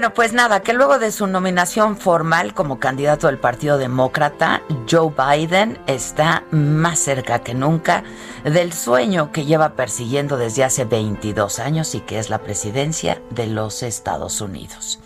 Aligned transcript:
Bueno, 0.00 0.14
pues 0.14 0.32
nada, 0.32 0.60
que 0.60 0.72
luego 0.72 0.98
de 0.98 1.12
su 1.12 1.26
nominación 1.26 1.98
formal 1.98 2.54
como 2.54 2.78
candidato 2.78 3.26
del 3.26 3.36
Partido 3.36 3.76
Demócrata, 3.76 4.62
Joe 4.90 5.12
Biden 5.14 5.78
está 5.86 6.44
más 6.50 7.00
cerca 7.00 7.40
que 7.40 7.52
nunca 7.52 8.02
del 8.42 8.72
sueño 8.72 9.30
que 9.30 9.44
lleva 9.44 9.74
persiguiendo 9.74 10.38
desde 10.38 10.64
hace 10.64 10.86
22 10.86 11.58
años 11.58 11.94
y 11.94 12.00
que 12.00 12.18
es 12.18 12.30
la 12.30 12.38
presidencia 12.38 13.20
de 13.28 13.48
los 13.48 13.82
Estados 13.82 14.40
Unidos. 14.40 15.00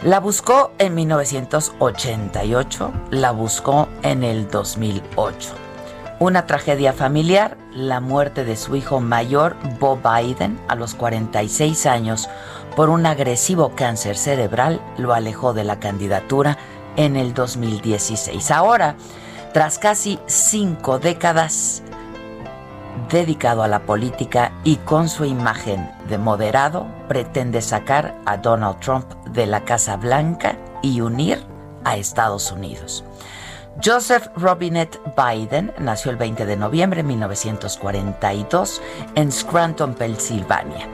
La 0.00 0.20
buscó 0.20 0.72
en 0.78 0.94
1988, 0.94 2.92
la 3.10 3.30
buscó 3.32 3.90
en 4.02 4.24
el 4.24 4.48
2008. 4.48 5.50
Una 6.18 6.46
tragedia 6.46 6.92
familiar, 6.92 7.58
la 7.74 8.00
muerte 8.00 8.44
de 8.44 8.56
su 8.56 8.76
hijo 8.76 9.00
mayor, 9.00 9.56
Bob 9.80 10.00
Biden, 10.02 10.58
a 10.68 10.76
los 10.76 10.94
46 10.94 11.84
años, 11.86 12.28
por 12.76 12.90
un 12.90 13.06
agresivo 13.06 13.74
cáncer 13.74 14.16
cerebral 14.16 14.80
lo 14.98 15.14
alejó 15.14 15.52
de 15.52 15.64
la 15.64 15.78
candidatura 15.78 16.58
en 16.96 17.16
el 17.16 17.34
2016. 17.34 18.50
Ahora, 18.50 18.96
tras 19.52 19.78
casi 19.78 20.18
cinco 20.26 20.98
décadas 20.98 21.82
dedicado 23.10 23.62
a 23.62 23.68
la 23.68 23.80
política 23.80 24.52
y 24.64 24.76
con 24.76 25.08
su 25.08 25.24
imagen 25.24 25.90
de 26.08 26.18
moderado, 26.18 26.86
pretende 27.08 27.60
sacar 27.60 28.16
a 28.24 28.38
Donald 28.38 28.80
Trump 28.80 29.06
de 29.26 29.46
la 29.46 29.64
Casa 29.64 29.96
Blanca 29.96 30.56
y 30.82 31.00
unir 31.00 31.44
a 31.84 31.96
Estados 31.96 32.50
Unidos. 32.52 33.04
Joseph 33.80 34.28
Robinette 34.36 35.00
Biden 35.16 35.72
nació 35.78 36.10
el 36.10 36.16
20 36.16 36.44
de 36.46 36.56
noviembre 36.56 37.02
de 37.02 37.08
1942 37.08 38.82
en 39.14 39.32
Scranton, 39.32 39.94
Pensilvania. 39.94 40.88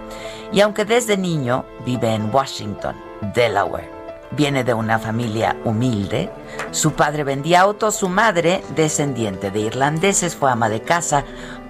Y 0.52 0.60
aunque 0.60 0.84
desde 0.84 1.16
niño 1.16 1.64
vive 1.84 2.14
en 2.14 2.32
Washington, 2.32 2.96
Delaware, 3.34 3.90
viene 4.30 4.64
de 4.64 4.74
una 4.74 4.98
familia 4.98 5.56
humilde, 5.64 6.30
su 6.70 6.92
padre 6.92 7.24
vendía 7.24 7.62
autos, 7.62 7.96
su 7.96 8.08
madre, 8.08 8.62
descendiente 8.76 9.50
de 9.50 9.60
irlandeses, 9.60 10.36
fue 10.36 10.50
ama 10.50 10.68
de 10.68 10.82
casa, 10.82 11.24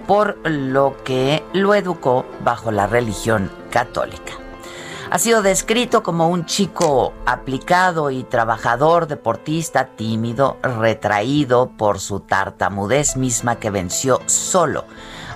por 0.07 0.37
lo 0.47 0.95
que 1.03 1.43
lo 1.53 1.73
educó 1.73 2.25
bajo 2.43 2.71
la 2.71 2.87
religión 2.87 3.51
católica. 3.71 4.48
Ha 5.11 5.17
sido 5.17 5.41
descrito 5.41 6.03
como 6.03 6.29
un 6.29 6.45
chico 6.45 7.13
aplicado 7.25 8.11
y 8.11 8.23
trabajador, 8.23 9.07
deportista, 9.07 9.95
tímido, 9.95 10.57
retraído 10.61 11.71
por 11.77 11.99
su 11.99 12.19
tartamudez 12.19 13.15
misma 13.15 13.55
que 13.55 13.71
venció 13.71 14.21
solo 14.27 14.85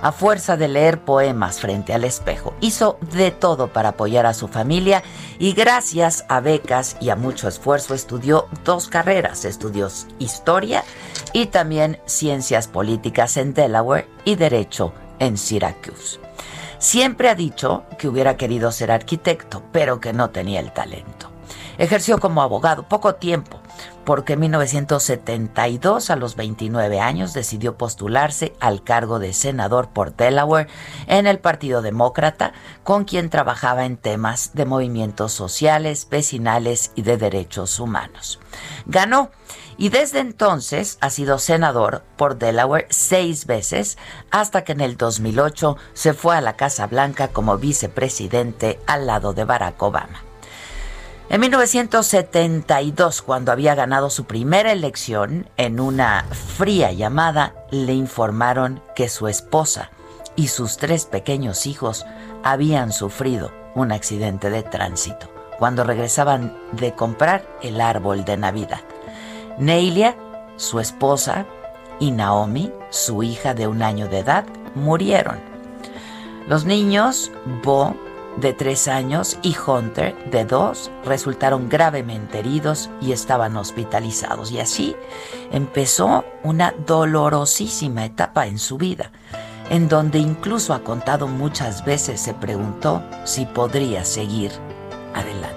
a 0.00 0.12
fuerza 0.12 0.56
de 0.56 0.68
leer 0.68 1.00
poemas 1.00 1.60
frente 1.60 1.92
al 1.92 2.04
espejo. 2.04 2.54
Hizo 2.60 2.98
de 3.14 3.32
todo 3.32 3.68
para 3.68 3.90
apoyar 3.90 4.26
a 4.26 4.34
su 4.34 4.48
familia 4.48 5.02
y 5.38 5.54
gracias 5.54 6.24
a 6.28 6.40
becas 6.40 6.96
y 7.00 7.08
a 7.08 7.16
mucho 7.16 7.48
esfuerzo 7.48 7.94
estudió 7.94 8.46
dos 8.64 8.86
carreras, 8.86 9.44
estudios 9.44 10.06
historia 10.18 10.84
y 11.32 11.46
también 11.46 11.98
ciencias 12.04 12.68
políticas 12.68 13.36
en 13.38 13.54
Delaware 13.54 14.08
y 14.24 14.36
derecho 14.36 14.92
en 15.18 15.36
Syracuse. 15.36 16.23
Siempre 16.78 17.28
ha 17.28 17.34
dicho 17.34 17.84
que 17.98 18.08
hubiera 18.08 18.36
querido 18.36 18.72
ser 18.72 18.90
arquitecto, 18.90 19.62
pero 19.72 20.00
que 20.00 20.12
no 20.12 20.30
tenía 20.30 20.60
el 20.60 20.72
talento. 20.72 21.30
Ejerció 21.78 22.18
como 22.18 22.42
abogado 22.42 22.88
poco 22.88 23.16
tiempo, 23.16 23.60
porque 24.04 24.34
en 24.34 24.40
1972, 24.40 26.10
a 26.10 26.16
los 26.16 26.36
29 26.36 27.00
años, 27.00 27.32
decidió 27.32 27.76
postularse 27.76 28.54
al 28.60 28.82
cargo 28.82 29.18
de 29.18 29.32
senador 29.32 29.88
por 29.88 30.14
Delaware 30.14 30.68
en 31.06 31.26
el 31.26 31.38
Partido 31.38 31.82
Demócrata, 31.82 32.52
con 32.82 33.04
quien 33.04 33.30
trabajaba 33.30 33.84
en 33.84 33.96
temas 33.96 34.50
de 34.54 34.66
movimientos 34.66 35.32
sociales, 35.32 36.06
vecinales 36.10 36.92
y 36.94 37.02
de 37.02 37.16
derechos 37.16 37.80
humanos. 37.80 38.40
Ganó 38.86 39.30
y 39.76 39.88
desde 39.88 40.20
entonces 40.20 40.98
ha 41.00 41.10
sido 41.10 41.38
senador 41.38 42.02
por 42.16 42.38
Delaware 42.38 42.86
seis 42.90 43.46
veces 43.46 43.98
hasta 44.30 44.64
que 44.64 44.72
en 44.72 44.80
el 44.80 44.96
2008 44.96 45.76
se 45.94 46.14
fue 46.14 46.36
a 46.36 46.40
la 46.40 46.56
Casa 46.56 46.86
Blanca 46.86 47.28
como 47.28 47.58
vicepresidente 47.58 48.78
al 48.86 49.06
lado 49.06 49.32
de 49.32 49.44
Barack 49.44 49.82
Obama. 49.82 50.23
En 51.30 51.40
1972, 51.40 53.22
cuando 53.22 53.50
había 53.50 53.74
ganado 53.74 54.10
su 54.10 54.24
primera 54.24 54.72
elección, 54.72 55.48
en 55.56 55.80
una 55.80 56.26
fría 56.56 56.92
llamada 56.92 57.54
le 57.70 57.94
informaron 57.94 58.82
que 58.94 59.08
su 59.08 59.26
esposa 59.26 59.90
y 60.36 60.48
sus 60.48 60.76
tres 60.76 61.06
pequeños 61.06 61.66
hijos 61.66 62.04
habían 62.42 62.92
sufrido 62.92 63.52
un 63.74 63.90
accidente 63.90 64.50
de 64.50 64.62
tránsito 64.62 65.30
cuando 65.58 65.82
regresaban 65.82 66.56
de 66.72 66.94
comprar 66.94 67.46
el 67.62 67.80
árbol 67.80 68.24
de 68.24 68.36
Navidad. 68.36 68.80
Neilia, 69.58 70.16
su 70.56 70.78
esposa, 70.78 71.46
y 72.00 72.10
Naomi, 72.10 72.72
su 72.90 73.22
hija 73.22 73.54
de 73.54 73.66
un 73.66 73.82
año 73.82 74.08
de 74.08 74.18
edad, 74.18 74.44
murieron. 74.74 75.38
Los 76.48 76.64
niños, 76.64 77.30
Bo, 77.62 77.94
de 78.36 78.52
tres 78.52 78.88
años, 78.88 79.38
y 79.42 79.56
Hunter, 79.56 80.14
de 80.30 80.44
dos, 80.44 80.90
resultaron 81.04 81.68
gravemente 81.68 82.40
heridos 82.40 82.90
y 83.00 83.12
estaban 83.12 83.56
hospitalizados. 83.56 84.50
Y 84.50 84.60
así 84.60 84.96
empezó 85.52 86.24
una 86.42 86.74
dolorosísima 86.86 88.04
etapa 88.04 88.46
en 88.46 88.58
su 88.58 88.76
vida, 88.76 89.10
en 89.70 89.88
donde 89.88 90.18
incluso 90.18 90.74
ha 90.74 90.80
contado 90.80 91.28
muchas 91.28 91.84
veces 91.84 92.20
se 92.20 92.34
preguntó 92.34 93.02
si 93.24 93.46
podría 93.46 94.04
seguir 94.04 94.50
adelante. 95.14 95.54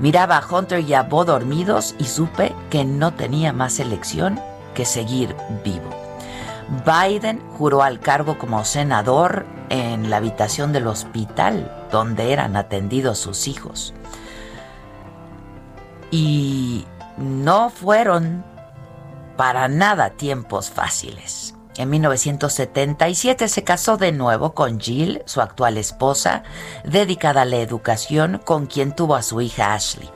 Miraba 0.00 0.36
a 0.38 0.44
Hunter 0.44 0.80
y 0.80 0.94
a 0.94 1.04
Bo 1.04 1.24
dormidos 1.24 1.94
y 1.98 2.04
supe 2.04 2.52
que 2.70 2.84
no 2.84 3.14
tenía 3.14 3.52
más 3.52 3.78
elección 3.78 4.40
que 4.74 4.84
seguir 4.84 5.36
vivo. 5.64 6.01
Biden 6.86 7.40
juró 7.58 7.82
al 7.82 8.00
cargo 8.00 8.38
como 8.38 8.64
senador 8.64 9.44
en 9.68 10.08
la 10.08 10.16
habitación 10.16 10.72
del 10.72 10.86
hospital 10.86 11.70
donde 11.90 12.32
eran 12.32 12.56
atendidos 12.56 13.18
sus 13.18 13.46
hijos. 13.46 13.92
Y 16.10 16.86
no 17.18 17.68
fueron 17.68 18.44
para 19.36 19.68
nada 19.68 20.10
tiempos 20.10 20.70
fáciles. 20.70 21.54
En 21.76 21.90
1977 21.90 23.48
se 23.48 23.64
casó 23.64 23.96
de 23.96 24.12
nuevo 24.12 24.54
con 24.54 24.78
Jill, 24.78 25.22
su 25.26 25.40
actual 25.40 25.78
esposa, 25.78 26.42
dedicada 26.84 27.42
a 27.42 27.46
la 27.46 27.56
educación, 27.56 28.40
con 28.44 28.66
quien 28.66 28.94
tuvo 28.94 29.14
a 29.14 29.22
su 29.22 29.40
hija 29.40 29.74
Ashley. 29.74 30.10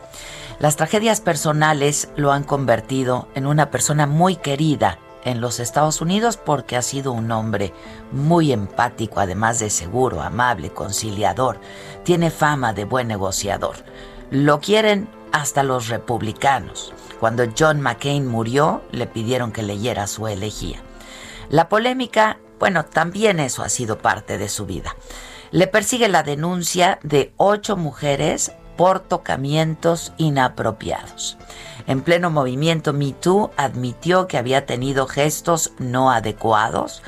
Las 0.59 0.77
tragedias 0.77 1.21
personales 1.21 2.09
lo 2.17 2.33
han 2.33 2.45
convertido 2.45 3.29
en 3.35 3.47
una 3.47 3.71
persona 3.71 4.07
muy 4.07 4.37
querida 4.37 4.99
en 5.27 5.41
los 5.41 5.61
Estados 5.61 6.01
Unidos 6.01 6.39
porque 6.39 6.77
ha 6.77 6.83
sido 6.83 7.13
un 7.13 7.31
hombre 7.33 7.75
muy 8.13 8.53
empático, 8.53 9.21
además 9.21 9.59
de 9.59 9.71
seguro, 9.71 10.23
amable, 10.23 10.71
conciliador. 10.71 11.61
Tiene 12.05 12.31
fama 12.31 12.73
de 12.73 12.85
buen 12.85 13.09
negociador. 13.09 13.77
Lo 14.31 14.61
quieren 14.61 15.09
hasta 15.33 15.65
los 15.65 15.89
republicanos. 15.89 16.95
Cuando 17.19 17.45
John 17.59 17.81
McCain 17.81 18.27
murió, 18.27 18.83
le 18.93 19.07
pidieron 19.07 19.51
que 19.51 19.65
leyera 19.65 20.07
su 20.07 20.29
elegía. 20.29 20.81
La 21.49 21.69
polémica, 21.69 22.39
bueno, 22.61 22.85
también 22.85 23.41
eso 23.41 23.65
ha 23.65 23.69
sido 23.69 23.99
parte 23.99 24.39
de 24.39 24.49
su 24.49 24.65
vida. 24.65 24.95
Le 25.51 25.67
persigue 25.67 26.09
la 26.09 26.23
denuncia 26.23 27.01
de 27.03 27.33
ocho 27.37 27.77
mujeres 27.77 28.53
por 28.77 29.01
tocamientos 29.01 30.13
inapropiados. 30.19 31.37
En 31.87 32.03
pleno 32.03 32.31
movimiento 32.31 32.93
Me 32.93 33.13
Too 33.13 33.51
admitió 33.57 34.27
que 34.27 34.39
había 34.39 34.67
tenido 34.67 35.07
gestos 35.07 35.73
no 35.79 36.11
adecuados, 36.11 37.03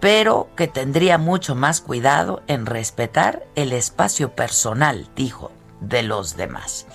pero 0.00 0.48
que 0.56 0.68
tendría 0.68 1.18
mucho 1.18 1.54
más 1.54 1.80
cuidado 1.80 2.42
en 2.46 2.66
respetar 2.66 3.46
el 3.54 3.72
espacio 3.72 4.34
personal, 4.34 5.08
dijo, 5.14 5.50
de 5.80 6.02
los 6.02 6.36
demás. 6.36 6.86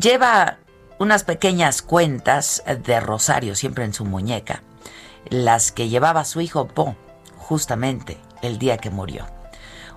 Lleva 0.00 0.58
unas 0.98 1.24
pequeñas 1.24 1.82
cuentas 1.82 2.62
de 2.84 3.00
rosario 3.00 3.54
siempre 3.54 3.84
en 3.84 3.92
su 3.92 4.04
muñeca, 4.04 4.62
las 5.28 5.72
que 5.72 5.88
llevaba 5.88 6.24
su 6.24 6.40
hijo 6.40 6.68
Po, 6.68 6.96
justamente 7.36 8.18
el 8.40 8.58
día 8.58 8.78
que 8.78 8.90
murió. 8.90 9.26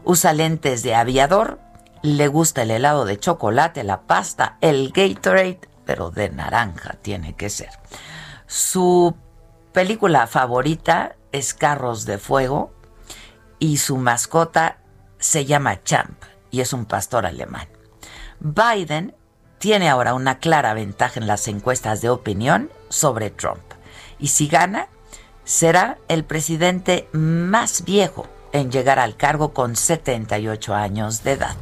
Usa 0.04 0.34
lentes 0.34 0.84
de 0.84 0.96
aviador, 0.96 1.60
le 2.02 2.28
gusta 2.28 2.64
el 2.64 2.72
helado 2.72 3.06
de 3.06 3.20
chocolate, 3.20 3.84
la 3.84 4.02
pasta, 4.02 4.58
el 4.62 4.92
Gatorade, 4.92 5.62
pero 5.86 6.12
de 6.12 6.30
naranja 6.30 6.98
tiene 7.02 7.36
que 7.36 7.50
ser. 7.50 7.70
Su 8.48 9.16
película 9.72 10.28
favorita 10.28 11.16
es 11.32 11.54
Carros 11.54 12.06
de 12.06 12.18
Fuego 12.18 12.74
y 13.60 13.78
su 13.78 13.98
mascota 13.98 14.78
se 15.20 15.46
llama 15.46 15.84
Champ 15.84 16.22
y 16.52 16.62
es 16.62 16.74
un 16.74 16.86
pastor 16.86 17.26
alemán. 17.26 17.68
Biden 18.40 19.16
tiene 19.58 19.90
ahora 19.90 20.14
una 20.14 20.40
clara 20.40 20.74
ventaja 20.74 21.20
en 21.20 21.28
las 21.28 21.48
encuestas 21.48 22.02
de 22.02 22.10
opinión 22.10 22.70
sobre 22.90 23.30
Trump 23.30 23.64
y 24.20 24.28
si 24.28 24.48
gana 24.48 24.88
será 25.44 25.98
el 26.08 26.24
presidente 26.24 27.08
más 27.12 27.84
viejo 27.84 28.28
en 28.52 28.72
llegar 28.72 29.00
al 29.00 29.18
cargo 29.18 29.54
con 29.54 29.76
78 29.76 30.74
años 30.74 31.24
de 31.24 31.34
edad. 31.34 31.56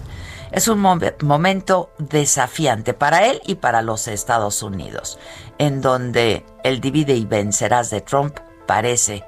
Es 0.53 0.67
un 0.67 0.79
momento 0.79 1.89
desafiante 1.97 2.93
para 2.93 3.25
él 3.25 3.41
y 3.43 3.55
para 3.55 3.81
los 3.81 4.07
Estados 4.07 4.61
Unidos, 4.61 5.17
en 5.57 5.81
donde 5.81 6.45
el 6.63 6.79
divide 6.79 7.15
y 7.15 7.25
vencerás 7.25 7.89
de 7.89 8.01
Trump 8.01 8.37
parece, 8.67 9.23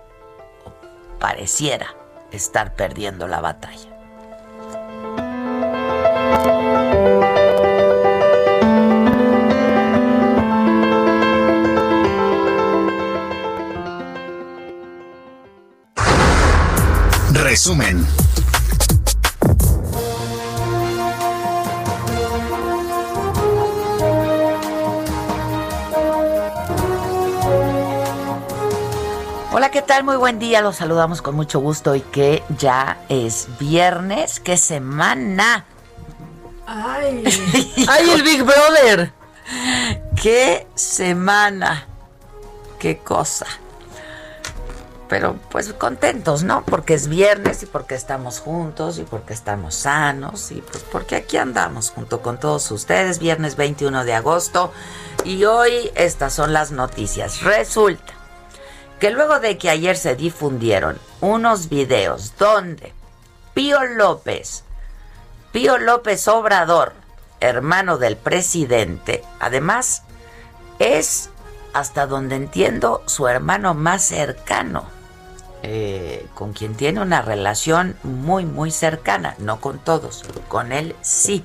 pareciera, 1.20 1.88
estar 2.32 2.76
perdiendo 2.76 3.28
la 3.28 3.42
batalla. 3.42 3.90
Resumen. 17.34 18.25
Hola, 29.58 29.72
¿qué 29.72 29.82
tal? 29.82 30.04
Muy 30.04 30.18
buen 30.18 30.38
día. 30.38 30.60
Los 30.60 30.76
saludamos 30.76 31.22
con 31.22 31.34
mucho 31.34 31.62
gusto 31.62 31.96
y 31.96 32.02
que 32.02 32.44
ya 32.58 32.98
es 33.08 33.48
viernes. 33.58 34.42
¡Qué 34.42 34.58
semana! 34.58 35.64
¡Ay! 36.68 37.24
¡Ay, 37.88 38.10
el 38.10 38.22
Big 38.22 38.44
Brother! 38.44 39.14
¡Qué 40.22 40.68
semana! 40.76 41.88
¡Qué 42.80 42.98
cosa! 42.98 43.46
Pero 45.08 45.38
pues 45.50 45.72
contentos, 45.72 46.44
¿no? 46.44 46.66
Porque 46.66 46.94
es 46.94 47.08
viernes 47.08 47.64
y 47.64 47.66
porque 47.66 47.96
estamos 47.96 48.42
juntos 48.42 49.00
y 49.00 49.04
porque 49.04 49.34
estamos 49.34 49.74
sanos 49.74 50.52
y 50.52 50.56
pues 50.56 50.84
porque 50.84 51.16
aquí 51.16 51.38
andamos 51.38 51.92
junto 51.92 52.22
con 52.22 52.42
todos 52.42 52.70
ustedes. 52.72 53.20
Viernes 53.20 53.56
21 53.56 54.04
de 54.04 54.16
agosto 54.16 54.74
y 55.24 55.46
hoy 55.46 55.94
estas 55.96 56.34
son 56.34 56.52
las 56.52 56.72
noticias. 56.72 57.42
Resulta 57.42 58.25
que 59.00 59.12
luego 59.12 59.40
de 59.40 59.58
que 59.58 59.70
ayer 59.70 59.98
se 59.98 60.16
difundieron 60.16 60.98
unos 61.22 61.70
videos 61.70 62.34
donde 62.38 62.94
Pío 63.54 63.84
López, 63.84 64.64
Pío 65.52 65.78
López 65.78 66.28
Obrador, 66.28 66.94
hermano 67.40 67.98
del 67.98 68.18
presidente, 68.18 69.24
además 69.40 70.04
es, 70.80 71.30
hasta 71.74 72.08
donde 72.08 72.36
entiendo, 72.36 73.04
su 73.06 73.28
hermano 73.28 73.74
más 73.74 74.04
cercano, 74.04 74.86
eh, 75.64 76.28
con 76.34 76.54
quien 76.54 76.76
tiene 76.76 77.02
una 77.02 77.22
relación 77.22 77.96
muy, 78.04 78.46
muy 78.46 78.72
cercana, 78.72 79.36
no 79.40 79.60
con 79.62 79.80
todos, 79.80 80.24
con 80.48 80.72
él 80.72 80.96
sí, 81.02 81.44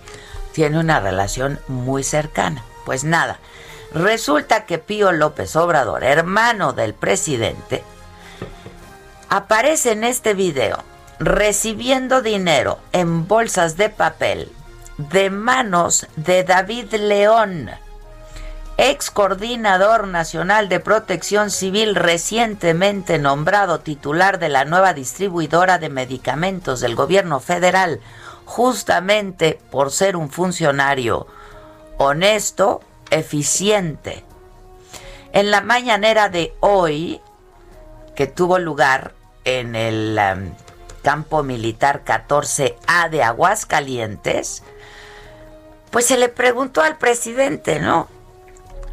tiene 0.52 0.78
una 0.78 1.00
relación 1.00 1.60
muy 1.68 2.02
cercana. 2.02 2.64
Pues 2.84 3.04
nada, 3.04 3.38
Resulta 3.92 4.66
que 4.66 4.78
Pío 4.78 5.10
López 5.10 5.56
Obrador, 5.56 6.04
hermano 6.04 6.72
del 6.72 6.94
presidente, 6.94 7.82
aparece 9.28 9.92
en 9.92 10.04
este 10.04 10.34
video 10.34 10.78
recibiendo 11.18 12.22
dinero 12.22 12.78
en 12.92 13.26
bolsas 13.26 13.76
de 13.76 13.90
papel 13.90 14.50
de 14.96 15.30
manos 15.30 16.06
de 16.16 16.44
David 16.44 16.94
León, 16.94 17.70
ex 18.76 19.10
coordinador 19.10 20.06
nacional 20.06 20.68
de 20.68 20.80
protección 20.80 21.50
civil 21.50 21.94
recientemente 21.94 23.18
nombrado 23.18 23.80
titular 23.80 24.38
de 24.38 24.48
la 24.48 24.64
nueva 24.64 24.94
distribuidora 24.94 25.78
de 25.78 25.90
medicamentos 25.90 26.80
del 26.80 26.94
gobierno 26.94 27.40
federal, 27.40 28.00
justamente 28.44 29.58
por 29.70 29.90
ser 29.90 30.16
un 30.16 30.30
funcionario 30.30 31.26
honesto, 31.98 32.80
eficiente. 33.10 34.24
En 35.32 35.50
la 35.50 35.60
mañanera 35.60 36.28
de 36.28 36.54
hoy, 36.60 37.20
que 38.16 38.26
tuvo 38.26 38.58
lugar 38.58 39.12
en 39.44 39.76
el 39.76 40.18
um, 40.18 40.52
campo 41.02 41.42
militar 41.42 42.02
14A 42.04 43.08
de 43.08 43.22
Aguascalientes, 43.22 44.62
pues 45.90 46.06
se 46.06 46.18
le 46.18 46.28
preguntó 46.28 46.82
al 46.82 46.98
presidente, 46.98 47.80
¿no? 47.80 48.08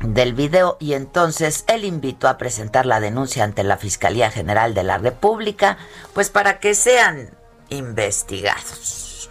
Del 0.02 0.34
video 0.34 0.78
y 0.80 0.94
entonces 0.94 1.64
él 1.68 1.84
invitó 1.84 2.28
a 2.28 2.38
presentar 2.38 2.86
la 2.86 3.00
denuncia 3.00 3.44
ante 3.44 3.64
la 3.64 3.78
Fiscalía 3.78 4.30
General 4.30 4.74
de 4.74 4.84
la 4.84 4.98
República, 5.00 5.78
pues 6.14 6.30
para 6.30 6.60
que 6.60 6.76
sean 6.76 7.32
investigados. 7.70 9.30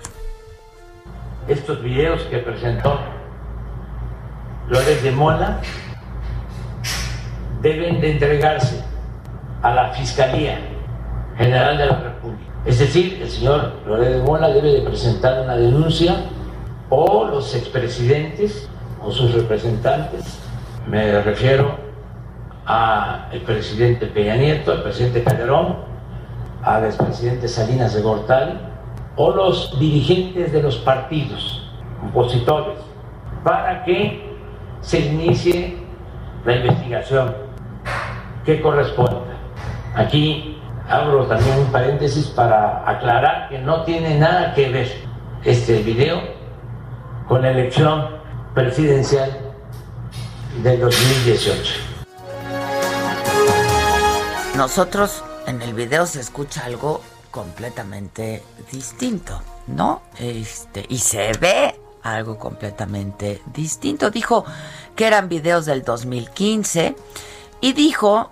Estos 1.47 1.83
videos 1.83 2.23
que 2.25 2.39
presentó 2.39 2.99
Flores 4.69 5.03
de 5.03 5.13
Mola 5.13 5.61
deben 7.63 8.01
de 8.01 8.13
entregarse 8.13 8.83
a 9.63 9.73
la 9.73 9.89
Fiscalía 9.91 10.59
General 11.37 11.79
de 11.79 11.87
la 11.87 11.97
República. 11.99 12.53
Es 12.65 12.81
decir, 12.81 13.21
el 13.23 13.31
señor 13.31 13.75
Flores 13.85 14.11
de 14.11 14.23
Mola 14.23 14.49
debe 14.49 14.73
de 14.73 14.81
presentar 14.81 15.43
una 15.43 15.57
denuncia 15.57 16.17
o 16.91 17.27
los 17.27 17.55
expresidentes 17.55 18.69
o 19.03 19.13
sus 19.13 19.35
representantes, 19.35 20.41
me 20.89 21.21
refiero 21.23 21.77
al 22.65 23.41
presidente 23.47 24.07
Peña 24.07 24.35
Nieto, 24.35 24.73
al 24.73 24.83
presidente 24.83 25.23
Calderón, 25.23 25.77
al 26.65 26.85
expresidente 26.85 27.47
Salinas 27.47 27.95
de 27.95 28.03
Gortari, 28.03 28.59
o 29.15 29.31
los 29.31 29.79
dirigentes 29.79 30.53
de 30.53 30.63
los 30.63 30.77
partidos 30.79 31.71
opositores, 32.09 32.79
para 33.45 33.85
que 33.85 34.26
se 34.81 35.01
inicie 35.01 35.77
la 36.45 36.57
investigación 36.57 37.35
que 38.45 38.61
corresponda. 38.61 39.23
Aquí 39.95 40.59
abro 40.89 41.27
también 41.27 41.59
un 41.59 41.73
paréntesis 41.73 42.27
para 42.29 42.89
aclarar 42.89 43.49
que 43.49 43.59
no 43.59 43.83
tiene 43.85 44.19
nada 44.19 44.55
que 44.55 44.69
ver 44.69 44.93
este 45.45 45.83
video 45.83 46.21
con 47.29 47.43
la 47.43 47.51
elección 47.51 48.07
presidencial 48.55 49.37
del 50.63 50.81
2018. 50.81 51.75
Nosotros 54.57 55.23
en 55.47 55.61
el 55.61 55.75
video 55.75 56.07
se 56.07 56.21
escucha 56.21 56.65
algo 56.65 57.03
completamente 57.31 58.43
distinto, 58.73 59.41
¿no? 59.67 60.03
Este, 60.19 60.87
y 60.89 60.99
se 60.99 61.33
ve 61.39 61.75
algo 62.15 62.39
completamente 62.39 63.43
distinto. 63.53 64.11
Dijo 64.11 64.45
que 64.95 65.07
eran 65.07 65.29
videos 65.29 65.67
del 65.67 65.83
2015 65.83 66.97
y 67.61 67.73
dijo 67.73 68.31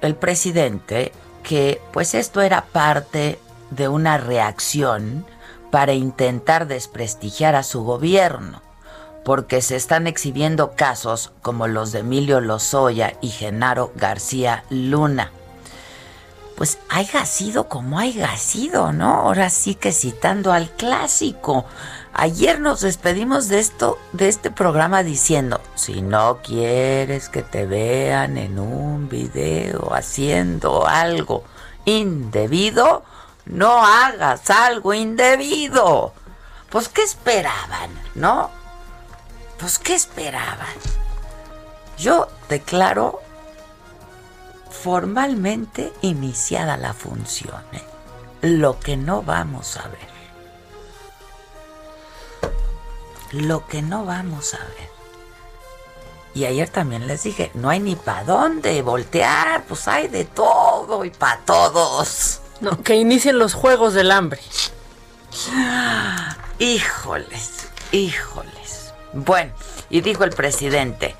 el 0.00 0.14
presidente 0.14 1.12
que 1.42 1.80
pues 1.92 2.14
esto 2.14 2.40
era 2.40 2.64
parte 2.66 3.38
de 3.70 3.88
una 3.88 4.18
reacción 4.18 5.24
para 5.70 5.92
intentar 5.92 6.66
desprestigiar 6.66 7.54
a 7.54 7.62
su 7.62 7.84
gobierno, 7.84 8.62
porque 9.24 9.62
se 9.62 9.76
están 9.76 10.06
exhibiendo 10.06 10.72
casos 10.72 11.32
como 11.42 11.68
los 11.68 11.92
de 11.92 12.00
Emilio 12.00 12.40
Lozoya 12.40 13.14
y 13.20 13.28
Genaro 13.28 13.92
García 13.94 14.64
Luna. 14.68 15.30
Pues 16.56 16.78
haya 16.90 17.24
sido 17.24 17.68
como 17.68 17.98
haya 17.98 18.36
sido, 18.36 18.92
¿no? 18.92 19.14
Ahora 19.14 19.48
sí 19.48 19.74
que 19.74 19.92
citando 19.92 20.52
al 20.52 20.70
clásico. 20.70 21.64
Ayer 22.12 22.60
nos 22.60 22.80
despedimos 22.80 23.48
de 23.48 23.60
esto, 23.60 23.98
de 24.12 24.28
este 24.28 24.50
programa 24.50 25.02
diciendo, 25.02 25.60
si 25.74 26.02
no 26.02 26.38
quieres 26.42 27.28
que 27.28 27.42
te 27.42 27.66
vean 27.66 28.36
en 28.36 28.58
un 28.58 29.08
video 29.08 29.94
haciendo 29.94 30.86
algo 30.86 31.44
indebido, 31.84 33.04
no 33.46 33.84
hagas 33.84 34.50
algo 34.50 34.92
indebido. 34.92 36.12
Pues 36.68 36.88
¿qué 36.88 37.02
esperaban, 37.02 37.90
no? 38.14 38.50
Pues 39.58 39.78
¿qué 39.78 39.94
esperaban? 39.94 40.68
Yo 41.96 42.28
declaro 42.48 43.20
formalmente 44.70 45.92
iniciada 46.00 46.76
la 46.76 46.92
función, 46.92 47.62
¿eh? 47.72 47.84
lo 48.42 48.80
que 48.80 48.96
no 48.96 49.22
vamos 49.22 49.76
a 49.76 49.88
ver. 49.88 50.09
Lo 53.32 53.66
que 53.66 53.82
no 53.82 54.04
vamos 54.04 54.54
a 54.54 54.58
ver. 54.58 54.90
Y 56.34 56.44
ayer 56.44 56.68
también 56.68 57.06
les 57.06 57.24
dije, 57.24 57.50
no 57.54 57.70
hay 57.70 57.80
ni 57.80 57.96
para 57.96 58.24
dónde 58.24 58.82
voltear, 58.82 59.64
pues 59.64 59.88
hay 59.88 60.08
de 60.08 60.24
todo 60.24 61.04
y 61.04 61.10
para 61.10 61.40
todos. 61.40 62.40
No, 62.60 62.82
que 62.82 62.94
inicien 62.94 63.38
los 63.38 63.54
juegos 63.54 63.94
del 63.94 64.12
hambre. 64.12 64.40
Híjoles, 66.58 67.68
híjoles. 67.90 68.92
Bueno, 69.12 69.52
y 69.88 70.02
dijo 70.02 70.24
el 70.24 70.30
presidente, 70.30 71.16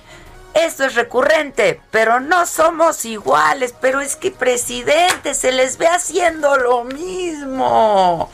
esto 0.54 0.84
es 0.84 0.94
recurrente, 0.94 1.80
pero 1.90 2.20
no 2.20 2.46
somos 2.46 3.04
iguales, 3.04 3.74
pero 3.80 4.00
es 4.00 4.16
que 4.16 4.30
presidente 4.30 5.34
se 5.34 5.50
les 5.50 5.78
ve 5.78 5.86
haciendo 5.88 6.56
lo 6.56 6.84
mismo. 6.84 8.30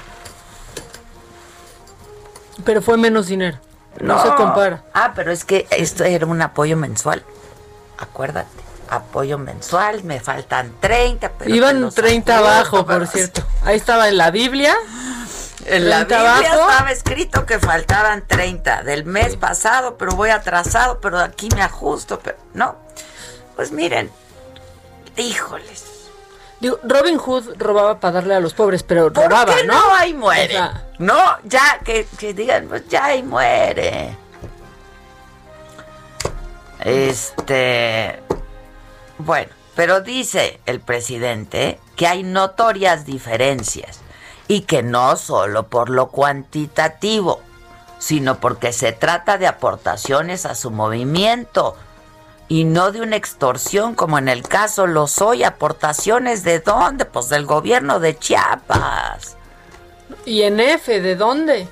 Pero 2.64 2.82
fue 2.82 2.96
menos 2.96 3.28
dinero. 3.28 3.58
No, 4.00 4.22
se 4.22 4.34
compara. 4.34 4.82
Ah, 4.94 5.12
pero 5.14 5.32
es 5.32 5.44
que 5.44 5.66
esto 5.70 6.04
era 6.04 6.26
un 6.26 6.40
apoyo 6.42 6.76
mensual. 6.76 7.24
Acuérdate. 7.98 8.48
Apoyo 8.88 9.38
mensual, 9.38 10.04
me 10.04 10.20
faltan 10.20 10.72
30. 10.80 11.32
Pero 11.38 11.54
Iban 11.54 11.90
30 11.90 12.38
abajo, 12.38 12.86
por 12.86 13.06
cierto. 13.06 13.42
Ahí 13.64 13.76
estaba 13.76 14.08
en 14.08 14.16
la 14.16 14.30
Biblia. 14.30 14.76
En 15.64 15.90
la 15.90 16.04
Biblia 16.04 16.40
estaba 16.42 16.92
escrito 16.92 17.44
que 17.44 17.58
faltaban 17.58 18.24
30 18.26 18.84
del 18.84 19.04
mes 19.04 19.36
pasado, 19.36 19.96
pero 19.96 20.12
voy 20.12 20.30
atrasado, 20.30 21.00
pero 21.00 21.18
aquí 21.18 21.48
me 21.56 21.62
ajusto, 21.62 22.20
pero 22.20 22.36
no. 22.54 22.76
Pues 23.56 23.72
miren, 23.72 24.10
híjoles. 25.16 25.95
Digo, 26.60 26.78
Robin 26.84 27.18
Hood 27.18 27.56
robaba 27.58 28.00
para 28.00 28.14
darle 28.14 28.34
a 28.34 28.40
los 28.40 28.54
pobres, 28.54 28.82
pero 28.82 29.10
robaba, 29.10 29.54
¿no? 29.64 29.74
No, 29.74 29.94
ahí 29.94 30.14
muere. 30.14 30.58
no, 30.98 31.20
ya, 31.44 31.80
que, 31.84 32.06
que 32.18 32.32
digan, 32.32 32.66
pues 32.68 32.88
ya 32.88 33.06
ahí 33.06 33.22
muere. 33.22 34.16
Este. 36.80 38.22
Bueno, 39.18 39.52
pero 39.74 40.00
dice 40.00 40.60
el 40.66 40.80
presidente 40.80 41.78
que 41.96 42.06
hay 42.06 42.22
notorias 42.22 43.04
diferencias 43.04 44.00
y 44.48 44.62
que 44.62 44.82
no 44.82 45.16
solo 45.16 45.68
por 45.68 45.90
lo 45.90 46.08
cuantitativo, 46.08 47.40
sino 47.98 48.38
porque 48.38 48.72
se 48.72 48.92
trata 48.92 49.36
de 49.36 49.46
aportaciones 49.46 50.46
a 50.46 50.54
su 50.54 50.70
movimiento 50.70 51.76
y 52.48 52.64
no 52.64 52.92
de 52.92 53.00
una 53.00 53.16
extorsión 53.16 53.94
como 53.94 54.18
en 54.18 54.28
el 54.28 54.42
caso 54.42 54.86
lo 54.86 55.06
soy 55.06 55.42
aportaciones 55.42 56.44
de 56.44 56.60
dónde 56.60 57.04
pues 57.04 57.28
del 57.28 57.44
gobierno 57.44 57.98
de 57.98 58.16
Chiapas. 58.18 59.36
Y 60.24 60.42
en 60.42 60.60
F 60.60 61.00
de 61.00 61.16
dónde 61.16 61.68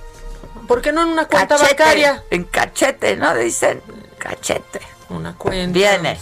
¿por 0.66 0.82
qué 0.82 0.92
no 0.92 1.02
en 1.02 1.08
una 1.08 1.26
cuenta 1.26 1.56
bancaria 1.56 2.22
en 2.30 2.44
cachete 2.44 3.16
no 3.16 3.34
dicen 3.34 3.82
cachete. 4.18 4.80
Una 5.10 5.34
cuenta 5.34 5.72
viene. 5.72 6.18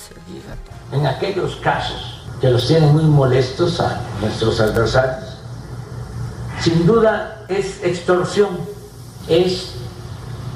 en 0.90 1.06
aquellos 1.06 1.56
casos 1.56 2.26
que 2.40 2.49
los 2.49 2.66
tienen 2.66 2.92
muy 2.92 3.04
molestos 3.04 3.80
a 3.80 4.00
nuestros 4.21 4.61
adversarios 4.61 5.38
sin 6.61 6.87
duda 6.87 7.47
es 7.49 7.82
extorsión 7.82 8.59
es 9.28 9.75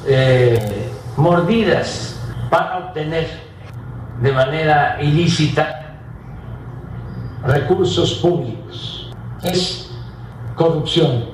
eh, 0.07 0.91
mordidas 1.17 2.17
para 2.51 2.79
obtener 2.79 3.46
de 4.21 4.33
manera 4.33 4.99
ilícita 5.01 5.97
recursos 7.45 8.15
públicos. 8.15 9.11
Es 9.43 9.91
corrupción. 10.55 11.27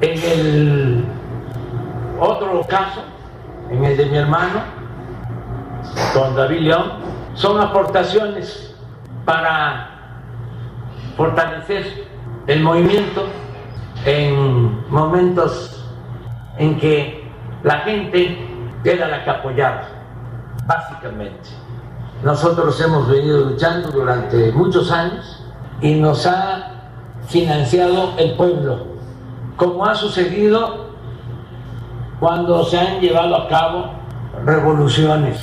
En 0.00 0.18
el 0.22 1.04
otro 2.18 2.62
caso, 2.68 3.02
en 3.70 3.84
el 3.84 3.96
de 3.96 4.06
mi 4.06 4.16
hermano, 4.16 4.60
con 6.14 6.34
David 6.34 6.60
León, 6.60 6.92
son 7.34 7.60
aportaciones 7.60 8.74
para 9.24 9.90
fortalecer 11.16 12.08
el 12.46 12.62
movimiento 12.62 13.26
en 14.04 14.90
momentos 14.90 15.84
en 16.58 16.78
que 16.78 17.24
la 17.62 17.80
gente 17.80 18.38
era 18.84 19.08
la 19.08 19.22
que 19.22 19.30
apoyaba, 19.30 19.82
básicamente. 20.66 21.50
Nosotros 22.22 22.78
hemos 22.82 23.08
venido 23.08 23.46
luchando 23.46 23.90
durante 23.90 24.52
muchos 24.52 24.90
años 24.90 25.42
y 25.80 25.94
nos 25.94 26.26
ha 26.26 26.70
financiado 27.28 28.12
el 28.18 28.34
pueblo, 28.34 28.86
como 29.56 29.86
ha 29.86 29.94
sucedido 29.94 30.90
cuando 32.18 32.62
se 32.64 32.78
han 32.78 33.00
llevado 33.00 33.34
a 33.34 33.48
cabo 33.48 33.90
revoluciones 34.44 35.40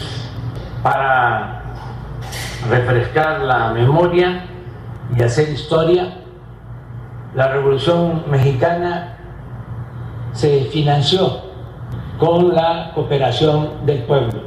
para 0.84 1.64
refrescar 2.70 3.42
la 3.42 3.70
memoria 3.72 4.46
y 5.18 5.24
hacer 5.24 5.50
historia. 5.50 6.14
La 7.34 7.48
revolución 7.48 8.24
mexicana 8.30 9.18
se 10.34 10.66
financió 10.66 11.42
con 12.20 12.54
la 12.54 12.92
cooperación 12.94 13.86
del 13.86 14.04
pueblo. 14.04 14.47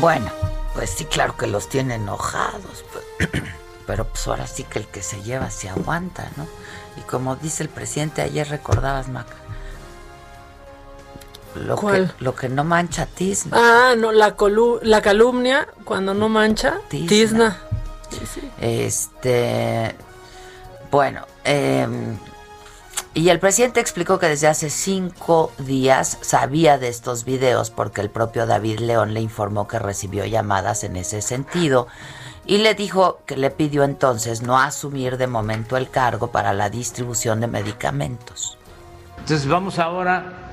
Bueno, 0.00 0.30
pues 0.74 0.90
sí, 0.90 1.04
claro 1.04 1.36
que 1.36 1.46
los 1.46 1.68
tiene 1.68 1.94
enojados, 1.94 2.84
pues. 2.92 3.28
pero 3.86 4.04
pues 4.04 4.26
ahora 4.26 4.46
sí 4.46 4.64
que 4.64 4.80
el 4.80 4.86
que 4.86 5.02
se 5.02 5.22
lleva 5.22 5.50
se 5.50 5.68
aguanta, 5.68 6.28
¿no? 6.36 6.46
Y 6.96 7.00
como 7.02 7.36
dice 7.36 7.62
el 7.62 7.68
presidente 7.68 8.22
ayer, 8.22 8.48
recordabas, 8.48 9.08
Mac, 9.08 9.26
lo, 11.54 11.76
Que, 11.76 12.08
lo 12.20 12.34
que 12.34 12.48
no 12.48 12.64
mancha 12.64 13.06
tizna. 13.06 13.56
Ah, 13.56 13.94
no, 13.96 14.12
la, 14.12 14.36
la 14.82 15.02
calumnia 15.02 15.68
cuando 15.84 16.14
no 16.14 16.28
mancha 16.28 16.80
tizna. 16.88 17.58
Este, 18.60 19.94
bueno, 20.90 21.26
eh, 21.44 21.86
y 23.16 23.30
el 23.30 23.38
presidente 23.38 23.80
explicó 23.80 24.18
que 24.18 24.28
desde 24.28 24.46
hace 24.46 24.68
cinco 24.68 25.50
días 25.56 26.18
sabía 26.20 26.76
de 26.76 26.88
estos 26.88 27.24
videos 27.24 27.70
porque 27.70 28.02
el 28.02 28.10
propio 28.10 28.44
David 28.44 28.80
León 28.80 29.14
le 29.14 29.22
informó 29.22 29.66
que 29.66 29.78
recibió 29.78 30.26
llamadas 30.26 30.84
en 30.84 30.96
ese 30.96 31.22
sentido 31.22 31.86
y 32.44 32.58
le 32.58 32.74
dijo 32.74 33.20
que 33.24 33.38
le 33.38 33.50
pidió 33.50 33.84
entonces 33.84 34.42
no 34.42 34.58
asumir 34.58 35.16
de 35.16 35.28
momento 35.28 35.78
el 35.78 35.88
cargo 35.88 36.30
para 36.30 36.52
la 36.52 36.68
distribución 36.68 37.40
de 37.40 37.46
medicamentos. 37.46 38.58
Entonces 39.20 39.48
vamos 39.48 39.78
ahora 39.78 40.50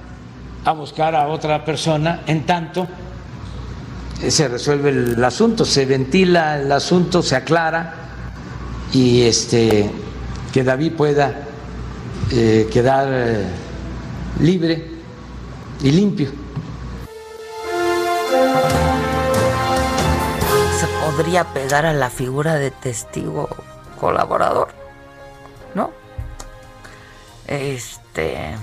a 0.63 0.71
buscar 0.71 1.15
a 1.15 1.27
otra 1.27 1.65
persona, 1.65 2.21
en 2.27 2.45
tanto 2.45 2.87
se 4.25 4.47
resuelve 4.47 4.89
el 4.91 5.21
asunto, 5.21 5.65
se 5.65 5.85
ventila 5.85 6.61
el 6.61 6.71
asunto, 6.71 7.21
se 7.21 7.35
aclara 7.35 7.93
y 8.93 9.23
este 9.23 9.91
que 10.53 10.63
David 10.63 10.93
pueda 10.93 11.49
eh, 12.31 12.69
quedar 12.71 13.07
eh, 13.11 13.47
libre 14.39 14.89
y 15.81 15.91
limpio. 15.91 16.31
Se 20.79 20.87
podría 21.05 21.45
pegar 21.45 21.85
a 21.85 21.93
la 21.93 22.09
figura 22.09 22.55
de 22.55 22.71
testigo 22.71 23.49
colaborador, 23.99 24.69
¿no? 25.75 25.91
Este, 27.47 28.55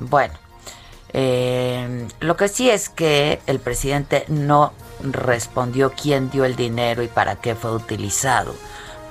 bueno, 0.00 0.34
eh, 1.12 2.06
lo 2.20 2.36
que 2.36 2.48
sí 2.48 2.70
es 2.70 2.88
que 2.88 3.40
el 3.46 3.60
presidente 3.60 4.24
no 4.28 4.72
respondió 5.02 5.92
quién 5.92 6.30
dio 6.30 6.44
el 6.44 6.56
dinero 6.56 7.02
y 7.02 7.08
para 7.08 7.36
qué 7.36 7.54
fue 7.54 7.72
utilizado 7.72 8.54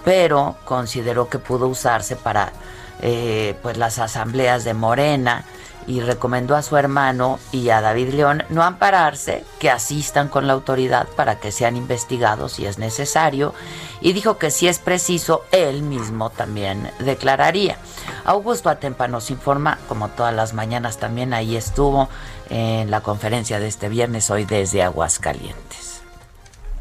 pero 0.08 0.56
consideró 0.64 1.28
que 1.28 1.38
pudo 1.38 1.68
usarse 1.68 2.16
para 2.16 2.54
eh, 3.02 3.56
pues 3.62 3.78
las 3.78 4.00
asambleas 4.00 4.64
de 4.64 4.74
Morena 4.74 5.46
y 5.88 6.02
recomendó 6.02 6.56
a 6.56 6.62
su 6.62 6.76
hermano 6.76 7.40
y 7.54 7.70
a 7.70 7.80
David 7.80 8.14
León 8.14 8.44
no 8.50 8.64
ampararse, 8.64 9.44
que 9.58 9.72
asistan 9.72 10.28
con 10.28 10.46
la 10.46 10.54
autoridad 10.54 11.08
para 11.16 11.40
que 11.40 11.52
sean 11.54 11.78
investigados 11.78 12.54
si 12.54 12.66
es 12.66 12.78
necesario 12.78 13.54
y 14.02 14.12
dijo 14.12 14.38
que 14.38 14.52
si 14.52 14.68
es 14.68 14.80
preciso, 14.80 15.44
él 15.52 15.82
mismo 15.82 16.30
también 16.30 16.92
declararía. 17.00 17.78
Augusto 18.26 18.70
Atempa 18.70 19.08
nos 19.08 19.32
informa, 19.32 19.80
como 19.88 20.10
todas 20.10 20.36
las 20.36 20.54
mañanas 20.54 20.98
también 20.98 21.34
ahí 21.34 21.56
estuvo 21.56 22.10
en 22.50 22.92
la 22.92 23.02
conferencia 23.02 23.60
de 23.60 23.68
este 23.68 23.88
viernes 23.88 24.30
hoy 24.30 24.44
desde 24.44 24.84
Aguascalientes. 24.84 26.04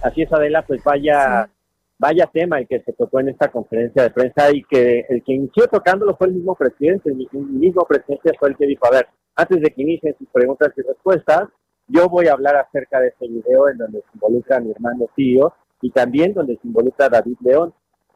Así 0.03 0.23
es, 0.23 0.33
Adela, 0.33 0.63
pues 0.63 0.83
vaya 0.83 1.49
vaya 1.99 2.27
tema 2.27 2.59
el 2.59 2.67
que 2.67 2.81
se 2.81 2.93
tocó 2.93 3.21
en 3.21 3.31
esta 3.31 3.51
conferencia 3.51 4.03
de 4.03 4.11
prensa 4.11 4.51
y 4.53 4.63
que 4.65 5.07
el 5.09 5.23
que 5.23 5.33
inició 5.33 5.67
tocándolo 5.69 6.17
fue 6.17 6.29
el 6.29 6.35
mismo 6.35 6.55
presidente, 6.55 7.11
el 7.11 7.17
mismo 7.17 7.85
presidente 7.87 8.33
fue 8.39 8.51
el 8.51 8.57
que 8.57 8.67
dijo, 8.67 8.87
a 8.87 8.91
ver, 8.91 9.09
antes 9.35 9.61
de 9.61 9.71
que 9.71 9.83
inicien 9.83 10.17
sus 10.19 10.29
preguntas 10.29 10.73
y 10.77 10.83
respuestas, 10.83 11.49
yo 11.89 12.09
voy 12.09 12.27
a 12.27 12.33
hablar 12.33 12.57
acerca 12.57 13.01
de 13.01 13.09
este 13.09 13.29
video 13.29 13.69
en 13.69 13.79
donde 13.79 14.01
se 14.01 14.09
involucra 14.15 14.57
a 14.57 14.61
mi 14.61 14.71
hermano 14.73 15.09
tío 15.15 15.53
y 15.81 15.91
también 15.91 16.35
donde 16.35 16.55
se 16.55 16.67
involucra 16.67 17.07
a 17.07 17.11
David 17.11 17.37
León. 17.41 17.73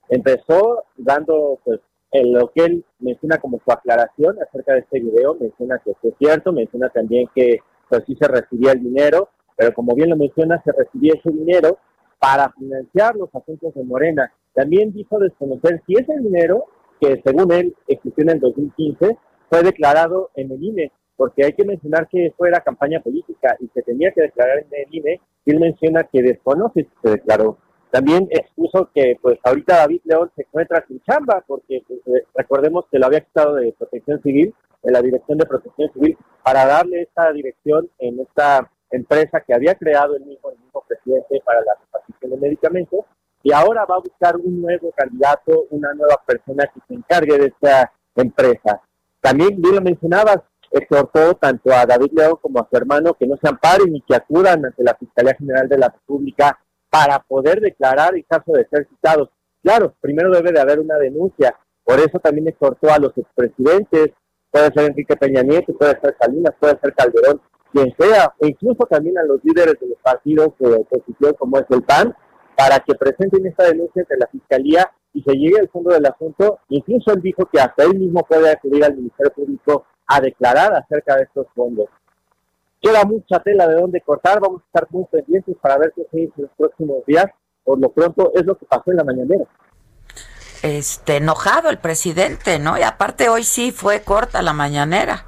Empezó 0.09 0.85
dando 0.97 1.61
pues 1.65 1.81
lo 2.13 2.51
que 2.53 2.65
él 2.65 2.85
menciona 2.99 3.39
como 3.39 3.61
su 3.65 3.71
aclaración 3.71 4.37
acerca 4.43 4.75
de 4.75 4.81
este 4.81 4.99
video, 4.99 5.37
menciona 5.39 5.79
que 5.79 5.93
es 5.93 6.15
cierto, 6.19 6.53
menciona 6.53 6.89
también 6.89 7.29
que 7.35 7.61
pues 7.89 8.03
sí 8.07 8.17
se 8.21 8.27
recibía 8.27 8.73
el 8.73 8.83
dinero, 8.83 9.29
pero 9.57 9.73
como 9.73 9.95
bien 9.95 10.11
lo 10.11 10.17
menciona, 10.17 10.61
se 10.65 10.73
recibía 10.73 11.15
ese 11.15 11.31
dinero 11.31 11.79
para 12.21 12.53
financiar 12.53 13.17
los 13.17 13.35
asuntos 13.35 13.75
de 13.75 13.83
Morena. 13.83 14.33
También 14.55 14.93
dijo 14.93 15.19
desconocer 15.19 15.83
si 15.87 15.95
ese 15.95 16.17
dinero, 16.19 16.67
que 17.01 17.21
según 17.25 17.51
él 17.51 17.75
existió 17.89 18.23
en 18.23 18.31
el 18.31 18.41
2015, 18.41 19.17
fue 19.49 19.63
declarado 19.63 20.31
en 20.35 20.53
el 20.53 20.63
INE, 20.63 20.93
porque 21.17 21.45
hay 21.45 21.55
que 21.55 21.65
mencionar 21.65 22.09
que 22.09 22.33
fue 22.37 22.51
la 22.51 22.61
campaña 22.61 23.01
política 23.01 23.57
y 23.59 23.69
se 23.75 23.83
tenía 23.83 24.13
que 24.13 24.23
declarar 24.23 24.59
en 24.59 24.87
el 24.87 24.95
INE, 24.95 25.21
y 25.47 25.51
él 25.51 25.61
menciona 25.61 26.05
que 26.05 26.23
desconoce 26.23 26.85
si 26.85 26.91
se 27.03 27.11
declaró. 27.11 27.59
También 27.91 28.29
expuso 28.31 28.89
que 28.95 29.17
pues 29.21 29.39
ahorita 29.43 29.79
David 29.79 30.03
León 30.05 30.31
se 30.37 30.43
encuentra 30.43 30.85
sin 30.87 31.01
chamba, 31.03 31.43
porque 31.47 31.83
pues, 31.89 32.01
eh, 32.07 32.25
recordemos 32.35 32.85
que 32.91 32.99
lo 32.99 33.07
había 33.07 33.23
quitado 33.23 33.57
de 33.57 33.75
protección 33.77 34.23
civil, 34.23 34.55
de 34.83 34.93
la 34.93 35.03
dirección 35.03 35.39
de 35.39 35.47
protección 35.47 35.91
civil, 35.93 36.17
para 36.45 36.67
darle 36.67 37.03
esta 37.03 37.33
dirección 37.33 37.89
en 37.99 38.21
esta 38.21 38.71
empresa 38.91 39.41
que 39.41 39.55
había 39.55 39.75
creado 39.75 40.17
el 40.17 40.25
mismo, 40.25 40.51
el 40.51 40.59
mismo 40.59 40.85
presidente 40.87 41.41
para 41.45 41.61
la 41.61 41.75
repartición 41.81 42.31
de 42.31 42.37
medicamentos, 42.37 43.05
y 43.43 43.53
ahora 43.53 43.85
va 43.87 43.97
a 43.97 44.01
buscar 44.01 44.37
un 44.37 44.61
nuevo 44.61 44.93
candidato, 44.93 45.67
una 45.71 45.95
nueva 45.95 46.21
persona 46.27 46.67
que 46.67 46.81
se 46.87 46.95
encargue 46.95 47.39
de 47.39 47.47
esta 47.47 47.93
empresa. 48.15 48.81
También, 49.21 49.61
bien 49.61 49.77
lo 49.77 49.81
mencionabas, 49.81 50.41
exhortó 50.71 51.35
tanto 51.35 51.73
a 51.73 51.87
David 51.87 52.13
León 52.13 52.39
como 52.41 52.61
a 52.61 52.69
su 52.71 52.77
hermano 52.77 53.15
que 53.15 53.27
no 53.27 53.37
se 53.37 53.49
amparen 53.49 53.95
y 53.95 54.03
que 54.03 54.15
acudan 54.15 54.65
ante 54.65 54.83
la 54.83 54.95
Fiscalía 54.95 55.35
General 55.35 55.69
de 55.69 55.79
la 55.79 55.89
República 55.89 56.59
para 56.89 57.19
poder 57.21 57.61
declarar 57.61 58.15
en 58.15 58.23
caso 58.23 58.53
de 58.53 58.67
ser 58.69 58.87
citados. 58.89 59.31
Claro, 59.63 59.95
primero 60.01 60.31
debe 60.31 60.53
de 60.53 60.61
haber 60.61 60.81
una 60.81 60.97
denuncia, 60.97 61.57
por 61.85 61.99
eso 61.99 62.19
también 62.19 62.49
exhortó 62.49 62.91
a 62.91 62.99
los 62.99 63.17
expresidentes, 63.17 64.11
puede 64.51 64.73
ser 64.73 64.91
Enrique 64.91 65.17
Peña 65.17 65.43
Nieto, 65.43 65.77
puede 65.77 65.99
ser 66.01 66.17
Salinas, 66.19 66.55
puede 66.59 66.79
ser 66.81 66.95
Calderón, 66.95 67.41
quien 67.73 67.95
sea, 67.99 68.35
e 68.41 68.49
incluso 68.49 68.87
también 68.87 69.19
a 69.19 69.25
los 69.25 69.43
líderes 69.45 69.79
de 69.81 69.89
los 69.89 69.99
partidos 69.99 70.51
de 70.59 70.75
oposición 70.75 71.35
como 71.39 71.59
es 71.59 71.67
el 71.71 71.83
PAN, 71.83 72.15
para 72.57 72.79
que 72.81 72.95
presenten 72.95 73.47
esta 73.47 73.65
denuncia 73.65 74.03
ante 74.03 74.17
la 74.17 74.27
Fiscalía 74.27 74.91
y 75.15 75.23
se 75.23 75.33
llegue 75.33 75.61
al 75.61 75.69
fondo 75.69 75.93
del 75.93 76.05
asunto. 76.07 76.59
Incluso 76.69 77.13
él 77.13 77.23
dijo 77.23 77.47
que 77.47 77.61
hasta 77.61 77.85
él 77.85 77.99
mismo 77.99 78.23
puede 78.23 78.51
acudir 78.51 78.85
al 78.85 78.97
Ministerio 78.97 79.33
Público 79.33 79.87
a 80.07 80.21
declarar 80.21 80.75
acerca 80.75 81.17
de 81.17 81.23
estos 81.23 81.47
fondos. 81.55 81.87
Queda 82.81 83.05
mucha 83.05 83.39
tela 83.41 83.67
de 83.67 83.75
dónde 83.75 84.01
cortar, 84.01 84.41
vamos 84.41 84.63
a 84.63 84.67
estar 84.67 84.87
muy 84.91 85.05
pendientes 85.11 85.57
para 85.61 85.79
ver 85.79 85.93
qué 85.95 86.07
se 86.11 86.17
dice 86.17 86.33
en 86.37 86.43
los 86.45 86.53
próximos 86.57 87.05
días. 87.07 87.27
Por 87.65 87.79
lo 87.79 87.91
pronto 87.91 88.33
es 88.35 88.45
lo 88.45 88.57
que 88.57 88.67
pasó 88.67 88.91
en 88.91 88.97
la 88.97 89.05
mañanera. 89.05 89.45
Este, 90.63 91.17
enojado 91.17 91.71
el 91.71 91.79
presidente, 91.79 92.59
¿no? 92.59 92.79
Y 92.79 92.83
aparte 92.83 93.29
hoy 93.29 93.45
sí 93.45 93.71
fue 93.71 94.03
corta 94.03 94.43
la 94.43 94.53
mañanera. 94.53 95.25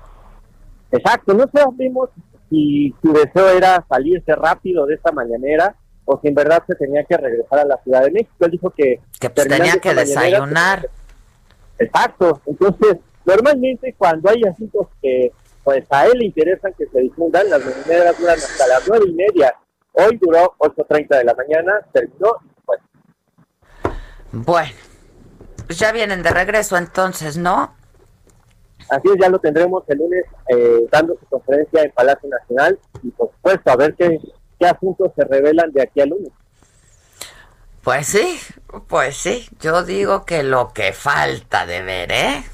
Exacto, 0.90 1.32
no 1.32 1.46
sabemos 1.52 2.10
si 2.52 2.94
su 3.00 3.12
deseo 3.14 3.48
era 3.48 3.84
salirse 3.88 4.34
rápido 4.34 4.84
de 4.84 4.94
esta 4.94 5.10
mañanera 5.10 5.74
o 6.04 6.20
si 6.20 6.28
en 6.28 6.34
verdad 6.34 6.62
se 6.66 6.74
tenía 6.74 7.02
que 7.04 7.16
regresar 7.16 7.60
a 7.60 7.64
la 7.64 7.78
Ciudad 7.82 8.02
de 8.02 8.10
México. 8.10 8.34
Él 8.40 8.50
dijo 8.50 8.70
que, 8.70 9.00
que 9.18 9.30
pues, 9.30 9.48
tenía 9.48 9.76
que 9.78 9.94
desayunar. 9.94 10.88
Exacto, 11.78 12.42
entonces 12.46 12.98
normalmente 13.24 13.94
cuando 13.96 14.28
hay 14.28 14.42
asuntos 14.42 14.88
que 15.00 15.32
pues 15.64 15.84
a 15.90 16.06
él 16.06 16.18
le 16.18 16.26
interesan 16.26 16.74
que 16.76 16.86
se 16.86 17.00
difundan, 17.00 17.48
las 17.48 17.64
mañaneras 17.64 18.18
duran 18.18 18.36
hasta 18.36 18.66
las 18.66 18.82
nueve 18.86 19.06
y 19.08 19.12
media. 19.14 19.54
Hoy 19.92 20.18
duró 20.20 20.54
8.30 20.58 21.18
de 21.18 21.24
la 21.24 21.34
mañana, 21.34 21.72
terminó 21.92 22.36
pues. 22.66 22.80
Bueno, 24.32 24.72
pues 25.66 25.78
ya 25.78 25.92
vienen 25.92 26.22
de 26.22 26.30
regreso 26.30 26.76
entonces, 26.76 27.38
¿no? 27.38 27.74
Así 28.92 29.08
es, 29.08 29.14
ya 29.18 29.30
lo 29.30 29.38
tendremos 29.38 29.82
el 29.88 29.96
lunes 29.96 30.22
eh, 30.48 30.86
dando 30.90 31.16
su 31.18 31.24
conferencia 31.24 31.82
en 31.82 31.92
Palacio 31.92 32.28
Nacional 32.28 32.78
y 33.02 33.08
por 33.08 33.30
supuesto 33.30 33.70
a 33.70 33.76
ver 33.76 33.94
qué, 33.94 34.20
qué 34.60 34.66
asuntos 34.66 35.12
se 35.16 35.24
revelan 35.24 35.72
de 35.72 35.80
aquí 35.80 36.02
al 36.02 36.10
lunes. 36.10 36.30
Pues 37.82 38.06
sí, 38.06 38.38
pues 38.88 39.16
sí, 39.16 39.48
yo 39.60 39.82
digo 39.82 40.26
que 40.26 40.42
lo 40.42 40.74
que 40.74 40.92
falta 40.92 41.64
de 41.64 41.80
ver, 41.80 42.12
¿eh? 42.12 42.44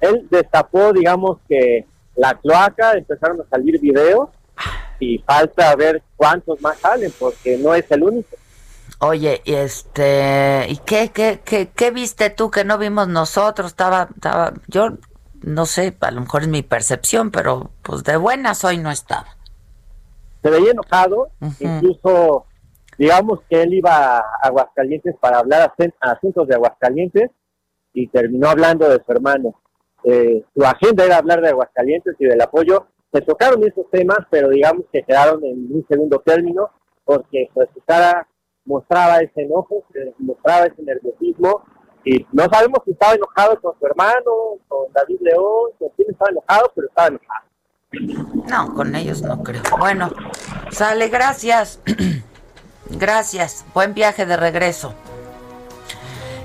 Él 0.00 0.26
destapó, 0.30 0.94
digamos 0.94 1.40
que 1.46 1.84
la 2.14 2.32
cloaca, 2.32 2.94
empezaron 2.94 3.42
a 3.42 3.48
salir 3.50 3.78
videos 3.78 4.30
y 4.98 5.18
falta 5.18 5.76
ver 5.76 6.02
cuántos 6.16 6.58
más 6.62 6.78
salen 6.78 7.12
porque 7.18 7.58
no 7.58 7.74
es 7.74 7.84
el 7.90 8.02
único. 8.02 8.34
Oye, 8.98 9.42
y 9.44 9.54
este, 9.54 10.66
¿y 10.68 10.78
qué, 10.78 11.10
qué, 11.12 11.40
qué, 11.44 11.68
qué 11.68 11.90
viste 11.90 12.30
tú 12.30 12.50
que 12.50 12.64
no 12.64 12.78
vimos 12.78 13.08
nosotros? 13.08 13.68
Estaba, 13.68 14.08
estaba, 14.14 14.54
yo 14.68 14.96
no 15.42 15.66
sé, 15.66 15.94
a 16.00 16.10
lo 16.10 16.22
mejor 16.22 16.42
es 16.42 16.48
mi 16.48 16.62
percepción, 16.62 17.30
pero 17.30 17.70
pues 17.82 18.04
de 18.04 18.16
buenas 18.16 18.64
hoy 18.64 18.78
no 18.78 18.90
estaba. 18.90 19.36
Se 20.42 20.50
veía 20.50 20.70
enojado, 20.70 21.28
incluso 21.60 22.46
digamos 22.98 23.40
que 23.50 23.62
él 23.62 23.74
iba 23.74 24.18
a 24.18 24.24
Aguascalientes 24.42 25.14
para 25.20 25.40
hablar 25.40 25.72
a 26.00 26.10
asuntos 26.10 26.48
de 26.48 26.54
Aguascalientes 26.54 27.30
y 27.92 28.06
terminó 28.08 28.48
hablando 28.48 28.88
de 28.88 29.02
su 29.04 29.12
hermano. 29.12 29.60
Eh, 30.04 30.42
su 30.54 30.64
agenda 30.64 31.04
era 31.04 31.18
hablar 31.18 31.42
de 31.42 31.50
Aguascalientes 31.50 32.14
y 32.18 32.24
del 32.24 32.40
apoyo. 32.40 32.86
Se 33.12 33.20
tocaron 33.22 33.62
esos 33.64 33.90
temas, 33.90 34.18
pero 34.30 34.48
digamos 34.48 34.84
que 34.92 35.02
quedaron 35.02 35.44
en 35.44 35.68
un 35.70 35.84
segundo 35.88 36.20
término 36.24 36.70
porque 37.04 37.48
pues 37.52 37.68
su 37.74 37.80
cara 37.80 38.26
mostraba 38.66 39.18
ese 39.18 39.42
enojo, 39.42 39.84
mostraba 40.18 40.66
ese 40.66 40.82
nerviosismo 40.82 41.62
y 42.04 42.24
no 42.32 42.44
sabemos 42.44 42.80
si 42.84 42.92
estaba 42.92 43.14
enojado 43.14 43.60
con 43.60 43.78
su 43.78 43.86
hermano, 43.86 44.58
con 44.68 44.92
David 44.92 45.18
León, 45.20 45.70
con 45.78 45.88
quién 45.96 46.10
estaba 46.10 46.30
enojado, 46.30 46.72
pero 46.74 46.88
estaba 46.88 47.08
enojado. 47.08 47.46
No, 48.48 48.74
con 48.74 48.94
ellos 48.94 49.22
no 49.22 49.42
creo. 49.42 49.62
Bueno, 49.78 50.10
sale, 50.70 51.08
gracias. 51.08 51.80
gracias. 52.90 53.64
Buen 53.74 53.94
viaje 53.94 54.26
de 54.26 54.36
regreso. 54.36 54.94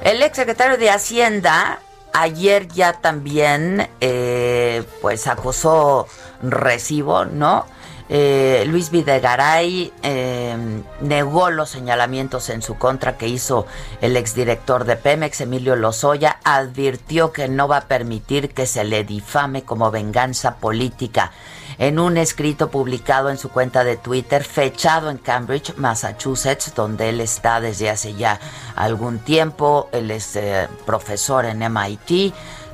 El 0.03 0.23
ex 0.23 0.35
secretario 0.35 0.77
de 0.77 0.89
Hacienda 0.89 1.79
ayer 2.13 2.67
ya 2.67 2.93
también, 2.93 3.87
eh, 3.99 4.83
pues 5.01 5.27
acusó 5.27 6.07
recibo, 6.41 7.25
¿no? 7.25 7.65
Eh, 8.13 8.65
Luis 8.67 8.91
Videgaray 8.91 9.93
eh, 10.03 10.57
negó 10.99 11.49
los 11.49 11.69
señalamientos 11.69 12.49
en 12.49 12.61
su 12.61 12.77
contra 12.77 13.15
que 13.15 13.29
hizo 13.29 13.67
el 14.01 14.17
exdirector 14.17 14.83
de 14.83 14.97
Pemex, 14.97 15.39
Emilio 15.39 15.77
Lozoya, 15.77 16.37
advirtió 16.43 17.31
que 17.31 17.47
no 17.47 17.69
va 17.69 17.77
a 17.77 17.87
permitir 17.87 18.49
que 18.49 18.65
se 18.65 18.83
le 18.83 19.05
difame 19.05 19.63
como 19.63 19.91
venganza 19.91 20.57
política. 20.57 21.31
En 21.77 21.99
un 21.99 22.17
escrito 22.17 22.69
publicado 22.69 23.29
en 23.29 23.37
su 23.37 23.49
cuenta 23.49 23.85
de 23.85 23.95
Twitter, 23.95 24.43
fechado 24.43 25.09
en 25.09 25.17
Cambridge, 25.17 25.73
Massachusetts, 25.77 26.73
donde 26.75 27.07
él 27.07 27.21
está 27.21 27.61
desde 27.61 27.89
hace 27.89 28.13
ya 28.15 28.41
algún 28.75 29.19
tiempo, 29.19 29.87
él 29.93 30.11
es 30.11 30.35
eh, 30.35 30.67
profesor 30.85 31.45
en 31.45 31.59
MIT, 31.59 32.33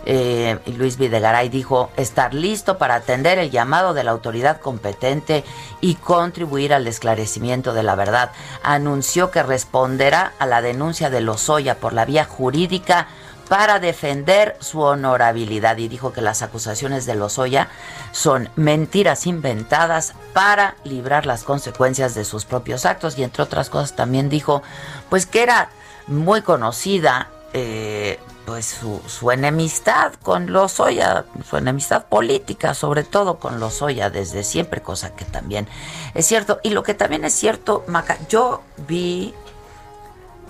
eh, 0.09 0.57
Luis 0.77 0.97
Videgaray 0.97 1.49
dijo 1.49 1.91
estar 1.97 2.33
listo 2.33 2.77
para 2.77 2.95
atender 2.95 3.39
el 3.39 3.51
llamado 3.51 3.93
de 3.93 4.05
la 4.05 4.11
autoridad 4.11 4.61
competente 4.61 5.43
y 5.81 5.95
contribuir 5.95 6.73
al 6.73 6.87
esclarecimiento 6.87 7.73
de 7.73 7.83
la 7.83 7.95
verdad. 7.95 8.31
Anunció 8.63 9.31
que 9.31 9.43
responderá 9.43 10.31
a 10.39 10.45
la 10.45 10.61
denuncia 10.61 11.09
de 11.09 11.19
Lozoya 11.19 11.75
por 11.75 11.91
la 11.91 12.05
vía 12.05 12.23
jurídica 12.23 13.07
para 13.49 13.79
defender 13.79 14.55
su 14.61 14.79
honorabilidad 14.79 15.75
y 15.75 15.89
dijo 15.89 16.13
que 16.13 16.21
las 16.21 16.41
acusaciones 16.41 17.05
de 17.05 17.15
Lozoya 17.15 17.67
son 18.13 18.49
mentiras 18.55 19.27
inventadas 19.27 20.13
para 20.31 20.75
librar 20.85 21.25
las 21.25 21.43
consecuencias 21.43 22.15
de 22.15 22.23
sus 22.23 22.45
propios 22.45 22.85
actos 22.85 23.17
y 23.17 23.23
entre 23.23 23.43
otras 23.43 23.69
cosas 23.69 23.93
también 23.93 24.29
dijo 24.29 24.63
pues 25.09 25.25
que 25.25 25.43
era 25.43 25.69
muy 26.07 26.41
conocida, 26.43 27.27
eh, 27.51 28.19
pues 28.47 28.65
su, 28.65 29.01
su, 29.07 29.29
enemistad 29.29 30.13
con 30.23 30.53
Lozoya, 30.53 31.25
su 31.49 31.57
enemistad 31.57 32.05
política, 32.05 32.73
sobre 32.73 33.03
todo 33.03 33.39
con 33.39 33.59
Lozoya 33.59 34.09
desde 34.09 34.45
siempre, 34.45 34.81
cosa 34.81 35.13
que 35.13 35.25
también 35.25 35.67
es 36.13 36.27
cierto. 36.27 36.61
Y 36.63 36.69
lo 36.69 36.81
que 36.81 36.93
también 36.93 37.25
es 37.25 37.33
cierto, 37.33 37.83
Maca, 37.87 38.17
yo 38.29 38.61
vi 38.87 39.33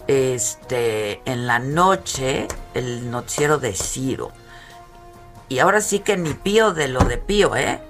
este 0.05 1.23
en 1.25 1.47
la 1.47 1.57
noche 1.57 2.47
el 2.75 3.10
noticiero 3.10 3.57
de 3.57 3.73
Ciro. 3.73 4.31
Y 5.49 5.57
ahora 5.57 5.81
sí 5.81 5.97
que 5.97 6.17
ni 6.17 6.36
pío 6.36 6.75
de 6.75 6.89
lo 6.89 6.99
de 6.99 7.17
pío, 7.17 7.55
¿eh? 7.55 7.81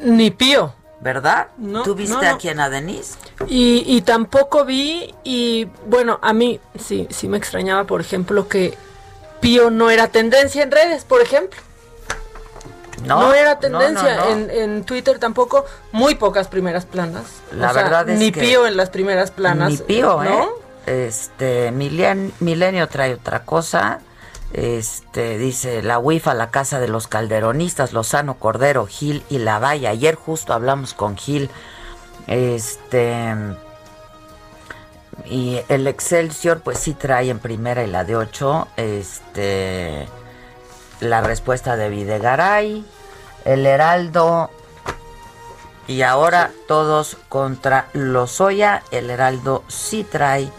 Ni 0.00 0.32
pío. 0.32 0.74
¿Verdad? 1.00 1.46
No, 1.58 1.84
¿Tú 1.84 1.94
viste 1.94 2.26
a 2.26 2.38
quién? 2.38 2.58
¿A 2.58 2.68
Denise? 2.68 3.14
Y, 3.46 3.84
y 3.86 4.00
tampoco 4.00 4.64
vi, 4.64 5.14
y 5.22 5.68
bueno, 5.86 6.18
a 6.22 6.32
mí 6.32 6.58
sí, 6.76 7.06
sí 7.08 7.28
me 7.28 7.38
extrañaba, 7.38 7.84
por 7.84 8.00
ejemplo, 8.00 8.48
que 8.48 8.76
Pío 9.40 9.70
no 9.70 9.90
era 9.90 10.08
tendencia 10.08 10.62
en 10.62 10.70
redes, 10.70 11.04
por 11.04 11.20
ejemplo. 11.20 11.60
No, 13.04 13.22
no 13.22 13.34
era 13.34 13.58
tendencia 13.60 14.30
en, 14.30 14.50
en, 14.50 14.84
Twitter 14.84 15.18
tampoco, 15.18 15.64
muy 15.92 16.16
pocas 16.16 16.48
primeras 16.48 16.84
planas. 16.84 17.26
La 17.52 17.72
verdad 17.72 18.08
es 18.08 18.18
ni 18.18 18.32
Pío 18.32 18.66
en 18.66 18.76
las 18.76 18.90
primeras 18.90 19.30
planas. 19.30 19.70
Ni 19.70 19.76
Pío, 19.78 20.22
¿no? 20.22 20.42
¿eh? 20.42 21.06
Este, 21.06 21.70
Milenio 21.70 22.88
trae 22.88 23.14
otra 23.14 23.44
cosa. 23.44 24.00
Este 24.52 25.36
dice 25.36 25.82
la 25.82 25.98
WIFA, 25.98 26.32
la 26.32 26.50
casa 26.50 26.80
de 26.80 26.88
los 26.88 27.06
calderonistas, 27.06 27.92
Lozano, 27.92 28.38
Cordero, 28.38 28.86
Gil 28.86 29.22
y 29.28 29.38
La 29.38 29.58
Valla. 29.58 29.90
Ayer 29.90 30.14
justo 30.14 30.54
hablamos 30.54 30.94
con 30.94 31.16
Gil. 31.16 31.50
Este 32.26 33.34
y 35.24 35.60
el 35.68 35.86
Excelsior 35.86 36.60
pues 36.60 36.78
sí 36.78 36.94
trae 36.94 37.30
en 37.30 37.38
primera 37.38 37.82
y 37.84 37.86
la 37.86 38.04
de 38.04 38.16
8 38.16 38.68
este 38.76 40.08
la 41.00 41.20
respuesta 41.20 41.76
de 41.76 41.90
Videgaray, 41.90 42.84
el 43.44 43.66
Heraldo 43.66 44.50
y 45.86 46.02
ahora 46.02 46.50
todos 46.66 47.16
contra 47.28 47.88
Lozoya, 47.92 48.82
el 48.90 49.10
Heraldo 49.10 49.64
sí 49.68 50.04
trae 50.04 50.50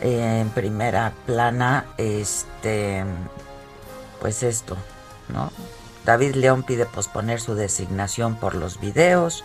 eh, 0.00 0.40
en 0.40 0.50
primera 0.50 1.12
plana 1.26 1.86
este 1.98 3.04
pues 4.20 4.42
esto, 4.42 4.76
¿no? 5.28 5.50
David 6.04 6.34
León 6.34 6.62
pide 6.62 6.86
posponer 6.86 7.40
su 7.40 7.54
designación 7.54 8.36
por 8.36 8.54
los 8.54 8.80
videos. 8.80 9.44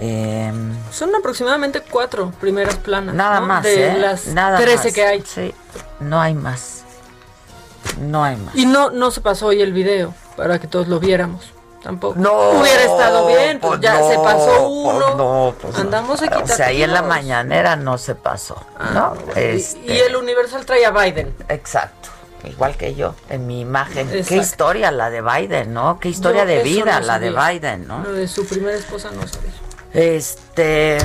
Em, 0.00 0.74
Son 0.90 1.14
aproximadamente 1.14 1.80
cuatro 1.80 2.32
primeras 2.40 2.76
planas. 2.76 3.14
Nada 3.14 3.40
más. 3.40 3.62
De 3.62 3.88
¿eh? 3.92 3.98
las 3.98 4.26
nada 4.28 4.58
13 4.58 4.92
que 4.92 5.04
hay. 5.04 5.22
Sí, 5.22 5.54
no 6.00 6.20
hay 6.20 6.34
más. 6.34 6.82
No 8.00 8.24
hay 8.24 8.36
más. 8.36 8.54
Y 8.56 8.66
no, 8.66 8.90
no 8.90 9.10
se 9.10 9.20
pasó 9.20 9.46
hoy 9.46 9.62
el 9.62 9.72
video 9.72 10.14
para 10.36 10.58
que 10.58 10.66
todos 10.66 10.88
lo 10.88 10.98
viéramos. 10.98 11.52
Tampoco. 11.82 12.18
No. 12.18 12.32
Hubiera 12.60 12.82
estado 12.82 13.26
bien, 13.26 13.60
pues, 13.60 13.72
pues 13.72 13.80
ya 13.82 13.98
no, 13.98 14.08
se 14.08 14.16
pasó 14.16 14.46
pues 14.46 14.96
uno. 14.96 15.14
no, 15.16 15.54
pues 15.60 15.76
Andamos 15.78 16.22
no. 16.22 16.38
O 16.42 16.46
sea, 16.46 16.68
ahí 16.68 16.82
en 16.82 16.94
la 16.94 17.02
mañanera 17.02 17.76
no 17.76 17.98
se 17.98 18.14
pasó, 18.14 18.56
¿no? 18.94 19.14
Y- 19.36 19.38
Este, 19.38 19.80
Y, 19.92 19.98
el 19.98 20.16
Universal 20.16 20.64
trae 20.64 20.86
a 20.86 20.90
Biden. 20.90 21.34
Exacto. 21.48 22.08
Igual 22.44 22.76
que 22.76 22.94
yo, 22.94 23.14
en 23.28 23.46
mi 23.46 23.60
imagen. 23.60 24.08
Qué 24.08 24.18
Exacto. 24.18 24.34
historia 24.42 24.90
la 24.90 25.10
de 25.10 25.20
Biden, 25.20 25.74
¿no? 25.74 25.98
Qué 26.00 26.08
historia 26.08 26.42
Yo 26.44 26.48
de 26.48 26.62
vida 26.62 27.00
la 27.00 27.18
de. 27.18 27.30
Biden, 27.30 27.86
¿no? 27.86 28.02
Lo 28.02 28.12
de 28.12 28.28
su 28.28 28.46
primera 28.46 28.76
esposa 28.76 29.10
no 29.10 29.26
sabía. 29.28 29.50
Este. 29.94 30.98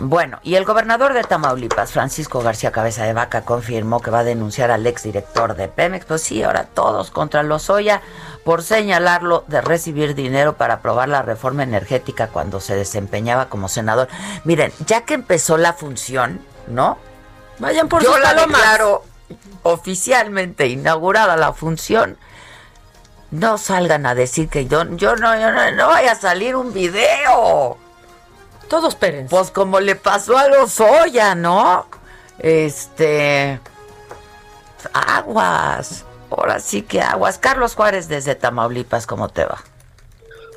Bueno, 0.00 0.40
y 0.42 0.56
el 0.56 0.64
gobernador 0.64 1.14
de 1.14 1.22
Tamaulipas, 1.22 1.92
Francisco 1.92 2.40
García 2.40 2.72
Cabeza 2.72 3.04
de 3.04 3.12
Vaca, 3.12 3.42
confirmó 3.44 4.00
que 4.00 4.10
va 4.10 4.20
a 4.20 4.24
denunciar 4.24 4.72
al 4.72 4.86
exdirector 4.86 5.54
de 5.54 5.68
Pemex. 5.68 6.04
Pues 6.04 6.22
sí, 6.22 6.42
ahora 6.42 6.64
todos 6.64 7.12
contra 7.12 7.44
Lozoya 7.44 8.02
por 8.44 8.62
señalarlo 8.62 9.44
de 9.46 9.60
recibir 9.60 10.16
dinero 10.16 10.56
para 10.56 10.74
aprobar 10.74 11.08
la 11.08 11.22
reforma 11.22 11.62
energética 11.62 12.26
cuando 12.26 12.60
se 12.60 12.74
desempeñaba 12.74 13.48
como 13.48 13.68
senador. 13.68 14.08
Miren, 14.42 14.72
ya 14.84 15.02
que 15.02 15.14
empezó 15.14 15.56
la 15.58 15.72
función, 15.72 16.40
¿no? 16.66 16.98
Vayan 17.60 17.88
por 17.88 18.02
Yo 18.02 18.12
sus 18.12 18.20
la 18.20 18.34
declaro 18.34 19.04
oficialmente 19.62 20.66
inaugurada 20.66 21.36
la 21.36 21.52
función. 21.52 22.18
No 23.30 23.58
salgan 23.58 24.06
a 24.06 24.16
decir 24.16 24.48
que 24.48 24.66
yo, 24.66 24.84
yo 24.96 25.14
no, 25.16 25.38
yo 25.38 25.52
no, 25.52 25.70
no 25.70 25.86
vaya 25.86 26.12
a 26.12 26.16
salir 26.16 26.56
un 26.56 26.72
video. 26.72 27.78
Todos 28.68 28.94
espérense. 28.94 29.30
Pues 29.30 29.50
como 29.50 29.80
le 29.80 29.96
pasó 29.96 30.36
a 30.36 30.48
los 30.48 30.80
Oya, 30.80 31.34
¿no? 31.34 31.86
Este. 32.38 33.60
Aguas. 34.92 36.04
Ahora 36.30 36.58
sí 36.58 36.82
que 36.82 37.00
aguas. 37.00 37.38
Carlos 37.38 37.74
Juárez 37.74 38.08
desde 38.08 38.34
Tamaulipas, 38.34 39.06
¿cómo 39.06 39.28
te 39.28 39.44
va? 39.44 39.62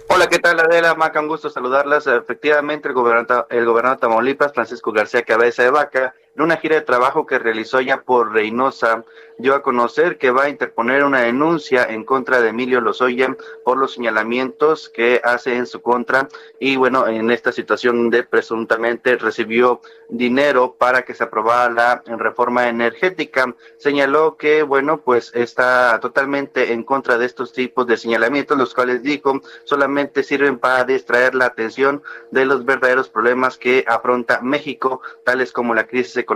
Hola, 0.09 0.27
¿qué 0.27 0.39
tal 0.39 0.59
Adela? 0.59 0.95
Maca, 0.95 1.19
un 1.19 1.27
gusto 1.27 1.49
saludarlas. 1.49 2.07
Efectivamente, 2.07 2.87
el 2.87 2.93
gobernador, 2.93 3.45
el 3.49 3.65
gobernador 3.65 3.97
de 3.97 4.01
Tamaulipas, 4.01 4.53
Francisco 4.53 4.91
García 4.91 5.23
Cabeza 5.23 5.63
de 5.63 5.69
Vaca, 5.69 6.15
en 6.37 6.43
una 6.43 6.57
gira 6.57 6.75
de 6.75 6.81
trabajo 6.81 7.25
que 7.25 7.39
realizó 7.39 7.81
ya 7.81 8.03
por 8.03 8.31
Reynosa, 8.31 9.03
dio 9.39 9.55
a 9.55 9.61
conocer 9.61 10.17
que 10.17 10.31
va 10.31 10.43
a 10.43 10.49
interponer 10.49 11.03
una 11.03 11.21
denuncia 11.21 11.83
en 11.83 12.03
contra 12.03 12.41
de 12.41 12.49
Emilio 12.49 12.79
Lozoya 12.79 13.35
por 13.63 13.77
los 13.77 13.93
señalamientos 13.93 14.89
que 14.89 15.19
hace 15.23 15.55
en 15.55 15.65
su 15.65 15.81
contra 15.81 16.27
y 16.59 16.75
bueno, 16.75 17.07
en 17.07 17.29
esta 17.31 17.51
situación 17.51 18.09
de 18.09 18.23
presuntamente 18.23 19.15
recibió 19.17 19.81
dinero 20.09 20.75
para 20.77 21.03
que 21.03 21.13
se 21.13 21.23
aprobara 21.23 21.69
la 22.05 22.17
reforma 22.17 22.69
energética. 22.69 23.55
Señaló 23.77 24.37
que 24.37 24.63
bueno, 24.63 25.01
pues 25.01 25.31
está 25.35 25.99
totalmente 25.99 26.71
en 26.73 26.83
contra 26.83 27.17
de 27.17 27.25
estos 27.25 27.51
tipos 27.53 27.85
de 27.87 27.97
señalamientos, 27.97 28.57
los 28.57 28.73
cuales 28.73 29.03
dijo 29.03 29.41
solamente 29.65 30.23
sirven 30.23 30.59
para 30.59 30.83
distraer 30.83 31.35
la 31.35 31.45
atención 31.45 32.01
de 32.31 32.45
los 32.45 32.65
verdaderos 32.65 33.09
problemas 33.09 33.57
que 33.57 33.83
afronta 33.87 34.39
México, 34.41 35.01
tales 35.23 35.51
como 35.51 35.73
la 35.73 35.87
crisis 35.87 36.26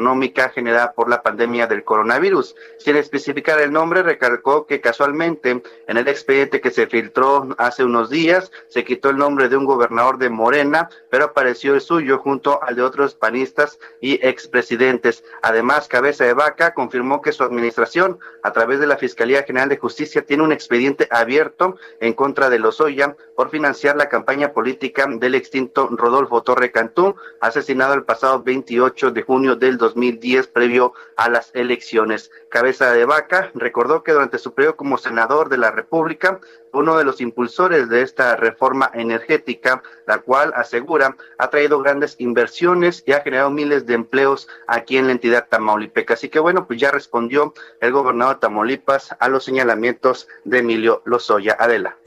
generada 0.54 0.94
por 0.94 1.10
la 1.10 1.22
pandemia 1.22 1.68
del 1.68 1.84
coronavirus. 1.84 2.56
Sin 2.78 2.96
especificar 2.96 3.60
el 3.60 3.72
nombre, 3.72 4.04
recalcó 4.04 4.66
que 4.66 4.82
casualmente 4.82 5.62
en 5.88 5.98
el 5.98 6.08
expediente 6.08 6.62
que 6.62 6.72
se 6.72 6.88
filtró 6.88 7.50
hace 7.58 7.84
unos 7.84 8.10
días 8.10 8.52
se 8.68 8.84
quitó 8.84 9.10
el 9.10 9.18
nombre 9.18 9.50
de 9.50 9.58
un 9.58 9.66
gobernador 9.66 10.18
de 10.18 10.30
Morena, 10.30 10.90
pero 11.10 11.26
apareció 11.26 11.76
el 11.76 11.82
suyo 11.82 12.20
junto 12.20 12.64
al 12.64 12.76
de 12.76 12.84
otros 12.84 13.16
panistas 13.16 13.80
y 14.00 14.26
expresidentes. 14.26 15.24
Además, 15.42 15.88
Cabeza 15.88 16.24
de 16.26 16.34
Vaca 16.34 16.74
confirmó 16.74 17.22
que 17.22 17.32
su 17.32 17.44
administración, 17.44 18.20
a 18.44 18.52
través 18.52 18.80
de 18.80 18.88
la 18.88 18.98
Fiscalía 18.98 19.44
General 19.44 19.70
de 19.70 19.78
Justicia, 19.78 20.26
tiene 20.26 20.44
un 20.44 20.52
expediente 20.52 21.08
abierto 21.12 21.78
en 22.00 22.14
contra 22.14 22.50
de 22.50 22.60
Lozoya 22.60 23.16
por 23.36 23.50
financiar 23.50 23.96
la 23.96 24.10
campaña 24.10 24.54
política 24.54 25.08
del 25.08 25.36
extinto 25.36 25.88
Rodolfo 25.92 26.44
Torre 26.44 26.72
Cantú, 26.72 27.16
asesinado 27.40 27.94
el 27.94 28.04
pasado 28.04 28.42
28 28.42 29.12
de 29.12 29.22
junio 29.24 29.56
del 29.56 29.78
2010 29.82 30.48
previo 30.48 30.94
a 31.18 31.30
las 31.30 31.52
elecciones. 31.54 32.32
Cabeza 32.50 32.94
de 32.94 33.04
Vaca 33.04 33.52
recordó 33.54 34.04
que 34.04 34.14
durante 34.14 34.38
su 34.38 34.54
periodo 34.54 34.78
como 34.78 34.98
senador 34.98 35.50
de 35.50 35.58
la 35.58 35.72
República, 35.72 36.40
uno 36.72 36.98
de 36.98 37.04
los 37.04 37.20
impulsores 37.20 37.90
de 37.90 38.02
esta 38.02 38.38
reforma 38.38 38.90
energética, 38.94 39.84
la 40.08 40.20
cual 40.20 40.54
asegura 40.56 41.18
ha 41.38 41.50
traído 41.50 41.82
grandes 41.82 42.16
inversiones 42.20 43.04
y 43.06 43.12
ha 43.12 43.22
generado 43.22 43.50
miles 43.50 43.86
de 43.86 43.96
empleos 43.96 44.48
aquí 44.68 44.98
en 44.98 45.08
la 45.08 45.12
entidad 45.12 45.48
tamaulipeca. 45.50 46.14
Así 46.14 46.30
que 46.30 46.40
bueno, 46.40 46.66
pues 46.68 46.80
ya 46.80 46.92
respondió 46.92 47.54
el 47.82 47.92
gobernador 47.92 48.36
de 48.36 48.42
Tamaulipas 48.42 49.16
a 49.20 49.28
los 49.28 49.44
señalamientos 49.44 50.28
de 50.46 50.60
Emilio 50.60 51.02
Lozoya. 51.06 51.58
Adela. 51.60 51.98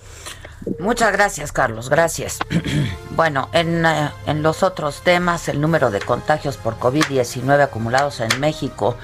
Muchas 0.78 1.12
gracias, 1.12 1.52
Carlos. 1.52 1.90
Gracias. 1.90 2.38
bueno, 3.10 3.50
en, 3.52 3.84
eh, 3.84 4.10
en 4.26 4.42
los 4.42 4.62
otros 4.62 5.02
temas, 5.02 5.48
el 5.48 5.60
número 5.60 5.90
de 5.90 6.00
contagios 6.00 6.56
por 6.56 6.78
COVID-19 6.78 7.62
acumulados 7.62 8.20
en 8.20 8.40
México 8.40 8.96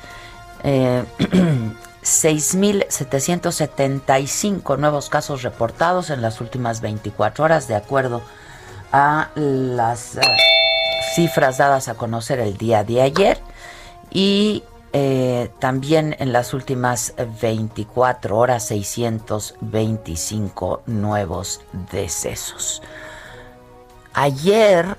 Eh, 0.64 1.04
6.775 2.04 4.78
nuevos 4.78 5.10
casos 5.10 5.42
reportados 5.42 6.10
en 6.10 6.22
las 6.22 6.42
últimas 6.42 6.82
24 6.82 7.46
horas, 7.46 7.70
de 7.70 7.76
acuerdo 7.76 8.22
a 8.92 9.30
las 9.36 10.18
eh, 10.18 10.22
cifras 11.16 11.60
dadas 11.60 11.88
a 11.88 11.94
conocer 11.96 12.40
el 12.40 12.58
día 12.58 12.84
de 12.84 13.02
ayer. 13.02 13.40
Y 14.12 14.66
eh, 14.96 15.50
también 15.58 16.16
en 16.20 16.32
las 16.32 16.54
últimas 16.54 17.16
24 17.42 18.38
horas 18.38 18.68
625 18.68 20.84
nuevos 20.86 21.62
decesos. 21.92 22.84
Ayer 24.14 24.96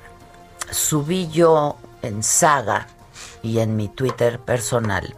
subí 0.73 1.29
yo 1.29 1.77
en 2.03 2.25
Saga 2.25 2.89
y 3.43 3.61
en 3.61 3.77
mi 3.77 3.87
Twitter 3.87 4.41
personal 4.41 5.15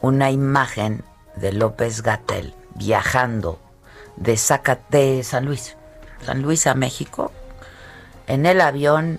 una 0.00 0.30
imagen 0.30 1.02
de 1.34 1.52
López 1.52 2.02
Gatel 2.02 2.54
viajando 2.76 3.58
de, 4.14 4.40
de 4.90 5.24
San 5.24 5.44
Luis, 5.44 5.76
San 6.24 6.40
Luis 6.40 6.68
a 6.68 6.74
México, 6.74 7.32
en 8.28 8.46
el 8.46 8.60
avión 8.60 9.18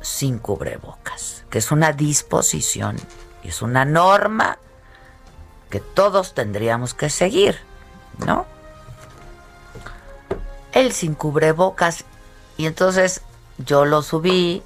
sin 0.00 0.38
cubrebocas, 0.38 1.44
que 1.50 1.58
es 1.58 1.70
una 1.70 1.92
disposición 1.92 2.96
es 3.48 3.62
una 3.62 3.84
norma 3.84 4.58
que 5.70 5.80
todos 5.80 6.34
tendríamos 6.34 6.94
que 6.94 7.10
seguir, 7.10 7.58
¿no? 8.26 8.46
Él 10.72 10.92
sin 10.92 11.14
cubrebocas 11.14 12.04
y 12.56 12.66
entonces 12.66 13.22
yo 13.58 13.84
lo 13.84 14.02
subí, 14.02 14.62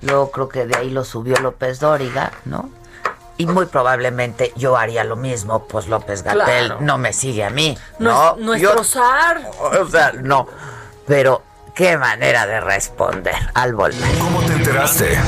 luego 0.00 0.30
creo 0.30 0.48
que 0.48 0.66
de 0.66 0.76
ahí 0.76 0.90
lo 0.90 1.04
subió 1.04 1.36
López 1.36 1.80
Dóriga, 1.80 2.32
¿no? 2.44 2.70
Y 3.36 3.46
muy 3.46 3.66
probablemente 3.66 4.52
yo 4.56 4.76
haría 4.76 5.04
lo 5.04 5.14
mismo, 5.14 5.68
pues 5.68 5.86
López 5.86 6.24
Gatel 6.24 6.74
no 6.80 6.98
me 6.98 7.12
sigue 7.12 7.44
a 7.44 7.50
mí. 7.50 7.78
No, 8.00 8.34
no 8.36 8.54
es 8.54 8.64
O 8.64 8.82
sea, 8.82 10.12
no. 10.12 10.48
Pero 11.06 11.42
qué 11.72 11.96
manera 11.96 12.46
de 12.46 12.60
responder 12.60 13.36
al 13.54 13.74
volver. 13.74 14.18
¿Cómo 14.18 14.40
te 14.42 14.54
enteraste? 14.54 15.18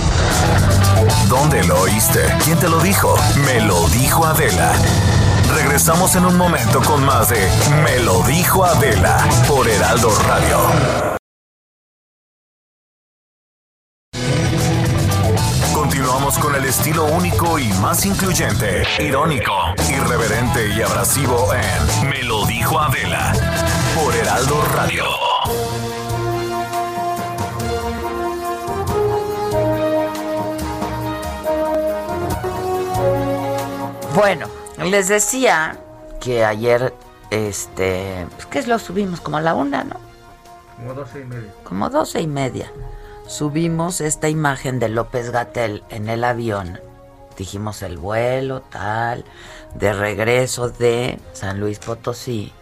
¿Dónde 1.28 1.62
lo 1.64 1.80
oíste? 1.80 2.20
¿Quién 2.44 2.58
te 2.58 2.68
lo 2.68 2.80
dijo? 2.80 3.14
Me 3.44 3.60
lo 3.60 3.88
dijo 3.88 4.24
Adela. 4.24 4.72
Regresamos 5.54 6.14
en 6.16 6.26
un 6.26 6.36
momento 6.36 6.80
con 6.82 7.04
más 7.04 7.28
de 7.28 7.48
Me 7.82 7.98
lo 8.00 8.22
dijo 8.22 8.64
Adela 8.64 9.26
por 9.48 9.68
Heraldo 9.68 10.10
Radio. 10.26 10.58
Continuamos 15.72 16.38
con 16.38 16.54
el 16.54 16.64
estilo 16.64 17.04
único 17.04 17.58
y 17.58 17.68
más 17.74 18.04
incluyente, 18.06 18.84
irónico, 18.98 19.52
irreverente 19.88 20.68
y 20.68 20.82
abrasivo 20.82 21.52
en 21.54 22.08
Me 22.08 22.22
lo 22.22 22.46
dijo 22.46 22.78
Adela 22.78 23.32
por 23.94 24.14
Heraldo 24.14 24.62
Radio. 24.74 25.29
Bueno, 34.14 34.48
les 34.78 35.08
decía 35.08 35.78
que 36.20 36.44
ayer, 36.44 36.92
este, 37.30 38.26
pues 38.34 38.46
que 38.46 38.62
lo 38.68 38.78
subimos 38.78 39.20
como 39.20 39.36
a 39.36 39.40
la 39.40 39.54
una, 39.54 39.84
¿no? 39.84 39.96
Como 40.76 40.94
doce 40.94 41.20
y 41.20 41.24
media. 41.24 41.52
Como 41.64 41.90
doce 41.90 42.20
y 42.20 42.26
media 42.26 42.72
subimos 43.30 44.00
esta 44.00 44.28
imagen 44.28 44.80
de 44.80 44.88
López 44.88 45.30
Gatel 45.30 45.84
en 45.88 46.08
el 46.08 46.24
avión. 46.24 46.80
Dijimos 47.36 47.82
el 47.82 47.96
vuelo, 47.96 48.60
tal, 48.60 49.24
de 49.74 49.92
regreso 49.92 50.68
de 50.68 51.18
San 51.32 51.60
Luis 51.60 51.78
Potosí 51.78 52.52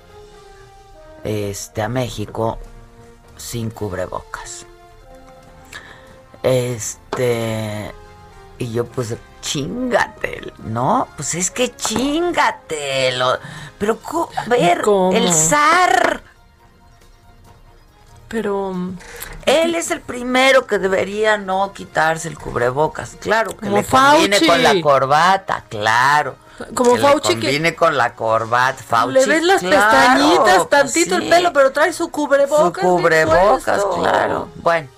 este, 1.24 1.80
a 1.80 1.88
México 1.88 2.58
sin 3.38 3.70
cubrebocas. 3.70 4.66
Este, 6.42 7.92
y 8.58 8.70
yo 8.70 8.84
pues, 8.84 9.16
chingate, 9.48 10.52
¿no? 10.64 11.08
Pues 11.16 11.34
es 11.34 11.50
que 11.50 11.74
chingate. 11.74 13.12
pero, 13.78 13.98
ver, 14.46 14.82
el 15.14 15.32
zar 15.32 16.22
pero 18.28 18.74
él 19.46 19.74
es 19.74 19.90
el 19.90 20.02
primero 20.02 20.66
que 20.66 20.78
debería 20.78 21.38
no 21.38 21.72
quitarse 21.72 22.28
el 22.28 22.38
cubrebocas, 22.38 23.16
claro, 23.18 23.56
que 23.56 23.70
le 23.70 23.84
combine 23.84 24.46
con 24.46 24.62
la 24.62 24.80
corbata, 24.82 25.64
claro. 25.68 26.37
Como 26.74 26.94
que 26.94 27.00
Fauci 27.00 27.37
le 27.37 27.40
combine 27.40 27.74
con 27.74 27.96
la 27.96 28.14
corbata, 28.14 28.82
Fauci. 28.82 29.14
Le 29.14 29.26
ves 29.26 29.42
las 29.42 29.62
pestañitas, 29.62 30.56
pues 30.56 30.68
tantito 30.68 31.16
el 31.16 31.28
pelo, 31.30 31.52
pero 31.54 31.72
trae 31.72 31.92
su 31.94 32.11
cubrebocas. 32.11 32.84
Su 32.84 32.90
cubrebocas, 32.90 33.82
claro. 33.98 34.48
Bueno, 34.56 34.88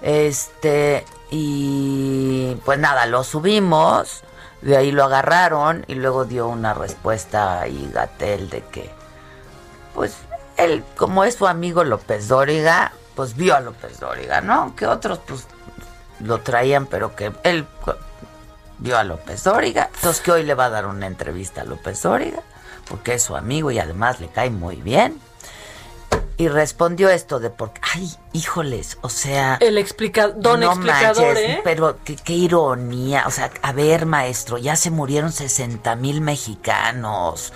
este 0.00 1.04
y 1.34 2.56
pues 2.66 2.78
nada, 2.78 3.06
lo 3.06 3.24
subimos, 3.24 4.22
de 4.60 4.76
ahí 4.76 4.92
lo 4.92 5.04
agarraron 5.04 5.82
y 5.88 5.94
luego 5.94 6.26
dio 6.26 6.46
una 6.46 6.74
respuesta 6.74 7.66
y 7.66 7.90
Gatel 7.90 8.50
de 8.50 8.62
que 8.66 8.90
pues 9.94 10.14
él, 10.58 10.84
como 10.94 11.24
es 11.24 11.36
su 11.36 11.46
amigo 11.46 11.84
López 11.84 12.28
Dóriga, 12.28 12.92
pues 13.14 13.34
vio 13.34 13.56
a 13.56 13.60
López 13.60 13.98
Dóriga, 13.98 14.42
¿no? 14.42 14.76
Que 14.76 14.86
otros, 14.86 15.20
pues, 15.26 15.46
lo 16.20 16.42
traían, 16.42 16.86
pero 16.86 17.16
que 17.16 17.32
él 17.44 17.66
vio 18.78 18.98
a 18.98 19.04
López 19.04 19.42
Dóriga. 19.42 19.88
Entonces, 19.94 20.22
que 20.22 20.32
hoy 20.32 20.42
le 20.42 20.54
va 20.54 20.66
a 20.66 20.70
dar 20.70 20.86
una 20.86 21.06
entrevista 21.06 21.62
a 21.62 21.64
López 21.64 22.02
Dóriga, 22.02 22.42
porque 22.88 23.14
es 23.14 23.22
su 23.22 23.36
amigo 23.36 23.70
y 23.70 23.78
además 23.78 24.20
le 24.20 24.28
cae 24.28 24.50
muy 24.50 24.76
bien. 24.76 25.18
Y 26.36 26.48
respondió 26.48 27.08
esto 27.08 27.38
de 27.40 27.50
porque, 27.50 27.80
ay, 27.94 28.10
híjoles, 28.32 28.98
o 29.02 29.08
sea... 29.08 29.58
El 29.60 29.78
explicador, 29.78 30.40
don 30.40 30.62
explicador, 30.62 31.36
¿eh? 31.36 31.60
Pero 31.62 31.98
qué, 32.04 32.16
qué, 32.16 32.32
ironía, 32.32 33.24
o 33.26 33.30
sea, 33.30 33.50
a 33.62 33.72
ver, 33.72 34.06
maestro, 34.06 34.58
ya 34.58 34.74
se 34.74 34.90
murieron 34.90 35.30
60 35.30 35.94
mil 35.96 36.20
mexicanos. 36.20 37.52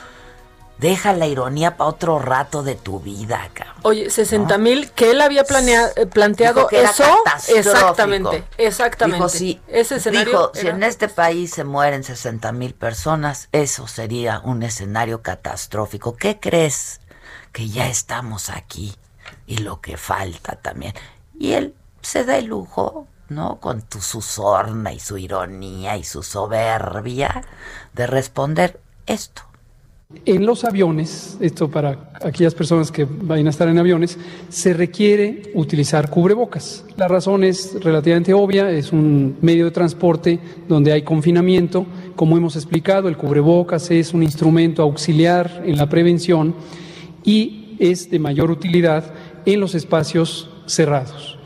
Deja 0.79 1.15
la 1.15 1.27
ironía 1.27 1.79
para 1.79 1.89
otro 1.89 2.19
rato 2.19 2.63
de 2.63 2.75
tu 2.75 3.01
vida, 3.01 3.49
cabrón. 3.55 3.77
Oye, 3.83 4.11
60 4.11 4.59
mil, 4.59 4.91
que 4.91 5.13
él 5.13 5.23
había 5.23 5.41
eh, 5.41 6.07
planteado 6.07 6.69
eso. 6.71 7.05
Exactamente, 7.49 8.45
exactamente. 8.59 9.17
Dijo, 9.17 9.29
si, 9.31 9.61
Ese 9.69 9.97
escenario 9.97 10.51
si 10.53 10.69
en 10.69 10.83
este 10.83 11.09
país 11.09 11.51
se 11.51 11.65
mueren 11.65 12.05
60 12.05 12.53
mil 12.53 12.75
personas, 12.75 13.49
eso 13.53 13.89
sería 13.89 14.41
un 14.45 14.63
escenario 14.63 15.23
catastrófico. 15.23 16.15
¿Qué 16.15 16.39
crees? 16.39 17.01
Que 17.57 17.71
ya 17.71 17.89
estamos 17.89 18.51
aquí 18.51 18.93
y 19.47 19.57
lo 19.57 19.81
que 19.81 19.97
falta 19.97 20.57
también. 20.57 20.93
Y 21.41 21.53
él 21.53 21.73
se 22.03 22.27
da 22.27 22.37
el 22.37 22.49
lujo, 22.49 23.07
¿no? 23.31 23.61
Con 23.61 23.81
tu, 23.81 24.03
su 24.03 24.21
sorna 24.21 24.93
y 24.93 25.01
su 25.01 25.17
ironía 25.17 25.97
y 25.97 26.05
su 26.05 26.23
soberbia 26.23 27.43
de 27.95 28.07
responder 28.07 28.79
esto. 29.07 29.41
En 30.27 30.45
los 30.45 30.65
aviones, 30.65 31.39
esto 31.41 31.71
para 31.71 32.11
aquellas 32.23 32.55
personas 32.55 32.93
que 32.93 33.07
vayan 33.07 33.47
a 33.47 33.51
estar 33.51 33.69
en 33.69 33.79
aviones, 33.79 34.19
se 34.51 34.75
requiere 34.75 35.51
utilizar 35.55 36.11
cubrebocas. 36.11 36.85
La 36.99 37.09
razón 37.09 37.43
es 37.43 37.83
relativamente 37.83 38.35
obvia, 38.35 38.69
es 38.71 38.93
un 38.93 39.39
medio 39.41 39.65
de 39.65 39.71
transporte 39.71 40.39
donde 40.69 40.93
hay 40.93 41.01
confinamiento. 41.01 41.87
Como 42.17 42.37
hemos 42.37 42.55
explicado, 42.55 43.09
el 43.09 43.17
cubrebocas 43.17 43.91
es 43.91 44.13
un 44.13 44.23
instrumento 44.23 44.83
auxiliar 44.83 45.63
en 45.65 45.79
la 45.79 45.89
prevención 45.89 46.55
y 47.27 47.77
es 47.79 48.11
de 48.11 48.19
mayor 48.19 48.51
utilidad 48.51 49.13
en 49.45 49.61
los 49.61 49.75
espacios 49.75 50.49
cerrados. 50.65 51.37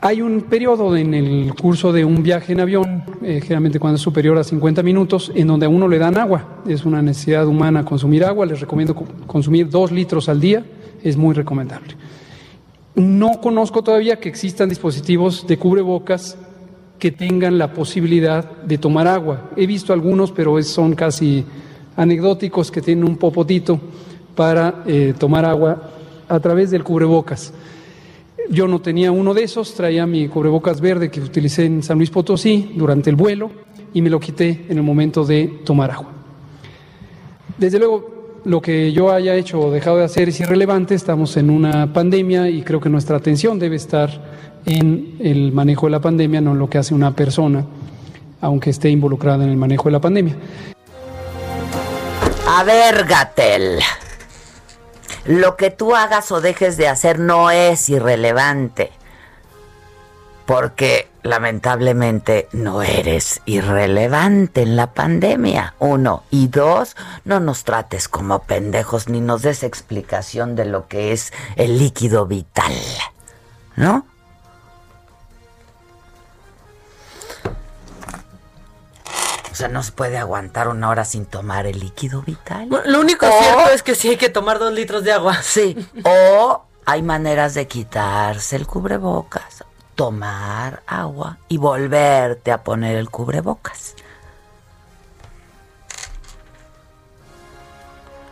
Hay 0.00 0.20
un 0.20 0.42
periodo 0.42 0.96
en 0.96 1.14
el 1.14 1.54
curso 1.54 1.92
de 1.92 2.04
un 2.04 2.22
viaje 2.22 2.52
en 2.52 2.60
avión, 2.60 3.04
eh, 3.22 3.40
generalmente 3.40 3.78
cuando 3.78 3.96
es 3.96 4.02
superior 4.02 4.36
a 4.36 4.44
50 4.44 4.82
minutos, 4.82 5.32
en 5.34 5.46
donde 5.46 5.66
a 5.66 5.68
uno 5.68 5.88
le 5.88 5.98
dan 5.98 6.18
agua. 6.18 6.62
Es 6.66 6.84
una 6.84 7.00
necesidad 7.00 7.46
humana 7.46 7.84
consumir 7.84 8.24
agua. 8.24 8.44
Les 8.46 8.60
recomiendo 8.60 8.94
consumir 9.26 9.70
dos 9.70 9.92
litros 9.92 10.28
al 10.28 10.40
día. 10.40 10.64
Es 11.02 11.16
muy 11.16 11.34
recomendable. 11.34 11.94
No 12.94 13.40
conozco 13.40 13.82
todavía 13.82 14.20
que 14.20 14.28
existan 14.28 14.68
dispositivos 14.68 15.46
de 15.46 15.58
cubrebocas 15.58 16.36
que 16.98 17.10
tengan 17.10 17.58
la 17.58 17.72
posibilidad 17.72 18.58
de 18.62 18.78
tomar 18.78 19.06
agua. 19.06 19.50
He 19.56 19.66
visto 19.66 19.92
algunos, 19.92 20.30
pero 20.30 20.62
son 20.62 20.94
casi 20.94 21.44
anecdóticos 21.96 22.70
que 22.70 22.82
tienen 22.82 23.04
un 23.04 23.16
popotito 23.16 23.80
para 24.36 24.84
eh, 24.86 25.14
tomar 25.18 25.44
agua 25.44 25.90
a 26.28 26.38
través 26.38 26.70
del 26.70 26.84
cubrebocas. 26.84 27.52
Yo 28.48 28.68
no 28.68 28.80
tenía 28.80 29.10
uno 29.10 29.34
de 29.34 29.42
esos, 29.42 29.74
traía 29.74 30.06
mi 30.06 30.28
cubrebocas 30.28 30.80
verde 30.80 31.10
que 31.10 31.20
utilicé 31.20 31.64
en 31.64 31.82
San 31.82 31.98
Luis 31.98 32.10
Potosí 32.10 32.72
durante 32.76 33.10
el 33.10 33.16
vuelo 33.16 33.50
y 33.92 34.02
me 34.02 34.10
lo 34.10 34.20
quité 34.20 34.66
en 34.68 34.76
el 34.76 34.84
momento 34.84 35.24
de 35.24 35.62
tomar 35.64 35.90
agua. 35.90 36.12
Desde 37.58 37.78
luego, 37.78 38.40
lo 38.44 38.60
que 38.60 38.92
yo 38.92 39.10
haya 39.10 39.34
hecho 39.34 39.60
o 39.60 39.70
dejado 39.72 39.96
de 39.96 40.04
hacer 40.04 40.28
es 40.28 40.38
irrelevante, 40.38 40.94
estamos 40.94 41.36
en 41.36 41.50
una 41.50 41.92
pandemia 41.92 42.48
y 42.48 42.62
creo 42.62 42.80
que 42.80 42.88
nuestra 42.88 43.16
atención 43.16 43.58
debe 43.58 43.76
estar 43.76 44.10
en 44.66 45.16
el 45.20 45.52
manejo 45.52 45.86
de 45.86 45.92
la 45.92 46.00
pandemia, 46.00 46.40
no 46.40 46.52
en 46.52 46.58
lo 46.58 46.70
que 46.70 46.78
hace 46.78 46.94
una 46.94 47.12
persona, 47.12 47.64
aunque 48.40 48.70
esté 48.70 48.90
involucrada 48.90 49.44
en 49.44 49.50
el 49.50 49.56
manejo 49.56 49.84
de 49.84 49.92
la 49.92 50.00
pandemia. 50.00 50.36
A 52.48 52.62
ver, 52.62 53.04
Gatel. 53.06 53.80
Lo 55.26 55.56
que 55.56 55.70
tú 55.70 55.96
hagas 55.96 56.30
o 56.30 56.40
dejes 56.40 56.76
de 56.76 56.88
hacer 56.88 57.18
no 57.18 57.50
es 57.50 57.88
irrelevante. 57.88 58.92
Porque 60.46 61.08
lamentablemente 61.24 62.48
no 62.52 62.82
eres 62.82 63.42
irrelevante 63.44 64.62
en 64.62 64.76
la 64.76 64.92
pandemia. 64.92 65.74
Uno. 65.80 66.22
Y 66.30 66.46
dos, 66.46 66.96
no 67.24 67.40
nos 67.40 67.64
trates 67.64 68.08
como 68.08 68.42
pendejos 68.44 69.08
ni 69.08 69.20
nos 69.20 69.42
des 69.42 69.64
explicación 69.64 70.54
de 70.54 70.66
lo 70.66 70.86
que 70.86 71.12
es 71.12 71.32
el 71.56 71.78
líquido 71.78 72.26
vital. 72.26 72.72
¿No? 73.74 74.06
O 79.56 79.58
sea, 79.58 79.68
no 79.68 79.82
se 79.82 79.90
puede 79.92 80.18
aguantar 80.18 80.68
una 80.68 80.90
hora 80.90 81.06
sin 81.06 81.24
tomar 81.24 81.64
el 81.64 81.80
líquido 81.80 82.20
vital. 82.20 82.68
lo 82.68 83.00
único 83.00 83.26
cierto 83.26 83.70
es 83.70 83.82
que 83.82 83.94
sí 83.94 84.10
hay 84.10 84.18
que 84.18 84.28
tomar 84.28 84.58
dos 84.58 84.70
litros 84.70 85.02
de 85.02 85.12
agua. 85.12 85.40
Sí. 85.42 85.74
o 86.04 86.62
hay 86.84 87.00
maneras 87.02 87.54
de 87.54 87.66
quitarse 87.66 88.54
el 88.56 88.66
cubrebocas. 88.66 89.64
tomar 89.94 90.82
agua 90.86 91.38
y 91.48 91.56
volverte 91.56 92.52
a 92.52 92.62
poner 92.62 92.96
el 92.96 93.08
cubrebocas. 93.08 93.94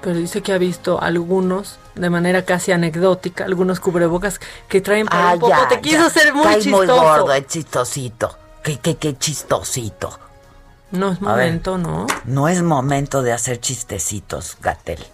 Pero 0.02 0.16
dice 0.18 0.42
que 0.42 0.52
ha 0.52 0.58
visto 0.58 1.00
algunos, 1.00 1.78
de 1.94 2.10
manera 2.10 2.44
casi 2.44 2.72
anecdótica, 2.72 3.46
algunos 3.46 3.80
cubrebocas 3.80 4.42
que 4.68 4.82
traen 4.82 5.06
para 5.06 5.30
Ah, 5.30 5.32
un 5.32 5.40
poco. 5.40 5.68
Te 5.70 5.80
quiso 5.80 6.10
ser 6.10 6.34
muy 6.34 6.44
chistoso. 6.56 6.76
muy 6.76 6.86
gordo, 6.86 7.32
es 7.32 7.46
chistosito. 7.46 8.36
Qué, 8.62 8.78
qué, 8.78 8.96
qué 8.98 9.16
chistosito. 9.16 10.18
No 10.94 11.12
es 11.12 11.20
ver. 11.20 11.28
momento, 11.28 11.78
¿no? 11.78 12.06
No 12.24 12.48
es 12.48 12.62
momento 12.62 13.22
de 13.22 13.32
hacer 13.32 13.60
chistecitos, 13.60 14.56
Gatel. 14.60 15.04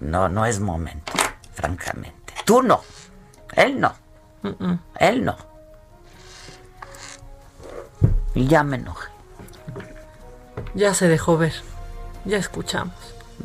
No, 0.00 0.28
no 0.28 0.46
es 0.46 0.58
momento, 0.60 1.12
francamente. 1.54 2.34
Tú 2.44 2.62
no. 2.62 2.82
Él 3.54 3.80
no. 3.80 3.94
Él 4.98 5.24
no. 5.24 5.36
Y 8.34 8.46
ya 8.48 8.64
me 8.64 8.76
enojé. 8.76 9.08
Ya 10.74 10.94
se 10.94 11.06
dejó 11.08 11.36
ver. 11.38 11.52
Ya 12.24 12.38
escuchamos. 12.38 12.94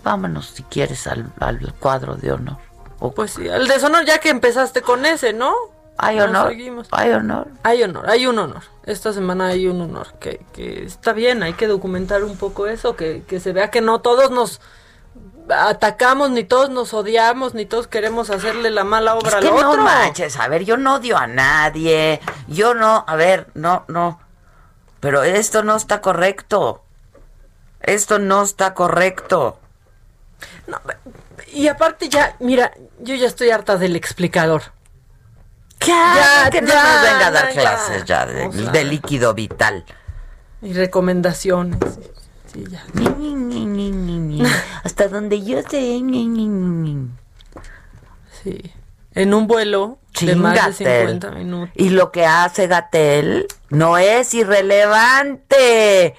Vámonos 0.03 0.47
si 0.47 0.63
quieres 0.63 1.07
al, 1.07 1.31
al 1.39 1.73
cuadro 1.79 2.15
de 2.15 2.31
honor. 2.31 2.57
O- 2.99 3.11
Pues 3.11 3.31
sí, 3.31 3.47
el 3.47 3.67
deshonor 3.67 4.05
ya 4.05 4.19
que 4.19 4.29
empezaste 4.29 4.81
con 4.81 5.05
ese, 5.05 5.33
¿no? 5.33 5.53
¿Hay 5.97 6.19
honor? 6.19 6.53
¿Hay 6.91 7.11
honor? 7.11 7.47
Hay 7.63 7.83
honor, 7.83 8.09
hay 8.09 8.27
un 8.27 8.37
honor. 8.37 8.63
Esta 8.85 9.13
semana 9.13 9.47
hay 9.47 9.67
un 9.67 9.81
honor. 9.81 10.13
Que, 10.19 10.45
que 10.53 10.83
está 10.85 11.13
bien, 11.13 11.41
hay 11.43 11.53
que 11.53 11.67
documentar 11.67 12.23
un 12.23 12.37
poco 12.37 12.67
eso, 12.67 12.95
que, 12.95 13.23
que 13.27 13.39
se 13.39 13.51
vea 13.51 13.71
que 13.71 13.81
no 13.81 13.99
todos 13.99 14.29
nos 14.31 14.61
atacamos, 15.49 16.29
ni 16.29 16.43
todos 16.43 16.69
nos 16.69 16.93
odiamos, 16.93 17.53
ni 17.53 17.65
todos 17.65 17.87
queremos 17.87 18.29
hacerle 18.29 18.69
la 18.69 18.83
mala 18.83 19.15
obra 19.15 19.29
Es 19.29 19.35
al 19.35 19.43
que 19.43 19.49
no 19.49 19.71
otro. 19.71 19.83
manches, 19.83 20.37
a 20.37 20.47
ver, 20.47 20.65
yo 20.65 20.77
no 20.77 20.95
odio 20.95 21.17
a 21.17 21.25
nadie. 21.27 22.21
Yo 22.47 22.73
no, 22.73 23.03
a 23.07 23.15
ver, 23.15 23.47
no, 23.55 23.83
no. 23.87 24.19
Pero 24.99 25.23
esto 25.23 25.63
no 25.63 25.75
está 25.75 26.01
correcto. 26.01 26.83
Esto 27.81 28.19
no 28.19 28.43
está 28.43 28.73
correcto. 28.73 29.59
Y 31.53 31.67
aparte 31.67 32.09
ya, 32.09 32.35
mira, 32.39 32.71
yo 32.99 33.15
ya 33.15 33.27
estoy 33.27 33.49
harta 33.51 33.77
del 33.77 33.95
explicador. 33.95 34.63
Ya, 35.79 36.49
que 36.51 36.61
no 36.61 36.67
ya, 36.67 36.83
nos 36.83 37.01
venga 37.01 37.27
a 37.27 37.31
dar 37.31 37.53
ya, 37.53 37.61
clases 37.61 38.05
ya 38.05 38.25
de, 38.25 38.47
O 38.47 38.51
sea, 38.51 38.71
de 38.71 38.83
líquido 38.83 39.33
vital. 39.33 39.85
Y 40.61 40.73
recomendaciones. 40.73 41.79
Sí, 42.51 42.65
ya. 42.69 42.83
Hasta 44.83 45.07
donde 45.07 45.43
yo 45.43 45.61
sé. 45.61 46.01
Sí. 48.43 48.73
En 49.13 49.33
un 49.33 49.47
vuelo 49.47 49.99
de 50.21 50.35
más 50.35 50.53
de 50.53 50.85
Chingatel. 50.85 51.07
50 51.07 51.31
minutos. 51.31 51.69
Y 51.75 51.89
lo 51.89 52.11
que 52.11 52.25
hace 52.25 52.67
Gatel 52.67 53.47
no 53.69 53.97
es 53.97 54.33
irrelevante. 54.33 56.15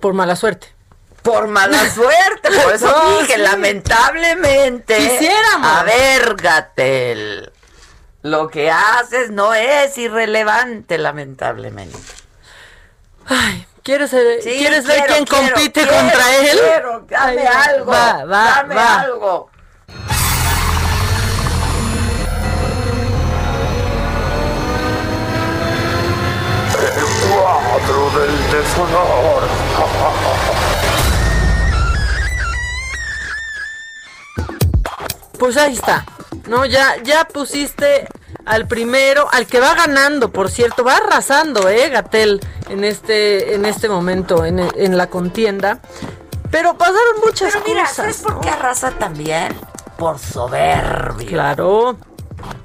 Por 0.00 0.14
mala 0.14 0.36
suerte. 0.36 0.73
Por 1.24 1.48
mala 1.48 1.90
suerte, 1.94 2.50
por 2.62 2.74
eso 2.74 2.86
No, 2.86 3.18
dije, 3.18 3.34
sí. 3.34 3.40
lamentablemente. 3.40 4.96
Quisiéramos. 4.96 5.68
A 5.78 5.82
ver, 5.82 6.34
Gatel. 6.36 7.50
Lo 8.22 8.48
que 8.48 8.70
haces 8.70 9.30
no 9.30 9.52
es 9.54 9.98
irrelevante, 9.98 10.98
lamentablemente. 10.98 11.98
Ay, 13.26 13.66
¿quieres, 13.82 14.10
ser- 14.10 14.42
Sí, 14.42 14.54
¿quieres 14.58 14.86
ver 14.86 14.98
quiero, 14.98 15.12
quién 15.14 15.24
quiero, 15.26 15.54
compite 15.54 15.72
quiero, 15.82 15.96
contra 15.96 16.36
él? 16.36 16.58
quiero, 16.62 17.06
dame 17.08 17.46
Ay, 17.48 17.70
algo. 17.70 17.90
Va, 17.92 18.24
va, 18.24 18.44
dame 18.56 18.74
va. 18.76 19.00
algo. 19.00 19.50
Cuadro 27.30 28.10
del 28.18 28.36
deshonor. 28.50 29.42
Pues 35.38 35.56
ahí 35.56 35.74
está. 35.74 36.04
No, 36.48 36.64
ya, 36.64 37.02
ya 37.02 37.26
pusiste 37.26 38.06
al 38.44 38.66
primero, 38.68 39.26
al 39.32 39.46
que 39.46 39.60
va 39.60 39.74
ganando, 39.74 40.30
por 40.30 40.50
cierto, 40.50 40.84
va 40.84 40.96
arrasando, 40.96 41.68
eh, 41.68 41.88
Gatel, 41.88 42.40
en 42.68 42.84
este, 42.84 43.54
en 43.54 43.64
este 43.64 43.88
momento, 43.88 44.44
en, 44.44 44.58
en 44.60 44.98
la 44.98 45.08
contienda. 45.08 45.80
Pero 46.50 46.76
pasaron 46.76 47.20
muchas 47.24 47.52
Pero 47.52 47.64
mira, 47.66 47.80
cosas. 47.82 47.96
¿sabes 47.96 48.22
por 48.22 48.40
qué 48.40 48.50
arrasa 48.50 48.90
también? 48.92 49.56
Por 49.96 50.18
soberbio. 50.18 51.28
Claro. 51.28 51.96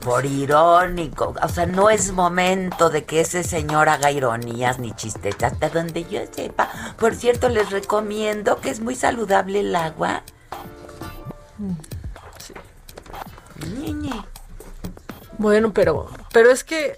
Por 0.02 0.26
irónico. 0.26 1.34
O 1.42 1.48
sea, 1.50 1.66
no 1.66 1.90
es 1.90 2.12
momento 2.12 2.90
de 2.90 3.06
que 3.06 3.22
ese 3.22 3.44
señor 3.44 3.88
haga 3.90 4.12
ironías 4.12 4.78
ni 4.80 4.92
chistes. 4.94 5.36
Hasta 5.42 5.70
donde 5.70 6.04
yo 6.06 6.22
sepa. 6.32 6.70
Por 6.98 7.16
cierto, 7.16 7.50
les 7.50 7.72
recomiendo 7.72 8.60
que 8.60 8.70
es 8.70 8.80
muy 8.80 8.96
saludable 8.96 9.62
el 9.62 9.76
agua. 9.76 10.24
Bueno, 15.38 15.74
pero, 15.74 16.10
pero 16.34 16.52
es 16.52 16.64
que 16.64 16.96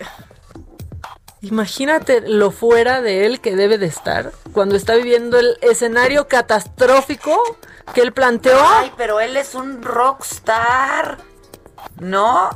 imagínate 1.41 2.21
lo 2.21 2.51
fuera 2.51 3.01
de 3.01 3.25
él 3.25 3.39
que 3.39 3.55
debe 3.55 3.77
de 3.77 3.85
estar 3.85 4.31
cuando 4.53 4.75
está 4.75 4.95
viviendo 4.95 5.37
el 5.39 5.57
escenario 5.61 6.27
catastrófico 6.27 7.57
que 7.93 8.01
él 8.01 8.13
planteó. 8.13 8.59
Ay, 8.59 8.91
pero 8.97 9.19
él 9.19 9.37
es 9.37 9.55
un 9.55 9.81
rockstar. 9.83 11.19
¿No? 11.99 12.49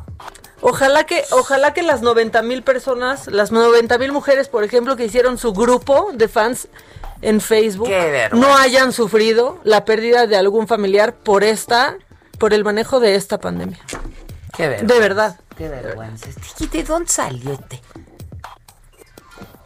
Ojalá 0.61 1.03
que, 1.05 1.23
ojalá 1.31 1.73
que 1.73 1.83
las 1.83 2.01
90 2.01 2.41
mil 2.41 2.63
personas, 2.63 3.27
las 3.27 3.51
90 3.51 3.97
mil 3.99 4.11
mujeres, 4.11 4.49
por 4.49 4.63
ejemplo, 4.63 4.95
que 4.95 5.05
hicieron 5.05 5.37
su 5.37 5.53
grupo 5.53 6.09
de 6.13 6.27
fans 6.27 6.67
en 7.21 7.41
Facebook, 7.41 7.89
no 8.33 8.55
hayan 8.57 8.91
sufrido 8.91 9.59
la 9.63 9.85
pérdida 9.85 10.25
de 10.25 10.37
algún 10.37 10.67
familiar 10.67 11.13
por 11.13 11.43
esta, 11.43 11.97
por 12.37 12.53
el 12.53 12.63
manejo 12.63 12.99
de 12.99 13.15
esta 13.15 13.39
pandemia. 13.39 13.79
Qué 14.55 14.67
vergüenza. 14.67 14.93
De 14.93 14.99
verdad. 14.99 15.39
Qué 15.57 15.67
vergüenza. 15.69 16.27
¿Y 16.59 16.67
de 16.67 16.83
dónde 16.83 17.09
salió 17.09 17.53
este? 17.53 17.81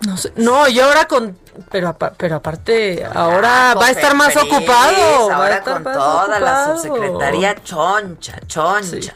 No 0.02 0.16
sé. 0.18 0.32
No, 0.38 0.68
y 0.68 0.80
ahora 0.80 1.06
con. 1.08 1.38
Pero, 1.70 1.98
pero 2.18 2.38
aparte, 2.38 3.06
ahora 3.14 3.72
Ah, 3.72 3.76
va 3.76 3.88
a 3.88 3.92
estar 3.92 4.16
más 4.16 4.36
ocupado. 4.38 5.28
va 5.28 5.34
a 5.34 5.38
Ahora 5.38 5.58
estar 5.58 5.74
con 5.74 5.84
más 5.84 5.98
toda 5.98 6.40
la 6.40 6.78
subsecretaría 6.78 7.56
choncha, 7.64 8.40
choncha. 8.48 9.14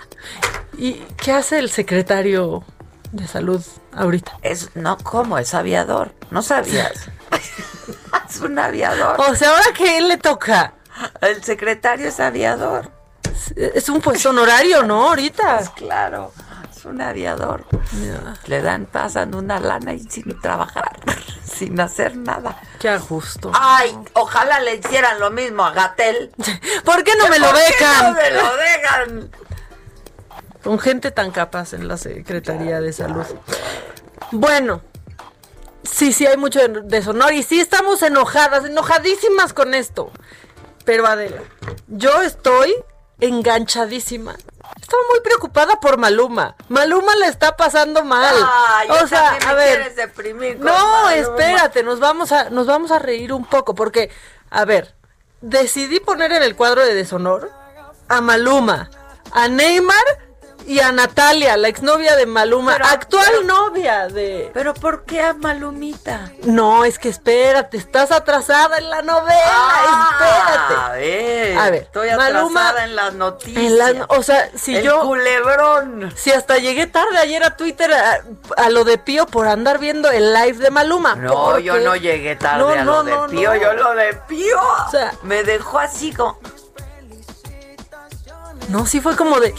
¿Y 0.77 0.95
qué 1.15 1.31
hace 1.31 1.59
el 1.59 1.69
secretario 1.69 2.65
de 3.13 3.27
salud 3.27 3.63
ahorita? 3.93 4.37
Es, 4.41 4.75
no, 4.75 4.97
¿cómo? 4.97 5.37
Es 5.37 5.53
aviador. 5.53 6.13
¿No 6.31 6.41
sabías? 6.41 6.91
es 8.29 8.41
un 8.41 8.59
aviador. 8.59 9.15
O 9.21 9.35
sea, 9.35 9.51
ahora 9.51 9.71
que 9.73 9.97
él 9.97 10.09
le 10.09 10.17
toca. 10.17 10.73
El 11.21 11.41
secretario 11.43 12.09
es 12.09 12.19
aviador. 12.19 12.91
Es 13.55 13.89
un 13.89 14.01
puesto 14.01 14.29
honorario, 14.29 14.83
¿no? 14.83 15.09
Ahorita. 15.09 15.57
Pues 15.57 15.69
claro, 15.71 16.31
es 16.69 16.85
un 16.85 17.01
aviador. 17.01 17.65
Le 18.47 18.61
dan, 18.61 18.85
pasan 18.85 19.33
una 19.35 19.59
lana 19.59 19.93
y 19.93 19.99
sin 19.99 20.39
trabajar, 20.41 20.99
sin 21.43 21.79
hacer 21.79 22.15
nada. 22.15 22.59
Qué 22.79 22.89
ajusto. 22.89 23.51
Ay, 23.53 23.97
ojalá 24.13 24.59
le 24.59 24.75
hicieran 24.75 25.19
lo 25.19 25.31
mismo 25.31 25.65
a 25.65 25.71
Gatel. 25.71 26.31
¿Por 26.85 27.03
qué 27.03 27.11
no 27.17 27.27
me 27.29 27.39
lo 27.39 27.47
¿Por 27.49 27.59
qué 27.77 27.85
no 28.01 28.13
me 28.13 28.31
lo 28.31 28.57
dejan? 28.57 29.31
Con 30.63 30.79
gente 30.79 31.11
tan 31.11 31.31
capaz 31.31 31.73
en 31.73 31.87
la 31.87 31.97
Secretaría 31.97 32.79
de 32.79 32.93
Salud. 32.93 33.25
Bueno, 34.31 34.81
sí, 35.83 36.13
sí 36.13 36.25
hay 36.25 36.37
mucho 36.37 36.59
deshonor 36.67 37.33
y 37.33 37.43
sí 37.43 37.59
estamos 37.59 38.01
enojadas, 38.01 38.65
enojadísimas 38.65 39.53
con 39.53 39.73
esto. 39.73 40.11
Pero 40.85 41.05
Adela, 41.05 41.41
yo 41.87 42.21
estoy 42.21 42.73
enganchadísima. 43.27 44.35
Estaba 44.81 45.01
muy 45.09 45.21
preocupada 45.21 45.79
por 45.79 45.97
Maluma. 45.97 46.55
Maluma 46.69 47.15
le 47.15 47.27
está 47.27 47.55
pasando 47.55 48.03
mal. 48.03 48.35
Ay, 48.75 48.89
o 48.89 49.07
sea, 49.07 49.37
a 49.47 49.53
ver. 49.53 49.75
quieres 49.77 49.95
deprimir 49.95 50.57
con 50.57 50.65
No, 50.65 50.73
Maluma. 50.73 51.15
espérate, 51.15 51.83
nos 51.83 51.99
vamos 51.99 52.31
a 52.31 52.49
nos 52.49 52.67
vamos 52.67 52.91
a 52.91 52.99
reír 52.99 53.33
un 53.33 53.45
poco 53.45 53.75
porque 53.75 54.09
a 54.49 54.65
ver, 54.65 54.93
decidí 55.41 55.99
poner 55.99 56.31
en 56.31 56.43
el 56.43 56.55
cuadro 56.55 56.85
de 56.85 56.93
deshonor 56.93 57.51
a 58.09 58.21
Maluma, 58.21 58.89
a 59.31 59.47
Neymar 59.47 60.03
y 60.65 60.79
a 60.79 60.91
Natalia, 60.91 61.57
la 61.57 61.67
exnovia 61.67 62.15
de 62.15 62.25
Maluma, 62.25 62.73
Pero- 62.73 62.85
actual 62.85 63.25
pero- 63.31 63.43
novia 63.43 64.07
de 64.07 64.49
Pero 64.53 64.73
¿por 64.73 65.03
qué 65.05 65.21
a 65.21 65.33
Malumita? 65.33 66.31
No, 66.43 66.85
es 66.85 66.99
que 66.99 67.09
espérate, 67.09 67.77
estás 67.77 68.11
atrasada 68.11 68.77
en 68.77 68.89
la 68.89 69.01
novela, 69.01 69.41
Ah, 69.45 70.09
espérate. 70.11 70.73
A 70.81 70.89
ver, 70.91 71.57
A 71.57 71.69
ver, 71.69 71.81
estoy 71.83 72.09
Maluma- 72.11 72.61
atrasada 72.69 72.83
en 72.85 72.95
las 72.95 73.13
noticias. 73.13 73.63
En 73.63 73.77
la- 73.77 74.05
o 74.09 74.23
sea, 74.23 74.49
si 74.55 74.75
El 74.77 74.83
yo 74.85 75.01
culebrón. 75.01 76.11
si 76.15 76.31
hasta 76.31 76.57
llegué 76.57 76.87
tarde 76.87 77.17
ayer 77.17 77.43
a 77.43 77.55
Twitter 77.57 77.93
a, 77.93 78.21
a 78.57 78.69
lo 78.69 78.83
de 78.83 78.97
Pío 78.97 79.25
por 79.25 79.47
andar 79.47 79.79
viendo 79.79 80.09
el 80.11 80.33
live 80.33 80.57
de 80.59 80.69
Maluma. 80.71 81.15
No, 81.15 81.33
porque- 81.33 81.63
yo 81.63 81.77
no 81.79 81.95
llegué 81.95 82.35
tarde 82.35 82.59
No, 82.59 82.69
a 82.69 82.75
no, 82.77 82.83
lo 82.83 83.03
de 83.03 83.11
no, 83.11 83.27
Pío, 83.27 83.53
no. 83.53 83.61
yo 83.61 83.73
lo 83.73 83.93
de 83.95 84.13
Pío. 84.27 84.59
O 84.87 84.91
sea- 84.91 85.13
me 85.23 85.43
dejó 85.43 85.79
así 85.79 86.13
como... 86.13 86.39
No, 88.69 88.85
sí 88.85 89.01
fue 89.01 89.15
como 89.15 89.39
de. 89.39 89.53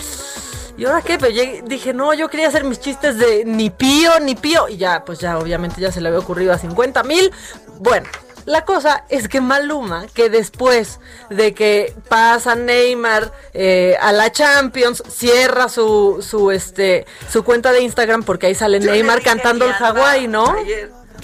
¿Y 0.76 0.84
ahora 0.84 1.02
qué? 1.02 1.18
Pero 1.18 1.34
dije, 1.64 1.92
no, 1.92 2.14
yo 2.14 2.28
quería 2.28 2.48
hacer 2.48 2.64
mis 2.64 2.80
chistes 2.80 3.18
de 3.18 3.44
ni 3.44 3.70
pío, 3.70 4.20
ni 4.20 4.34
pío. 4.34 4.68
Y 4.68 4.76
ya, 4.76 5.04
pues 5.04 5.18
ya, 5.18 5.38
obviamente 5.38 5.80
ya 5.80 5.92
se 5.92 6.00
le 6.00 6.08
había 6.08 6.20
ocurrido 6.20 6.52
a 6.52 6.58
50 6.58 7.02
mil. 7.04 7.32
Bueno, 7.78 8.06
la 8.46 8.64
cosa 8.64 9.04
es 9.08 9.28
que 9.28 9.40
Maluma, 9.40 10.06
que 10.12 10.28
después 10.28 11.00
de 11.30 11.54
que 11.54 11.94
pasa 12.08 12.54
Neymar 12.54 13.32
eh, 13.54 13.96
a 14.00 14.12
la 14.12 14.30
Champions, 14.30 15.02
cierra 15.08 15.68
su, 15.68 16.24
su, 16.26 16.50
este, 16.50 17.06
su 17.30 17.42
cuenta 17.42 17.72
de 17.72 17.80
Instagram 17.80 18.22
porque 18.22 18.46
ahí 18.46 18.54
sale 18.54 18.80
Neymar 18.80 19.22
cantando 19.22 19.64
el 19.64 19.72
Hawái, 19.72 20.28
¿no? 20.28 20.54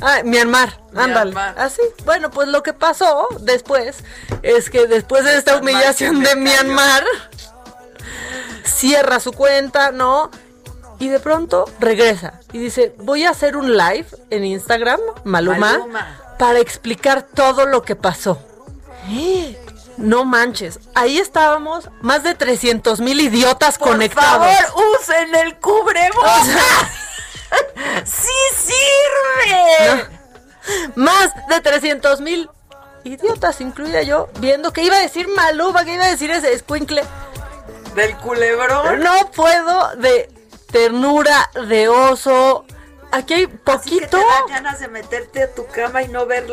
Ah, 0.02 0.22
Myanmar, 0.24 0.80
ándale. 0.94 1.34
Así. 1.56 1.82
Ah, 1.84 2.02
bueno, 2.06 2.30
pues 2.30 2.48
lo 2.48 2.62
que 2.62 2.72
pasó 2.72 3.28
después 3.40 3.98
es 4.42 4.70
que 4.70 4.86
después 4.86 5.24
de 5.24 5.36
esta 5.36 5.56
humillación 5.56 6.22
de 6.22 6.36
Myanmar, 6.36 7.04
cierra 8.64 9.20
su 9.20 9.32
cuenta, 9.32 9.90
¿no? 9.92 10.30
Y 10.98 11.08
de 11.08 11.18
pronto 11.20 11.64
regresa 11.78 12.40
y 12.52 12.58
dice, 12.58 12.94
voy 12.98 13.24
a 13.24 13.30
hacer 13.30 13.56
un 13.56 13.76
live 13.76 14.06
en 14.28 14.44
Instagram, 14.44 15.00
Maluma 15.24 15.86
para 16.38 16.58
explicar 16.58 17.22
todo 17.22 17.66
lo 17.66 17.82
que 17.82 17.96
pasó. 17.96 18.38
No 19.96 20.24
manches, 20.24 20.80
ahí 20.94 21.18
estábamos 21.18 21.90
más 22.00 22.22
de 22.22 22.34
300 22.34 23.00
mil 23.00 23.20
idiotas 23.20 23.76
Por 23.76 23.88
conectados. 23.88 24.46
Por 24.46 24.66
favor, 24.66 24.84
usen 25.00 25.34
el 25.34 25.56
cubrebocas. 25.58 26.48
¡Sí 28.04 28.28
sirve! 28.56 30.06
Más 30.94 31.32
de 31.48 31.60
300 31.60 32.20
mil 32.20 32.48
idiotas, 33.04 33.60
incluida 33.60 34.02
yo, 34.02 34.30
viendo 34.38 34.72
que 34.72 34.82
iba 34.82 34.96
a 34.96 35.00
decir 35.00 35.28
Maluba, 35.28 35.84
que 35.84 35.94
iba 35.94 36.04
a 36.04 36.10
decir 36.10 36.30
ese 36.30 36.52
escuincle. 36.52 37.02
Del 37.94 38.16
culebrón. 38.18 39.00
No 39.00 39.30
puedo 39.34 39.96
de 39.96 40.30
ternura, 40.70 41.50
de 41.68 41.88
oso, 41.88 42.64
aquí 43.10 43.34
hay 43.34 43.46
poquito. 43.46 44.16
Así 44.16 44.52
ganas 44.52 44.80
de 44.80 44.88
meterte 44.88 45.42
a 45.42 45.50
tu 45.52 45.66
cama 45.66 46.02
y 46.02 46.08
no 46.08 46.26
ver 46.26 46.46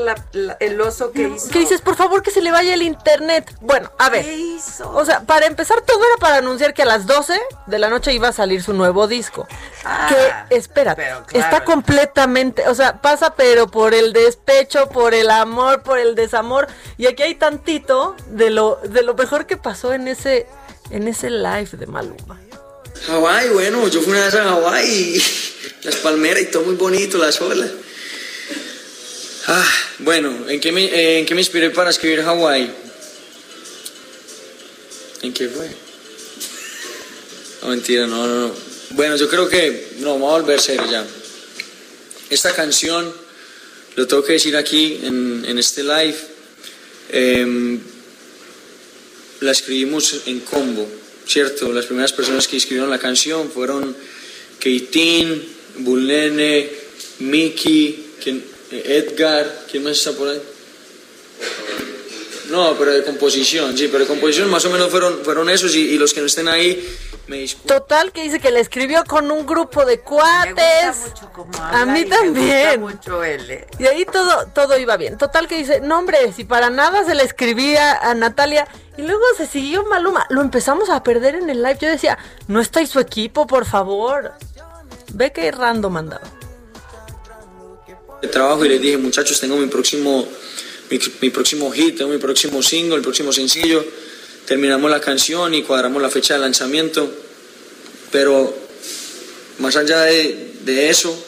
el 0.60 0.82
oso 0.82 1.12
que 1.12 1.30
hizo. 1.30 1.50
¿Qué 1.50 1.60
dices? 1.60 1.82
Por 1.82 1.96
favor, 1.96 2.22
que 2.22 2.32
se 2.32 2.42
le 2.42 2.52
vaya 2.52 2.74
el 2.74 2.82
internet. 2.82 3.56
Bueno, 3.62 3.92
a 3.98 4.10
ver. 4.10 4.24
¿Qué 4.24 4.34
hizo? 4.34 4.92
O 4.92 5.06
sea, 5.06 5.22
para 5.22 5.46
empezar, 5.46 5.82
todo 5.82 6.00
era 6.04 6.18
para 6.20 6.38
anunciar 6.38 6.74
que 6.74 6.82
a 6.82 6.86
las 6.86 7.06
12 7.06 7.40
de 7.68 7.80
la 7.80 7.90
noche 7.90 8.14
iba 8.14 8.30
a 8.30 8.34
salir 8.34 8.62
su 8.62 8.74
nuevo 8.74 9.08
disco. 9.08 9.48
Ah, 9.86 10.10
que, 10.10 10.56
espérate, 10.56 11.08
está 11.34 11.64
completamente, 11.64 12.68
o 12.68 12.76
sea, 12.76 13.02
pasa 13.02 13.36
pero 13.36 13.68
por 13.68 13.94
el 13.94 14.14
despecho, 14.14 14.90
por 14.90 15.14
el 15.14 15.30
amor, 15.30 15.84
por 15.84 16.00
el 16.00 16.16
desamor. 16.16 16.68
Y 16.98 17.08
aquí 17.08 17.24
hay 17.24 17.36
tantito 17.36 18.16
de 18.28 18.50
lo, 18.50 18.80
de 18.84 19.04
lo 19.04 19.14
mejor 19.14 19.46
que 19.46 19.58
pasó 19.58 19.94
en 19.94 20.08
ese, 20.08 20.48
en 20.92 21.08
ese 21.08 21.30
live 21.30 21.70
de 21.74 21.88
Maluma. 21.88 22.40
Hawái, 23.08 23.50
bueno, 23.50 23.88
yo 23.88 24.02
fui 24.02 24.12
una 24.12 24.26
vez 24.26 24.36
a 24.36 24.44
Hawái 24.44 25.22
las 25.84 25.96
palmeras 25.98 26.44
y 26.44 26.46
todo 26.48 26.64
muy 26.64 26.76
bonito, 26.76 27.18
las 27.18 27.40
olas. 27.42 27.70
Ah, 29.48 29.72
bueno, 30.00 30.50
¿en 30.50 30.60
qué, 30.60 30.72
me, 30.72 31.20
¿en 31.20 31.26
qué 31.26 31.34
me 31.34 31.42
inspiré 31.42 31.70
para 31.70 31.90
escribir 31.90 32.22
Hawái? 32.22 32.70
¿En 35.22 35.34
qué 35.34 35.48
fue? 35.48 35.70
No, 37.62 37.70
mentira, 37.70 38.08
no, 38.08 38.28
no, 38.28 38.48
no. 38.48 38.54
Bueno, 38.92 39.16
yo 39.16 39.30
creo 39.30 39.48
que, 39.48 39.96
no, 40.00 40.14
vamos 40.14 40.30
a 40.30 40.42
volver 40.42 40.60
serio 40.60 40.86
ya. 40.90 41.06
Esta 42.30 42.54
canción, 42.54 43.14
lo 43.96 44.08
tengo 44.08 44.24
que 44.24 44.34
decir 44.34 44.56
aquí 44.58 45.00
en, 45.04 45.46
en 45.48 45.58
este 45.58 45.84
live, 45.84 46.18
em, 47.10 47.80
la 49.42 49.52
escribimos 49.52 50.22
en 50.26 50.40
combo 50.42 50.88
¿cierto? 51.28 51.72
Las 51.72 51.86
primeras 51.86 52.14
personas 52.14 52.48
que 52.48 52.58
escribieron 52.58 52.90
la 52.90 53.00
canción 53.00 53.52
fueron 53.52 53.96
Keitin, 54.60 55.44
Bulnene, 55.80 56.70
Miki, 57.20 58.06
Edgar, 58.72 59.66
¿quién 59.70 59.84
más 59.84 59.98
está 59.98 60.14
por 60.14 60.30
ahí? 60.30 60.42
No, 62.50 62.78
pero 62.80 62.92
de 62.94 63.04
composición, 63.04 63.78
sí, 63.78 63.88
pero 63.92 64.06
de 64.06 64.08
composición 64.08 64.50
más 64.50 64.64
o 64.66 64.70
menos 64.70 64.90
fueron, 64.90 65.24
fueron 65.24 65.50
esos 65.50 65.76
y, 65.76 65.98
los 65.98 66.14
que 66.14 66.22
no 66.22 66.28
estén 66.28 66.48
ahí 66.48 66.82
me. 67.28 67.48
Total, 67.66 68.12
que 68.12 68.24
dice 68.24 68.40
que 68.40 68.52
le 68.52 68.60
escribió 68.60 69.04
con 69.06 69.32
un 69.32 69.46
grupo 69.46 69.86
de 69.86 70.00
cuates. 70.00 71.14
a 71.56 71.86
mí 71.86 72.06
también. 72.06 72.82
mucho 72.82 73.24
él. 73.24 73.50
¿eh? 73.50 73.68
Y 73.80 73.86
ahí 73.86 74.06
todo, 74.06 74.48
todo 74.48 74.78
iba 74.78 74.98
bien. 74.98 75.18
Total, 75.18 75.48
que 75.48 75.58
dice, 75.58 75.82
no 75.82 76.00
hombre, 76.00 76.32
si 76.34 76.44
para 76.44 76.70
nada 76.70 77.06
se 77.06 77.16
le 77.16 77.24
escribía 77.24 77.94
a 77.94 78.14
Natalia. 78.14 78.68
Y 78.98 79.04
luego 79.04 79.24
se 79.38 79.46
siguió 79.46 79.86
Maluma. 79.86 80.26
Lo 80.30 80.42
empezamos 80.42 80.90
a 80.90 81.04
perder 81.04 81.36
en 81.36 81.50
el 81.50 81.62
live. 81.62 81.78
Yo 81.82 81.90
decía, 81.90 82.18
no 82.48 82.60
está 82.60 82.80
ahí 82.80 82.88
su 82.88 83.00
equipo, 83.00 83.46
por 83.46 83.66
favor. 83.66 84.34
Ve 85.14 85.32
que 85.32 85.52
random 85.52 85.98
andaba. 85.98 86.28
De 88.22 88.28
trabajo 88.28 88.66
y 88.66 88.70
les 88.70 88.82
dije, 88.82 88.98
muchachos, 88.98 89.40
tengo 89.40 89.56
mi 89.58 89.68
próximo 89.68 90.28
mi, 91.22 91.30
próximo 91.30 91.72
hit, 91.72 92.02
mi 92.04 92.18
próximo 92.18 92.62
single, 92.62 92.96
el 92.96 93.02
próximo 93.02 93.32
sencillo. 93.32 93.84
Terminamos 94.48 94.90
la 94.90 95.02
canción 95.02 95.54
y 95.54 95.64
cuadramos 95.64 96.02
la 96.02 96.10
fecha 96.10 96.36
de 96.36 96.40
lanzamiento. 96.40 97.14
Pero 98.14 98.58
más 99.60 99.76
allá 99.76 100.04
de, 100.04 100.90
eso, 100.90 101.22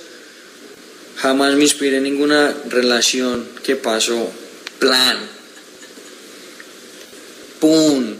jamás 1.17 1.53
me 1.55 1.63
inspiré 1.63 1.97
en 1.97 2.03
ninguna 2.03 2.55
relación 2.69 3.45
que 3.61 3.75
pasó. 3.75 4.31
Plan. 4.79 5.17
¡Pum! 7.59 8.15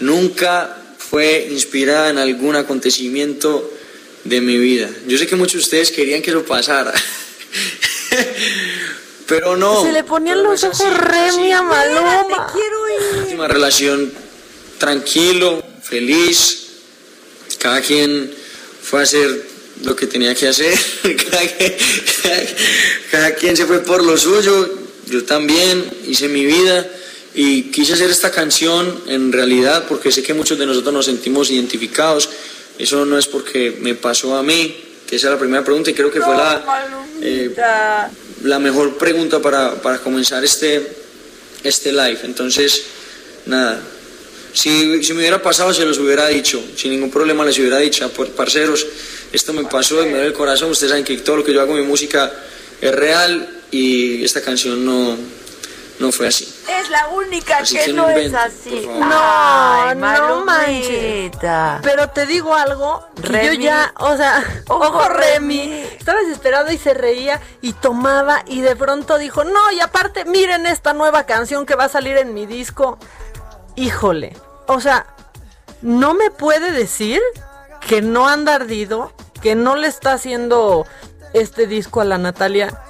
Nunca 0.00 0.82
fue 0.96 1.48
inspirada 1.50 2.08
en 2.08 2.16
algún 2.16 2.56
acontecimiento 2.56 3.70
de 4.24 4.40
mi 4.40 4.56
vida. 4.56 4.88
Yo 5.06 5.18
sé 5.18 5.26
que 5.26 5.36
muchos 5.36 5.56
de 5.56 5.64
ustedes 5.64 5.90
querían 5.90 6.22
que 6.22 6.32
lo 6.32 6.46
pasara. 6.46 6.94
Pero 9.26 9.56
no. 9.56 9.82
Se 9.82 9.92
le 9.92 10.04
ponían 10.04 10.42
los 10.42 10.62
ojos 10.64 10.98
re 10.98 11.32
mi 11.38 11.52
a 11.52 11.62
Maluma. 11.62 12.46
quiero 12.52 12.84
Última 13.20 13.48
relación 13.48 14.12
tranquilo, 14.78 15.62
feliz. 15.82 16.60
Cada 17.58 17.80
quien 17.80 18.30
fue 18.82 19.00
a 19.00 19.02
hacer 19.04 19.46
lo 19.82 19.96
que 19.96 20.06
tenía 20.06 20.34
que 20.34 20.48
hacer. 20.48 20.78
cada, 23.10 23.34
quien, 23.34 23.56
se 23.56 23.66
fue 23.66 23.80
por 23.80 24.04
lo 24.04 24.16
suyo. 24.16 24.78
Yo 25.06 25.24
también 25.24 25.84
hice 26.06 26.28
mi 26.28 26.44
vida 26.44 26.86
y 27.34 27.64
quise 27.64 27.94
hacer 27.94 28.10
esta 28.10 28.30
canción 28.30 29.02
en 29.06 29.32
realidad 29.32 29.86
porque 29.88 30.12
sé 30.12 30.22
que 30.22 30.34
muchos 30.34 30.58
de 30.58 30.66
nosotros 30.66 30.92
nos 30.92 31.06
sentimos 31.06 31.50
identificados. 31.50 32.28
Eso 32.78 33.04
no 33.06 33.18
es 33.18 33.26
porque 33.26 33.78
me 33.80 33.94
pasó 33.94 34.36
a 34.36 34.42
mí, 34.42 34.76
que 35.06 35.16
esa 35.16 35.28
es 35.28 35.32
la 35.32 35.38
primera 35.38 35.64
pregunta 35.64 35.90
y 35.90 35.94
creo 35.94 36.10
que 36.10 36.20
fue 36.20 36.34
la, 36.34 38.10
la 38.44 38.58
mejor 38.58 38.96
pregunta 38.96 39.40
para, 39.40 39.74
para, 39.82 39.98
comenzar 39.98 40.44
este, 40.44 40.86
este 41.62 41.92
live. 41.92 42.20
Entonces, 42.24 42.84
nada, 43.46 43.80
si, 44.52 45.02
si, 45.02 45.12
me 45.14 45.20
hubiera 45.20 45.42
pasado 45.42 45.72
se 45.74 45.84
los 45.84 45.98
hubiera 45.98 46.28
dicho, 46.28 46.62
sin 46.76 46.92
ningún 46.92 47.10
problema 47.10 47.44
les 47.44 47.58
hubiera 47.58 47.78
dicho, 47.78 48.08
parceros, 48.36 48.86
esto 49.32 49.52
me 49.52 49.64
pasó 49.64 50.02
en 50.02 50.12
medio 50.12 50.24
del 50.24 50.32
corazón, 50.32 50.70
ustedes 50.70 50.90
saben 50.90 51.04
que 51.04 51.16
todo 51.18 51.38
lo 51.38 51.44
que 51.44 51.52
yo 51.52 51.60
hago 51.60 51.76
en 51.76 51.82
mi 51.82 51.88
música 51.88 52.32
es 52.80 52.94
real 52.94 53.62
y 53.70 54.22
esta 54.22 54.42
canción 54.42 54.84
no, 54.84 55.16
no 55.98 56.10
fue 56.10 56.28
así. 56.28 56.52
Es 56.68 56.90
la 56.90 57.08
única 57.08 57.62
que, 57.62 57.92
no 57.92 58.08
es 58.08 58.34
así. 58.34 58.86
No, 58.86 59.94
no 59.94 60.44
manches. 60.44 61.30
Pero 61.82 62.10
te 62.10 62.26
digo 62.26 62.54
algo, 62.54 63.06
yo 63.22 63.52
ya, 63.52 63.92
o 63.98 64.16
sea, 64.16 64.44
ojo, 64.68 65.08
Remy, 65.08 65.84
estaba 65.98 66.20
desesperado 66.20 66.72
y 66.72 66.78
se 66.78 66.94
reía 66.94 67.40
y 67.60 67.72
tomaba 67.74 68.42
y 68.46 68.60
de 68.60 68.74
pronto 68.76 69.18
dijo, 69.18 69.44
no, 69.44 69.70
y 69.72 69.80
aparte, 69.80 70.24
miren 70.24 70.66
esta 70.66 70.92
nueva 70.92 71.24
canción 71.24 71.66
que 71.66 71.76
va 71.76 71.84
a 71.84 71.88
salir 71.88 72.16
en 72.16 72.34
mi 72.34 72.46
disco. 72.46 72.98
Híjole, 73.76 74.36
o 74.66 74.80
sea, 74.80 75.06
no 75.82 76.14
me 76.14 76.30
puede 76.30 76.72
decir 76.72 77.20
que 77.86 78.02
no 78.02 78.28
anda 78.28 78.54
ardido, 78.54 79.12
que 79.42 79.54
no 79.54 79.76
le 79.76 79.88
está 79.88 80.12
haciendo 80.12 80.86
este 81.34 81.66
disco 81.66 82.00
a 82.00 82.04
la 82.04 82.18
Natalia 82.18 82.80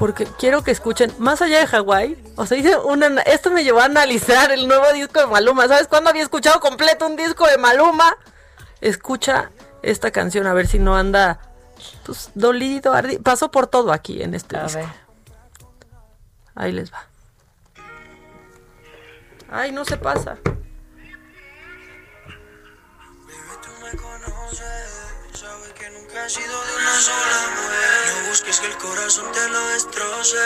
porque 0.00 0.24
quiero 0.24 0.64
que 0.64 0.70
escuchen, 0.70 1.12
más 1.18 1.42
allá 1.42 1.58
de 1.58 1.66
Hawái, 1.66 2.16
o 2.36 2.46
sea, 2.46 2.56
hice 2.56 2.74
una, 2.78 3.20
esto 3.20 3.50
me 3.50 3.64
llevó 3.64 3.80
a 3.80 3.84
analizar 3.84 4.50
el 4.50 4.66
nuevo 4.66 4.90
disco 4.94 5.20
de 5.20 5.26
Maluma. 5.26 5.68
¿Sabes 5.68 5.88
cuándo 5.88 6.08
había 6.08 6.22
escuchado 6.22 6.58
completo 6.58 7.06
un 7.06 7.16
disco 7.16 7.46
de 7.46 7.58
Maluma? 7.58 8.16
Escucha 8.80 9.50
esta 9.82 10.10
canción 10.10 10.46
a 10.46 10.54
ver 10.54 10.68
si 10.68 10.78
no 10.78 10.96
anda 10.96 11.38
pues, 12.06 12.30
dolido, 12.34 12.94
ardido. 12.94 13.22
Pasó 13.22 13.50
por 13.50 13.66
todo 13.66 13.92
aquí 13.92 14.22
en 14.22 14.32
este 14.32 14.58
disco. 14.58 14.80
Ahí 16.54 16.72
les 16.72 16.90
va. 16.90 17.04
Ay, 19.50 19.70
no 19.70 19.84
se 19.84 19.98
pasa. 19.98 20.38
No 26.20 26.26
busques 28.28 28.60
que 28.60 28.66
el 28.66 28.76
corazón 28.76 29.32
te 29.32 29.48
lo 29.48 29.68
destroce. 29.68 30.36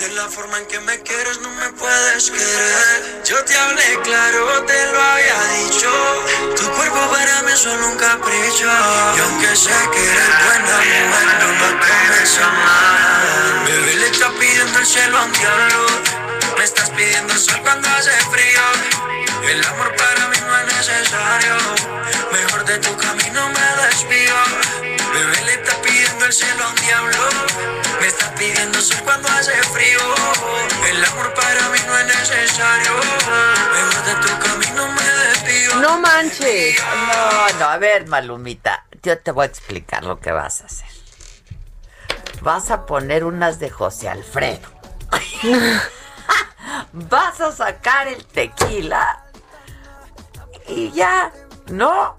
De 0.00 0.08
la 0.16 0.28
forma 0.28 0.58
en 0.58 0.66
que 0.66 0.80
me 0.80 1.00
quieres 1.02 1.38
no 1.38 1.48
me 1.50 1.72
puedes 1.74 2.28
querer. 2.28 3.22
Yo 3.24 3.44
te 3.44 3.56
hablé 3.56 4.00
claro, 4.02 4.64
te 4.64 4.92
lo 4.92 5.00
había 5.00 5.40
dicho. 5.62 5.92
Tu 6.56 6.68
cuerpo 6.72 7.08
para 7.12 7.40
mí 7.42 7.52
es 7.52 7.60
solo 7.60 7.86
un 7.86 7.96
capricho. 7.96 8.66
Y 9.16 9.20
aunque 9.20 9.54
sé 9.54 9.70
que 9.92 10.02
eres 10.02 10.28
buena 10.44 10.76
mujer, 10.76 11.38
no 11.38 11.52
me 11.52 11.68
a 12.42 12.50
mal. 12.50 13.62
Bebé 13.64 13.94
le 13.94 14.08
está 14.08 14.28
pidiendo 14.40 14.76
el 14.80 14.86
cielo 14.86 15.18
a 15.18 15.22
un 15.22 15.32
diablo. 15.32 15.86
Me 16.58 16.64
estás 16.64 16.90
pidiendo 16.90 17.32
sol 17.38 17.60
cuando 17.62 17.88
hace 17.90 18.10
frío. 18.32 19.21
El 19.48 19.64
amor 19.66 19.94
para 19.96 20.28
mí 20.28 20.36
no 20.46 20.56
es 20.58 20.66
necesario. 20.76 21.56
Mejor 22.32 22.64
de 22.64 22.78
tu 22.78 22.96
camino 22.96 23.48
me 23.48 23.82
desvío. 23.82 24.34
Bebé 25.12 25.44
le 25.44 25.54
está 25.54 25.82
pidiendo 25.82 26.24
el 26.24 26.32
cielo 26.32 26.64
a 26.64 26.68
un 26.68 26.74
diablo. 26.76 27.18
Me 28.00 28.06
estás 28.06 28.30
pidiendo 28.38 28.80
sol 28.80 28.98
cuando 29.04 29.28
hace 29.28 29.52
frío. 29.64 29.98
El 30.88 31.04
amor 31.04 31.34
para 31.34 31.68
mí 31.70 31.78
no 31.86 31.98
es 31.98 32.06
necesario. 32.06 32.92
Mejor 33.72 34.04
de 34.04 34.14
tu 34.26 34.38
camino 34.48 34.88
me 34.88 35.02
desvío. 35.02 35.74
No 35.76 35.98
manches. 35.98 36.80
No, 36.80 37.58
no, 37.58 37.64
a 37.66 37.78
ver, 37.78 38.06
Malumita, 38.06 38.86
yo 39.02 39.18
te 39.18 39.32
voy 39.32 39.42
a 39.44 39.46
explicar 39.46 40.04
lo 40.04 40.20
que 40.20 40.30
vas 40.30 40.62
a 40.62 40.66
hacer. 40.66 40.88
Vas 42.42 42.70
a 42.70 42.86
poner 42.86 43.24
unas 43.24 43.58
de 43.58 43.70
José 43.70 44.08
Alfredo. 44.08 44.68
vas 46.92 47.40
a 47.40 47.52
sacar 47.52 48.08
el 48.08 48.24
tequila 48.24 49.31
y 50.68 50.90
ya, 50.92 51.32
¿no? 51.70 52.16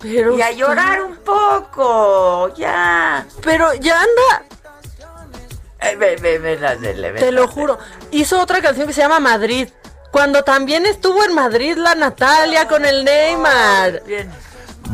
Pero 0.00 0.36
y 0.36 0.42
a 0.42 0.52
llorar 0.52 1.02
un 1.02 1.16
poco, 1.16 2.54
ya. 2.54 3.26
Pero 3.42 3.74
ya 3.74 4.00
anda. 4.00 4.44
Eh, 5.80 5.96
ve, 5.96 6.16
ve, 6.16 6.38
ve, 6.38 6.58
la 6.58 6.76
de- 6.76 6.94
le- 6.94 7.12
ve, 7.12 7.20
Te 7.20 7.32
lo 7.32 7.46
juro. 7.48 7.78
Hizo 8.10 8.40
otra 8.40 8.60
canción 8.60 8.86
que 8.86 8.92
se 8.92 9.00
llama 9.00 9.20
Madrid. 9.20 9.68
Cuando 10.10 10.42
también 10.42 10.86
estuvo 10.86 11.22
en 11.24 11.34
Madrid 11.34 11.76
la 11.76 11.94
Natalia 11.94 12.66
con 12.66 12.84
el 12.84 13.04
Neymar. 13.04 14.02
Bien. 14.06 14.30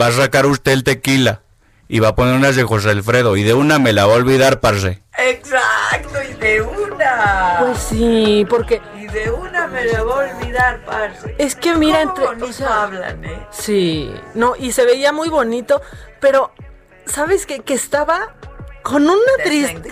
Va 0.01 0.09
a 0.09 0.12
sacar 0.12 0.45
usted 0.47 0.72
el 0.72 0.85
tequila 0.85 1.41
y 1.89 1.99
va 2.01 2.09
a 2.09 2.14
poner 2.14 2.35
unas 2.35 2.57
de 2.57 2.62
José 2.64 2.91
Alfredo 2.91 3.37
y 3.37 3.43
de 3.43 3.55
una 3.55 3.78
me 3.78 3.93
la 3.93 4.07
va 4.07 4.14
a 4.14 4.16
olvidar, 4.16 4.61
parce. 4.61 5.03
Exacto, 5.18 6.22
y 6.28 6.32
de 6.35 6.62
una. 6.62 7.57
Pues 7.61 7.78
sí, 7.78 8.47
porque 8.49 8.80
Y 8.99 9.07
de 9.07 9.30
una 9.30 9.66
me 9.66 9.85
la 9.85 10.03
voy 10.03 10.12
a 10.26 10.35
olvidar, 10.37 10.85
parce. 10.85 11.35
es 11.39 11.55
que 11.55 11.74
mira 11.74 11.99
¿Cómo 12.01 12.11
entre. 12.11 12.26
bonito 12.26 12.47
O 12.47 12.53
sea, 12.53 12.82
hablan, 12.85 13.24
¿eh? 13.24 13.47
sí, 13.51 14.12
no, 14.35 14.55
y 14.57 14.72
se 14.72 14.85
veía 14.85 15.12
muy 15.12 15.28
bonito, 15.28 15.80
pero 16.20 16.53
¿sabes 17.07 17.47
qué? 17.47 17.61
Que 17.61 17.74
estaba 17.74 18.35
con 18.82 19.03
una 19.05 19.16
triste. 19.43 19.91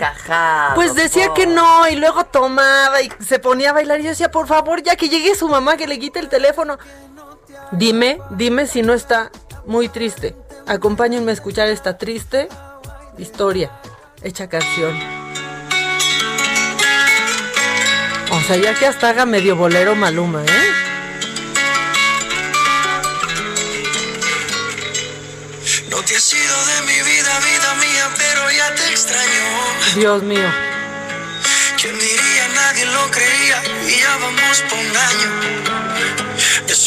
Pues 0.75 0.93
decía 0.93 1.33
que 1.33 1.47
no, 1.47 1.87
y 1.87 1.95
luego 1.95 2.25
tomaba 2.25 3.01
y 3.01 3.11
se 3.19 3.39
ponía 3.39 3.71
a 3.71 3.73
bailar. 3.73 3.99
Y 3.99 4.03
yo 4.03 4.09
decía, 4.09 4.29
por 4.29 4.45
favor, 4.47 4.83
ya 4.83 4.95
que 4.95 5.09
llegue 5.09 5.33
su 5.35 5.47
mamá, 5.47 5.77
que 5.77 5.87
le 5.87 5.97
quite 5.97 6.19
el 6.19 6.29
teléfono. 6.29 6.77
Dime, 7.71 8.19
dime 8.31 8.67
si 8.67 8.83
no 8.83 8.93
está 8.93 9.31
muy 9.65 9.89
triste. 9.89 10.35
Acompáñenme 10.65 11.31
a 11.31 11.33
escuchar 11.33 11.67
esta 11.67 11.97
triste 11.97 12.47
historia, 13.17 13.71
hecha 14.21 14.47
canción. 14.47 14.97
O 18.31 18.41
sea, 18.41 18.55
ya 18.55 18.73
que 18.73 18.87
hasta 18.87 19.09
haga 19.09 19.25
medio 19.25 19.55
bolero 19.55 19.95
Maluma, 19.95 20.43
¿eh? 20.43 20.71
No 25.89 26.01
te 26.01 26.15
has 26.15 26.33
ido 26.33 26.65
de 26.65 26.81
mi 26.87 27.01
vida, 27.11 27.39
vida 27.39 27.73
mía, 27.75 28.09
pero 28.17 28.51
ya 28.51 28.75
te 28.75 28.89
extraño. 28.89 29.43
Dios 29.95 30.23
mío. 30.23 30.49
¿Quién 31.79 31.99
diría? 31.99 32.47
Nadie 32.55 32.85
lo 32.85 33.11
creía 33.11 33.61
y 33.87 33.99
ya 33.99 34.17
vamos 34.17 34.61
por 34.69 34.79
un 34.79 34.97
año. 34.97 36.32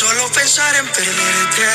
Solo 0.06 0.28
pensar 0.28 0.72
en 0.76 0.86
perderte. 0.86 1.66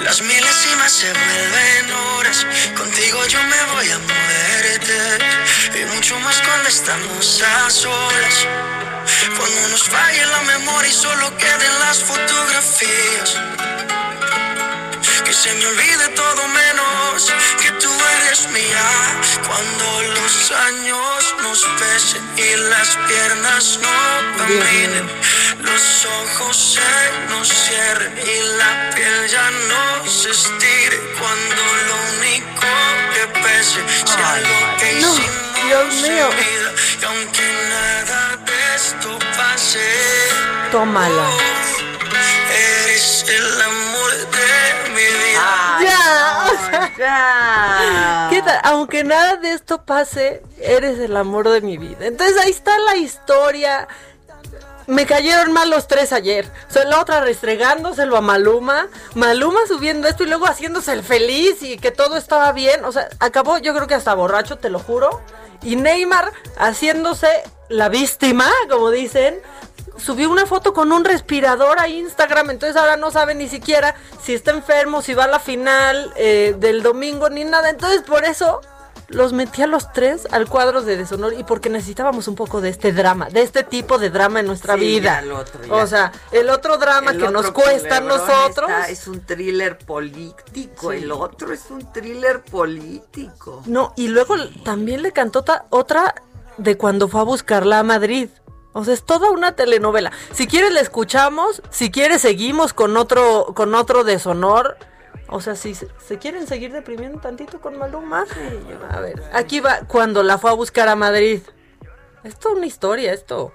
Las 0.00 0.20
milésimas 0.20 0.92
se 0.92 1.12
vuelven 1.12 1.92
horas. 1.92 2.44
Contigo 2.76 3.24
yo 3.28 3.40
me 3.44 3.64
voy 3.72 3.88
a 3.92 3.98
moverte. 3.98 5.18
Y 5.80 5.84
mucho 5.94 6.18
más 6.18 6.42
cuando 6.42 6.68
estamos 6.68 7.40
a 7.42 7.70
solas. 7.70 8.36
Cuando 9.38 9.68
nos 9.68 9.84
falle 9.84 10.26
la 10.26 10.40
memoria 10.40 10.90
y 10.90 10.92
solo 10.92 11.30
queden 11.38 11.78
las 11.86 12.02
fotografías. 12.02 13.38
Que 15.24 15.32
se 15.32 15.54
me 15.54 15.66
olvide 15.66 16.08
todo 16.16 16.48
menos 16.48 17.32
que 17.62 17.70
tú 17.80 17.92
eres 18.18 18.48
mía. 18.48 18.86
Cuando 19.46 20.02
los 20.20 20.50
años 20.50 21.34
nos 21.42 21.64
pesen 21.78 22.22
y 22.36 22.56
las 22.70 22.96
piernas 23.06 23.78
no 23.80 24.36
caminen, 24.36 25.08
los 25.64 26.06
ojos 26.06 26.56
se 26.56 27.30
nos 27.30 27.48
cierren 27.48 28.12
y 28.18 28.40
la 28.58 28.90
piel 28.94 29.28
ya 29.28 29.50
no 29.50 30.10
se 30.10 30.30
estire. 30.30 30.98
Cuando 31.18 31.62
lo 31.88 31.96
único 32.18 32.66
que 33.14 33.40
pese 33.40 33.80
sea 34.06 34.36
lo 34.40 34.78
que 34.78 34.92
No, 35.00 35.08
hicimos 35.14 35.66
Dios 35.66 35.94
mío. 36.08 36.28
Y 37.00 37.04
aunque 37.04 37.42
nada 37.70 38.36
de 38.36 38.74
esto 38.76 39.18
pase. 39.36 39.80
Tómala. 40.70 41.30
Eres 42.50 43.24
el 43.28 43.62
amor 43.62 44.10
de 44.12 44.90
mi 44.90 45.02
vida. 45.02 45.42
Ay, 45.78 45.86
Ya, 45.86 46.46
o 46.52 46.70
sea, 46.70 46.92
ya. 46.98 48.26
¿Qué 48.30 48.42
tal? 48.42 48.60
Aunque 48.64 49.04
nada 49.04 49.36
de 49.36 49.52
esto 49.52 49.84
pase, 49.84 50.42
eres 50.60 50.98
el 50.98 51.16
amor 51.16 51.48
de 51.48 51.60
mi 51.60 51.78
vida. 51.78 52.06
Entonces 52.06 52.36
ahí 52.44 52.50
está 52.50 52.78
la 52.78 52.96
historia. 52.96 53.88
Me 54.86 55.06
cayeron 55.06 55.52
mal 55.52 55.70
los 55.70 55.88
tres 55.88 56.12
ayer. 56.12 56.50
O 56.74 56.88
la 56.88 57.00
otra 57.00 57.20
restregándoselo 57.20 58.16
a 58.16 58.20
Maluma. 58.20 58.88
Maluma 59.14 59.60
subiendo 59.66 60.08
esto 60.08 60.24
y 60.24 60.26
luego 60.26 60.46
haciéndose 60.46 60.92
el 60.92 61.02
feliz 61.02 61.62
y 61.62 61.78
que 61.78 61.90
todo 61.90 62.16
estaba 62.16 62.52
bien. 62.52 62.84
O 62.84 62.92
sea, 62.92 63.08
acabó 63.18 63.58
yo 63.58 63.74
creo 63.74 63.86
que 63.86 63.94
hasta 63.94 64.14
borracho, 64.14 64.58
te 64.58 64.70
lo 64.70 64.78
juro. 64.78 65.22
Y 65.62 65.76
Neymar 65.76 66.32
haciéndose 66.58 67.28
la 67.68 67.88
víctima, 67.88 68.50
como 68.70 68.90
dicen. 68.90 69.40
Subió 69.96 70.28
una 70.28 70.44
foto 70.44 70.74
con 70.74 70.90
un 70.90 71.04
respirador 71.04 71.78
a 71.78 71.86
Instagram, 71.86 72.50
entonces 72.50 72.76
ahora 72.76 72.96
no 72.96 73.12
sabe 73.12 73.36
ni 73.36 73.48
siquiera 73.48 73.94
si 74.20 74.34
está 74.34 74.50
enfermo, 74.50 75.02
si 75.02 75.14
va 75.14 75.24
a 75.24 75.28
la 75.28 75.38
final 75.38 76.12
eh, 76.16 76.56
del 76.58 76.82
domingo, 76.82 77.30
ni 77.30 77.44
nada. 77.44 77.70
Entonces 77.70 78.02
por 78.02 78.24
eso 78.24 78.60
los 79.08 79.32
metí 79.32 79.62
a 79.62 79.66
los 79.66 79.92
tres 79.92 80.26
al 80.30 80.48
cuadro 80.48 80.82
de 80.82 80.96
deshonor 80.96 81.34
y 81.34 81.44
porque 81.44 81.68
necesitábamos 81.70 82.26
un 82.28 82.34
poco 82.34 82.60
de 82.60 82.70
este 82.70 82.92
drama, 82.92 83.28
de 83.28 83.42
este 83.42 83.62
tipo 83.62 83.98
de 83.98 84.10
drama 84.10 84.40
en 84.40 84.46
nuestra 84.46 84.74
Sí, 84.74 84.80
vida. 84.80 85.20
el 85.20 85.32
otro. 85.32 85.60
O 85.76 85.86
sea, 85.86 86.10
el 86.32 86.48
otro 86.50 86.78
drama 86.78 87.12
El 87.12 87.18
que 87.18 87.28
nos 87.30 87.50
cuesta 87.50 87.98
a 87.98 88.00
nosotros. 88.00 88.70
está- 88.70 88.88
es 88.88 89.06
un 89.06 89.20
thriller 89.20 89.78
político. 89.78 90.90
Sí. 90.92 90.98
El 90.98 91.12
otro 91.12 91.52
es 91.52 91.70
un 91.70 91.92
thriller 91.92 92.42
político. 92.42 93.62
No, 93.66 93.92
y 93.96 94.08
luego 94.08 94.34
también 94.64 95.02
le 95.02 95.12
cantó 95.12 95.44
otra 95.70 96.14
de 96.56 96.76
cuando 96.76 97.08
fue 97.08 97.20
a 97.20 97.24
buscarla 97.24 97.80
a 97.80 97.82
Madrid. 97.82 98.28
O 98.72 98.84
sea, 98.84 98.94
es 98.94 99.04
toda 99.04 99.30
una 99.30 99.52
telenovela. 99.52 100.10
Si 100.32 100.46
quieres 100.46 100.72
la 100.72 100.80
escuchamos, 100.80 101.62
si 101.70 101.90
quieres 101.90 102.22
seguimos 102.22 102.72
con 102.72 102.96
otro 102.96 103.52
con 103.54 103.74
otro 103.74 104.02
deshonor. 104.04 104.76
O 105.28 105.40
sea, 105.40 105.56
si 105.56 105.74
se, 105.74 105.88
se 106.06 106.18
quieren 106.18 106.46
seguir 106.46 106.72
deprimiendo 106.72 107.20
tantito 107.20 107.60
con 107.60 107.78
Maluma. 107.78 108.24
A 108.90 109.00
ver, 109.00 109.22
aquí 109.32 109.60
va 109.60 109.80
cuando 109.86 110.22
la 110.22 110.38
fue 110.38 110.50
a 110.50 110.54
buscar 110.54 110.88
a 110.88 110.96
Madrid. 110.96 111.40
Es 112.22 112.38
toda 112.38 112.56
una 112.56 112.66
historia 112.66 113.12
esto. 113.12 113.52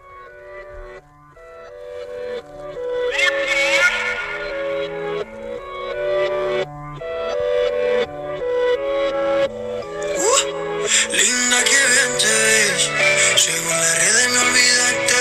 Ves, 12.22 12.90
según 13.38 13.70
las 13.70 13.98
redes 13.98 14.30
me 14.30 14.40
olvidaste, 14.40 15.16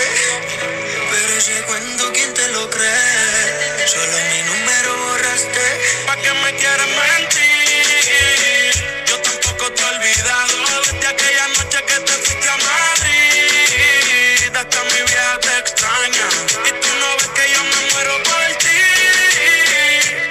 pero 1.10 1.32
ese 1.38 1.62
cuento 1.62 2.04
quién 2.12 2.14
te 2.14 2.17
lo 2.58 2.70
cree, 2.70 3.86
solo 3.86 4.16
mi 4.30 4.40
número 4.50 4.90
borraste, 5.04 5.66
pa' 6.06 6.16
que 6.16 6.32
me 6.42 6.50
quieras 6.60 6.90
mentir, 7.00 8.72
yo 9.08 9.16
tampoco 9.20 9.64
te 9.74 9.82
he 9.82 9.86
olvidado, 9.94 10.56
desde 10.86 11.06
aquella 11.06 11.46
noche 11.56 11.78
que 11.88 11.96
te 12.06 12.12
fuiste 12.24 12.48
a 12.48 12.58
Madrid, 12.70 14.56
hasta 14.60 14.78
mi 14.90 15.00
vieja 15.08 15.38
te 15.46 15.52
extraña, 15.62 16.26
y 16.68 16.70
tú 16.82 16.90
no 17.00 17.08
ves 17.18 17.30
que 17.36 17.44
yo 17.54 17.60
me 17.70 17.80
muero 17.92 18.14
por 18.28 18.48
ti, 18.64 18.80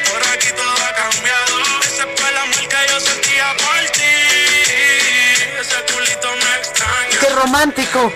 por 0.10 0.22
aquí 0.34 0.50
todo 0.52 0.78
ha 0.88 0.94
cambiado, 1.04 1.56
ese 1.88 2.04
fue 2.16 2.28
el 2.30 2.38
amor 2.46 2.66
que 2.74 2.82
yo 2.90 2.98
sentía 3.00 3.48
por 3.64 3.82
ti. 3.98 4.16
Ese 5.62 5.80
culito 5.92 6.30
me 6.44 6.52
extraña. 6.60 7.18
¡Qué 7.20 7.30
romántico! 7.30 8.14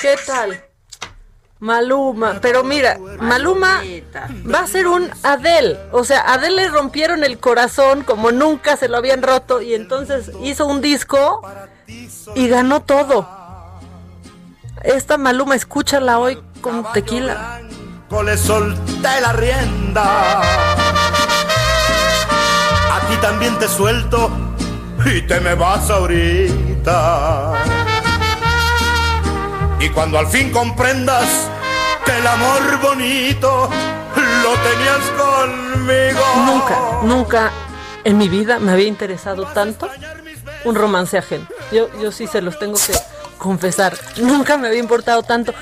¿Qué 0.00 0.16
tal? 0.26 0.64
Maluma, 1.60 2.38
pero 2.40 2.64
mira, 2.64 2.98
Maluma 3.20 3.82
va 4.52 4.60
a 4.60 4.66
ser 4.66 4.86
un 4.86 5.10
Adele. 5.22 5.78
O 5.92 6.04
sea, 6.04 6.22
Adele 6.32 6.56
le 6.56 6.68
rompieron 6.68 7.22
el 7.22 7.38
corazón 7.38 8.02
como 8.02 8.32
nunca 8.32 8.76
se 8.76 8.88
lo 8.88 8.96
habían 8.96 9.22
roto 9.22 9.60
y 9.60 9.74
entonces 9.74 10.30
hizo 10.42 10.66
un 10.66 10.80
disco 10.80 11.42
y 12.34 12.48
ganó 12.48 12.82
todo. 12.82 13.28
Esta 14.82 15.18
Maluma, 15.18 15.54
escúchala 15.54 16.18
hoy 16.18 16.42
con 16.62 16.90
tequila. 16.92 17.60
Le 18.24 18.36
solté 18.36 19.20
la 19.20 19.32
rienda. 19.34 20.40
A 22.90 23.00
ti 23.08 23.16
también 23.20 23.58
te 23.58 23.68
suelto 23.68 24.30
y 25.04 25.22
te 25.22 25.40
me 25.40 25.54
vas 25.54 25.90
ahorita. 25.90 27.79
Y 29.80 29.88
cuando 29.88 30.18
al 30.18 30.26
fin 30.26 30.50
comprendas 30.50 31.48
que 32.04 32.16
el 32.18 32.26
amor 32.26 32.80
bonito 32.82 33.70
lo 34.42 34.54
tenías 34.56 35.00
conmigo. 35.16 36.20
Nunca, 36.44 36.78
nunca 37.02 37.50
en 38.04 38.18
mi 38.18 38.28
vida 38.28 38.58
me 38.58 38.72
había 38.72 38.86
interesado 38.86 39.46
tanto 39.46 39.88
un 40.64 40.74
romance 40.74 41.16
ajeno. 41.16 41.46
Yo, 41.72 41.88
yo 42.00 42.12
sí 42.12 42.26
se 42.26 42.42
los 42.42 42.58
tengo 42.58 42.74
que 42.74 42.92
confesar. 43.38 43.96
Nunca 44.18 44.58
me 44.58 44.68
había 44.68 44.80
importado 44.80 45.22
tanto 45.22 45.54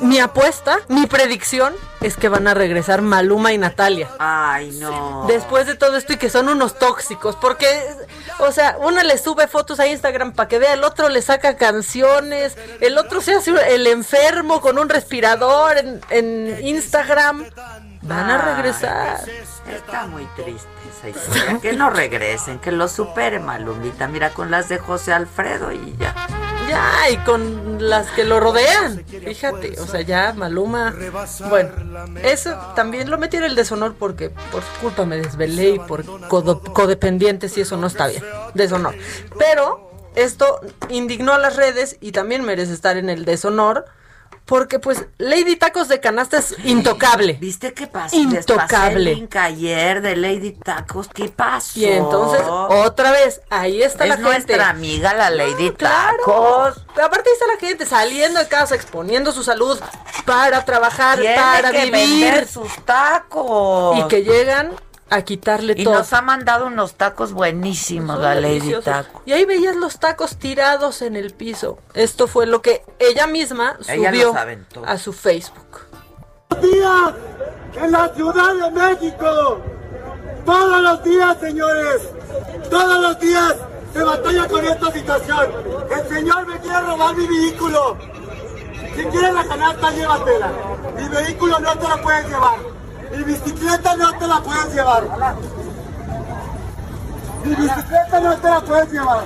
mi 0.00 0.18
apuesta, 0.18 0.78
mi 0.88 1.06
predicción 1.06 1.74
es 2.00 2.16
que 2.16 2.28
van 2.28 2.46
a 2.46 2.54
regresar 2.54 3.02
Maluma 3.02 3.52
y 3.52 3.58
Natalia. 3.58 4.08
Ay, 4.18 4.70
no. 4.80 5.24
Después 5.26 5.66
de 5.66 5.74
todo 5.74 5.96
esto 5.96 6.12
y 6.12 6.16
que 6.16 6.30
son 6.30 6.48
unos 6.48 6.78
tóxicos, 6.78 7.36
porque, 7.36 7.66
o 8.38 8.52
sea, 8.52 8.76
uno 8.80 9.02
le 9.02 9.18
sube 9.18 9.48
fotos 9.48 9.80
a 9.80 9.86
Instagram 9.86 10.32
para 10.32 10.48
que 10.48 10.58
vea, 10.58 10.74
el 10.74 10.84
otro 10.84 11.08
le 11.08 11.22
saca 11.22 11.56
canciones, 11.56 12.56
el 12.80 12.98
otro 12.98 13.20
se 13.20 13.34
hace 13.34 13.52
el 13.74 13.86
enfermo 13.86 14.60
con 14.60 14.78
un 14.78 14.88
respirador 14.88 15.76
en, 16.10 16.58
Instagram. 16.62 17.46
Van 18.08 18.30
a 18.30 18.54
regresar. 18.54 19.20
Está 19.68 20.06
muy 20.06 20.24
triste 20.34 20.68
esa 20.98 21.08
historia. 21.10 21.58
Que 21.60 21.74
no 21.74 21.90
regresen, 21.90 22.58
que 22.58 22.72
lo 22.72 22.88
supere 22.88 23.38
Malumita. 23.38 24.08
Mira, 24.08 24.30
con 24.30 24.50
las 24.50 24.68
de 24.68 24.78
José 24.78 25.12
Alfredo 25.12 25.72
y 25.72 25.94
ya. 25.98 26.14
Ya, 26.68 27.10
y 27.10 27.16
con 27.18 27.88
las 27.88 28.10
que 28.10 28.24
lo 28.24 28.40
rodean. 28.40 29.04
Fíjate, 29.06 29.80
o 29.80 29.86
sea, 29.86 30.00
ya 30.00 30.32
Maluma. 30.34 30.94
Bueno, 31.48 31.70
eso 32.22 32.56
también 32.74 33.10
lo 33.10 33.18
metí 33.18 33.36
en 33.36 33.44
el 33.44 33.54
deshonor 33.54 33.94
porque 33.94 34.30
por 34.30 34.62
su 34.62 34.80
culpa 34.80 35.04
me 35.04 35.16
desvelé 35.16 35.70
y 35.70 35.78
por 35.78 36.04
codependientes 36.28 37.56
y 37.58 37.62
eso 37.62 37.76
no 37.76 37.86
está 37.86 38.06
bien. 38.08 38.22
Deshonor. 38.54 38.94
Pero 39.38 39.90
esto 40.14 40.60
indignó 40.88 41.34
a 41.34 41.38
las 41.38 41.56
redes 41.56 41.96
y 42.00 42.12
también 42.12 42.44
merece 42.44 42.72
estar 42.72 42.96
en 42.96 43.08
el 43.10 43.24
deshonor 43.24 43.86
porque 44.48 44.78
pues 44.78 45.04
Lady 45.18 45.56
Tacos 45.56 45.88
de 45.88 46.00
Canasta 46.00 46.38
es 46.38 46.56
intocable. 46.64 47.34
¿Viste 47.34 47.74
qué 47.74 47.86
pasó? 47.86 48.16
Intocable. 48.16 49.12
El 49.12 49.28
ayer 49.38 50.00
de 50.00 50.16
Lady 50.16 50.52
Tacos, 50.52 51.08
¿qué 51.12 51.28
pasó? 51.28 51.78
Y 51.78 51.84
entonces, 51.84 52.40
otra 52.48 53.12
vez, 53.12 53.42
ahí 53.50 53.82
está 53.82 54.06
la 54.06 54.14
gente. 54.14 54.30
nuestra 54.30 54.70
amiga 54.70 55.12
la 55.12 55.28
Lady 55.28 55.70
Tacos. 55.72 56.78
Aparte 56.92 57.28
ahí 57.28 57.34
está 57.34 57.46
la 57.46 57.60
gente 57.60 57.84
saliendo 57.84 58.40
de 58.40 58.48
casa, 58.48 58.74
exponiendo 58.74 59.32
su 59.32 59.44
salud 59.44 59.78
para 60.24 60.64
trabajar, 60.64 61.20
para 61.36 61.70
que 61.70 61.90
vivir. 61.90 62.46
sus 62.46 62.74
tacos. 62.86 63.98
Y 63.98 64.08
que 64.08 64.22
llegan 64.24 64.72
a 65.10 65.22
quitarle 65.22 65.74
y 65.76 65.84
todo. 65.84 65.94
Y 65.94 65.98
nos 65.98 66.12
ha 66.12 66.22
mandado 66.22 66.66
unos 66.66 66.94
tacos 66.94 67.32
buenísimos 67.32 68.18
la 68.18 68.34
Lady 68.34 68.74
Taco. 68.82 69.22
Y 69.26 69.32
ahí 69.32 69.44
veías 69.44 69.76
los 69.76 69.98
tacos 69.98 70.36
tirados 70.36 71.02
en 71.02 71.16
el 71.16 71.32
piso. 71.32 71.78
Esto 71.94 72.26
fue 72.26 72.46
lo 72.46 72.62
que 72.62 72.84
ella 72.98 73.26
misma 73.26 73.76
subió 73.80 74.34
a 74.84 74.98
su 74.98 75.12
Facebook. 75.12 75.86
días 76.60 77.12
en 77.76 77.92
la 77.92 78.08
Ciudad 78.14 78.54
de 78.54 78.70
México. 78.70 79.60
Todos 80.44 80.82
los 80.82 81.04
días, 81.04 81.36
señores. 81.40 82.02
Todos 82.70 83.02
los 83.02 83.20
días 83.20 83.54
se 83.92 84.02
batalla 84.02 84.48
con 84.48 84.64
esta 84.64 84.92
situación. 84.92 85.46
El 85.90 86.08
señor 86.08 86.46
me 86.46 86.58
quiere 86.60 86.80
robar 86.80 87.16
mi 87.16 87.26
vehículo. 87.26 87.96
Si 88.96 89.04
quieres 89.04 89.34
la 89.34 89.44
canasta, 89.44 89.90
llévatela. 89.92 90.52
Mi 90.96 91.08
vehículo 91.08 91.58
no 91.60 91.78
te 91.78 91.88
lo 91.88 92.02
puedes 92.02 92.28
llevar. 92.28 92.77
Mi 93.10 93.24
bicicleta 93.24 93.96
no 93.96 94.18
te 94.18 94.26
la 94.26 94.40
puedes 94.40 94.74
llevar. 94.74 95.02
Mi 97.44 97.54
bicicleta 97.54 98.20
no 98.20 98.36
te 98.36 98.48
la 98.48 98.60
puedes 98.60 98.92
llevar. 98.92 99.24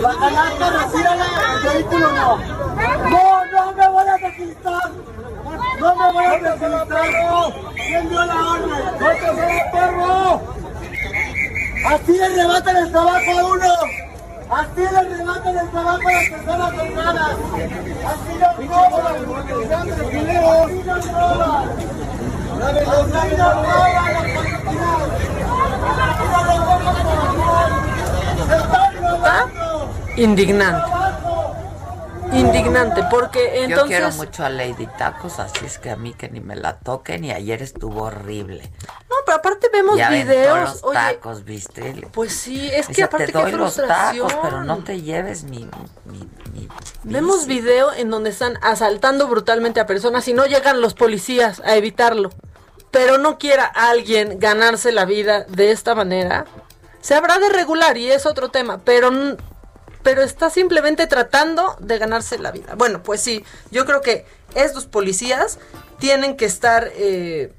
La 0.00 0.14
canasta, 0.14 0.70
retírala, 0.70 1.26
el 1.54 1.62
vehículo 1.62 2.12
no. 2.12 2.36
No, 2.36 3.44
no 3.46 3.72
me 3.72 3.88
voy 3.88 4.08
a 4.08 4.16
deslistar. 4.18 4.90
No 5.80 5.96
me 5.96 6.12
voy 6.12 6.24
a 6.24 6.38
deslistar. 6.38 7.08
¿Quién 7.74 8.08
dio 8.08 8.24
la 8.24 8.34
orden? 8.34 8.84
¡No 9.00 9.08
te 9.08 9.70
perro! 9.72 10.40
Así 11.84 12.12
le 12.12 12.24
arrebatan 12.24 12.76
el 12.76 12.92
trabajo 12.92 13.30
a 13.38 13.44
uno. 13.44 13.74
Así 14.50 14.80
le 14.80 14.96
arrebatan 14.96 15.58
el 15.58 15.70
trabajo 15.70 16.08
a 16.08 16.12
las 16.12 16.28
personas 16.30 16.72
honradas. 16.78 17.36
Así 18.06 18.32
nos 18.38 18.56
roban. 18.68 19.14
Así 20.52 20.82
nos 20.86 21.12
roban. 21.12 21.92
Indignante. 30.16 30.92
Indignante, 32.32 33.02
porque 33.10 33.64
entonces... 33.64 33.76
Yo 33.76 33.86
quiero 33.86 34.10
mucho 34.12 34.44
a 34.44 34.48
Lady 34.48 34.86
Tacos, 34.98 35.38
así 35.38 35.66
es 35.66 35.78
que 35.78 35.90
a 35.90 35.96
mí 35.96 36.14
que 36.14 36.28
ni 36.28 36.40
me 36.40 36.56
la 36.56 36.78
toquen 36.78 37.24
y 37.24 37.32
ayer 37.32 37.62
estuvo 37.62 38.04
horrible. 38.04 38.70
No, 39.10 39.16
pero 39.26 39.38
aparte 39.38 39.68
vemos 39.72 39.96
videos... 39.96 40.82
Los 40.82 40.92
tacos, 40.92 41.44
¿viste? 41.44 42.08
Pues 42.12 42.32
sí, 42.32 42.70
es 42.72 42.88
que 42.88 43.02
aparte 43.02 43.32
te 43.32 43.32
doy 43.32 43.52
los 43.52 43.76
tacos, 43.76 44.32
pero 44.42 44.64
no 44.64 44.78
te 44.78 45.02
lleves 45.02 45.44
mi... 45.44 45.68
mi, 46.04 46.28
vemos 47.04 47.46
video 47.46 47.92
en 47.92 48.10
donde 48.10 48.30
están 48.30 48.58
asaltando 48.62 49.26
brutalmente 49.28 49.80
a 49.80 49.86
personas 49.86 50.26
y 50.28 50.34
no 50.34 50.46
llegan 50.46 50.80
los 50.80 50.94
policías 50.94 51.60
a 51.60 51.76
evitarlo 51.76 52.30
pero 52.92 53.18
no 53.18 53.38
quiera 53.38 53.64
alguien 53.64 54.38
ganarse 54.38 54.92
la 54.92 55.04
vida 55.04 55.44
de 55.48 55.72
esta 55.72 55.96
manera, 55.96 56.44
se 57.00 57.14
habrá 57.14 57.40
de 57.40 57.48
regular 57.48 57.96
y 57.96 58.12
es 58.12 58.26
otro 58.26 58.50
tema, 58.50 58.78
pero, 58.84 59.10
pero 60.04 60.22
está 60.22 60.50
simplemente 60.50 61.08
tratando 61.08 61.74
de 61.80 61.98
ganarse 61.98 62.38
la 62.38 62.52
vida. 62.52 62.76
Bueno, 62.76 63.02
pues 63.02 63.20
sí, 63.20 63.44
yo 63.72 63.86
creo 63.86 64.02
que 64.02 64.24
estos 64.54 64.86
policías 64.86 65.58
tienen 65.98 66.36
que 66.36 66.44
estar 66.44 66.92
eh, 66.94 67.52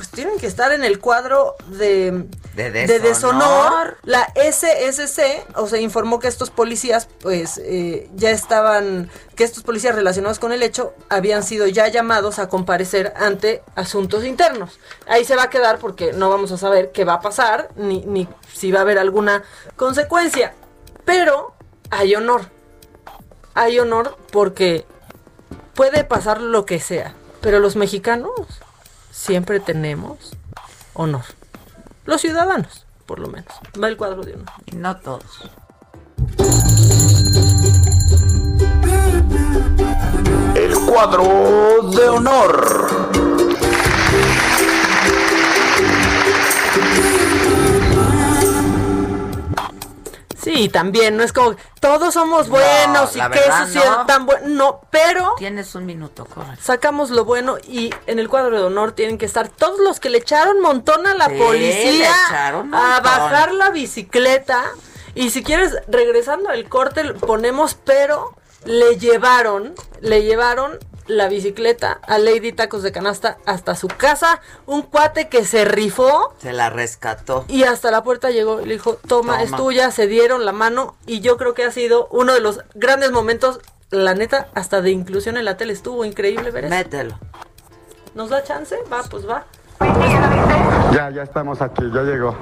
pues 0.00 0.08
tienen 0.08 0.38
que 0.38 0.46
estar 0.46 0.72
en 0.72 0.82
el 0.82 0.98
cuadro 0.98 1.56
de, 1.66 2.24
de, 2.54 2.70
deshonor. 2.70 3.98
La 4.02 4.32
SSC, 4.34 5.44
o 5.56 5.66
sea, 5.66 5.78
informó 5.78 6.18
que 6.18 6.26
estos 6.26 6.48
policías, 6.48 7.06
pues, 7.20 7.60
eh, 7.62 8.08
ya 8.14 8.30
estaban, 8.30 9.10
que 9.36 9.44
estos 9.44 9.62
policías 9.62 9.94
relacionados 9.94 10.38
con 10.38 10.52
el 10.52 10.62
hecho 10.62 10.94
habían 11.10 11.42
sido 11.42 11.66
ya 11.66 11.86
llamados 11.88 12.38
a 12.38 12.48
comparecer 12.48 13.12
ante 13.14 13.62
asuntos 13.74 14.24
internos. 14.24 14.80
Ahí 15.06 15.26
se 15.26 15.36
va 15.36 15.42
a 15.42 15.50
quedar 15.50 15.78
porque 15.78 16.14
no 16.14 16.30
vamos 16.30 16.50
a 16.50 16.56
saber 16.56 16.92
qué 16.92 17.04
va 17.04 17.14
a 17.16 17.20
pasar, 17.20 17.68
ni, 17.76 18.02
ni 18.06 18.26
si 18.54 18.72
va 18.72 18.78
a 18.78 18.82
haber 18.82 18.98
alguna 18.98 19.42
consecuencia. 19.76 20.54
Pero 21.04 21.52
hay 21.90 22.14
honor. 22.14 22.46
Hay 23.52 23.78
honor 23.78 24.16
porque 24.32 24.86
puede 25.74 26.04
pasar 26.04 26.40
lo 26.40 26.64
que 26.64 26.80
sea. 26.80 27.12
Pero 27.42 27.60
los 27.60 27.76
mexicanos 27.76 28.62
siempre 29.20 29.60
tenemos 29.60 30.32
honor. 30.94 31.24
Los 32.06 32.22
ciudadanos, 32.22 32.86
por 33.04 33.18
lo 33.18 33.28
menos. 33.28 33.52
Va 33.80 33.88
el 33.88 33.96
cuadro 33.96 34.22
de 34.22 34.34
honor. 34.34 34.48
Y 34.64 34.76
no 34.76 34.96
todos. 34.96 35.50
El 40.54 40.74
cuadro 40.86 41.90
de 41.90 42.08
honor. 42.08 43.29
Sí, 50.42 50.68
también, 50.68 51.16
no 51.16 51.22
es 51.22 51.32
como 51.32 51.56
todos 51.80 52.14
somos 52.14 52.48
buenos 52.48 53.14
y 53.16 53.20
que 53.20 53.40
eso 53.40 53.66
sea 53.66 54.06
tan 54.06 54.26
bueno. 54.26 54.46
No, 54.48 54.80
pero. 54.90 55.34
Tienes 55.36 55.74
un 55.74 55.86
minuto, 55.86 56.24
correcto. 56.24 56.60
Sacamos 56.62 57.10
lo 57.10 57.24
bueno 57.24 57.58
y 57.58 57.90
en 58.06 58.18
el 58.18 58.28
cuadro 58.28 58.56
de 58.58 58.64
honor 58.64 58.92
tienen 58.92 59.18
que 59.18 59.26
estar 59.26 59.48
todos 59.48 59.78
los 59.80 60.00
que 60.00 60.10
le 60.10 60.18
echaron 60.18 60.60
montón 60.60 61.06
a 61.06 61.14
la 61.14 61.28
policía 61.28 62.12
a 62.72 63.00
bajar 63.00 63.52
la 63.52 63.70
bicicleta. 63.70 64.64
Y 65.14 65.30
si 65.30 65.42
quieres, 65.42 65.76
regresando 65.88 66.50
al 66.50 66.68
corte, 66.68 67.14
ponemos, 67.14 67.74
pero 67.74 68.36
le 68.64 68.98
llevaron, 68.98 69.74
le 70.00 70.22
llevaron 70.22 70.78
la 71.10 71.28
bicicleta 71.28 72.00
a 72.06 72.18
Lady 72.18 72.52
Tacos 72.52 72.82
de 72.82 72.92
Canasta 72.92 73.38
hasta 73.46 73.74
su 73.74 73.88
casa. 73.88 74.40
Un 74.66 74.82
cuate 74.82 75.28
que 75.28 75.44
se 75.44 75.64
rifó. 75.64 76.34
Se 76.40 76.52
la 76.52 76.70
rescató. 76.70 77.44
Y 77.48 77.64
hasta 77.64 77.90
la 77.90 78.02
puerta 78.02 78.30
llegó 78.30 78.60
y 78.60 78.66
le 78.66 78.74
dijo, 78.74 78.94
toma, 79.06 79.42
es 79.42 79.50
tuya. 79.50 79.90
Se 79.90 80.06
dieron 80.06 80.44
la 80.44 80.52
mano 80.52 80.96
y 81.06 81.20
yo 81.20 81.36
creo 81.36 81.54
que 81.54 81.64
ha 81.64 81.70
sido 81.70 82.08
uno 82.10 82.32
de 82.32 82.40
los 82.40 82.60
grandes 82.74 83.10
momentos 83.12 83.60
la 83.90 84.14
neta, 84.14 84.48
hasta 84.54 84.82
de 84.82 84.90
inclusión 84.90 85.36
en 85.36 85.44
la 85.44 85.56
tele 85.56 85.72
estuvo 85.72 86.04
increíble 86.04 86.52
ver 86.52 86.66
eso. 86.66 86.74
Mételo. 86.74 87.18
¿Nos 88.14 88.30
da 88.30 88.42
chance? 88.44 88.76
Va, 88.92 89.02
pues 89.02 89.28
va. 89.28 89.46
Ya, 90.92 91.10
ya 91.10 91.22
estamos 91.22 91.60
aquí, 91.60 91.82
ya 91.92 92.02
llegó. 92.02 92.36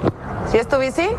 ¿Sí 0.51 0.57
es 0.57 0.67
tu 0.67 0.77
bici? 0.77 1.09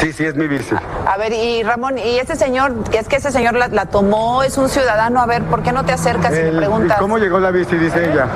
Sí, 0.00 0.12
sí, 0.12 0.24
es 0.24 0.36
mi 0.36 0.46
bici. 0.46 0.74
A 1.06 1.16
ver, 1.16 1.32
y 1.32 1.62
Ramón, 1.64 1.98
¿y 1.98 2.18
este 2.18 2.36
señor, 2.36 2.84
que 2.84 2.98
es 2.98 3.08
que 3.08 3.16
ese 3.16 3.32
señor 3.32 3.54
la, 3.54 3.66
la 3.68 3.86
tomó, 3.86 4.42
es 4.44 4.56
un 4.56 4.68
ciudadano? 4.68 5.20
A 5.20 5.26
ver, 5.26 5.42
¿por 5.44 5.62
qué 5.62 5.72
no 5.72 5.84
te 5.84 5.92
acercas 5.92 6.32
y 6.32 6.36
le 6.36 6.48
El- 6.50 6.56
preguntas? 6.56 6.96
¿y 6.98 7.00
¿Cómo 7.00 7.18
llegó 7.18 7.40
la 7.40 7.50
bici? 7.50 7.76
Dice 7.76 8.12
ella. 8.12 8.26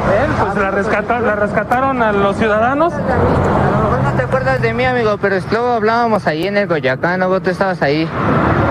Pues 0.44 0.56
la, 0.56 0.70
rescata- 0.72 1.20
la 1.20 1.36
rescataron 1.36 2.02
a 2.02 2.10
los 2.12 2.36
ciudadanos. 2.36 2.92
no 2.92 4.12
te 4.16 4.22
acuerdas 4.22 4.60
de 4.60 4.74
mí, 4.74 4.84
amigo, 4.84 5.16
pero 5.18 5.36
luego 5.50 5.68
hablábamos 5.74 6.26
ahí 6.26 6.46
en 6.48 6.56
el 6.56 6.66
Goyacán, 6.66 7.20
luego 7.20 7.40
tú 7.40 7.50
estabas 7.50 7.80
ahí. 7.82 8.08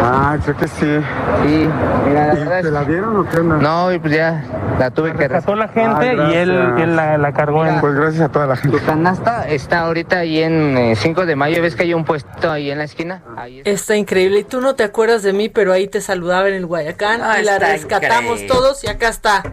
Ah, 0.04 0.38
creo 0.44 0.58
que 0.58 0.68
sí. 0.68 1.00
Sí, 1.44 1.70
mira, 2.08 2.28
la 2.28 2.34
¿Y 2.34 2.38
verdad 2.40 2.62
te 2.62 2.72
la 2.72 2.84
dieron 2.86 3.18
o 3.18 3.30
qué 3.30 3.38
onda? 3.38 3.58
No, 3.58 3.92
y 3.92 4.00
pues 4.00 4.14
ya 4.14 4.44
la 4.80 4.90
tuve 4.90 5.12
que 5.14 5.28
Rescató 5.28 5.56
la 5.56 5.68
gente 5.68 6.10
Ah, 6.20 6.30
y 6.32 6.36
él, 6.36 6.52
él 6.80 6.96
la, 6.96 7.18
la 7.20 7.32
cargó 7.34 7.66
en... 7.66 7.80
Pues 7.80 7.94
gracias 7.94 8.22
a 8.24 8.30
toda 8.30 8.48
la 8.48 8.56
gente. 8.56 8.80
Tu 8.80 8.86
canasta 8.86 9.48
está 9.48 9.82
ahorita 9.82 10.18
ahí 10.18 10.42
en 10.42 10.78
eh, 10.78 10.96
5 10.96 11.26
de 11.26 11.36
mayo, 11.36 11.62
¿ves 11.62 11.76
que 11.76 11.84
hay 11.84 11.94
un 11.94 12.04
puesto 12.04 12.50
ahí 12.52 12.72
en 12.72 12.80
la 12.80 12.86
esquina? 12.86 13.22
Ahí 13.38 13.60
está. 13.60 13.70
Está 13.70 13.96
increíble. 13.96 14.40
Y 14.40 14.44
tú 14.44 14.60
no 14.60 14.74
te 14.76 14.84
acuerdas 14.84 15.22
de 15.24 15.34
mí, 15.34 15.50
pero 15.50 15.72
ahí 15.72 15.88
te 15.88 16.02
saludaba 16.02 16.48
en 16.48 16.56
el 16.56 16.66
Guayacán 16.66 17.22
Ah, 17.24 17.40
y 17.40 17.44
la 17.46 17.60
rescatamos 17.60 18.42
increíble. 18.42 18.48
todos 18.48 18.84
y 18.84 18.88
acá 18.88 19.10
está. 19.10 19.44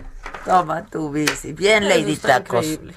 Toma 0.47 0.87
tu 0.87 1.11
bici. 1.11 1.53
Bien, 1.53 1.85
Eso 1.85 1.99
Lady 1.99 2.17
Tacos. 2.17 2.65
increíble. 2.67 2.95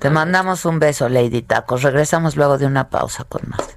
Te 0.00 0.10
mandamos 0.10 0.64
un 0.64 0.78
beso, 0.78 1.08
Lady 1.08 1.42
Tacos. 1.42 1.82
Regresamos 1.82 2.36
luego 2.36 2.56
de 2.56 2.66
una 2.66 2.88
pausa 2.88 3.24
con 3.24 3.42
más. 3.48 3.76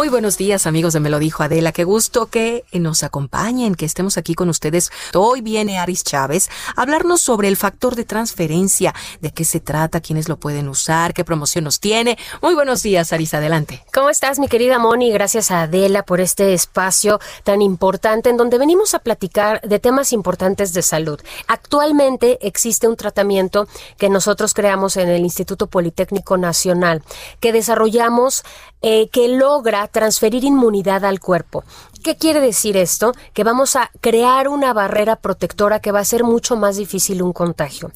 Muy 0.00 0.08
buenos 0.08 0.38
días 0.38 0.66
amigos 0.66 0.94
de 0.94 1.00
Me 1.00 1.10
lo 1.10 1.18
dijo 1.18 1.42
Adela, 1.42 1.72
qué 1.72 1.84
gusto 1.84 2.24
que 2.24 2.64
nos 2.72 3.02
acompañen, 3.02 3.74
que 3.74 3.84
estemos 3.84 4.16
aquí 4.16 4.34
con 4.34 4.48
ustedes. 4.48 4.90
Hoy 5.12 5.42
viene 5.42 5.78
Aris 5.78 6.04
Chávez 6.04 6.48
a 6.74 6.80
hablarnos 6.80 7.20
sobre 7.20 7.48
el 7.48 7.58
factor 7.58 7.96
de 7.96 8.06
transferencia, 8.06 8.94
de 9.20 9.30
qué 9.30 9.44
se 9.44 9.60
trata, 9.60 10.00
quiénes 10.00 10.26
lo 10.26 10.38
pueden 10.38 10.70
usar, 10.70 11.12
qué 11.12 11.22
promoción 11.22 11.64
nos 11.64 11.80
tiene. 11.80 12.16
Muy 12.40 12.54
buenos 12.54 12.82
días 12.82 13.12
Aris, 13.12 13.34
adelante. 13.34 13.84
¿Cómo 13.92 14.08
estás, 14.08 14.38
mi 14.38 14.48
querida 14.48 14.78
Moni? 14.78 15.12
Gracias 15.12 15.50
a 15.50 15.64
Adela 15.64 16.02
por 16.02 16.22
este 16.22 16.54
espacio 16.54 17.20
tan 17.44 17.60
importante 17.60 18.30
en 18.30 18.38
donde 18.38 18.56
venimos 18.56 18.94
a 18.94 19.00
platicar 19.00 19.60
de 19.60 19.80
temas 19.80 20.14
importantes 20.14 20.72
de 20.72 20.80
salud. 20.80 21.20
Actualmente 21.46 22.38
existe 22.40 22.88
un 22.88 22.96
tratamiento 22.96 23.68
que 23.98 24.08
nosotros 24.08 24.54
creamos 24.54 24.96
en 24.96 25.10
el 25.10 25.20
Instituto 25.20 25.66
Politécnico 25.66 26.38
Nacional, 26.38 27.02
que 27.38 27.52
desarrollamos, 27.52 28.44
eh, 28.82 29.08
que 29.08 29.28
logra 29.28 29.86
transferir 29.88 30.44
inmunidad 30.44 31.04
al 31.04 31.20
cuerpo. 31.20 31.64
¿Qué 32.02 32.16
quiere 32.16 32.40
decir 32.40 32.76
esto? 32.76 33.12
Que 33.34 33.44
vamos 33.44 33.76
a 33.76 33.90
crear 34.00 34.48
una 34.48 34.72
barrera 34.72 35.16
protectora 35.16 35.80
que 35.80 35.92
va 35.92 36.00
a 36.00 36.04
ser 36.04 36.24
mucho 36.24 36.56
más 36.56 36.76
difícil 36.76 37.22
un 37.22 37.32
contagio. 37.32 37.90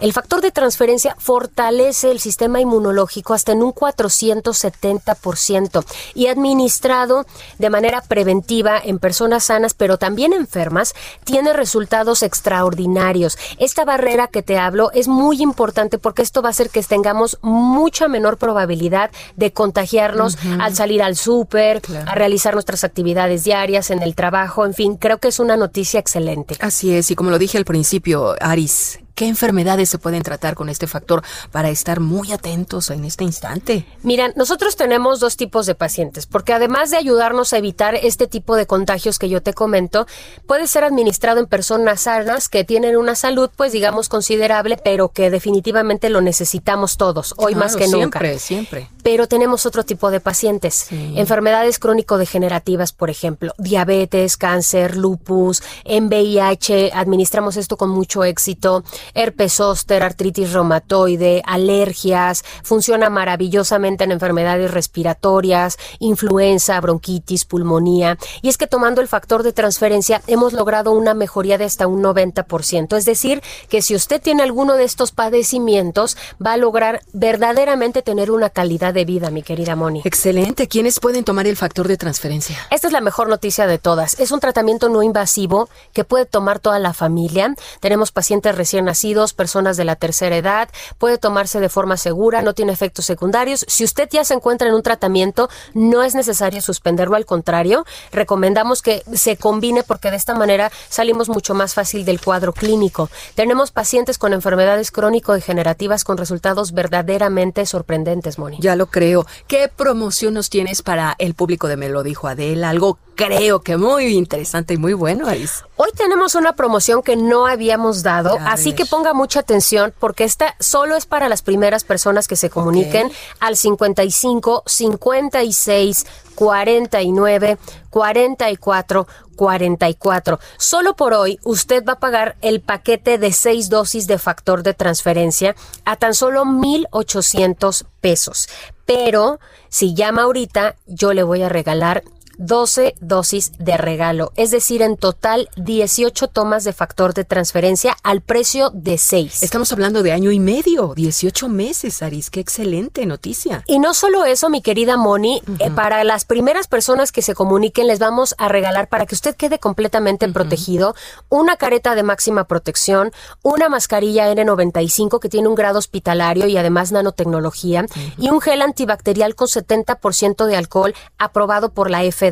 El 0.00 0.12
factor 0.12 0.40
de 0.40 0.50
transferencia 0.50 1.16
fortalece 1.18 2.10
el 2.10 2.20
sistema 2.20 2.60
inmunológico 2.60 3.32
hasta 3.32 3.52
en 3.52 3.62
un 3.62 3.72
470% 3.72 5.84
y 6.14 6.26
administrado 6.26 7.24
de 7.58 7.70
manera 7.70 8.02
preventiva 8.02 8.78
en 8.82 8.98
personas 8.98 9.44
sanas 9.44 9.74
pero 9.74 9.96
también 9.96 10.32
enfermas 10.32 10.94
tiene 11.24 11.52
resultados 11.52 12.22
extraordinarios. 12.22 13.38
Esta 13.58 13.84
barrera 13.84 14.26
que 14.26 14.42
te 14.42 14.58
hablo 14.58 14.90
es 14.92 15.08
muy 15.08 15.40
importante 15.42 15.98
porque 15.98 16.22
esto 16.22 16.42
va 16.42 16.48
a 16.48 16.50
hacer 16.50 16.70
que 16.70 16.82
tengamos 16.82 17.38
mucha 17.40 18.08
menor 18.08 18.36
probabilidad 18.36 19.10
de 19.36 19.52
contagiarnos 19.52 20.36
al 20.60 20.74
salir 20.74 21.02
al 21.02 21.16
súper, 21.16 21.80
Claro. 21.80 22.10
a 22.10 22.14
realizar 22.14 22.54
nuestras 22.54 22.84
actividades 22.84 23.44
diarias 23.44 23.90
en 23.90 24.02
el 24.02 24.14
trabajo, 24.14 24.66
en 24.66 24.74
fin, 24.74 24.96
creo 24.96 25.18
que 25.18 25.28
es 25.28 25.38
una 25.38 25.56
noticia 25.56 26.00
excelente. 26.00 26.56
Así 26.60 26.94
es, 26.94 27.10
y 27.10 27.14
como 27.14 27.30
lo 27.30 27.38
dije 27.38 27.58
al 27.58 27.64
principio, 27.64 28.34
Aris, 28.40 28.98
¿qué 29.14 29.26
enfermedades 29.26 29.88
se 29.88 29.98
pueden 29.98 30.22
tratar 30.22 30.54
con 30.54 30.68
este 30.68 30.86
factor 30.86 31.22
para 31.50 31.70
estar 31.70 32.00
muy 32.00 32.32
atentos 32.32 32.90
en 32.90 33.04
este 33.04 33.24
instante? 33.24 33.86
Mira, 34.02 34.32
nosotros 34.36 34.76
tenemos 34.76 35.20
dos 35.20 35.36
tipos 35.36 35.66
de 35.66 35.74
pacientes, 35.74 36.26
porque 36.26 36.52
además 36.52 36.90
de 36.90 36.96
ayudarnos 36.96 37.52
a 37.52 37.58
evitar 37.58 37.94
este 37.94 38.26
tipo 38.26 38.56
de 38.56 38.66
contagios 38.66 39.18
que 39.18 39.28
yo 39.28 39.42
te 39.42 39.54
comento, 39.54 40.06
puede 40.46 40.66
ser 40.66 40.84
administrado 40.84 41.40
en 41.40 41.46
personas 41.46 42.02
sanas 42.02 42.48
que 42.48 42.64
tienen 42.64 42.96
una 42.96 43.14
salud, 43.14 43.50
pues 43.54 43.72
digamos, 43.72 44.08
considerable, 44.08 44.78
pero 44.82 45.08
que 45.10 45.30
definitivamente 45.30 46.10
lo 46.10 46.20
necesitamos 46.20 46.96
todos, 46.96 47.34
hoy 47.36 47.54
más 47.54 47.76
que 47.76 47.88
nunca. 47.88 48.18
Siempre, 48.18 48.38
siempre. 48.38 48.93
Pero 49.04 49.28
tenemos 49.28 49.66
otro 49.66 49.84
tipo 49.84 50.10
de 50.10 50.18
pacientes, 50.18 50.88
enfermedades 50.90 51.78
crónico-degenerativas, 51.78 52.94
por 52.94 53.10
ejemplo, 53.10 53.52
diabetes, 53.58 54.38
cáncer, 54.38 54.96
lupus, 54.96 55.62
en 55.84 56.06
VIH, 56.06 56.90
administramos 56.94 57.58
esto 57.58 57.76
con 57.76 57.90
mucho 57.90 58.24
éxito, 58.24 58.82
herpes 59.12 59.52
zóster, 59.52 60.02
artritis 60.02 60.54
reumatoide, 60.54 61.42
alergias, 61.44 62.44
funciona 62.62 63.10
maravillosamente 63.10 64.04
en 64.04 64.12
enfermedades 64.12 64.70
respiratorias, 64.70 65.76
influenza, 65.98 66.80
bronquitis, 66.80 67.44
pulmonía, 67.44 68.16
y 68.40 68.48
es 68.48 68.56
que 68.56 68.66
tomando 68.66 69.02
el 69.02 69.08
factor 69.08 69.42
de 69.42 69.52
transferencia 69.52 70.22
hemos 70.28 70.54
logrado 70.54 70.92
una 70.92 71.12
mejoría 71.12 71.58
de 71.58 71.66
hasta 71.66 71.86
un 71.86 72.02
90%, 72.02 72.96
es 72.96 73.04
decir, 73.04 73.42
que 73.68 73.82
si 73.82 73.94
usted 73.94 74.22
tiene 74.22 74.42
alguno 74.42 74.76
de 74.76 74.84
estos 74.84 75.12
padecimientos, 75.12 76.16
va 76.44 76.54
a 76.54 76.56
lograr 76.56 77.02
verdaderamente 77.12 78.00
tener 78.00 78.30
una 78.30 78.48
calidad 78.48 78.93
de 78.94 79.04
vida, 79.04 79.30
mi 79.30 79.42
querida 79.42 79.76
Moni. 79.76 80.00
Excelente. 80.04 80.68
¿Quiénes 80.68 81.00
pueden 81.00 81.24
tomar 81.24 81.46
el 81.46 81.56
factor 81.56 81.86
de 81.86 81.98
transferencia? 81.98 82.56
Esta 82.70 82.86
es 82.86 82.92
la 82.92 83.02
mejor 83.02 83.28
noticia 83.28 83.66
de 83.66 83.78
todas. 83.78 84.18
Es 84.18 84.32
un 84.32 84.40
tratamiento 84.40 84.88
no 84.88 85.02
invasivo 85.02 85.68
que 85.92 86.04
puede 86.04 86.24
tomar 86.24 86.60
toda 86.60 86.78
la 86.78 86.94
familia. 86.94 87.54
Tenemos 87.80 88.12
pacientes 88.12 88.54
recién 88.56 88.86
nacidos, 88.86 89.34
personas 89.34 89.76
de 89.76 89.84
la 89.84 89.96
tercera 89.96 90.36
edad. 90.36 90.68
Puede 90.98 91.18
tomarse 91.18 91.60
de 91.60 91.68
forma 91.68 91.96
segura, 91.96 92.40
no 92.40 92.54
tiene 92.54 92.72
efectos 92.72 93.04
secundarios. 93.04 93.66
Si 93.68 93.84
usted 93.84 94.08
ya 94.10 94.24
se 94.24 94.34
encuentra 94.34 94.68
en 94.68 94.74
un 94.74 94.82
tratamiento, 94.82 95.50
no 95.74 96.02
es 96.02 96.14
necesario 96.14 96.62
suspenderlo. 96.62 97.16
Al 97.16 97.26
contrario, 97.26 97.84
recomendamos 98.12 98.80
que 98.80 99.02
se 99.12 99.36
combine 99.36 99.82
porque 99.82 100.10
de 100.10 100.16
esta 100.16 100.34
manera 100.34 100.70
salimos 100.88 101.28
mucho 101.28 101.54
más 101.54 101.74
fácil 101.74 102.04
del 102.04 102.20
cuadro 102.20 102.52
clínico. 102.52 103.10
Tenemos 103.34 103.72
pacientes 103.72 104.18
con 104.18 104.32
enfermedades 104.32 104.90
crónico-degenerativas 104.90 106.04
con 106.04 106.16
resultados 106.16 106.72
verdaderamente 106.72 107.66
sorprendentes, 107.66 108.38
Moni. 108.38 108.58
Ya 108.60 108.76
lo 108.76 108.83
creo. 108.86 109.26
¿Qué 109.46 109.68
promoción 109.68 110.34
nos 110.34 110.50
tienes 110.50 110.82
para 110.82 111.14
el 111.18 111.34
público 111.34 111.68
de 111.68 111.76
Me 111.76 111.88
lo 111.88 112.02
dijo 112.02 112.28
Adela? 112.28 112.70
Algo 112.70 112.98
creo 113.14 113.60
que 113.60 113.76
muy 113.76 114.06
interesante 114.16 114.74
y 114.74 114.76
muy 114.76 114.92
bueno, 114.92 115.26
Aris. 115.28 115.64
Hoy 115.76 115.90
tenemos 115.96 116.34
una 116.34 116.54
promoción 116.54 117.02
que 117.02 117.16
no 117.16 117.46
habíamos 117.46 118.02
dado, 118.02 118.38
A 118.38 118.52
así 118.52 118.70
ver. 118.70 118.76
que 118.76 118.86
ponga 118.86 119.12
mucha 119.14 119.40
atención 119.40 119.92
porque 119.98 120.24
esta 120.24 120.54
solo 120.60 120.96
es 120.96 121.06
para 121.06 121.28
las 121.28 121.42
primeras 121.42 121.84
personas 121.84 122.28
que 122.28 122.36
se 122.36 122.50
comuniquen 122.50 123.10
al 123.40 123.56
55 123.56 124.62
56 124.66 126.06
49 126.34 127.58
44 127.90 129.06
44. 129.36 130.38
Solo 130.58 130.94
por 130.94 131.12
hoy 131.12 131.40
usted 131.42 131.84
va 131.84 131.94
a 131.94 131.98
pagar 131.98 132.36
el 132.40 132.60
paquete 132.60 133.18
de 133.18 133.32
seis 133.32 133.68
dosis 133.68 134.06
de 134.06 134.18
factor 134.18 134.62
de 134.62 134.74
transferencia 134.74 135.56
a 135.84 135.96
tan 135.96 136.14
solo 136.14 136.44
1,800 136.44 137.84
pesos. 138.00 138.48
Pero 138.86 139.40
si 139.68 139.94
llama 139.94 140.22
ahorita, 140.22 140.76
yo 140.86 141.12
le 141.14 141.22
voy 141.22 141.42
a 141.42 141.48
regalar 141.48 142.04
12 142.38 142.94
dosis 143.00 143.52
de 143.58 143.76
regalo, 143.76 144.32
es 144.36 144.50
decir, 144.50 144.82
en 144.82 144.96
total 144.96 145.48
18 145.56 146.28
tomas 146.28 146.64
de 146.64 146.72
factor 146.72 147.14
de 147.14 147.24
transferencia 147.24 147.96
al 148.02 148.20
precio 148.20 148.70
de 148.70 148.98
6. 148.98 149.42
Estamos 149.42 149.72
hablando 149.72 150.02
de 150.02 150.12
año 150.12 150.30
y 150.30 150.40
medio, 150.40 150.94
18 150.94 151.48
meses, 151.48 152.02
Aris, 152.02 152.30
qué 152.30 152.40
excelente 152.40 153.06
noticia. 153.06 153.62
Y 153.66 153.78
no 153.78 153.94
solo 153.94 154.24
eso, 154.24 154.50
mi 154.50 154.62
querida 154.62 154.96
Moni, 154.96 155.42
eh, 155.58 155.70
para 155.70 156.04
las 156.04 156.24
primeras 156.24 156.66
personas 156.66 157.12
que 157.12 157.22
se 157.22 157.34
comuniquen 157.34 157.86
les 157.86 157.98
vamos 157.98 158.34
a 158.38 158.48
regalar 158.48 158.88
para 158.88 159.06
que 159.06 159.14
usted 159.14 159.34
quede 159.36 159.58
completamente 159.58 160.28
protegido 160.28 160.94
una 161.28 161.56
careta 161.56 161.94
de 161.94 162.02
máxima 162.02 162.44
protección, 162.44 163.12
una 163.42 163.68
mascarilla 163.68 164.32
N95 164.32 165.20
que 165.20 165.28
tiene 165.28 165.48
un 165.48 165.54
grado 165.54 165.78
hospitalario 165.78 166.46
y 166.46 166.56
además 166.56 166.92
nanotecnología 166.92 167.86
y 168.18 168.30
un 168.30 168.40
gel 168.40 168.62
antibacterial 168.62 169.34
con 169.34 169.48
70% 169.48 170.46
de 170.46 170.56
alcohol 170.56 170.94
aprobado 171.18 171.72
por 171.72 171.90
la 171.90 172.00
FDA. 172.00 172.23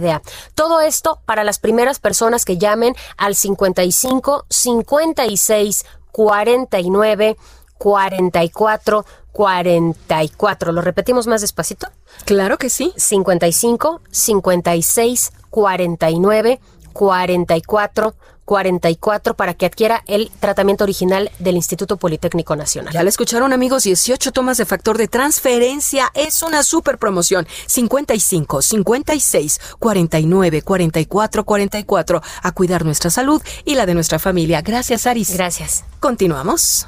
Todo 0.55 0.81
esto 0.81 1.21
para 1.25 1.45
las 1.45 1.59
primeras 1.59 1.99
personas 1.99 2.45
que 2.45 2.59
llamen 2.59 2.95
al 3.17 3.35
55 3.35 4.47
56 4.49 5.85
49 6.13 7.37
44 7.79 9.05
44. 9.33 10.73
¿Lo 10.73 10.83
repetimos 10.83 11.27
más 11.27 11.41
despacito? 11.41 11.89
Claro 12.25 12.59
que 12.59 12.71
sí. 12.71 12.93
55 12.97 14.01
56 14.11 15.33
49 15.51 16.61
44 16.93 18.15
44 18.53 19.33
para 19.33 19.55
que 19.55 19.65
adquiera 19.65 20.03
el 20.07 20.31
tratamiento 20.39 20.85
original 20.85 21.31
del 21.39 21.57
Instituto 21.57 21.97
Politécnico 21.97 22.55
Nacional. 22.55 22.93
Ya 22.93 23.03
le 23.03 23.09
escucharon 23.09 23.55
amigos, 23.55 23.85
18 23.85 24.31
tomas 24.31 24.59
de 24.59 24.67
factor 24.67 24.99
de 24.99 25.09
transferencia. 25.09 26.11
Es 26.13 26.43
una 26.43 26.63
super 26.63 26.99
promoción. 26.99 27.47
55, 27.67 28.61
56, 28.61 29.59
49, 29.79 30.61
44, 30.61 31.45
44. 31.45 32.23
A 32.43 32.53
cuidar 32.53 32.85
nuestra 32.85 33.09
salud 33.09 33.41
y 33.65 33.75
la 33.75 33.87
de 33.87 33.95
nuestra 33.95 34.19
familia. 34.19 34.61
Gracias, 34.61 35.07
Aris. 35.07 35.33
Gracias. 35.33 35.85
Continuamos. 35.99 36.87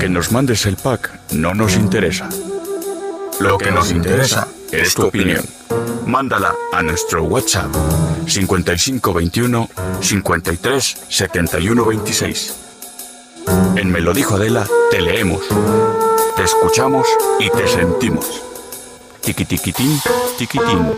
Que 0.00 0.08
nos 0.08 0.32
mandes 0.32 0.64
el 0.64 0.76
pack 0.76 1.32
no 1.32 1.52
nos 1.52 1.76
interesa. 1.76 2.30
Lo 3.40 3.58
que 3.58 3.70
nos 3.70 3.90
interesa 3.90 4.48
es 4.72 4.94
tu 4.94 5.02
opinión. 5.02 5.44
Mándala 6.06 6.54
a 6.72 6.82
nuestro 6.82 7.24
WhatsApp 7.24 8.13
5521 8.26 9.68
53 10.00 10.96
71 11.08 11.84
26. 11.84 12.54
En 13.76 13.90
Me 13.90 14.00
lo 14.00 14.12
dijo 14.12 14.36
Adela, 14.36 14.66
te 14.90 15.00
leemos, 15.00 15.42
te 16.36 16.42
escuchamos 16.44 17.06
y 17.40 17.50
te 17.50 17.66
sentimos. 17.68 18.42
Tiquitiquitín, 19.20 20.00
tiquitín. 20.38 20.92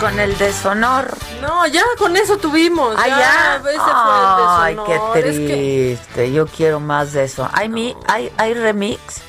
Con 0.00 0.18
el 0.18 0.36
deshonor. 0.38 1.16
No, 1.42 1.66
ya 1.66 1.82
con 1.98 2.16
eso 2.16 2.38
tuvimos. 2.38 2.96
Ah, 2.98 3.06
ya. 3.08 3.56
Ese 3.56 3.78
Ay, 3.80 4.74
fue 4.74 4.82
el 4.84 4.86
qué 4.86 4.92
deshonor. 4.92 5.16
Es 5.18 5.36
que- 5.38 5.98
triste. 6.00 6.32
Yo 6.32 6.46
quiero 6.46 6.80
más 6.80 7.12
de 7.12 7.24
eso. 7.24 7.48
¿Hay, 7.52 7.68
mi, 7.68 7.94
hay, 8.08 8.32
hay 8.38 8.54
remix? 8.54 9.22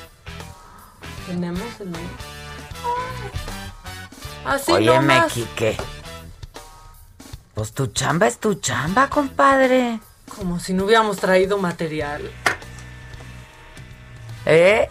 Tenemos 1.26 1.62
el 1.80 1.90
menú. 1.90 2.08
Así 4.44 4.72
Óyeme, 4.72 5.14
nomás. 5.14 5.32
Quique. 5.32 5.76
Pues 7.54 7.72
tu 7.72 7.86
chamba 7.88 8.26
es 8.26 8.38
tu 8.38 8.54
chamba, 8.54 9.08
compadre. 9.08 10.00
Como 10.36 10.58
si 10.58 10.72
no 10.72 10.84
hubiéramos 10.84 11.18
traído 11.18 11.58
material. 11.58 12.30
¿Eh? 14.46 14.90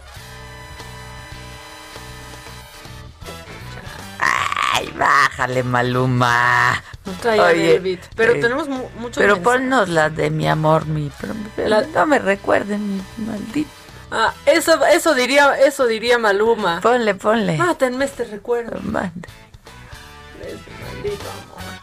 Ay, 4.74 4.92
bájale, 4.96 5.62
Maluma. 5.62 6.82
No 7.04 7.12
traía 7.20 7.42
Oye, 7.44 7.76
el 7.76 7.82
beat. 7.82 8.00
Pero 8.16 8.32
eh, 8.32 8.40
tenemos 8.40 8.68
mu- 8.68 8.88
mucho 8.98 9.20
Pero 9.20 9.36
mensaje. 9.36 9.58
ponnos 9.58 9.88
la 9.88 10.08
de 10.10 10.30
mi 10.30 10.48
amor, 10.48 10.86
mi. 10.86 11.10
La- 11.56 11.82
No 11.82 12.06
me 12.06 12.18
recuerden, 12.18 12.96
mi 12.96 13.02
maldito. 13.26 13.70
Ah, 14.10 14.32
eso, 14.46 14.84
eso 14.86 15.14
diría, 15.14 15.54
eso 15.58 15.86
diría 15.86 16.18
Maluma. 16.18 16.80
Ponle, 16.80 17.14
ponle. 17.14 17.56
Mátenme 17.56 18.04
este 18.04 18.24
recuerdo. 18.24 18.76
Este 18.76 20.70
maldito 20.84 21.24
amor. 21.30 21.81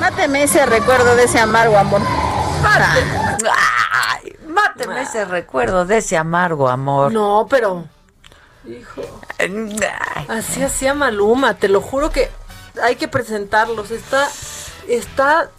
Máteme 0.00 0.42
ese 0.42 0.66
recuerdo 0.66 1.14
de 1.16 1.24
ese 1.24 1.38
amargo 1.38 1.78
amor. 1.78 2.00
Ay, 2.64 4.36
máteme 4.46 5.02
ese 5.02 5.24
recuerdo 5.24 5.84
de 5.84 5.98
ese 5.98 6.16
amargo 6.16 6.68
amor. 6.68 7.12
No, 7.12 7.46
pero. 7.48 7.84
Hijo. 8.66 9.02
Así 10.28 10.62
hacía 10.62 10.94
Maluma, 10.94 11.54
te 11.54 11.68
lo 11.68 11.80
juro 11.80 12.10
que 12.10 12.30
hay 12.82 12.96
que 12.96 13.08
presentarlos. 13.08 13.90
Está. 13.90 14.28
Está. 14.88 15.50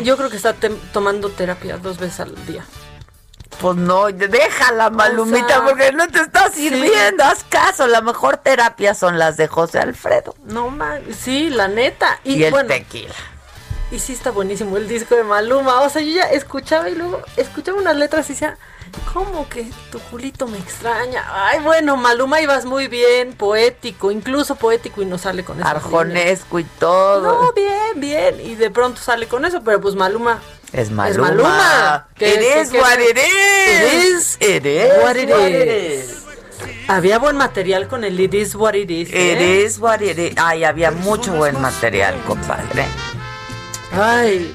Yo 0.00 0.16
creo 0.16 0.28
que 0.28 0.36
está 0.36 0.54
tomando 0.92 1.30
terapia 1.30 1.78
dos 1.78 1.98
veces 1.98 2.20
al 2.20 2.46
día. 2.46 2.64
Pues 3.60 3.76
no, 3.76 4.06
déjala, 4.08 4.90
Malumita, 4.90 5.46
O 5.46 5.48
sea, 5.48 5.64
porque 5.64 5.92
no 5.92 6.06
te 6.08 6.20
está 6.20 6.50
sí. 6.50 6.68
sirviendo. 6.68 7.24
Haz 7.24 7.42
caso, 7.44 7.86
la 7.86 8.02
mejor 8.02 8.36
terapia 8.36 8.92
son 8.94 9.18
las 9.18 9.38
de 9.38 9.48
José 9.48 9.78
Alfredo. 9.78 10.34
No 10.44 10.68
man, 10.68 11.00
sí, 11.18 11.48
la 11.48 11.66
neta. 11.66 12.20
Y, 12.22 12.34
Y, 12.34 12.44
el 12.44 12.50
bueno, 12.50 12.68
tequila. 12.68 13.14
Y 13.90 13.98
sí 13.98 14.12
está 14.12 14.30
buenísimo 14.30 14.76
el 14.76 14.88
disco 14.88 15.14
de 15.14 15.22
Maluma. 15.22 15.80
O 15.82 15.88
sea, 15.88 16.02
yo 16.02 16.12
ya 16.12 16.24
escuchaba 16.24 16.88
y 16.90 16.94
luego 16.94 17.22
escuchaba 17.36 17.78
unas 17.78 17.96
letras 17.96 18.28
y 18.28 18.32
decía, 18.32 18.58
¿cómo 19.12 19.48
que 19.48 19.70
tu 19.90 19.98
culito 20.00 20.46
me 20.46 20.58
extraña? 20.58 21.24
Ay, 21.32 21.60
bueno, 21.60 21.96
Maluma 21.96 22.40
ibas 22.40 22.64
muy 22.64 22.88
bien, 22.88 23.32
poético, 23.34 24.10
incluso 24.10 24.56
poético 24.56 25.02
y 25.02 25.06
no 25.06 25.18
sale 25.18 25.44
con 25.44 25.60
eso. 25.60 25.68
Arjonesco 25.68 26.58
y 26.58 26.64
todo. 26.64 27.42
No, 27.42 27.52
bien, 27.52 28.00
bien. 28.00 28.40
Y 28.40 28.56
de 28.56 28.70
pronto 28.70 29.00
sale 29.00 29.28
con 29.28 29.44
eso, 29.44 29.62
pero 29.62 29.80
pues 29.80 29.94
Maluma. 29.94 30.40
Es 30.72 30.90
Maluma. 30.90 31.28
Es 31.28 31.34
Maluma. 31.34 32.08
It 32.18 32.40
is 32.40 32.72
what 32.72 32.98
it 32.98 33.16
is. 33.16 34.36
It 34.40 34.66
is 34.66 35.02
what 35.02 35.16
it 35.16 35.30
is. 35.30 36.22
Había 36.88 37.18
buen 37.18 37.36
material 37.36 37.88
con 37.88 38.04
el 38.04 38.18
It 38.18 38.34
is 38.34 38.54
what 38.54 38.74
it 38.74 38.90
is. 38.90 39.08
It 39.08 39.14
¿eh? 39.14 39.64
is 39.64 39.78
what 39.78 40.00
it 40.00 40.18
is. 40.18 40.34
Ay, 40.36 40.64
había 40.64 40.90
mucho 40.90 41.32
buen 41.32 41.60
material, 41.60 42.14
compadre. 42.26 42.86
Ay, 43.92 44.54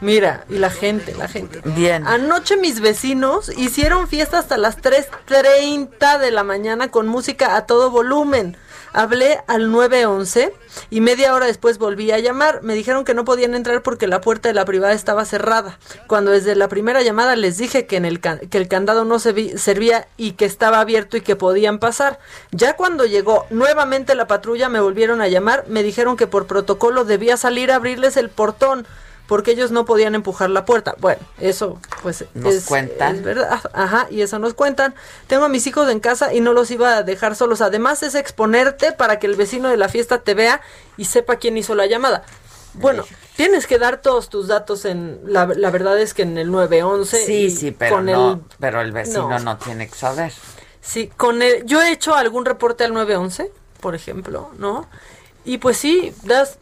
mira, 0.00 0.44
y 0.48 0.58
la 0.58 0.70
gente, 0.70 1.14
la 1.14 1.28
gente. 1.28 1.60
Bien. 1.64 2.06
Anoche 2.06 2.56
mis 2.56 2.80
vecinos 2.80 3.50
hicieron 3.56 4.08
fiesta 4.08 4.38
hasta 4.38 4.56
las 4.56 4.78
3.30 4.78 6.18
de 6.18 6.30
la 6.30 6.44
mañana 6.44 6.90
con 6.90 7.06
música 7.08 7.56
a 7.56 7.66
todo 7.66 7.90
volumen. 7.90 8.56
Hablé 8.98 9.38
al 9.46 9.70
911 9.70 10.52
y 10.90 11.00
media 11.00 11.32
hora 11.32 11.46
después 11.46 11.78
volví 11.78 12.10
a 12.10 12.18
llamar. 12.18 12.64
Me 12.64 12.74
dijeron 12.74 13.04
que 13.04 13.14
no 13.14 13.24
podían 13.24 13.54
entrar 13.54 13.80
porque 13.84 14.08
la 14.08 14.20
puerta 14.20 14.48
de 14.48 14.54
la 14.54 14.64
privada 14.64 14.92
estaba 14.92 15.24
cerrada. 15.24 15.78
Cuando 16.08 16.32
desde 16.32 16.56
la 16.56 16.66
primera 16.66 17.00
llamada 17.00 17.36
les 17.36 17.58
dije 17.58 17.86
que, 17.86 17.94
en 17.94 18.04
el, 18.04 18.18
que 18.20 18.58
el 18.58 18.66
candado 18.66 19.04
no 19.04 19.20
se 19.20 19.56
servía 19.56 20.08
y 20.16 20.32
que 20.32 20.46
estaba 20.46 20.80
abierto 20.80 21.16
y 21.16 21.20
que 21.20 21.36
podían 21.36 21.78
pasar. 21.78 22.18
Ya 22.50 22.74
cuando 22.74 23.06
llegó 23.06 23.46
nuevamente 23.50 24.16
la 24.16 24.26
patrulla 24.26 24.68
me 24.68 24.80
volvieron 24.80 25.22
a 25.22 25.28
llamar. 25.28 25.64
Me 25.68 25.84
dijeron 25.84 26.16
que 26.16 26.26
por 26.26 26.48
protocolo 26.48 27.04
debía 27.04 27.36
salir 27.36 27.70
a 27.70 27.76
abrirles 27.76 28.16
el 28.16 28.30
portón 28.30 28.84
porque 29.28 29.50
ellos 29.52 29.70
no 29.70 29.84
podían 29.84 30.14
empujar 30.14 30.48
la 30.50 30.64
puerta. 30.64 30.96
Bueno, 30.98 31.20
eso 31.38 31.78
pues 32.02 32.24
Nos 32.34 32.54
es, 32.54 32.64
cuentan. 32.64 33.16
es 33.16 33.22
verdad. 33.22 33.60
Ajá, 33.74 34.08
y 34.10 34.22
eso 34.22 34.38
nos 34.38 34.54
cuentan. 34.54 34.94
Tengo 35.26 35.44
a 35.44 35.48
mis 35.48 35.66
hijos 35.66 35.88
en 35.90 36.00
casa 36.00 36.32
y 36.32 36.40
no 36.40 36.54
los 36.54 36.70
iba 36.70 36.96
a 36.96 37.02
dejar 37.02 37.36
solos. 37.36 37.60
Además 37.60 38.02
es 38.02 38.14
exponerte 38.14 38.92
para 38.92 39.18
que 39.18 39.26
el 39.26 39.36
vecino 39.36 39.68
de 39.68 39.76
la 39.76 39.90
fiesta 39.90 40.22
te 40.22 40.32
vea 40.34 40.62
y 40.96 41.04
sepa 41.04 41.36
quién 41.36 41.58
hizo 41.58 41.74
la 41.74 41.86
llamada. 41.86 42.24
Bueno, 42.74 43.04
tienes 43.36 43.66
que 43.66 43.78
dar 43.78 44.00
todos 44.00 44.30
tus 44.30 44.48
datos 44.48 44.84
en 44.84 45.20
la, 45.24 45.46
la 45.46 45.70
verdad 45.70 45.98
es 45.98 46.14
que 46.14 46.22
en 46.22 46.38
el 46.38 46.50
911 46.50 47.26
Sí, 47.26 47.50
sí, 47.50 47.70
pero 47.70 47.96
con 47.96 48.06
no, 48.06 48.32
el 48.32 48.40
pero 48.58 48.80
el 48.80 48.92
vecino 48.92 49.28
no. 49.28 49.38
no. 49.40 49.58
tiene 49.58 49.88
que 49.88 49.94
saber. 49.94 50.32
Sí, 50.80 51.10
con 51.16 51.42
el 51.42 51.66
yo 51.66 51.82
he 51.82 51.92
hecho 51.92 52.14
algún 52.14 52.46
reporte 52.46 52.84
al 52.84 52.94
911, 52.94 53.50
por 53.80 53.94
ejemplo, 53.94 54.50
¿no? 54.58 54.88
Y 55.44 55.58
pues 55.58 55.76
sí, 55.76 56.14
das 56.24 56.58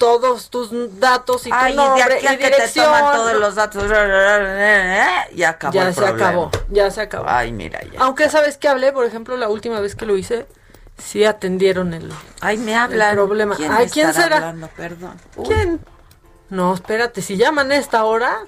todos 0.00 0.48
tus 0.48 0.70
datos 0.98 1.46
y 1.46 1.50
tu 1.50 1.54
Ay, 1.56 1.74
y 1.74 1.76
de 1.76 1.82
nombre 1.82 2.02
aquí 2.04 2.26
a 2.26 2.32
y 2.32 2.38
que 2.38 2.44
te 2.44 2.50
dirección. 2.56 2.86
toman 2.86 3.14
todos 3.14 3.34
los 3.34 3.54
datos. 3.54 3.84
Y 5.34 5.42
acabó 5.44 5.74
ya 5.74 5.88
el 5.88 5.94
se 5.94 6.00
problema. 6.00 6.28
acabó, 6.28 6.50
ya 6.70 6.90
se 6.90 7.00
acabó. 7.02 7.24
Ay, 7.28 7.52
mira 7.52 7.80
ya. 7.84 8.00
Aunque 8.00 8.30
sabes 8.30 8.56
que 8.56 8.66
hablé, 8.66 8.92
por 8.92 9.04
ejemplo, 9.04 9.36
la 9.36 9.50
última 9.50 9.78
vez 9.78 9.94
que 9.94 10.06
lo 10.06 10.16
hice, 10.16 10.46
sí 10.96 11.24
atendieron 11.26 11.92
el, 11.92 12.10
Ay, 12.40 12.56
me 12.56 12.74
habla. 12.74 13.10
el 13.10 13.16
problema. 13.16 13.54
¿Quién, 13.56 13.70
Ay, 13.72 13.90
¿quién 13.90 14.14
será? 14.14 14.36
hablando? 14.36 14.68
Perdón. 14.74 15.16
Uy. 15.36 15.46
¿Quién? 15.46 15.80
No, 16.48 16.72
espérate, 16.74 17.20
si 17.20 17.36
llaman 17.36 17.70
a 17.70 17.76
esta 17.76 18.02
hora, 18.04 18.38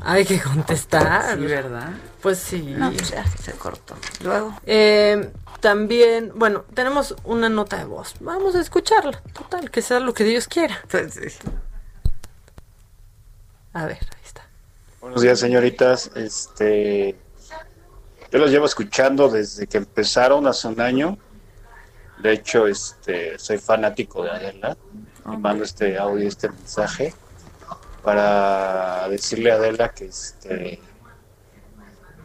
hay 0.00 0.24
que 0.24 0.40
contestar. 0.40 1.34
Sí, 1.36 1.44
¿verdad? 1.44 1.90
Pues 2.22 2.38
sí. 2.38 2.74
No, 2.76 2.90
pues 2.90 3.10
ya 3.10 3.24
se 3.26 3.52
cortó. 3.52 3.94
Luego. 4.22 4.54
Eh, 4.64 5.30
también, 5.64 6.30
bueno, 6.34 6.66
tenemos 6.74 7.16
una 7.24 7.48
nota 7.48 7.78
de 7.78 7.86
voz. 7.86 8.16
Vamos 8.20 8.54
a 8.54 8.60
escucharla. 8.60 9.22
Total, 9.32 9.70
que 9.70 9.80
sea 9.80 9.98
lo 9.98 10.12
que 10.12 10.22
Dios 10.22 10.46
quiera. 10.46 10.78
A 13.72 13.86
ver, 13.86 13.96
ahí 13.96 14.22
está. 14.22 14.46
Buenos 15.00 15.22
días, 15.22 15.40
señoritas. 15.40 16.10
Este, 16.16 17.16
yo 18.30 18.38
los 18.38 18.50
llevo 18.50 18.66
escuchando 18.66 19.30
desde 19.30 19.66
que 19.66 19.78
empezaron 19.78 20.46
hace 20.46 20.68
un 20.68 20.82
año. 20.82 21.16
De 22.18 22.34
hecho, 22.34 22.66
este, 22.66 23.38
soy 23.38 23.56
fanático 23.56 24.22
de 24.22 24.32
Adela. 24.32 24.76
Y 25.32 25.36
mando 25.38 25.64
este 25.64 25.96
audio, 25.96 26.28
este 26.28 26.50
mensaje 26.50 27.14
para 28.02 29.08
decirle 29.08 29.50
a 29.50 29.54
Adela 29.54 29.94
que 29.94 30.04
este 30.04 30.78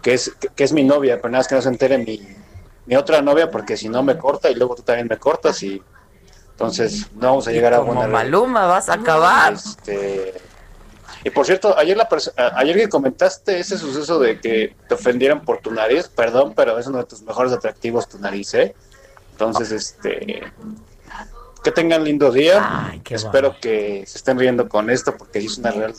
que 0.01 0.13
es 0.13 0.29
que, 0.41 0.49
que 0.49 0.63
es 0.65 0.73
mi 0.73 0.83
novia, 0.83 1.21
pero 1.21 1.29
nada 1.29 1.39
más 1.39 1.47
que 1.47 1.55
no 1.55 1.61
se 1.61 1.69
entere 1.69 1.97
mi, 1.97 2.38
mi 2.89 2.95
otra 2.95 3.21
novia 3.21 3.51
porque 3.51 3.77
si 3.77 3.87
no 3.87 4.01
me 4.01 4.17
corta 4.17 4.49
y 4.49 4.55
luego 4.55 4.73
tú 4.75 4.81
también 4.81 5.07
me 5.07 5.17
cortas 5.17 5.61
y 5.61 5.79
entonces 6.51 7.05
no 7.13 7.27
vamos 7.27 7.47
a 7.47 7.51
llegar 7.51 7.71
a 7.75 7.77
Como 7.77 7.93
buena 7.93 8.07
Maluma, 8.11 8.65
vas 8.65 8.89
a 8.89 8.93
acabar. 8.93 9.53
este, 9.53 10.33
y 11.23 11.29
por 11.29 11.45
cierto, 11.45 11.77
ayer 11.77 11.95
la 11.95 12.09
a- 12.37 12.59
ayer 12.59 12.75
que 12.77 12.89
comentaste 12.89 13.59
ese 13.59 13.77
suceso 13.77 14.17
de 14.19 14.39
que 14.41 14.75
te 14.87 14.95
ofendieran 14.95 15.41
por 15.45 15.59
tu 15.59 15.69
nariz, 15.71 16.07
perdón, 16.07 16.53
pero 16.55 16.79
es 16.79 16.87
uno 16.87 16.97
de 16.97 17.03
tus 17.05 17.21
mejores 17.21 17.53
atractivos 17.53 18.09
tu 18.09 18.17
nariz, 18.17 18.55
¿eh? 18.55 18.73
Entonces, 19.33 19.71
este, 19.71 20.51
que 21.63 21.71
tengan 21.71 22.03
lindo 22.03 22.31
día. 22.31 22.55
Espero 23.15 23.55
que 23.61 24.03
se 24.07 24.17
estén 24.17 24.39
riendo 24.39 24.67
con 24.67 24.89
esto 24.89 25.15
porque 25.15 25.37
es 25.39 25.57
una 25.59 25.69
real 25.71 25.93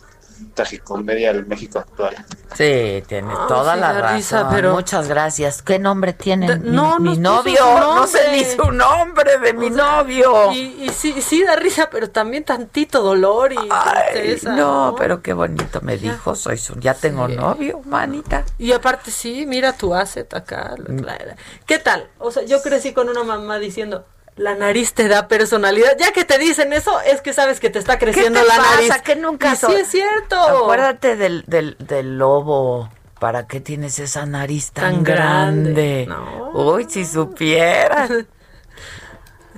tragicomedia 0.54 1.32
del 1.32 1.46
México 1.46 1.78
actual. 1.78 2.14
Sí, 2.54 3.02
tiene 3.06 3.32
Ah, 3.32 3.46
toda 3.48 3.74
sí 3.74 3.80
la 3.80 3.92
razón. 3.92 4.16
risa, 4.16 4.48
pero- 4.50 4.72
Muchas 4.74 5.08
gracias. 5.08 5.62
¿Qué 5.62 5.78
nombre 5.78 6.12
tiene? 6.12 6.56
Mi, 6.58 6.70
no, 6.70 6.98
mi 6.98 7.16
novio. 7.16 7.60
No 7.78 8.06
sé 8.06 8.32
ni 8.32 8.44
su 8.44 8.70
nombre 8.72 9.38
de 9.38 9.52
mi 9.54 9.68
O 9.70 9.74
sea, 9.74 9.84
novio. 10.02 10.52
Y, 10.52 10.84
y 10.84 10.88
sí, 10.90 11.20
sí 11.22 11.44
da 11.44 11.56
risa, 11.56 11.88
pero 11.90 12.10
también 12.10 12.44
tantito 12.44 13.02
dolor 13.02 13.52
y 13.52 13.56
Ay, 13.70 14.12
tristeza. 14.12 14.52
no, 14.56 14.94
pero 14.98 15.22
qué 15.22 15.32
bonito 15.32 15.80
me 15.82 15.96
dijo. 15.96 16.34
Soy 16.34 16.58
su, 16.58 16.74
ya 16.80 16.94
tengo 16.94 17.28
Sí. 17.28 17.36
novio, 17.36 17.80
manita. 17.86 18.44
Y 18.58 18.72
aparte 18.72 19.10
sí, 19.10 19.46
mira 19.46 19.72
tu 19.76 19.94
asset 19.94 20.32
acá. 20.34 20.74
Mm. 20.88 21.00
la- 21.04 21.12
la- 21.18 21.36
¿Qué 21.66 21.78
tal? 21.78 22.08
O 22.18 22.30
sea, 22.30 22.42
yo 22.44 22.60
crecí 22.62 22.92
con 22.92 23.08
una 23.08 23.22
mamá 23.24 23.58
diciendo, 23.58 24.04
la 24.40 24.54
nariz 24.54 24.94
te 24.94 25.06
da 25.06 25.28
personalidad. 25.28 25.96
Ya 25.98 26.12
que 26.12 26.24
te 26.24 26.38
dicen 26.38 26.72
eso, 26.72 26.98
es 27.02 27.20
que 27.20 27.34
sabes 27.34 27.60
que 27.60 27.68
te 27.68 27.78
está 27.78 27.98
¿Qué 27.98 28.06
creciendo 28.06 28.40
te 28.40 28.46
la 28.48 28.56
pasa? 28.56 28.70
nariz. 28.74 29.02
Que 29.04 29.16
nunca 29.16 29.52
Y 29.52 29.56
so- 29.56 29.68
sí 29.68 29.74
es 29.74 29.88
cierto. 29.88 30.40
Acuérdate 30.40 31.16
del, 31.16 31.44
del, 31.46 31.76
del 31.78 32.16
lobo. 32.16 32.88
¿Para 33.18 33.46
qué 33.46 33.60
tienes 33.60 33.98
esa 33.98 34.24
nariz 34.24 34.72
tan, 34.72 34.94
Tan 34.94 35.04
grande. 35.04 36.06
grande? 36.08 36.42
Uy, 36.54 36.86
si 36.88 37.04
supieras. 37.04 38.10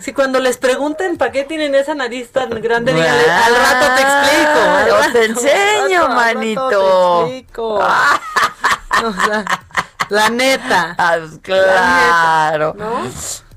Si 0.01 0.13
cuando 0.13 0.41
les 0.41 0.57
pregunten 0.57 1.17
para 1.17 1.31
qué 1.31 1.45
tienen 1.45 1.77
esa 1.77 1.95
nariz 1.95 2.33
tan 2.33 2.51
grande, 2.61 2.93
díganle, 2.93 3.31
al 3.31 3.55
rato 3.55 3.87
te 3.95 4.03
explico. 4.03 4.59
Ah, 4.59 4.79
al 4.81 4.89
yo 4.89 4.97
rato, 4.99 5.13
te 5.13 5.19
al 5.19 5.25
enseño, 5.27 6.01
rato, 6.01 6.03
al 6.03 6.09
rato 6.09 6.35
manito. 6.35 6.69
te 7.29 7.37
explico. 7.39 7.75
O 7.75 9.13
sea, 9.27 9.45
la 10.09 10.29
neta. 10.31 10.95
Ah, 10.99 11.19
claro. 11.43 12.75
La 12.77 12.85
neta, 12.85 12.85
¿no? 12.85 13.11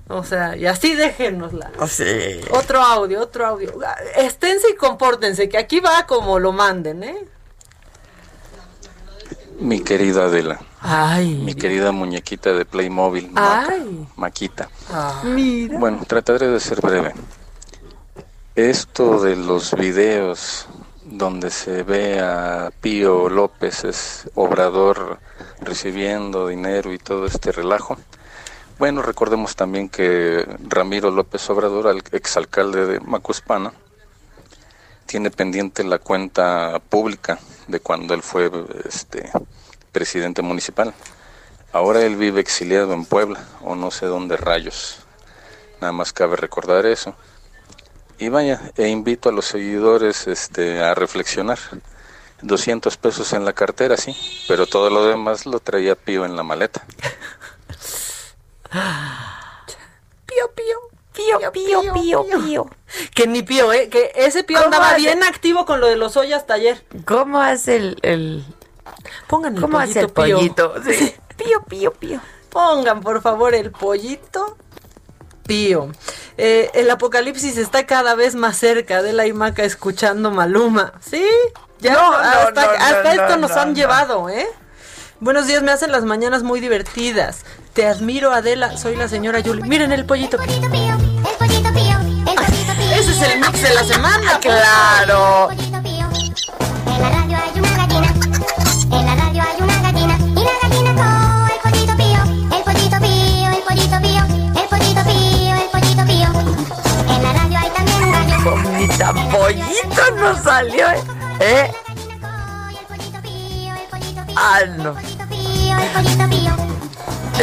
O 0.07 0.23
sea, 0.23 0.55
y 0.55 0.65
así 0.67 0.93
déjenosla. 0.93 1.71
Sí. 1.87 2.41
Otro 2.51 2.79
audio, 2.81 3.21
otro 3.21 3.45
audio. 3.47 3.73
Esténse 4.15 4.69
y 4.69 4.75
compórtense, 4.75 5.49
que 5.49 5.57
aquí 5.57 5.79
va 5.79 6.05
como 6.05 6.37
lo 6.39 6.51
manden, 6.51 7.03
¿eh? 7.03 7.25
Mi 9.59 9.79
querida 9.81 10.25
Adela, 10.25 10.59
Ay. 10.81 11.33
mi 11.35 11.55
querida 11.55 11.91
muñequita 11.93 12.51
de 12.51 12.65
Playmobil, 12.65 13.31
Maca- 13.31 13.67
Ay. 13.69 14.07
Maquita. 14.17 14.69
Mira. 15.23 15.79
Bueno, 15.79 16.03
trataré 16.05 16.47
de 16.49 16.59
ser 16.59 16.81
breve. 16.81 17.13
Esto 18.55 19.21
de 19.21 19.37
los 19.37 19.73
videos 19.75 20.67
donde 21.05 21.49
se 21.51 21.83
ve 21.83 22.19
a 22.19 22.69
Pío 22.81 23.29
López, 23.29 23.85
es 23.85 24.29
obrador 24.35 25.19
recibiendo 25.61 26.47
dinero 26.47 26.91
y 26.93 26.97
todo 26.97 27.25
este 27.25 27.51
relajo. 27.53 27.97
Bueno, 28.77 29.01
recordemos 29.01 29.55
también 29.55 29.87
que 29.87 30.45
Ramiro 30.67 31.09
López 31.09 31.49
Obrador, 31.49 31.87
al 31.87 32.03
exalcalde 32.11 32.85
de 32.85 32.99
Macuspana, 32.99 33.71
tiene 35.05 35.31
pendiente 35.31 35.81
la 35.85 35.97
cuenta 35.97 36.81
pública 36.89 37.39
de 37.67 37.79
cuando 37.79 38.13
él 38.13 38.21
fue 38.21 38.51
este 38.83 39.31
presidente 39.93 40.41
municipal. 40.41 40.93
Ahora 41.71 42.01
él 42.01 42.17
vive 42.17 42.41
exiliado 42.41 42.91
en 42.91 43.05
Puebla 43.05 43.39
o 43.61 43.75
no 43.75 43.91
sé 43.91 44.07
dónde 44.07 44.35
rayos. 44.35 44.97
Nada 45.79 45.93
más 45.93 46.11
cabe 46.11 46.35
recordar 46.35 46.85
eso. 46.85 47.15
Y 48.19 48.27
vaya, 48.27 48.73
e 48.75 48.89
invito 48.89 49.29
a 49.29 49.31
los 49.31 49.45
seguidores 49.45 50.27
este, 50.27 50.83
a 50.83 50.93
reflexionar. 50.95 51.59
200 52.41 52.97
pesos 52.97 53.31
en 53.31 53.45
la 53.45 53.53
cartera, 53.53 53.95
sí, 53.95 54.13
pero 54.49 54.67
todo 54.67 54.89
lo 54.89 55.05
demás 55.05 55.45
lo 55.45 55.61
traía 55.61 55.95
Pío 55.95 56.25
en 56.25 56.35
la 56.35 56.43
maleta. 56.43 56.85
Pío, 60.25 60.51
pío. 60.55 60.77
Pío, 61.13 61.51
pío, 61.51 61.93
pío, 61.93 62.25
pío. 62.43 62.69
Que 63.13 63.25
ni 63.25 63.41
pío, 63.41 63.71
¿eh? 63.71 63.87
Que 63.89 64.11
ese 64.15 64.43
pío 64.43 64.57
¿Cómo 64.57 64.65
andaba 64.65 64.89
hace? 64.91 64.97
bien 64.97 65.23
activo 65.23 65.65
con 65.65 65.79
lo 65.79 65.87
de 65.87 65.95
los 65.95 66.17
ollas 66.17 66.45
taller. 66.45 66.83
¿Cómo 67.05 67.39
hace 67.39 67.77
el, 67.77 67.97
el... 68.01 68.45
Pongan 69.27 69.55
el 69.55 69.61
¿Cómo 69.61 69.79
hace 69.79 70.01
el 70.01 70.09
pollito, 70.09 70.73
pollito? 70.73 70.91
Sí. 70.91 71.15
Pío, 71.37 71.63
pío, 71.69 71.93
pío. 71.93 72.19
Pongan, 72.49 73.01
por 73.01 73.21
favor, 73.21 73.55
el 73.55 73.71
pollito 73.71 74.57
pío. 75.45 75.91
Eh, 76.37 76.69
el 76.73 76.89
apocalipsis 76.89 77.57
está 77.57 77.85
cada 77.85 78.15
vez 78.15 78.35
más 78.35 78.57
cerca 78.57 79.01
de 79.01 79.13
la 79.13 79.25
Imaca 79.27 79.63
escuchando 79.63 80.31
Maluma. 80.31 80.93
¿Sí? 80.99 81.25
Ya 81.79 81.93
No, 81.93 82.11
hasta, 82.13 82.65
no, 82.65 82.67
no, 82.73 82.83
hasta 82.85 83.11
esto 83.11 83.29
no, 83.29 83.37
nos 83.37 83.51
no, 83.51 83.61
han 83.61 83.69
no. 83.69 83.75
llevado, 83.75 84.29
¿eh? 84.29 84.47
Buenos 85.19 85.47
días, 85.47 85.61
me 85.63 85.71
hacen 85.71 85.91
las 85.91 86.03
mañanas 86.03 86.43
muy 86.43 86.59
divertidas. 86.59 87.45
Te 87.75 87.85
admiro, 87.85 88.31
Adela. 88.31 88.77
Soy 88.77 88.95
la 88.95 89.09
señora 89.09 89.41
Yuli. 89.41 89.61
Miren 89.63 89.91
el 89.91 90.05
pollito 90.05 90.37
pío. 90.37 90.97
Ese 92.93 93.11
es 93.11 93.21
el 93.21 93.41
mix 93.41 93.61
de 93.61 93.73
la 93.73 93.83
semana. 93.83 94.39
Claro. 94.39 95.51
En 95.51 97.01
la 97.01 97.09
radio 97.09 97.37
hay 97.37 97.59
una 97.59 97.75
gallina, 97.75 98.13
en 98.93 99.05
la 99.05 99.15
radio 99.15 99.43
hay 99.43 99.61
una 99.61 99.81
gallina, 99.81 100.17
y 100.17 100.35
la 100.35 100.51
gallina 100.61 100.95
coo, 100.95 101.47
el 101.53 101.59
pollito 101.69 101.97
pío, 101.97 102.23
el 102.55 102.63
pollito 102.63 102.97
pío, 103.01 103.49
el 103.51 103.63
pollito 103.63 103.99
pío, 103.99 104.23
el 104.55 104.67
pollito 104.69 105.03
pío, 105.03 105.55
el 105.55 105.69
pollito 105.69 106.05
pío. 106.05 106.29
En 107.13 107.23
la 107.23 107.33
radio 107.33 107.59
hay 107.59 107.69
también 107.71 108.03
un 108.03 108.11
gallo. 108.13 108.37
Ni 108.77 108.87
tan 108.87 109.29
pollito 109.29 110.11
no 110.15 110.41
salió, 110.41 110.89
¿eh? 110.91 111.03
¿Eh? 111.41 111.71
Ah, 114.35 114.59
no. 114.77 114.95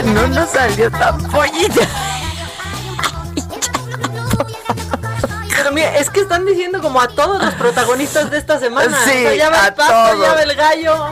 No 0.04 0.26
nos 0.28 0.50
salió 0.50 0.90
tan 0.90 1.18
pollito. 1.30 1.80
Pero 5.56 5.72
mira, 5.72 5.96
es 5.96 6.10
que 6.10 6.20
están 6.20 6.44
diciendo 6.46 6.80
como 6.80 7.00
a 7.00 7.08
todos 7.08 7.42
los 7.42 7.54
protagonistas 7.54 8.30
de 8.30 8.38
esta 8.38 8.58
semana. 8.58 8.96
Sí, 9.04 9.10
O 9.10 9.12
sea, 9.28 9.34
ya 9.34 9.50
va 9.50 9.64
a 9.64 9.68
el 9.68 9.74
pato, 9.74 9.92
todos. 9.92 10.26
ya 10.26 10.34
va 10.34 10.42
el 10.42 10.54
gallo. 10.56 11.06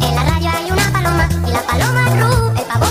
En 0.00 0.14
la 0.14 0.24
radio 0.24 0.50
hay 0.50 0.70
una 0.70 0.90
paloma, 0.92 1.28
y 1.46 1.50
la 1.50 1.60
paloma 1.62 2.04
el 2.58 2.66
pavo 2.66 2.86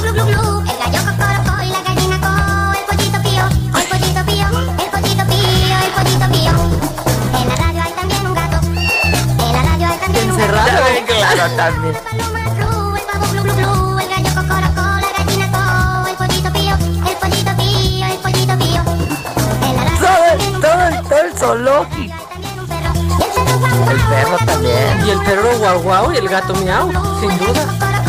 pío. 17.58 18.74
En 19.66 19.76
la 19.76 19.86
radio 19.86 20.54
Todo, 20.62 21.10
todo 21.10 21.22
el 21.22 21.34
zoológico. 21.38 22.16
El 23.92 24.00
perro 24.02 24.38
también. 24.46 25.06
Y 25.06 25.10
el 25.12 25.20
perro 25.22 25.58
guau 25.58 25.80
guau 25.82 26.12
y 26.12 26.18
el 26.18 26.28
gato 26.28 26.54
miau, 26.56 26.92
sin 27.20 27.38
duda. 27.38 28.03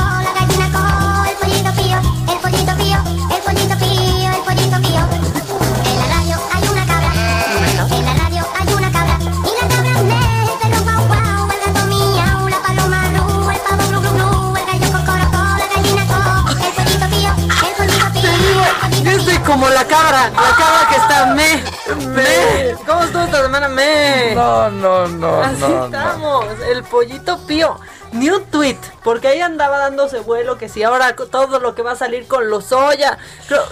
No, 24.34 24.70
no, 24.70 25.08
no, 25.08 25.42
Así 25.42 25.60
no, 25.60 25.68
no. 25.68 25.84
estamos, 25.86 26.46
el 26.68 26.84
pollito 26.84 27.38
pío. 27.46 27.78
Ni 28.12 28.30
un 28.30 28.44
tweet, 28.44 28.78
porque 29.02 29.26
ahí 29.26 29.40
andaba 29.40 29.78
dándose 29.78 30.20
vuelo 30.20 30.56
que 30.56 30.68
si 30.68 30.84
ahora 30.84 31.16
todo 31.16 31.58
lo 31.58 31.74
que 31.74 31.82
va 31.82 31.92
a 31.92 31.96
salir 31.96 32.28
con 32.28 32.48
los 32.48 32.70
Oya. 32.70 33.18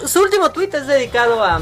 Su 0.05 0.21
último 0.21 0.51
tweet 0.51 0.69
es 0.73 0.85
dedicado 0.85 1.43
a 1.43 1.61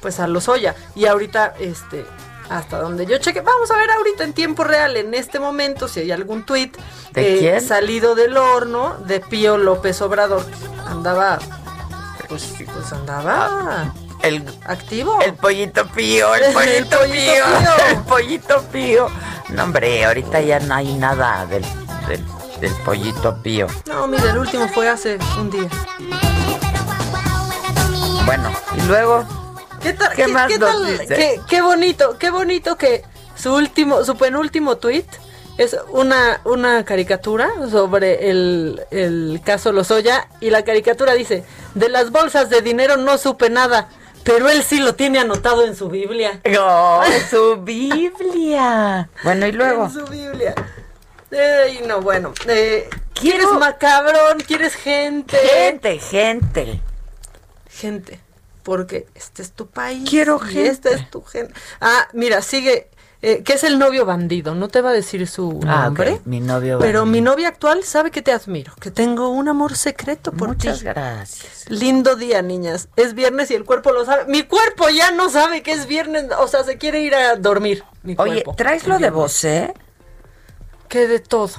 pues 0.00 0.20
a 0.20 0.26
los 0.26 0.48
Oya. 0.48 0.74
Y 0.94 1.06
ahorita, 1.06 1.54
este, 1.58 2.04
hasta 2.50 2.80
donde 2.80 3.06
yo 3.06 3.16
cheque, 3.18 3.40
vamos 3.40 3.70
a 3.70 3.76
ver 3.76 3.90
ahorita 3.90 4.24
en 4.24 4.34
tiempo 4.34 4.62
real, 4.62 4.96
en 4.96 5.14
este 5.14 5.40
momento, 5.40 5.88
si 5.88 6.00
hay 6.00 6.12
algún 6.12 6.44
tweet 6.44 6.72
¿De 7.12 7.38
quién? 7.38 7.60
salido 7.60 8.14
del 8.14 8.36
horno 8.36 8.96
de 9.06 9.20
Pío 9.20 9.56
López 9.56 10.00
Obrador. 10.02 10.44
Andaba, 10.86 11.38
pues, 12.28 12.54
pues 12.72 12.92
andaba 12.92 13.92
El, 14.26 14.44
activo. 14.64 15.20
el 15.20 15.34
pollito 15.34 15.86
pío, 15.88 16.34
el 16.34 16.42
El 16.44 16.52
pollito, 16.52 16.98
pollito 16.98 17.12
pío, 17.12 17.44
pío. 17.44 17.86
el 17.90 18.02
pollito 18.02 18.62
pío. 18.72 19.08
No, 19.50 19.62
hombre, 19.64 20.04
ahorita 20.04 20.40
ya 20.40 20.58
no 20.60 20.74
hay 20.74 20.92
nada 20.94 21.46
del, 21.46 21.64
del, 22.08 22.24
del 22.60 22.72
pollito 22.84 23.40
pío. 23.42 23.66
No, 23.86 24.06
mire, 24.08 24.30
el 24.30 24.38
último 24.38 24.68
fue 24.68 24.88
hace 24.88 25.18
un 25.38 25.50
día. 25.50 25.68
Bueno, 28.24 28.50
y 28.76 28.80
luego, 28.88 29.24
¿Qué 29.80 29.92
tal? 29.92 30.12
¿Qué 30.16 30.26
más 30.26 30.50
nos 30.58 30.72
tal? 30.72 30.86
dice? 30.86 31.06
Qué, 31.14 31.40
qué 31.48 31.62
bonito, 31.62 32.18
qué 32.18 32.30
bonito 32.30 32.76
que 32.76 33.04
su 33.36 33.54
último, 33.54 34.04
su 34.04 34.16
penúltimo 34.16 34.78
tweet 34.78 35.04
es 35.58 35.76
una, 35.90 36.40
una 36.44 36.84
caricatura 36.84 37.48
sobre 37.70 38.28
el, 38.30 38.82
el 38.90 39.40
caso 39.44 39.72
Lozoya 39.72 40.28
y 40.40 40.50
la 40.50 40.64
caricatura 40.64 41.14
dice, 41.14 41.44
de 41.74 41.88
las 41.88 42.10
bolsas 42.10 42.50
de 42.50 42.62
dinero 42.62 42.96
no 42.96 43.16
supe 43.16 43.48
nada, 43.48 43.88
pero 44.26 44.48
él 44.48 44.64
sí 44.64 44.80
lo 44.80 44.96
tiene 44.96 45.20
anotado 45.20 45.64
en 45.64 45.76
su 45.76 45.88
Biblia. 45.88 46.40
¡Oh, 46.60 47.00
su 47.30 47.58
Biblia! 47.62 49.08
Bueno, 49.22 49.46
y 49.46 49.52
luego. 49.52 49.84
En 49.84 49.92
su 49.92 50.04
Biblia. 50.06 50.52
Ay, 51.30 51.80
no, 51.86 52.00
bueno. 52.00 52.34
eh, 52.48 52.90
¿Quieres 53.14 53.46
macabrón? 53.58 54.38
¿Quieres 54.46 54.74
gente? 54.74 55.36
Gente, 55.36 55.98
gente. 56.00 56.80
Gente. 57.70 58.20
Porque 58.64 59.06
este 59.14 59.42
es 59.42 59.52
tu 59.52 59.68
país. 59.68 60.08
Quiero 60.10 60.40
y 60.42 60.52
gente. 60.54 60.68
Esta 60.68 60.90
es 60.90 61.08
tu 61.08 61.22
gente. 61.22 61.54
Ah, 61.80 62.08
mira, 62.12 62.42
sigue. 62.42 62.90
Eh, 63.28 63.42
que 63.42 63.54
es 63.54 63.64
el 63.64 63.78
novio 63.80 64.04
bandido. 64.06 64.54
No 64.54 64.68
te 64.68 64.80
va 64.80 64.90
a 64.90 64.92
decir 64.92 65.26
su 65.26 65.58
Ah, 65.66 65.86
nombre. 65.86 66.12
ok, 66.12 66.20
mi 66.26 66.38
novio. 66.38 66.78
Pero 66.78 67.00
bandido. 67.00 67.06
mi 67.06 67.20
novia 67.22 67.48
actual 67.48 67.82
sabe 67.82 68.12
que 68.12 68.22
te 68.22 68.30
admiro, 68.30 68.72
que 68.80 68.92
tengo 68.92 69.30
un 69.30 69.48
amor 69.48 69.76
secreto 69.76 70.30
por 70.30 70.48
Muchas 70.50 70.78
ti. 70.78 70.84
gracias. 70.84 71.64
Lindo 71.68 72.14
día, 72.14 72.40
niñas. 72.42 72.88
Es 72.94 73.14
viernes 73.14 73.50
y 73.50 73.54
el 73.54 73.64
cuerpo 73.64 73.90
lo 73.90 74.04
sabe. 74.04 74.26
Mi 74.26 74.44
cuerpo 74.44 74.88
ya 74.90 75.10
no 75.10 75.28
sabe 75.28 75.64
que 75.64 75.72
es 75.72 75.86
viernes, 75.88 76.26
o 76.38 76.46
sea, 76.46 76.62
se 76.62 76.78
quiere 76.78 77.00
ir 77.00 77.16
a 77.16 77.34
dormir. 77.34 77.82
Mi 78.04 78.14
Oye, 78.16 78.44
cuerpo. 78.44 78.54
¿traes 78.54 78.86
lo 78.86 78.98
de 79.00 79.10
vos, 79.10 79.42
eh? 79.42 79.74
Que 80.88 81.08
de 81.08 81.18
todo. 81.18 81.50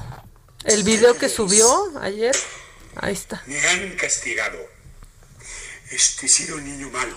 El 0.64 0.84
video 0.84 1.18
que 1.18 1.28
subió 1.28 1.68
ayer, 2.02 2.36
ahí 2.96 3.12
está. 3.14 3.44
Me 3.46 3.60
han 3.68 3.90
castigado. 3.98 4.58
Este, 5.92 6.28
he 6.28 6.30
sido 6.30 6.56
un 6.56 6.64
niño 6.64 6.90
malo. 6.92 7.16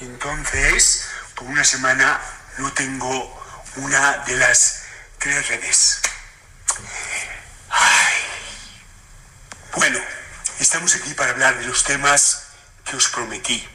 Entonces, 0.00 1.06
por 1.34 1.46
una 1.48 1.64
semana 1.64 2.20
no 2.58 2.72
tengo 2.72 3.41
una 3.76 4.18
de 4.18 4.36
las 4.36 4.82
tres 5.18 5.48
redes. 5.48 6.00
Ay. 7.70 8.14
Bueno, 9.74 9.98
estamos 10.58 10.94
aquí 10.94 11.14
para 11.14 11.30
hablar 11.30 11.58
de 11.58 11.66
los 11.66 11.84
temas 11.84 12.44
que 12.84 12.96
os 12.96 13.08
prometí. 13.08 13.66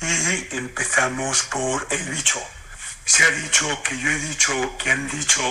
Y 0.00 0.56
empezamos 0.56 1.42
por 1.44 1.86
el 1.90 2.02
bicho. 2.10 2.42
Se 3.04 3.24
ha 3.24 3.30
dicho 3.30 3.82
que 3.82 3.98
yo 3.98 4.10
he 4.10 4.18
dicho, 4.18 4.76
que 4.78 4.90
han 4.90 5.08
dicho, 5.08 5.42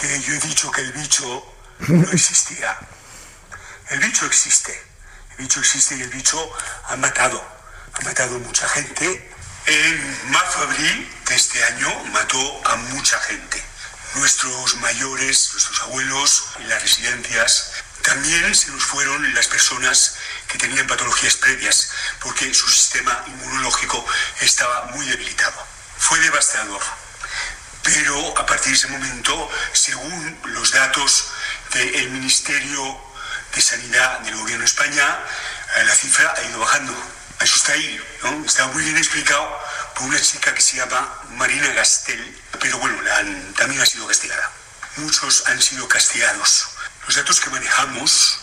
que 0.00 0.20
yo 0.20 0.34
he 0.34 0.38
dicho 0.38 0.70
que 0.70 0.80
el 0.80 0.92
bicho 0.92 1.54
no 1.78 2.10
existía. 2.10 2.78
El 3.90 4.00
bicho 4.00 4.26
existe. 4.26 4.72
El 5.30 5.36
bicho 5.44 5.60
existe 5.60 5.96
y 5.96 6.02
el 6.02 6.10
bicho 6.10 6.38
ha 6.88 6.96
matado. 6.96 7.42
Ha 7.94 8.00
matado 8.04 8.38
mucha 8.40 8.68
gente. 8.68 9.32
En 9.66 10.30
marzo-abril 10.30 11.15
de 11.28 11.34
este 11.34 11.62
año 11.64 12.04
mató 12.12 12.62
a 12.64 12.76
mucha 12.76 13.18
gente. 13.20 13.62
Nuestros 14.14 14.76
mayores, 14.76 15.50
nuestros 15.52 15.80
abuelos 15.82 16.44
en 16.60 16.68
las 16.68 16.80
residencias. 16.80 17.72
También 18.02 18.54
se 18.54 18.70
nos 18.70 18.84
fueron 18.84 19.34
las 19.34 19.48
personas 19.48 20.16
que 20.46 20.58
tenían 20.58 20.86
patologías 20.86 21.34
previas 21.36 21.90
porque 22.20 22.54
su 22.54 22.68
sistema 22.68 23.24
inmunológico 23.26 24.04
estaba 24.40 24.86
muy 24.94 25.06
debilitado. 25.06 25.66
Fue 25.98 26.18
devastador. 26.20 26.80
Pero 27.82 28.38
a 28.38 28.46
partir 28.46 28.72
de 28.72 28.78
ese 28.78 28.88
momento, 28.88 29.50
según 29.72 30.40
los 30.44 30.70
datos 30.70 31.26
del 31.72 32.10
Ministerio 32.10 33.00
de 33.54 33.60
Sanidad 33.60 34.20
del 34.20 34.36
Gobierno 34.36 34.60
de 34.62 34.66
España, 34.66 35.18
eh, 35.76 35.84
la 35.84 35.94
cifra 35.94 36.34
ha 36.36 36.42
ido 36.42 36.60
bajando. 36.60 36.94
Eso 37.40 37.56
está 37.56 37.72
ahí, 37.72 38.00
¿no? 38.22 38.44
Está 38.44 38.66
muy 38.68 38.84
bien 38.84 38.96
explicado 38.96 39.66
por 39.96 40.04
una 40.08 40.20
chica 40.20 40.54
que 40.54 40.60
se 40.60 40.76
llama 40.76 41.22
Marina 41.30 41.68
Gastel, 41.72 42.42
pero 42.60 42.78
bueno, 42.78 42.98
han- 43.14 43.54
también 43.54 43.80
ha 43.80 43.86
sido 43.86 44.06
castigada. 44.06 44.50
Muchos 44.96 45.44
han 45.46 45.60
sido 45.60 45.88
castigados. 45.88 46.68
Los 47.06 47.16
datos 47.16 47.40
que 47.40 47.50
manejamos 47.50 48.40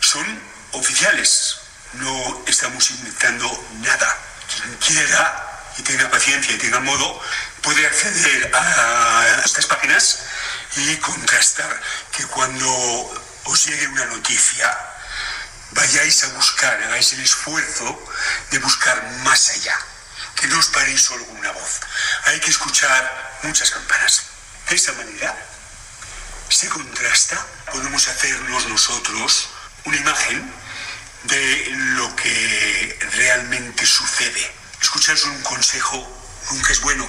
son 0.00 0.40
oficiales, 0.72 1.56
no 1.94 2.44
estamos 2.46 2.90
inventando 2.90 3.68
nada. 3.80 4.18
Quien 4.54 4.76
quiera 4.76 5.50
y 5.78 5.82
tenga 5.82 6.10
paciencia 6.10 6.54
y 6.54 6.58
tenga 6.58 6.80
modo, 6.80 7.20
puede 7.62 7.86
acceder 7.86 8.50
a 8.54 9.42
estas 9.44 9.66
páginas 9.66 10.20
y 10.76 10.96
contrastar 10.98 11.80
que 12.16 12.24
cuando 12.26 13.24
os 13.44 13.66
llegue 13.66 13.88
una 13.88 14.04
noticia, 14.06 14.78
vayáis 15.72 16.22
a 16.24 16.28
buscar, 16.28 16.80
hagáis 16.84 17.12
el 17.14 17.20
esfuerzo 17.22 18.12
de 18.50 18.58
buscar 18.60 19.02
más 19.24 19.50
allá, 19.50 19.76
que 20.34 20.46
no 20.48 20.58
os 20.58 20.66
paréis 20.66 21.02
solo 21.02 21.24
con 21.26 21.36
una 21.36 21.52
voz. 21.52 21.80
Hay 22.26 22.40
que 22.40 22.50
escuchar 22.50 23.38
muchas 23.42 23.70
campanas. 23.70 24.22
De 24.68 24.76
esa 24.76 24.92
manera 24.92 25.36
se 26.48 26.68
contrasta, 26.68 27.44
podemos 27.72 28.06
hacernos 28.08 28.66
nosotros 28.68 29.48
una 29.84 29.96
imagen 29.96 30.52
de 31.24 31.66
lo 31.96 32.14
que 32.16 32.98
realmente 33.12 33.86
sucede. 33.86 34.52
Escuchar 34.80 35.16
un 35.24 35.42
consejo 35.42 35.96
nunca 36.50 36.72
es 36.72 36.80
bueno. 36.80 37.08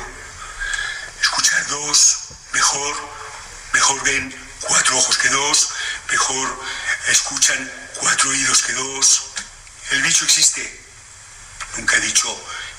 Escuchar 1.21 1.65
dos, 1.67 2.17
mejor, 2.53 2.95
mejor 3.73 4.03
ven 4.03 4.47
cuatro 4.61 4.97
ojos 4.97 5.17
que 5.17 5.29
dos, 5.29 5.69
mejor 6.09 6.63
escuchan 7.07 7.71
cuatro 7.95 8.29
oídos 8.29 8.63
que 8.63 8.73
dos. 8.73 9.23
El 9.91 10.01
bicho 10.01 10.25
existe. 10.25 10.85
Nunca 11.77 11.97
he 11.97 12.01
dicho 12.01 12.29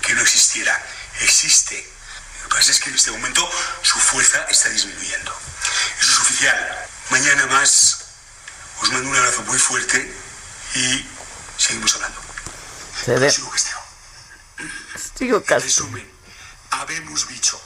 que 0.07 0.15
no 0.15 0.21
existiera. 0.23 0.81
Existe. 1.21 1.75
Lo 2.43 2.49
que 2.49 2.57
pasa 2.57 2.71
es 2.71 2.81
que 2.81 2.91
en 2.91 2.97
este 2.97 3.11
momento 3.11 3.49
su 3.83 3.99
fuerza 3.99 4.47
está 4.51 4.69
disminuyendo. 4.69 5.33
Eso 6.01 6.13
es 6.13 6.19
oficial. 6.21 6.87
Mañana 7.11 7.47
más 7.47 8.05
os 8.83 8.93
mando 8.93 9.09
un 9.11 9.17
abrazo 9.17 9.43
muy 9.43 9.59
fuerte 9.59 10.13
y 10.75 11.07
seguimos 11.59 11.95
hablando. 11.97 12.21
Se 13.05 13.19
ve. 13.19 13.31
Sigo 13.31 13.51
castigado. 13.51 13.83
Sigo 15.17 15.43
En 15.49 15.61
resumen, 15.61 16.11
habemos 16.71 17.27
bicho. 17.29 17.61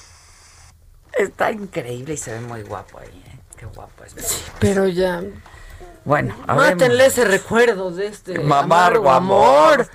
Está 1.13 1.51
increíble 1.51 2.15
y 2.15 2.17
se 2.17 2.33
ve 2.33 2.41
muy 2.41 2.63
guapo 2.63 2.99
ahí, 3.01 3.25
¿eh? 3.27 3.39
Qué 3.59 3.67
guapo 3.67 4.05
es. 4.05 4.15
Pero 4.61 4.87
ya. 4.89 5.23
Bueno, 6.05 6.35
habemos- 6.47 6.73
Mátenle 6.73 7.07
ese 7.07 7.25
recuerdo 7.25 7.91
de 7.91 8.07
este 8.07 8.37
Amargo 8.37 9.11
amor. 9.11 9.91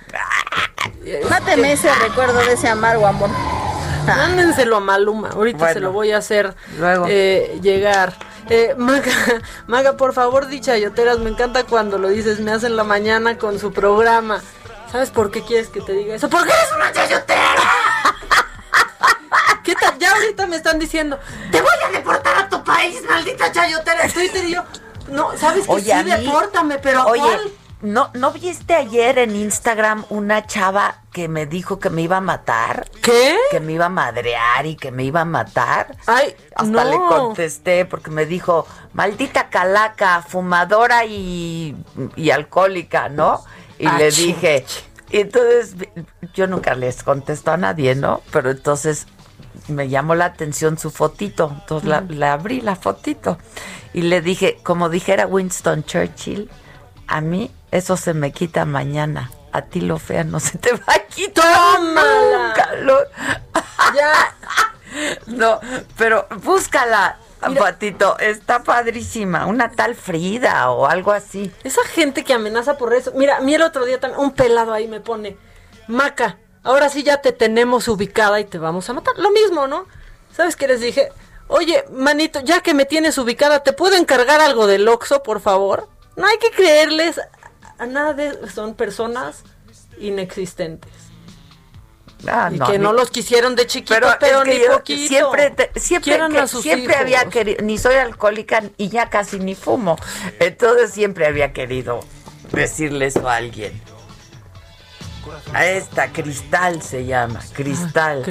Máteme 1.30 1.72
ese 1.72 1.92
recuerdo 1.96 2.38
de 2.40 2.52
ese 2.54 2.68
amargo 2.68 3.06
amor. 3.06 3.30
Mándenselo 4.06 4.76
a 4.76 4.80
Maluma. 4.80 5.30
Ahorita 5.30 5.58
Bueno. 5.58 5.72
se 5.74 5.80
lo 5.80 5.92
voy 5.92 6.12
a 6.12 6.18
hacer 6.18 6.54
Luego. 6.78 7.06
eh, 7.08 7.58
llegar. 7.62 8.14
Eh, 8.48 8.74
Maga, 8.78 9.10
Maga, 9.66 9.96
por 9.96 10.12
favor, 10.12 10.46
di 10.46 10.60
chayoteras. 10.60 11.18
Me 11.18 11.30
encanta 11.30 11.64
cuando 11.64 11.98
lo 11.98 12.08
dices. 12.08 12.38
Me 12.40 12.52
hacen 12.52 12.76
la 12.76 12.84
mañana 12.84 13.36
con 13.38 13.58
su 13.58 13.72
programa. 13.72 14.40
¿Sabes 14.92 15.10
por 15.10 15.30
qué 15.32 15.42
quieres 15.42 15.68
que 15.68 15.80
te 15.80 15.92
diga 15.92 16.14
eso? 16.14 16.28
¡Porque 16.30 16.50
eres 16.52 16.72
una 16.74 16.92
chayotera! 16.92 17.62
¿Qué 19.64 19.74
tal? 19.74 19.98
Ya 19.98 20.12
ahorita 20.12 20.46
me 20.46 20.56
están 20.56 20.78
diciendo, 20.78 21.18
te 21.50 21.60
voy 21.60 21.70
a 21.88 21.90
deportar 21.90 22.36
a 22.38 22.48
tu 22.48 22.62
país, 22.62 23.02
maldita 23.08 23.50
chayotera. 23.50 24.02
En 24.04 24.12
Twitter 24.12 24.44
y 24.44 24.52
yo, 24.54 24.62
no, 25.10 25.36
¿sabes 25.36 25.66
que 25.66 25.72
Oye, 25.72 25.92
sí? 25.92 26.04
mí- 26.04 26.10
Depórtame, 26.12 26.78
pero 26.78 27.00
¿a 27.00 27.06
Oye, 27.06 27.20
cuál? 27.20 27.52
¿No, 27.86 28.10
¿no 28.14 28.32
viste 28.32 28.74
ayer 28.74 29.18
en 29.18 29.36
Instagram 29.36 30.04
una 30.10 30.46
chava 30.46 31.02
que 31.12 31.28
me 31.28 31.46
dijo 31.46 31.78
que 31.78 31.88
me 31.88 32.02
iba 32.02 32.16
a 32.18 32.20
matar? 32.20 32.88
¿Qué? 33.02 33.36
Que 33.50 33.60
me 33.60 33.72
iba 33.74 33.86
a 33.86 33.90
madrear 33.90 34.66
y 34.66 34.76
que 34.76 34.90
me 34.90 35.04
iba 35.04 35.20
a 35.20 35.24
matar. 35.24 35.96
Ay, 36.06 36.34
Hasta 36.54 36.84
no. 36.84 36.90
le 36.90 36.96
contesté 36.96 37.84
porque 37.84 38.10
me 38.10 38.26
dijo, 38.26 38.66
maldita 38.92 39.48
calaca, 39.48 40.22
fumadora 40.22 41.04
y, 41.04 41.76
y 42.16 42.30
alcohólica, 42.30 43.08
¿no? 43.08 43.42
Y 43.78 43.86
Ah, 43.86 43.98
le 43.98 44.10
dije, 44.10 44.64
Y 45.10 45.18
entonces 45.20 45.76
yo 46.34 46.46
nunca 46.48 46.74
les 46.74 47.02
contesto 47.04 47.52
a 47.52 47.56
nadie, 47.56 47.94
¿no? 47.94 48.22
Pero 48.32 48.50
entonces 48.50 49.06
me 49.68 49.88
llamó 49.88 50.14
la 50.16 50.24
atención 50.26 50.76
su 50.78 50.90
fotito. 50.90 51.50
Entonces 51.60 51.88
la, 51.88 52.00
le 52.00 52.26
abrí 52.26 52.60
la 52.60 52.74
fotito 52.74 53.38
y 53.94 54.02
le 54.02 54.20
dije, 54.20 54.58
como 54.64 54.88
dijera 54.88 55.26
Winston 55.26 55.84
Churchill, 55.84 56.50
a 57.06 57.20
mí 57.20 57.50
eso 57.70 57.96
se 57.96 58.14
me 58.14 58.32
quita 58.32 58.64
mañana. 58.64 59.30
A 59.52 59.62
ti 59.62 59.80
lo 59.80 59.98
fea 59.98 60.22
no 60.24 60.38
se 60.40 60.58
te 60.58 60.72
va 60.72 60.84
a 60.94 61.00
quitar 61.06 61.80
nunca. 61.80 62.74
Lo- 62.82 63.04
Ya. 63.94 64.12
No, 65.26 65.60
pero 65.98 66.26
búscala, 66.42 67.18
Patito. 67.58 68.18
Está 68.18 68.62
padrísima. 68.62 69.44
Una 69.44 69.70
tal 69.70 69.94
Frida 69.94 70.70
o 70.70 70.86
algo 70.86 71.12
así. 71.12 71.52
Esa 71.64 71.84
gente 71.84 72.24
que 72.24 72.32
amenaza 72.32 72.78
por 72.78 72.94
eso. 72.94 73.12
Mira, 73.14 73.36
a 73.36 73.40
mí 73.40 73.52
el 73.54 73.62
otro 73.62 73.84
día 73.84 74.00
también, 74.00 74.20
un 74.22 74.30
pelado 74.32 74.72
ahí 74.72 74.88
me 74.88 75.00
pone, 75.00 75.36
Maca, 75.86 76.38
ahora 76.62 76.88
sí 76.88 77.02
ya 77.02 77.20
te 77.20 77.32
tenemos 77.32 77.88
ubicada 77.88 78.40
y 78.40 78.44
te 78.46 78.58
vamos 78.58 78.88
a 78.88 78.94
matar. 78.94 79.18
Lo 79.18 79.30
mismo, 79.32 79.66
¿no? 79.66 79.86
¿Sabes 80.34 80.56
qué 80.56 80.66
les 80.66 80.80
dije? 80.80 81.10
Oye, 81.48 81.84
manito, 81.92 82.40
ya 82.40 82.60
que 82.60 82.72
me 82.72 82.86
tienes 82.86 83.18
ubicada, 83.18 83.62
¿te 83.62 83.72
puedo 83.74 83.96
encargar 83.96 84.40
algo 84.40 84.66
del 84.66 84.88
Oxxo, 84.88 85.22
por 85.22 85.40
favor? 85.40 85.88
No 86.16 86.26
hay 86.26 86.38
que 86.38 86.50
creerles 86.52 87.20
a 87.78 87.86
nada 87.86 88.12
de... 88.14 88.48
Son 88.50 88.74
personas 88.74 89.42
inexistentes. 89.98 90.92
Ah, 92.26 92.50
y 92.52 92.58
que 92.58 92.78
no 92.78 92.92
ni- 92.92 92.98
los 92.98 93.10
quisieron 93.10 93.54
de 93.56 93.66
chiquito, 93.66 93.94
Pero, 93.94 94.08
pero, 94.18 94.38
es 94.42 94.48
que 94.48 94.58
ni 94.58 94.64
poquito. 94.74 95.08
siempre 95.08 95.50
te- 95.50 95.78
siempre 95.78 96.16
que- 96.32 96.78
hijos. 96.78 97.00
había 97.00 97.24
querido 97.26 97.62
ni 97.62 97.76
soy 97.78 97.94
alcohólica 97.96 98.62
y 98.78 98.88
ya 98.88 99.10
casi 99.10 99.38
ni 99.38 99.54
fumo 99.54 99.96
entonces 100.40 100.92
siempre 100.92 101.26
había 101.26 101.52
querido 101.52 102.00
decirle 102.52 103.06
eso 103.06 103.28
a 103.28 103.36
alguien 103.36 103.78
a 105.52 105.66
esta 105.66 106.08
cristal 106.12 106.80
se 106.82 107.04
llama 107.04 107.40
cristal 107.52 108.24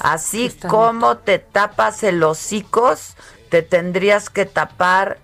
así 0.00 0.50
como 0.68 1.18
te 1.18 1.38
tapas 1.38 2.02
el 2.02 2.22
hocicos 2.24 3.14
te 3.50 3.62
tendrías 3.62 4.30
que 4.30 4.46
tapar 4.46 5.18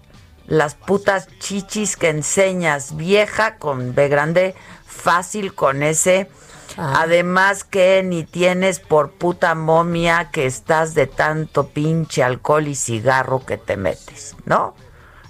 las 0.46 0.74
putas 0.74 1.28
chichis 1.38 1.96
que 1.96 2.08
enseñas 2.08 2.96
vieja 2.96 3.56
con 3.56 3.94
B 3.94 4.08
grande 4.08 4.54
fácil 4.86 5.54
con 5.54 5.82
ese 5.82 6.28
Además 6.76 7.62
que 7.62 8.02
ni 8.02 8.24
tienes 8.24 8.80
por 8.80 9.12
puta 9.12 9.54
momia 9.54 10.30
que 10.32 10.46
estás 10.46 10.94
de 10.94 11.06
tanto 11.06 11.68
pinche 11.68 12.22
alcohol 12.22 12.66
y 12.66 12.74
cigarro 12.74 13.44
que 13.44 13.58
te 13.58 13.76
metes, 13.76 14.34
¿no? 14.44 14.74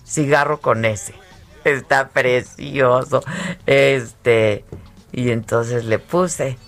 Cigarro 0.06 0.60
con 0.60 0.84
ese. 0.84 1.14
Está 1.64 2.08
precioso. 2.08 3.22
Este, 3.66 4.64
y 5.12 5.30
entonces 5.30 5.84
le 5.84 5.98
puse, 5.98 6.58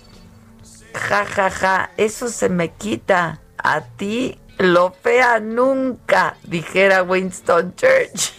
ja, 0.93 1.25
ja, 1.25 1.49
ja, 1.49 1.91
eso 1.97 2.29
se 2.29 2.49
me 2.49 2.69
quita. 2.69 3.41
A 3.57 3.81
ti 3.81 4.39
lo 4.59 4.91
fea 4.91 5.39
nunca, 5.39 6.35
dijera 6.43 7.03
Winston 7.03 7.75
Churchill. 7.75 8.33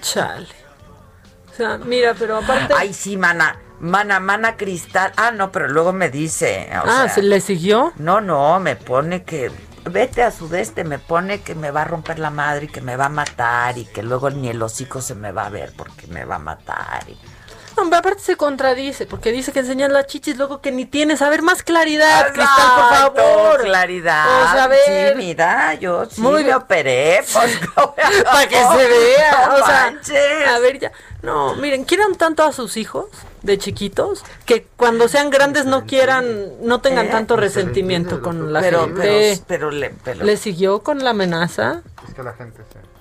Chale. 0.00 0.48
O 1.50 1.54
sea, 1.54 1.78
mira, 1.78 2.14
pero 2.18 2.38
aparte... 2.38 2.72
Ay, 2.76 2.92
sí, 2.94 3.16
mana. 3.16 3.58
Mana, 3.80 4.20
mana 4.20 4.56
cristal. 4.56 5.12
Ah, 5.16 5.32
no, 5.32 5.50
pero 5.52 5.68
luego 5.68 5.92
me 5.92 6.08
dice. 6.08 6.68
o 6.84 6.88
Ah, 6.88 7.04
sea, 7.06 7.08
¿se 7.08 7.22
le 7.22 7.40
siguió? 7.40 7.92
No, 7.96 8.20
no, 8.20 8.58
me 8.60 8.76
pone 8.76 9.24
que. 9.24 9.50
Vete 9.84 10.22
a 10.22 10.30
sudeste, 10.30 10.84
me 10.84 11.00
pone 11.00 11.40
que 11.42 11.56
me 11.56 11.72
va 11.72 11.82
a 11.82 11.84
romper 11.86 12.20
la 12.20 12.30
madre 12.30 12.66
y 12.66 12.68
que 12.68 12.80
me 12.80 12.94
va 12.94 13.06
a 13.06 13.08
matar 13.08 13.76
y 13.78 13.84
que 13.84 14.04
luego 14.04 14.30
ni 14.30 14.48
el 14.48 14.62
hocico 14.62 15.00
se 15.02 15.16
me 15.16 15.32
va 15.32 15.46
a 15.46 15.50
ver 15.50 15.72
porque 15.76 16.06
me 16.06 16.24
va 16.24 16.36
a 16.36 16.38
matar. 16.38 17.02
y- 17.08 17.18
Hombre, 17.76 17.98
aparte 17.98 18.20
se 18.22 18.36
contradice, 18.36 19.06
porque 19.06 19.32
dice 19.32 19.50
que 19.52 19.60
enseñas 19.60 19.90
las 19.90 20.06
chichis, 20.06 20.36
luego 20.36 20.60
que 20.60 20.70
ni 20.72 20.84
tienes. 20.84 21.22
A 21.22 21.28
ver, 21.30 21.42
más 21.42 21.62
claridad, 21.62 22.32
Cristal, 22.32 22.46
por 22.74 22.84
Exacto, 22.84 23.14
favor. 23.22 23.60
Claridad. 23.62 24.42
O 24.44 24.52
sea, 24.52 24.64
a 24.64 24.68
ver. 24.68 25.12
Sí, 25.12 25.16
mira, 25.16 25.74
yo 25.74 26.04
sí 26.06 26.20
Muy 26.20 26.32
me 26.34 26.42
bien. 26.44 26.56
operé. 26.56 27.20
Pues, 27.32 27.58
Para 28.24 28.46
que 28.48 28.56
se 28.56 28.88
vea. 28.88 29.46
No 29.48 29.54
o 29.54 29.66
sea, 29.66 29.90
manches. 29.90 30.48
a 30.48 30.58
ver, 30.58 30.78
ya. 30.78 30.92
No, 31.22 31.54
miren, 31.56 31.84
quieran 31.84 32.14
tanto 32.16 32.42
a 32.42 32.52
sus 32.52 32.76
hijos 32.76 33.06
de 33.42 33.56
chiquitos 33.58 34.24
que 34.44 34.66
cuando 34.76 35.08
sean 35.08 35.30
grandes 35.30 35.64
no 35.64 35.86
quieran, 35.86 36.26
no 36.66 36.80
tengan 36.80 37.06
¿Eh? 37.06 37.10
tanto 37.10 37.36
resentimiento 37.36 38.20
con 38.20 38.52
la 38.52 38.60
Pero, 38.60 38.84
gente. 38.84 39.00
pero, 39.00 39.44
pero, 39.46 39.70
le, 39.70 39.90
pero- 40.04 40.24
¿Le 40.24 40.36
siguió 40.36 40.82
con 40.82 41.02
la 41.04 41.10
amenaza? 41.10 41.82
Es 42.08 42.14
que 42.14 42.22
la 42.22 42.32
gente 42.34 42.58
se... 42.72 42.91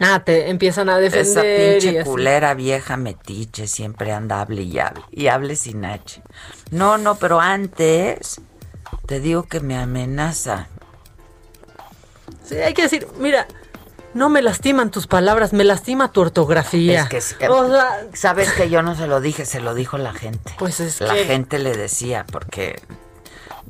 Ah, 0.00 0.22
te 0.24 0.48
empiezan 0.50 0.88
a 0.88 0.98
Esa 1.00 1.16
defender. 1.42 1.76
y 1.78 1.80
pinche 1.88 2.04
culera 2.04 2.54
vieja 2.54 2.96
metiche 2.96 3.66
siempre 3.66 4.12
anda 4.12 4.40
hable 4.40 4.62
y 4.62 4.78
hable. 4.78 5.02
Y 5.10 5.26
hable 5.28 5.56
sin 5.56 5.84
H. 5.84 6.22
No, 6.70 6.98
no, 6.98 7.16
pero 7.16 7.40
antes 7.40 8.40
te 9.06 9.20
digo 9.20 9.44
que 9.44 9.60
me 9.60 9.76
amenaza. 9.76 10.68
Sí, 12.44 12.56
hay 12.56 12.74
que 12.74 12.82
decir, 12.82 13.06
mira, 13.18 13.46
no 14.14 14.28
me 14.28 14.40
lastiman 14.42 14.90
tus 14.90 15.06
palabras, 15.06 15.52
me 15.52 15.64
lastima 15.64 16.12
tu 16.12 16.20
ortografía. 16.22 17.02
Es 17.02 17.08
que 17.08 17.20
sí, 17.20 17.34
o 17.48 17.68
sea, 17.68 18.06
sabes 18.14 18.52
que 18.52 18.70
yo 18.70 18.82
no 18.82 18.94
se 18.94 19.06
lo 19.06 19.20
dije, 19.20 19.44
se 19.44 19.60
lo 19.60 19.74
dijo 19.74 19.98
la 19.98 20.12
gente. 20.12 20.54
Pues 20.58 20.80
es 20.80 21.00
la 21.00 21.14
que- 21.14 21.24
gente 21.24 21.58
le 21.58 21.76
decía 21.76 22.24
porque 22.30 22.80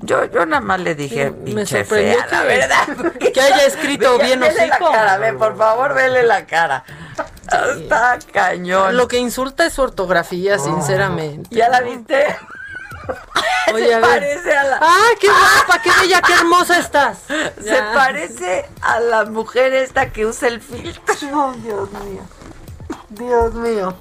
yo 0.02 0.24
yo 0.26 0.46
nada 0.46 0.60
más 0.60 0.80
le 0.80 0.94
dije 0.94 1.30
me 1.30 1.66
sorprendió 1.66 2.14
fea, 2.18 2.26
la 2.30 2.42
que- 2.42 2.46
verdad. 2.46 3.12
que 3.34 3.40
haya 3.40 3.64
escrito 3.66 4.18
bien 4.18 4.40
vele 4.40 4.54
la 4.66 4.74
hocico. 4.76 4.90
cara, 4.92 5.16
ve, 5.18 5.32
por 5.34 5.56
favor, 5.56 5.94
vele 5.94 6.22
la 6.22 6.46
cara. 6.46 6.84
Está 7.76 8.18
cañón. 8.32 8.96
Lo 8.96 9.08
que 9.08 9.18
insulta 9.18 9.66
es 9.66 9.72
su 9.72 9.82
ortografía, 9.82 10.58
sinceramente. 10.58 11.48
¿Ya 11.54 11.68
la 11.68 11.80
viste? 11.80 12.26
Oye, 13.74 13.86
Se 13.88 13.94
a 13.94 14.00
parece 14.00 14.56
a 14.56 14.64
la- 14.64 14.78
¡Ah, 14.82 15.08
qué 15.20 15.28
guapa, 15.28 15.82
qué 15.82 15.90
bella, 16.00 16.20
qué 16.26 16.32
hermosa 16.34 16.78
estás! 16.78 17.18
Se 17.28 17.82
parece 17.94 18.68
a 18.82 19.00
la 19.00 19.24
mujer 19.24 19.72
esta 19.74 20.10
que 20.10 20.26
usa 20.26 20.48
el 20.48 20.60
filtro. 20.60 21.14
Dios 21.62 21.90
mío. 21.92 22.22
Dios 23.10 23.54
mío. 23.54 23.94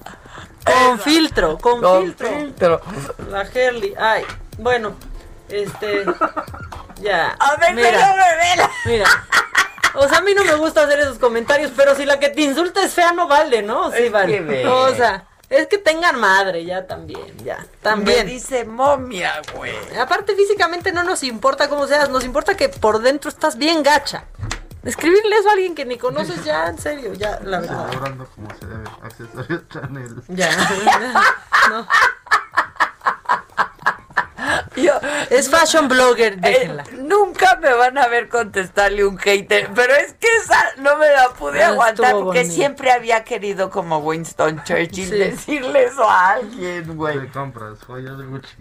Con 0.66 1.00
filtro, 1.00 1.58
con, 1.58 1.82
Con 1.82 2.02
filtro. 2.04 2.28
filtro. 2.28 2.82
La 3.30 3.44
Herley. 3.44 3.94
Ay, 3.98 4.24
bueno, 4.58 4.96
este. 5.50 6.06
Ya. 7.00 7.38
A 7.40 7.56
ver, 7.58 7.76
mira, 7.76 7.92
revela. 7.92 8.72
Mira. 8.86 9.06
O 9.94 10.08
sea, 10.08 10.18
a 10.18 10.22
mí 10.22 10.34
no 10.34 10.44
me 10.44 10.56
gusta 10.56 10.82
hacer 10.82 11.00
esos 11.00 11.20
comentarios, 11.20 11.72
pero 11.76 11.94
si 11.94 12.06
la 12.06 12.20
que 12.20 12.30
te 12.30 12.42
insulta 12.42 12.84
es 12.84 12.94
fea, 12.94 13.12
no 13.14 13.28
vale, 13.28 13.62
¿no? 13.62 13.92
Sí, 13.92 14.06
Es 14.06 14.12
vale. 14.12 14.68
O 14.68 14.96
sea, 14.96 15.26
es 15.50 15.68
que 15.68 15.78
tengan 15.78 16.20
madre, 16.20 16.66
ya 16.66 16.88
también, 16.88 17.38
ya. 17.44 17.64
También. 17.84 18.26
Me 18.26 18.32
dice 18.32 18.66
momia, 18.66 19.42
güey. 19.54 19.76
Aparte, 20.00 20.36
físicamente 20.36 20.92
no 20.92 21.04
nos 21.04 21.22
importa 21.22 21.70
cómo 21.70 21.86
seas, 21.88 22.10
nos 22.10 22.24
importa 22.26 22.58
que 22.58 22.68
por 22.70 23.00
dentro 23.00 23.30
estás 23.30 23.58
bien 23.58 23.84
gacha. 23.84 24.26
Escribirle 24.84 25.36
eso 25.38 25.50
a 25.50 25.54
alguien 25.54 25.76
que 25.76 25.86
ni 25.86 25.98
conoces 25.98 26.44
ya, 26.44 26.66
en 26.68 26.80
serio, 26.80 27.14
ya, 27.14 27.40
la 27.44 27.60
verdad. 27.60 27.88
Como 28.36 28.50
se 28.60 28.66
debe. 28.66 28.90
Accesorio 29.04 29.64
Chanel. 29.70 30.16
Ya. 30.30 30.50
No. 31.70 31.86
Yo, 34.78 34.94
Es 35.30 35.50
fashion 35.50 35.88
blogger, 35.88 36.38
déjenla. 36.38 36.84
Eh, 36.84 36.98
nunca 37.00 37.56
me 37.58 37.74
van 37.74 37.98
a 37.98 38.08
ver 38.08 38.30
contestarle 38.30 39.04
un 39.06 39.18
hater, 39.18 39.70
pero 39.74 39.94
es 39.96 40.14
que 40.14 40.28
esa 40.44 40.64
no 40.78 40.96
me 40.98 41.10
la 41.12 41.30
pude 41.30 41.64
Ah, 41.64 41.70
aguantar 41.70 42.12
porque 42.14 42.40
bonito. 42.42 42.54
siempre 42.56 42.92
había 42.92 43.24
querido 43.24 43.70
como 43.70 43.98
Winston 44.00 44.64
Churchill 44.64 45.10
Sí. 45.10 45.18
decirle 45.18 45.86
eso 45.86 46.10
a 46.10 46.32
alguien, 46.34 46.96
güey. 46.96 47.20
Te 47.20 47.28
compras 47.32 47.80
joyas 47.86 48.18
de 48.18 48.26
Gucci. 48.26 48.56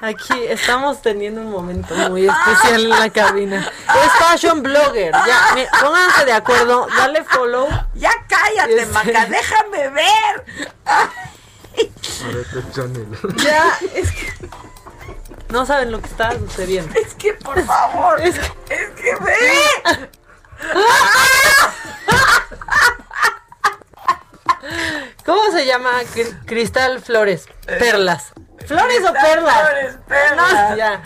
Aquí 0.00 0.44
estamos 0.46 1.02
teniendo 1.02 1.40
un 1.40 1.50
momento 1.50 1.92
muy 2.08 2.28
especial 2.28 2.84
en 2.84 2.88
la 2.90 3.10
cabina. 3.10 3.58
Es 3.88 4.12
fashion 4.24 4.62
blogger. 4.62 5.10
Ya, 5.12 5.40
mira, 5.56 5.70
pónganse 5.80 6.24
de 6.24 6.32
acuerdo, 6.32 6.86
dale 6.96 7.24
follow. 7.24 7.66
Ya 7.94 8.12
cállate, 8.28 8.74
Este- 8.82 8.92
Maca, 8.92 9.26
déjame 9.26 9.88
ver. 9.88 10.44
Ya, 13.44 13.78
es 13.94 14.10
que 14.12 14.32
no 15.50 15.64
saben 15.66 15.90
lo 15.92 16.00
que 16.00 16.06
está 16.08 16.38
sucediendo. 16.38 16.92
Es 16.98 17.14
que 17.14 17.32
por 17.34 17.62
favor, 17.64 18.20
es 18.20 18.38
que, 18.38 18.74
es 18.74 18.90
que 18.90 19.14
ve. 19.24 20.08
¿Cómo 25.24 25.50
se 25.52 25.66
llama? 25.66 25.90
Cri- 26.14 26.44
Cristal 26.46 27.00
Flores. 27.00 27.46
Perlas. 27.66 28.32
¿Flores 28.66 29.00
o 29.08 29.12
perlas? 29.12 29.60
Flores, 29.60 29.96
perlas. 30.06 30.70
No, 30.70 30.76
ya. 30.76 31.02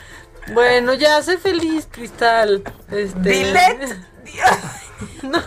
Bueno, 0.53 0.95
ya, 0.95 1.23
sé 1.23 1.39
feliz, 1.39 1.87
Cristal. 1.91 2.63
Este... 2.91 3.19
Dilet. 3.21 3.97
No. 5.23 5.43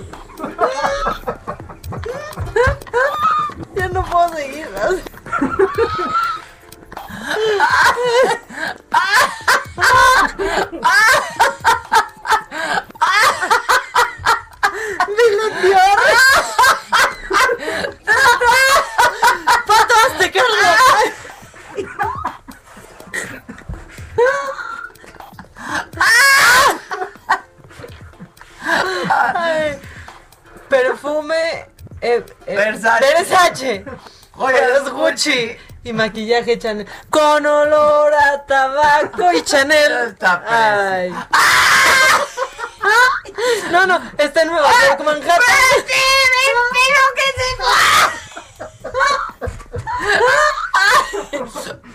ya 3.76 3.88
no 3.90 4.04
puedo 4.06 4.30
seguir 4.36 4.68
perfume 30.96 31.68
eh, 32.02 32.24
eh, 32.46 32.56
Versace. 32.56 33.00
Versace. 33.00 33.86
Joyas 34.38 34.90
Gucci. 34.90 35.58
Y 35.86 35.94
maquillaje 35.94 36.58
Chanel. 36.58 36.88
Con 37.12 37.46
olor 37.46 38.12
a 38.12 38.44
tabaco 38.48 39.32
y 39.34 39.44
Chanel. 39.44 40.18
Ay. 40.48 41.14
No, 43.70 43.86
no, 43.86 44.02
está 44.18 44.42
en 44.42 44.48
Nueva 44.48 44.72
York, 44.88 45.02
Manhattan. 45.06 45.42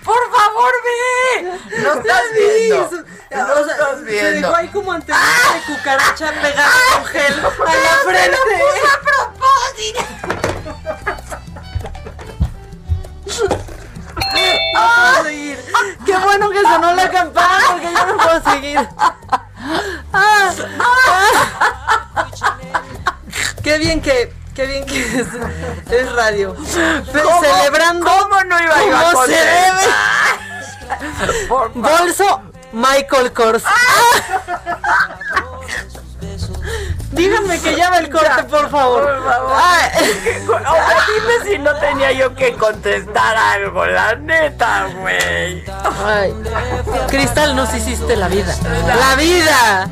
Por 0.05 0.31
favor, 0.33 0.73
ve. 0.85 1.59
No 1.83 1.95
estás 1.95 2.23
viendo. 2.35 2.91
No 3.31 3.59
estás 3.61 3.99
Se 3.99 4.05
viendo. 4.05 4.31
dejó 4.49 4.57
ahí 4.57 4.69
como 4.69 4.93
antenita 4.93 5.55
de 5.55 5.75
cucaracha 5.75 6.33
pegada 6.41 6.73
con 6.93 7.05
gel 7.07 7.35
a 7.41 7.75
la 7.75 7.91
frente. 8.05 8.37
No 14.75 14.81
puedo 15.13 15.25
seguir. 15.25 15.59
Qué 16.07 16.17
bueno 16.17 16.51
que 16.51 16.61
sonó 16.63 16.95
la 16.95 17.11
campana 17.11 17.65
porque 17.69 17.93
yo 17.93 18.07
no 18.07 18.17
puedo 18.17 18.43
seguir. 18.53 18.89
Ah, 20.13 20.51
ah. 20.81 22.27
Qué 23.63 23.79
bien 23.79 24.01
que, 24.01 24.33
qué 24.55 24.67
bien 24.67 24.87
que 24.87 25.01
es, 25.01 25.27
es 25.91 26.13
radio. 26.13 26.55
¿Cómo- 26.55 27.41
Celebrando 27.43 28.07
cómo 28.11 28.45
no 28.45 28.61
iba 28.63 28.77
yo 28.87 28.97
a 29.21 29.27
se 29.27 29.33
debe. 29.33 29.83
Bolso 31.75 32.43
Michael 32.73 33.33
Kors. 33.33 33.63
Díganme 37.21 37.61
que 37.61 37.77
llame 37.77 37.99
el 37.99 38.09
corte, 38.09 38.45
por 38.45 38.71
favor. 38.71 39.03
Por 39.05 39.25
favor. 39.25 39.53
Ay. 39.63 39.91
O 40.49 40.59
sea, 40.59 40.97
dime 41.07 41.51
si 41.51 41.59
no 41.59 41.75
tenía 41.75 42.13
yo 42.13 42.35
que 42.35 42.55
contestar 42.55 43.37
algo, 43.37 43.85
la 43.85 44.15
neta, 44.15 44.89
güey. 45.01 45.63
Cristal, 47.09 47.55
nos 47.55 47.75
hiciste 47.75 48.17
la 48.17 48.29
vida. 48.29 48.57
¡La 48.87 49.17
vida! 49.17 49.91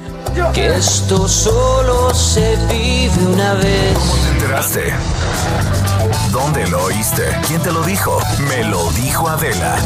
Que 0.54 0.68
esto 0.74 1.28
solo 1.28 2.14
se 2.14 2.56
vive 2.70 3.26
una 3.26 3.52
vez. 3.54 3.92
¿Cómo 3.98 4.14
te 4.14 4.28
enteraste? 4.28 4.94
¿Dónde 6.30 6.66
lo 6.68 6.84
oíste? 6.84 7.24
¿Quién 7.46 7.62
te 7.62 7.72
lo 7.72 7.82
dijo? 7.82 8.18
Me 8.48 8.64
lo 8.64 8.90
dijo 8.92 9.28
Adela. 9.28 9.76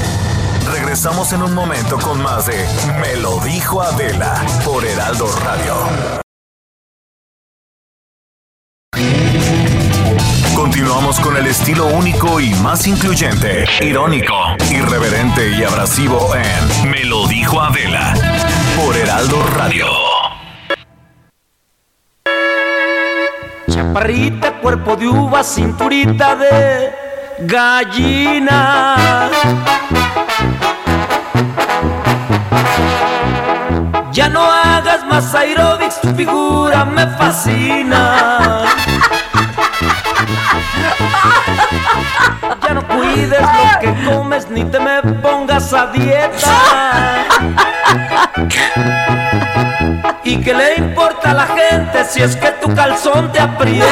Regresamos 0.71 1.33
en 1.33 1.43
un 1.43 1.55
momento 1.55 1.99
con 1.99 2.23
más 2.23 2.47
de 2.47 2.65
Me 3.01 3.17
lo 3.17 3.41
dijo 3.41 3.83
Adela 3.83 4.45
por 4.65 4.85
Heraldo 4.85 5.27
Radio. 5.45 6.22
Continuamos 10.55 11.19
con 11.21 11.37
el 11.37 11.47
estilo 11.47 11.87
único 11.87 12.41
y 12.41 12.55
más 12.57 12.87
incluyente, 12.87 13.65
irónico, 13.81 14.35
irreverente 14.71 15.51
y 15.51 15.65
abrasivo 15.65 16.35
en 16.35 16.91
Me 16.91 17.05
lo 17.05 17.27
dijo 17.27 17.61
Adela 17.61 18.15
por 18.77 18.97
Heraldo 18.97 19.43
Radio. 19.57 19.87
Chaparrita, 23.69 24.61
cuerpo 24.61 24.97
de 24.97 25.09
uva, 25.09 25.43
cinturita 25.43 26.37
de 26.37 26.93
gallina. 27.41 28.97
Ya 34.13 34.29
no 34.29 34.52
más 35.13 35.35
aerobics, 35.35 36.01
tu 36.01 36.09
figura 36.15 36.87
me 36.87 37.07
fascina. 37.07 38.63
Ya 42.63 42.73
no 42.73 42.89
cuides 42.89 43.43
lo 43.43 43.81
que 43.81 43.95
comes 44.07 44.49
ni 44.49 44.65
te 44.65 44.81
me 44.81 45.03
pongas 45.21 45.71
a 45.75 45.89
dieta. 45.89 46.57
¿Y 50.25 50.41
qué 50.41 50.55
le 50.55 50.77
importa 50.77 51.33
a 51.33 51.35
la 51.35 51.47
gente 51.47 52.07
si 52.07 52.23
es 52.23 52.35
que 52.35 52.51
tu 52.53 52.75
calzón 52.75 53.31
te 53.33 53.41
aprieta? 53.41 53.87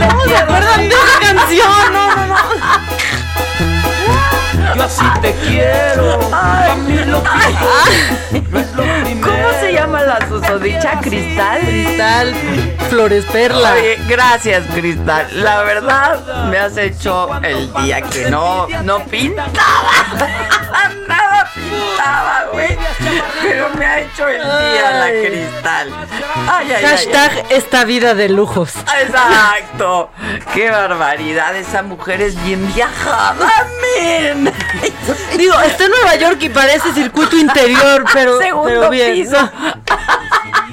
¿Cómo 0.00 0.24
se 0.24 0.36
acuerdan 0.36 0.88
de 0.88 0.94
esa 0.96 1.20
canción? 1.20 1.92
No, 1.92 2.16
no, 2.16 2.26
no. 2.26 2.36
Yo 4.74 4.82
así 4.82 5.04
te 5.20 5.32
quiero. 5.46 6.18
A 7.18 7.48
mí 7.48 7.54
lo 7.54 8.40
que 8.40 8.50
no 8.50 8.58
es 8.58 8.72
lo 8.72 8.82
primero. 9.02 9.22
¿Cómo 9.22 9.60
se 9.60 9.72
llama 9.72 10.02
la 10.02 10.28
susodicha? 10.28 11.00
¿Cristal? 11.00 11.60
Cristal, 11.60 12.34
Flores 12.88 13.24
Perla. 13.26 13.74
Oye, 13.74 13.98
gracias, 14.08 14.64
Cristal. 14.74 15.28
La 15.42 15.62
verdad, 15.62 16.46
me 16.50 16.58
has 16.58 16.76
hecho 16.76 17.28
el 17.42 17.72
día 17.74 18.02
que 18.02 18.30
no, 18.30 18.66
no 18.82 19.04
pintaba. 19.04 19.52
Nada 21.42 21.50
pintaba, 21.54 22.44
güey. 22.52 22.78
Pero 23.42 23.68
me 23.70 23.84
ha 23.86 24.00
hecho 24.00 24.28
el 24.28 24.42
día 24.42 24.90
la. 24.92 25.08
Cristal. 25.08 25.92
Ay, 26.48 26.72
ay. 26.72 26.84
Hashtag 26.84 27.46
esta 27.50 27.84
vida 27.84 28.14
de 28.14 28.28
lujos. 28.28 28.74
Exacto. 29.00 30.10
Qué 30.54 30.70
barbaridad. 30.70 31.56
Esa 31.56 31.82
mujer 31.82 32.20
es 32.22 32.42
bien 32.44 32.72
viajada, 32.74 33.66
men. 33.82 34.52
Digo, 35.36 35.58
está 35.60 35.84
en 35.84 35.90
Nueva 35.90 36.14
York 36.16 36.38
y 36.42 36.48
parece 36.48 36.92
circuito 36.92 37.36
interior, 37.36 38.04
pero, 38.12 38.38
Segundo 38.40 38.68
pero 38.68 38.90
bien. 38.90 39.12
piso. 39.12 39.36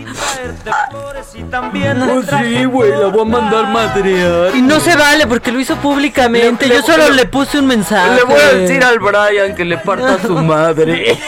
Y 1.34 1.44
también 1.44 2.02
oh, 2.02 2.22
sí, 2.24 2.66
güey, 2.66 2.92
la 2.92 3.08
voy 3.08 3.22
a 3.22 3.26
mandar 3.26 3.68
madrear. 3.70 4.56
Y 4.56 4.62
no 4.62 4.80
se 4.80 4.96
vale 4.96 5.28
porque 5.28 5.52
lo 5.52 5.60
hizo 5.60 5.76
públicamente. 5.78 6.68
Le- 6.68 6.76
Yo 6.76 6.82
le- 6.82 6.86
solo 6.86 7.10
le- 7.10 7.16
le 7.16 7.26
puse 7.26 7.60
un 7.60 7.68
mensaje. 7.68 8.16
Le 8.16 8.24
voy 8.24 8.40
a 8.42 8.54
decir 8.54 8.84
al 8.84 9.00
Brian 9.00 9.56
que 9.56 9.64
le 9.66 9.78
parta 9.78 10.16
a 10.16 10.20
su 10.22 10.36
madre. 10.36 11.18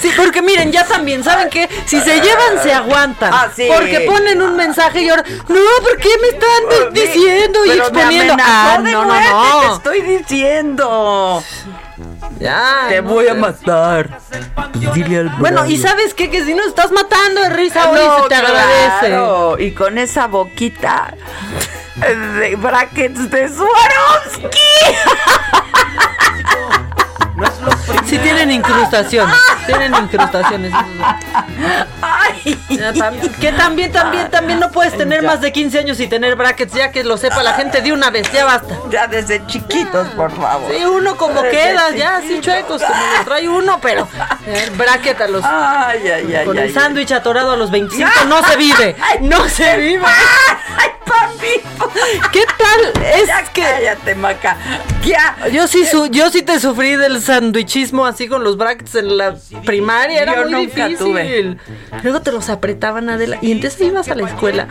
Sí, 0.00 0.10
porque 0.16 0.40
miren, 0.42 0.72
ya 0.72 0.84
también, 0.86 1.22
¿saben 1.22 1.50
qué? 1.50 1.68
Si 1.86 2.00
se 2.00 2.20
llevan, 2.20 2.62
se 2.62 2.72
aguantan. 2.72 3.32
Ah, 3.34 3.48
sí. 3.54 3.68
Porque 3.72 4.00
ponen 4.00 4.40
un 4.40 4.56
mensaje 4.56 5.02
y 5.02 5.08
ahora, 5.10 5.22
no, 5.48 5.60
¿por 5.82 5.96
qué 5.98 6.08
me 6.22 6.28
están 6.28 6.92
di- 6.94 7.00
diciendo 7.02 7.66
y 7.66 7.70
exponiendo? 7.72 8.34
Ah, 8.40 8.78
no, 8.80 8.90
no, 8.90 9.04
muerte, 9.04 9.28
Te 9.28 9.66
no. 9.66 9.74
estoy 9.76 10.00
diciendo. 10.02 11.44
Ya. 12.38 12.86
Te 12.88 13.00
voy 13.02 13.28
a 13.28 13.34
matar. 13.34 14.08
Dile 14.94 15.18
al 15.18 15.28
Bueno, 15.38 15.66
¿y 15.66 15.76
sabes 15.76 16.14
qué? 16.14 16.30
Que 16.30 16.44
si 16.46 16.54
nos 16.54 16.68
estás 16.68 16.90
matando 16.92 17.42
de 17.42 17.50
risa 17.50 17.90
hoy 17.90 18.00
No, 18.02 18.22
se 18.22 18.28
te 18.30 18.34
agradece. 18.36 19.06
claro, 19.08 19.56
Y 19.58 19.72
con 19.72 19.98
esa 19.98 20.28
boquita 20.28 21.12
de 22.38 22.56
brackets 22.56 23.30
de 23.30 23.48
Swarovski. 23.50 24.58
Sí 28.10 28.18
tienen 28.18 28.50
incrustaciones. 28.50 29.36
tienen 29.66 29.94
incrustaciones. 29.94 30.72
Ay. 32.02 32.58
Ya, 32.70 32.92
que 33.40 33.52
también, 33.52 33.92
también, 33.92 34.30
también 34.30 34.58
no 34.60 34.70
puedes 34.70 34.96
tener 34.96 35.22
más 35.22 35.40
de 35.40 35.52
15 35.52 35.78
años 35.80 36.00
y 36.00 36.06
tener 36.08 36.34
brackets, 36.36 36.72
ya 36.74 36.90
que 36.90 37.04
lo 37.04 37.16
sepa 37.16 37.42
la 37.42 37.52
gente 37.54 37.80
de 37.82 37.92
una 37.92 38.10
vez, 38.10 38.30
ya 38.32 38.44
basta. 38.44 38.74
Ya 38.90 39.06
desde 39.06 39.44
chiquitos, 39.46 40.08
por 40.08 40.34
favor. 40.34 40.72
Sí, 40.72 40.84
uno 40.84 41.16
como 41.16 41.42
Desde 41.42 41.56
queda, 41.56 41.90
ya 41.90 42.16
así 42.16 42.40
chuecos, 42.40 42.82
como 42.82 43.24
trae 43.24 43.48
uno, 43.48 43.78
pero 43.80 44.08
el 44.46 44.70
bracket 44.70 45.20
a 45.20 45.28
los... 45.28 45.44
Ay, 45.44 46.08
ay, 46.08 46.34
ay. 46.34 46.44
con 46.46 46.58
ay, 46.58 46.64
el 46.68 46.74
sándwich 46.74 47.12
atorado 47.12 47.52
a 47.52 47.56
los 47.56 47.70
25 47.70 48.10
no 48.28 48.42
se 48.44 48.56
vive, 48.56 48.96
no 49.20 49.48
se 49.48 49.76
vive. 49.76 50.04
Ay, 50.06 50.90
papi. 51.04 51.60
¿Qué 52.32 52.44
tal? 52.58 53.04
Es 53.04 53.26
Ya 53.26 53.44
que 53.44 53.62
cállate, 53.62 54.14
Maca. 54.14 54.56
Ya. 55.04 55.36
yo 55.50 55.66
sí, 55.66 55.86
su- 55.86 56.06
yo 56.06 56.30
sí 56.30 56.42
te 56.42 56.60
sufrí 56.60 56.96
del 56.96 57.20
así 58.06 58.28
con 58.28 58.44
los 58.44 58.56
brackets 58.56 58.94
en 58.96 59.16
la 59.16 59.36
primaria, 59.64 60.22
era 60.22 60.34
Yo 60.36 60.42
muy 60.42 60.52
nunca 60.66 60.86
difícil. 60.88 61.06
tuve. 61.06 61.56
Luego 62.02 62.20
te 62.22 62.32
los 62.32 62.48
apretaban, 62.48 63.08
Adela, 63.10 63.38
y 63.40 63.52
entonces 63.52 63.80
ibas 63.80 64.08
a 64.08 64.14
la 64.14 64.26
escuela 64.28 64.68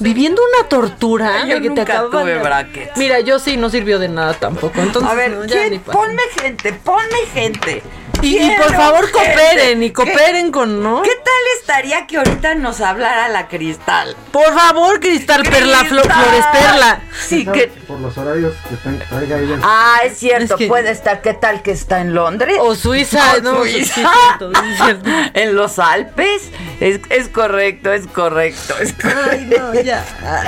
viviendo 0.00 0.40
una 0.56 0.68
tortura 0.68 1.40
Yo 1.46 1.54
de 1.54 1.54
que 1.54 1.60
te 1.62 1.68
nunca 1.68 1.82
acababan 1.82 2.10
tuve 2.22 2.38
brackets. 2.38 2.96
Mira, 2.96 3.20
yo 3.20 3.38
sí 3.38 3.56
no 3.56 3.70
sirvió 3.70 3.98
de 3.98 4.08
nada 4.08 4.34
tampoco. 4.34 4.80
Entonces, 4.80 5.10
A 5.10 5.14
ver, 5.14 5.30
no, 5.32 5.44
ya 5.44 5.62
ni 5.64 5.68
¿quién? 5.70 5.80
pasa. 5.80 5.98
ponme 5.98 6.22
gente, 6.40 6.72
ponme 6.72 7.18
gente. 7.32 7.82
Y, 8.22 8.50
por 8.56 8.74
favor 8.74 9.06
gente. 9.06 9.12
cooperen 9.12 9.82
y 9.82 9.86
¿Qué- 9.88 9.92
cooperen 9.92 10.52
con, 10.52 10.82
¿no? 10.82 11.02
¿Qué 11.02 11.10
tal 11.10 11.34
estaría 11.60 12.06
que 12.06 12.18
ahorita 12.18 12.54
nos 12.54 12.80
hablara 12.80 13.28
la 13.28 13.48
Cristal? 13.48 14.16
Por 14.30 14.54
favor, 14.54 15.00
Cristal 15.00 15.42
Perla, 15.42 15.78
Flo-. 15.84 16.02
Flores 16.02 16.44
Perla. 16.52 17.00
Sí, 17.26 17.44
que... 17.46 17.68
Por 17.86 18.00
los 18.00 18.16
horarios 18.16 18.54
que 18.68 18.76
ten- 18.76 18.98
traiga 19.08 19.38
ella. 19.38 19.58
Ah, 19.62 20.00
es 20.04 20.18
cierto, 20.18 20.54
Es 20.54 20.58
que- 20.58 20.66
puede 20.68 20.90
estar. 20.90 21.20
¿Qué 21.20 21.34
tal 21.34 21.62
que 21.62 21.72
está 21.72 22.00
en 22.00 22.14
Londres? 22.14 22.56
O 22.60 22.74
Suiza, 22.74 23.34
O 23.36 23.40
no, 23.42 23.56
Suiza. 23.62 23.94
cierto, 23.94 24.52
cierto. 24.76 25.10
en 25.34 25.54
los 25.54 25.78
Alpes. 25.78 26.42
Es, 26.80 27.00
es 27.10 27.28
correcto, 27.28 27.92
es 27.92 28.06
correcto. 28.06 28.74
Es 28.80 28.94
Ay, 29.04 29.48
no, 29.56 29.74
ya. 29.80 30.04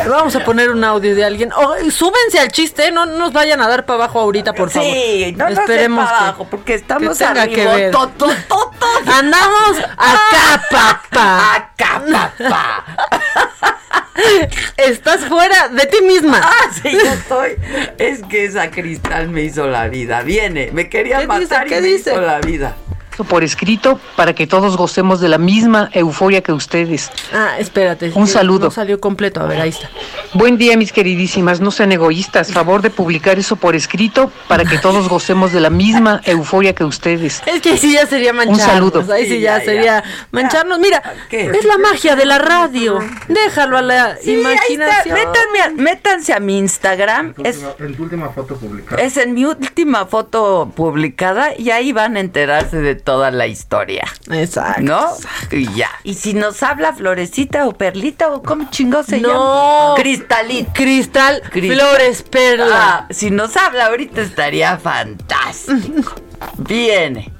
Vamos 0.08 0.34
a 0.36 0.44
poner 0.44 0.70
un 0.70 0.82
audio 0.84 1.14
de 1.14 1.24
alguien. 1.24 1.52
Oh, 1.52 1.74
súbense 1.90 2.38
al 2.40 2.50
chiste, 2.50 2.90
no 2.92 3.06
nos 3.06 3.32
vayan 3.32 3.60
a 3.60 3.68
dar 3.68 3.84
para 3.84 4.04
abajo 4.04 4.20
ahorita, 4.20 4.52
por 4.52 4.70
favor. 4.70 4.88
Sí, 4.90 5.34
no 5.36 5.48
Esperemos 5.48 5.98
nos 6.04 6.08
dé 6.08 6.12
pa' 6.12 6.18
que- 6.18 6.24
abajo, 6.24 6.46
porque 6.50 6.74
estamos 6.74 7.18
que 7.18 7.24
tenga 7.24 7.46
que 7.46 7.63
arriba. 7.72 7.76
ver. 7.76 7.90
To, 7.92 8.08
to, 8.08 8.26
to, 8.26 8.70
to. 8.78 9.10
Andamos 9.12 9.78
acá, 9.96 10.62
papá. 10.70 11.54
Acá, 11.54 12.02
papá. 12.10 12.84
Estás 14.76 15.24
fuera 15.24 15.68
de 15.68 15.86
ti 15.86 16.00
misma. 16.02 16.40
Ah, 16.42 16.70
sí, 16.72 16.92
yo 16.92 17.12
estoy. 17.12 17.56
Es 17.98 18.22
que 18.24 18.44
esa 18.44 18.70
cristal 18.70 19.28
me 19.28 19.42
hizo 19.42 19.66
la 19.66 19.88
vida. 19.88 20.22
Viene, 20.22 20.70
me 20.72 20.88
quería 20.88 21.18
¿Qué 21.20 21.26
matar 21.26 21.64
dice? 21.64 21.66
y 21.66 21.68
¿Qué 21.68 21.80
me 21.80 21.88
dice? 21.88 22.10
hizo 22.12 22.20
la 22.20 22.40
vida. 22.40 22.76
Por 23.22 23.44
escrito 23.44 24.00
para 24.16 24.34
que 24.34 24.46
todos 24.48 24.76
gocemos 24.76 25.20
de 25.20 25.28
la 25.28 25.38
misma 25.38 25.90
euforia 25.92 26.42
que 26.42 26.52
ustedes. 26.52 27.10
Ah, 27.32 27.56
espérate. 27.58 28.10
Un 28.16 28.26
saludo. 28.26 28.64
No 28.66 28.70
salió 28.72 28.98
completo. 29.00 29.40
A 29.40 29.46
ver, 29.46 29.60
ahí 29.60 29.68
está. 29.68 29.88
Buen 30.32 30.58
día, 30.58 30.76
mis 30.76 30.92
queridísimas. 30.92 31.60
No 31.60 31.70
sean 31.70 31.92
egoístas. 31.92 32.50
Favor 32.52 32.82
de 32.82 32.90
publicar 32.90 33.38
eso 33.38 33.54
por 33.56 33.76
escrito 33.76 34.32
para 34.48 34.64
que 34.64 34.78
todos 34.78 35.08
gocemos 35.08 35.52
de 35.52 35.60
la 35.60 35.70
misma 35.70 36.20
euforia 36.24 36.74
que 36.74 36.82
ustedes. 36.82 37.42
Es 37.46 37.60
que 37.60 37.76
sí 37.76 37.92
ya 37.92 38.06
sería 38.06 38.32
mancharnos. 38.32 38.64
saludo. 38.66 39.12
Ahí 39.12 39.26
sí 39.26 39.34
Sí, 39.34 39.40
ya, 39.40 39.58
ya, 39.58 39.64
sería 39.64 40.04
mancharnos. 40.30 40.78
Mira, 40.78 41.02
¿Qué? 41.28 41.46
es 41.50 41.64
la 41.64 41.76
magia 41.78 42.16
de 42.16 42.24
la 42.24 42.38
radio. 42.38 42.98
Déjalo 43.28 43.78
a 43.78 43.82
la 43.82 44.16
Sí, 44.16 44.30
ahí 44.30 44.36
está. 44.40 44.72
imaginación. 44.72 45.14
Métanme 45.14 45.82
métanse 45.82 46.32
a 46.32 46.40
mi 46.40 46.58
Instagram. 46.58 47.34
Es, 47.44 47.60
En 47.78 47.94
tu 47.94 48.04
última 48.04 48.28
foto 48.30 48.56
publicada. 48.56 49.02
es 49.02 49.16
en 49.16 49.34
mi 49.34 49.44
última 49.44 50.06
foto 50.06 50.72
publicada 50.74 51.50
y 51.58 51.70
ahí 51.70 51.92
van 51.92 52.16
a 52.16 52.20
enterarse 52.20 52.78
de 52.80 52.94
toda 53.04 53.30
la 53.30 53.46
historia. 53.46 54.04
Exacto. 54.30 54.80
¿No? 54.82 55.06
Y 55.50 55.72
ya. 55.74 55.90
Y 56.02 56.14
si 56.14 56.34
nos 56.34 56.62
habla 56.62 56.92
Florecita 56.94 57.66
o 57.68 57.72
Perlita 57.72 58.30
o 58.32 58.42
cómo 58.42 58.68
chingó 58.70 59.02
se 59.02 59.20
No. 59.20 59.28
llama. 59.28 59.94
Cristalita. 60.02 60.72
Cristal, 60.72 61.42
Cristal. 61.50 61.78
Flores, 61.88 62.22
Perla. 62.22 62.66
Ah, 62.72 63.06
si 63.10 63.30
nos 63.30 63.56
habla 63.56 63.86
ahorita 63.86 64.22
estaría 64.22 64.76
fantástico. 64.78 66.14
Viene. 66.58 67.32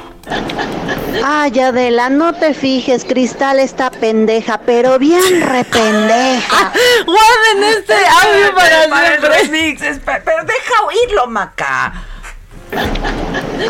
Ay, 1.22 1.58
Adela, 1.60 2.08
no 2.08 2.32
te 2.34 2.54
fijes, 2.54 3.04
Cristal 3.04 3.58
está 3.60 3.90
pendeja, 3.90 4.58
pero 4.64 4.98
bien 4.98 5.42
rependeja. 5.42 6.72
Guarden 7.06 7.64
este 7.78 7.94
audio 7.94 8.54
para 8.54 8.88
Para 8.88 9.14
el 9.14 9.20
siempre. 9.20 9.42
remix, 9.42 9.82
Pero 10.04 10.44
deja 10.44 10.82
oírlo, 10.86 11.26
Maca. 11.26 11.92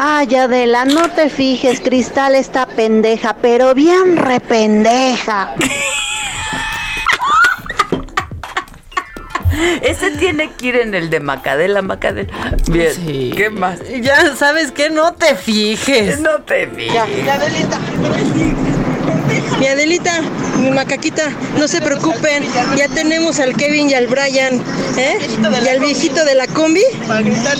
Ay, 0.01 0.35
Adela, 0.35 0.85
no 0.85 1.11
te 1.11 1.31
fijes, 1.31 1.81
Cristal 1.81 2.35
está 2.35 2.67
pendeja, 2.67 3.37
pero 3.41 3.75
bien 3.75 4.17
rependeja. 4.17 5.55
Ese 9.83 10.11
tiene 10.13 10.51
que 10.53 10.67
ir 10.67 10.77
en 10.77 10.95
el 10.95 11.11
de 11.11 11.21
Macadela, 11.21 11.83
Macadela. 11.83 12.33
Bien. 12.71 12.93
Sí. 12.93 13.33
¿Qué 13.37 13.51
más? 13.51 13.81
Ya 14.01 14.35
sabes 14.37 14.73
que 14.73 14.91
no 14.91 15.13
te 15.15 15.37
fijes. 15.37 16.21
No 16.21 16.43
te 16.43 16.67
fijes. 16.67 16.99
Mi 19.59 19.67
Adelita, 19.69 20.21
mi 20.59 20.71
macaquita, 20.71 21.31
no 21.59 21.69
se 21.69 21.81
preocupen, 21.81 22.45
ya 22.77 22.89
tenemos 22.89 23.39
al 23.41 23.55
Kevin 23.57 23.91
y 23.91 23.95
al 23.95 24.07
Brian, 24.07 24.63
¿eh? 24.97 25.19
Y 25.41 25.69
al 25.69 25.81
viejito 25.81 26.25
de 26.25 26.35
la 26.35 26.47
combi 26.49 26.83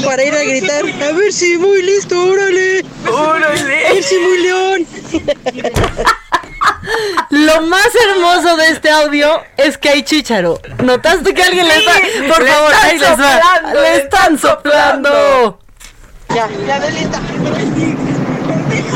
para 0.05 0.25
ir 0.25 0.35
a 0.35 0.43
gritar. 0.43 0.85
A 1.03 1.13
ver 1.13 1.33
si 1.33 1.57
muy 1.59 1.83
listo, 1.83 2.23
órale. 2.25 2.85
Órale. 3.11 3.87
A 3.87 3.93
ver 3.93 4.03
si 4.03 4.19
muy 4.19 4.39
león. 4.39 4.87
Lo 7.31 7.63
más 7.63 7.89
hermoso 8.09 8.57
de 8.57 8.69
este 8.69 8.91
audio 8.91 9.43
es 9.57 9.79
que 9.79 9.89
hay 9.89 10.03
chícharo. 10.03 10.61
¿Notaste 10.83 11.33
que 11.35 11.43
alguien 11.43 11.67
le 11.67 11.77
está.? 11.77 11.93
Por 12.29 12.43
le 12.43 12.51
favor, 12.51 12.73
están 12.73 12.91
ahí 12.91 12.99
les 12.99 13.09
va. 13.11 13.17
soplando, 13.17 13.75
Le 13.75 13.81
le 13.81 13.97
están 13.97 14.39
soplando. 14.39 15.59
Ya, 16.35 16.47
mi 16.47 16.71
Adelita. 16.71 17.21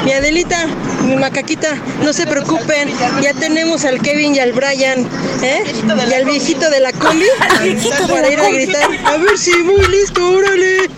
Mi 0.05 0.13
Adelita, 0.13 0.67
mi 1.09 1.17
macaquita, 1.17 1.75
no 2.03 2.13
se 2.13 2.27
preocupen, 2.27 2.91
ya 3.23 3.33
tenemos 3.35 3.85
al 3.85 4.01
Kevin 4.01 4.35
y 4.35 4.41
al 4.41 4.53
Brian, 4.53 5.07
¿eh? 5.43 5.65
Y 5.85 6.15
al 6.15 6.25
viejito 6.25 6.69
de 6.71 6.81
la 6.81 6.93
combi 6.93 7.27
para 8.09 8.31
ir 8.31 8.41
a 8.41 8.51
gritar. 8.51 8.91
A 9.05 9.17
ver 9.17 9.39
si 9.39 9.57
muy 9.63 9.87
listo, 9.89 10.31
órale. 10.31 10.89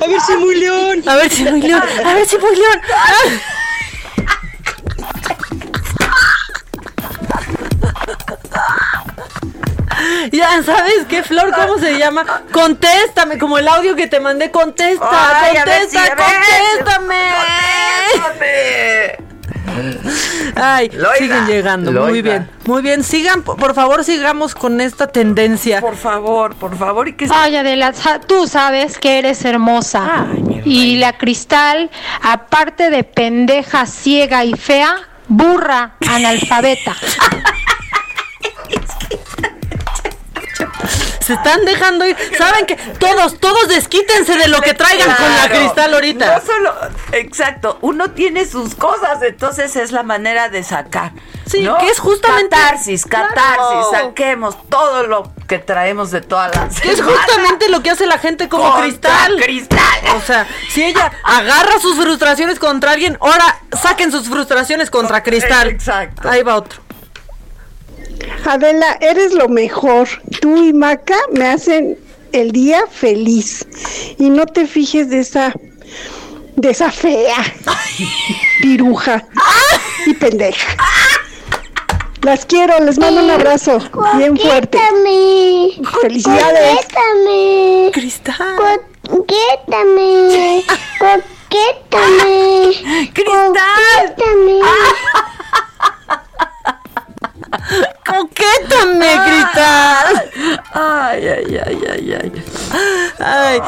A 0.00 0.06
ver 0.06 0.20
si 0.26 0.36
muy 0.36 0.56
león. 0.56 1.02
A 1.06 1.16
ver 1.16 1.30
si 1.30 1.44
muy 1.44 1.60
león. 1.60 1.82
A 2.04 2.14
ver 2.14 2.26
si 2.26 2.38
muy 2.38 2.56
león. 2.56 2.80
Ya 10.32 10.62
sabes 10.62 11.04
qué, 11.08 11.22
Flor, 11.22 11.52
¿cómo 11.54 11.78
se 11.78 11.98
llama? 11.98 12.24
Contéstame, 12.52 13.38
como 13.38 13.58
el 13.58 13.68
audio 13.68 13.94
que 13.96 14.06
te 14.06 14.20
mandé, 14.20 14.50
contesta, 14.50 15.40
Ay, 15.42 15.52
si- 15.52 15.56
contesta, 15.62 16.00
ver, 16.02 16.16
contéstame. 16.16 17.30
Ay, 20.56 20.88
Loida, 20.90 21.14
siguen 21.18 21.46
llegando, 21.46 21.92
muy 21.92 22.22
bien, 22.22 22.50
muy 22.66 22.82
bien, 22.82 23.04
sigan, 23.04 23.42
por 23.42 23.74
favor, 23.74 24.04
sigamos 24.04 24.54
con 24.54 24.80
esta 24.80 25.06
tendencia. 25.06 25.80
Por 25.80 25.96
favor, 25.96 26.54
por 26.56 26.76
favor, 26.76 27.08
y 27.08 27.14
que 27.14 27.28
Ay, 27.32 27.56
Adela, 27.56 27.92
tú 28.26 28.46
sabes 28.46 28.98
que 28.98 29.18
eres 29.18 29.44
hermosa. 29.44 30.26
y 30.64 30.96
la 30.96 31.16
cristal, 31.16 31.90
aparte 32.20 32.90
de 32.90 33.04
pendeja, 33.04 33.86
ciega 33.86 34.44
y 34.44 34.52
fea, 34.54 34.96
burra, 35.28 35.92
analfabeta. 36.08 36.94
Se 41.20 41.34
están 41.34 41.64
dejando 41.64 42.06
ir. 42.06 42.16
Saben 42.36 42.66
que 42.66 42.76
todos, 42.76 43.38
todos 43.38 43.68
desquítense 43.68 44.36
de 44.36 44.48
lo 44.48 44.60
que 44.60 44.74
traigan 44.74 45.14
con 45.14 45.36
la 45.36 45.48
cristal 45.48 45.94
ahorita. 45.94 46.38
No 46.38 46.44
solo, 46.46 46.74
exacto, 47.12 47.78
uno 47.82 48.10
tiene 48.12 48.46
sus 48.46 48.74
cosas, 48.74 49.22
entonces 49.22 49.76
es 49.76 49.92
la 49.92 50.02
manera 50.02 50.48
de 50.48 50.62
sacar. 50.64 51.12
Sí, 51.46 51.62
¿no? 51.62 51.78
que 51.78 51.88
es 51.88 51.98
justamente- 51.98 52.56
Catarsis, 52.56 53.04
catarsis, 53.06 53.34
Claro. 53.34 53.90
saquemos 53.92 54.56
todo 54.68 55.06
lo 55.06 55.32
que 55.48 55.58
traemos 55.58 56.10
de 56.12 56.20
todas 56.20 56.54
las 56.54 56.80
Que 56.80 56.92
es 56.92 57.02
justamente 57.02 57.68
lo 57.68 57.82
que 57.82 57.90
hace 57.90 58.06
la 58.06 58.18
gente 58.18 58.48
como 58.48 58.64
Contra 58.64 58.82
cristal. 58.84 59.36
cristal. 59.42 60.00
O 60.16 60.20
sea, 60.20 60.46
si 60.70 60.84
ella 60.84 61.10
agarra 61.24 61.80
sus 61.80 61.96
frustraciones 61.96 62.58
contra 62.60 62.92
alguien, 62.92 63.18
ahora 63.20 63.58
saquen 63.80 64.12
sus 64.12 64.28
frustraciones 64.28 64.90
contra 64.90 65.22
cristal. 65.22 65.68
Exacto. 65.68 66.28
Ahí 66.28 66.42
va 66.42 66.54
otro. 66.56 66.80
Adela, 68.44 68.98
eres 69.00 69.32
lo 69.32 69.48
mejor. 69.48 70.08
Tú 70.40 70.56
y 70.62 70.72
Maca 70.72 71.16
me 71.32 71.46
hacen 71.46 71.98
el 72.32 72.52
día 72.52 72.82
feliz. 72.90 73.66
Y 74.18 74.30
no 74.30 74.46
te 74.46 74.66
fijes 74.66 75.10
de 75.10 75.20
esa 75.20 75.54
de 76.56 76.70
esa 76.70 76.90
fea 76.90 77.36
piruja 78.60 79.24
y 80.06 80.14
pendeja. 80.14 80.76
Las 82.22 82.44
quiero, 82.44 82.78
les 82.84 82.98
mando 82.98 83.22
un 83.22 83.30
abrazo 83.30 83.78
bien 84.16 84.36
fuerte. 84.36 84.78
Felicidades. 86.02 86.86
Cristal. 87.92 88.36
Conquétame. 89.08 90.62
Conquétame. 90.98 92.74
Cristal. 93.14 94.16
¡Coquétame, 98.10 99.10
cristal! 99.24 100.30
Ay, 100.72 101.28
ay, 101.28 102.09
ay, 103.18 103.60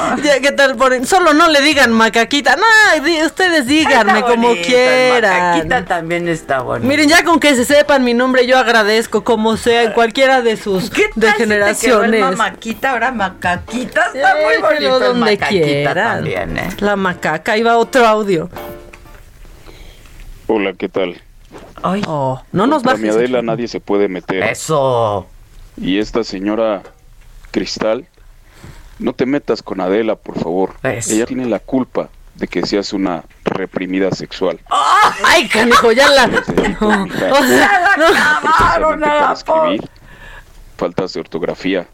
¿qué 0.42 0.52
tal? 0.52 0.76
Por... 0.76 1.06
Solo 1.06 1.32
no 1.34 1.48
le 1.48 1.60
digan 1.62 1.92
macaquita. 1.92 2.56
No, 2.56 3.04
di- 3.04 3.22
ustedes 3.22 3.66
díganme 3.66 4.18
Está 4.20 4.26
como 4.30 4.48
bonita, 4.48 4.66
quieran. 4.66 5.50
Macaquita 5.50 5.84
también 5.84 6.28
está 6.28 6.60
bonita. 6.62 6.86
Miren, 6.88 7.08
ya 7.08 7.24
con 7.24 7.40
que 7.40 7.54
se 7.54 7.64
sepan 7.64 8.04
mi 8.04 8.14
nombre, 8.14 8.46
yo 8.46 8.58
agradezco, 8.58 9.24
como 9.24 9.56
sea, 9.56 9.82
en 9.84 9.92
cualquiera 9.92 10.42
de 10.42 10.56
sus 10.56 10.90
¿Qué 10.90 11.04
tal 11.08 11.12
si 11.14 11.20
degeneraciones. 11.20 12.10
quedó 12.10 12.28
el 12.30 12.36
mamaquita, 12.36 12.90
ahora 12.90 13.12
macaquita. 13.12 14.06
Está 14.14 14.34
muy 14.34 14.44
Déjelo 14.54 14.66
bonito 14.66 14.96
el 14.96 15.02
donde 15.02 15.20
macaquita 15.36 15.64
quieran. 15.66 15.94
también, 16.16 16.58
¿eh? 16.58 16.68
La 16.78 16.96
macaca, 16.96 17.52
ahí 17.52 17.62
va 17.62 17.76
otro 17.78 18.06
audio. 18.06 18.48
Hola, 20.46 20.72
¿qué 20.74 20.88
tal? 20.88 21.20
Ay. 21.82 22.02
Oh, 22.06 22.40
no 22.52 22.66
nos 22.66 22.82
Contra 22.82 22.98
mi 22.98 23.08
bajes. 23.08 23.16
Adela 23.16 23.42
nadie 23.42 23.68
se 23.68 23.80
puede 23.80 24.08
meter. 24.08 24.42
Eso. 24.42 25.26
Y 25.76 25.98
esta 25.98 26.22
señora 26.24 26.82
Cristal, 27.50 28.06
no 29.02 29.12
te 29.12 29.26
metas 29.26 29.62
con 29.62 29.80
Adela, 29.80 30.16
por 30.16 30.38
favor. 30.38 30.74
Ella 30.82 31.26
tiene 31.26 31.46
la 31.46 31.58
culpa 31.58 32.08
de 32.34 32.48
que 32.48 32.64
seas 32.66 32.92
una 32.92 33.24
reprimida 33.44 34.10
sexual. 34.10 34.58
Ay, 35.24 35.48
canijo, 35.48 35.92
ya 35.92 36.08
la. 36.08 36.30
Oh, 36.80 36.86
O 37.30 37.44
sea, 37.44 37.94
no. 37.98 38.06
Especialmente 38.08 39.06
para 39.06 39.32
escribir, 39.32 39.90
faltas 40.76 41.12
de 41.12 41.20
ortografía. 41.20 41.86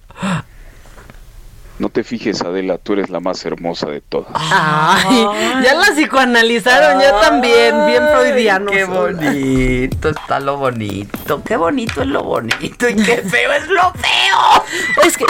No 1.79 1.91
te 1.91 2.03
fijes, 2.03 2.43
Adela, 2.43 2.77
tú 2.79 2.95
eres 2.95 3.09
la 3.09 3.21
más 3.21 3.45
hermosa 3.47 3.89
de 3.89 4.01
todas. 4.01 4.33
Ay, 4.35 5.27
ya 5.63 5.75
la 5.75 5.93
psicoanalizaron, 5.95 7.01
yo 7.01 7.15
también, 7.21 7.87
bien 7.87 8.03
freudiano. 8.09 8.71
Qué 8.73 8.85
bonito 8.85 10.09
está 10.09 10.41
lo 10.41 10.57
bonito. 10.57 11.41
Qué 11.45 11.57
bonito 11.57 12.03
es 12.03 12.09
lo 12.09 12.25
bonito 12.25 12.89
y 12.89 12.97
qué 12.97 13.19
feo 13.19 13.53
es 13.53 13.69
lo 13.69 13.93
feo. 13.93 15.05
Es 15.07 15.17
que, 15.17 15.25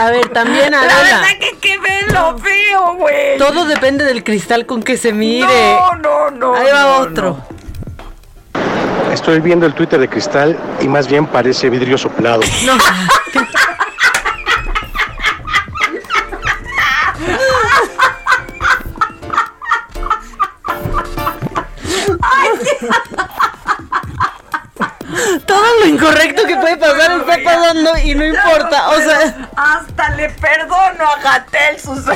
a 0.00 0.10
ver, 0.10 0.28
también 0.28 0.72
La 0.72 0.80
Adela. 0.80 1.20
verdad 1.20 1.38
que 1.40 1.58
qué 1.60 1.78
lo 2.12 2.38
feo, 2.38 2.94
güey. 2.94 3.38
Todo 3.38 3.64
depende 3.66 4.04
del 4.04 4.22
cristal 4.22 4.66
con 4.66 4.82
que 4.82 4.96
se 4.96 5.12
mire. 5.12 5.46
No, 5.46 5.94
no, 5.96 6.30
no. 6.30 6.54
Ahí 6.54 6.66
va 6.72 6.82
no, 6.82 6.96
otro. 6.98 7.38
estoy 9.12 9.40
viendo 9.40 9.66
el 9.66 9.74
Twitter 9.74 9.98
de 10.00 10.08
Cristal 10.08 10.58
y 10.80 10.88
más 10.88 11.08
bien 11.08 11.26
parece 11.26 11.68
vidrio 11.70 11.98
soplado. 11.98 12.42
No. 12.64 12.76
Todo 25.54 25.80
lo 25.80 25.86
incorrecto 25.86 26.46
que 26.48 26.56
puede 26.56 26.76
pasar 26.76 27.12
está 27.20 27.38
pasando 27.44 27.96
y 27.98 28.14
no 28.16 28.24
importa, 28.24 28.88
o 28.90 29.00
sea, 29.00 29.48
Hasta 29.56 30.10
le 30.16 30.28
perdono 30.30 31.04
a 31.04 31.20
Gatel 31.22 31.78
sus 31.78 32.04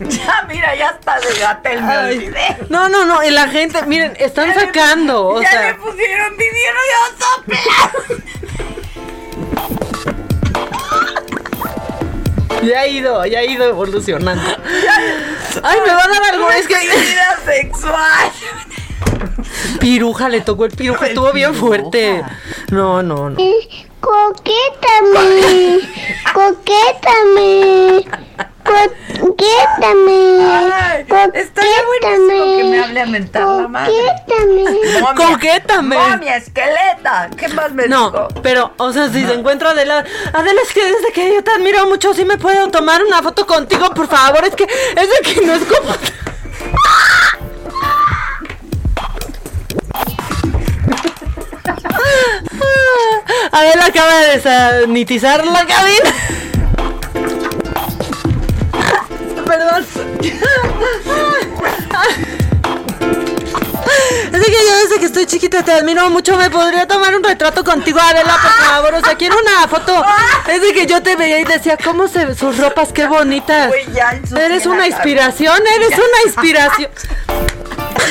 Ya, 0.00 0.44
mira, 0.46 0.74
ya 0.74 0.90
hasta 0.90 1.20
de 1.20 1.38
Gatel 1.40 1.82
me 1.82 1.98
olvidé. 1.98 2.56
no, 2.68 2.90
no, 2.90 3.06
no, 3.06 3.24
y 3.24 3.30
la 3.30 3.48
gente, 3.48 3.82
miren, 3.86 4.14
están 4.18 4.48
ya 4.48 4.60
sacando, 4.60 5.28
o 5.28 5.40
le 5.40 5.48
sea, 5.48 5.74
pusieron 5.78 6.36
vidrio 6.36 6.70
y 12.60 12.66
ya 12.66 12.80
ha 12.80 12.86
ido, 12.86 13.24
ya 13.24 13.38
ha 13.38 13.44
ido 13.44 13.64
evolucionando. 13.64 14.42
Ay, 15.62 15.80
me 15.80 15.94
va 15.94 16.04
a 16.04 16.08
dar 16.08 16.22
algo, 16.34 16.50
es 16.50 16.66
que 16.66 16.74
Vida 16.78 17.38
sexual. 17.46 18.32
piruja 19.80 20.28
le 20.28 20.40
tocó 20.40 20.64
el 20.64 20.72
piruja, 20.72 21.06
estuvo 21.06 21.32
bien 21.32 21.54
fuerte. 21.54 22.22
No, 22.70 23.02
no, 23.02 23.30
no. 23.30 23.36
Coquétame, 24.00 25.80
coquétame, 26.32 28.04
coquétame, 29.20 30.18
Estaría 31.34 31.82
buenísimo 31.84 32.56
que 32.56 32.64
me 32.64 32.78
hable 32.84 33.00
a 33.00 33.06
mentar 33.06 33.42
la 33.44 33.66
madre. 33.68 33.92
Momia. 35.00 35.14
Coquétame. 35.32 35.96
Momia, 35.98 36.36
esqueleta. 36.36 37.28
¿Qué 37.36 37.48
más 37.48 37.72
me 37.72 37.88
No, 37.88 38.10
dijo? 38.10 38.28
pero, 38.42 38.72
o 38.76 38.92
sea, 38.92 39.08
si 39.08 39.24
se 39.26 39.34
encuentra 39.34 39.70
Adela, 39.70 40.04
Adela, 40.32 40.60
es 40.62 40.72
que 40.72 40.84
desde 40.84 41.12
que 41.12 41.34
yo 41.34 41.42
te 41.42 41.50
admiro 41.50 41.86
mucho, 41.86 42.14
si 42.14 42.24
me 42.24 42.38
puedo 42.38 42.68
tomar 42.68 43.02
una 43.02 43.20
foto 43.22 43.46
contigo, 43.46 43.90
por 43.94 44.06
favor, 44.06 44.44
es 44.44 44.54
que, 44.54 44.64
es 44.64 45.08
de 45.08 45.20
que 45.34 45.40
no 45.44 45.54
es 45.54 45.64
como... 45.64 45.90
Adela 53.52 53.86
acaba 53.86 54.14
de 54.18 54.36
desanitizar 54.36 55.46
la 55.46 55.66
cabina. 55.66 56.14
Perdón. 59.46 59.86
Es 64.26 64.32
de 64.32 64.44
que 64.44 64.52
yo 64.52 64.76
desde 64.84 65.00
que 65.00 65.06
estoy 65.06 65.26
chiquita 65.26 65.62
te 65.62 65.72
admiro 65.72 66.08
mucho. 66.10 66.36
Me 66.36 66.50
podría 66.50 66.86
tomar 66.86 67.14
un 67.16 67.22
retrato 67.22 67.64
contigo, 67.64 67.98
Adela, 68.00 68.36
por 68.42 68.66
favor. 68.66 68.94
O 68.94 69.04
sea, 69.04 69.16
quiero 69.16 69.36
una 69.38 69.68
foto. 69.68 70.04
Es 70.48 70.60
de 70.60 70.72
que 70.72 70.86
yo 70.86 71.02
te 71.02 71.16
veía 71.16 71.40
y 71.40 71.44
decía, 71.44 71.76
¿cómo 71.82 72.08
se 72.08 72.34
sus 72.34 72.58
ropas? 72.58 72.92
Qué 72.92 73.06
bonitas. 73.06 73.70
Uy, 73.70 73.92
ya 73.94 74.10
ensucié 74.12 74.44
Eres 74.44 74.66
una 74.66 74.86
inspiración, 74.86 75.58
eres 75.76 75.92
una 75.98 76.22
inspiración. 76.26 76.90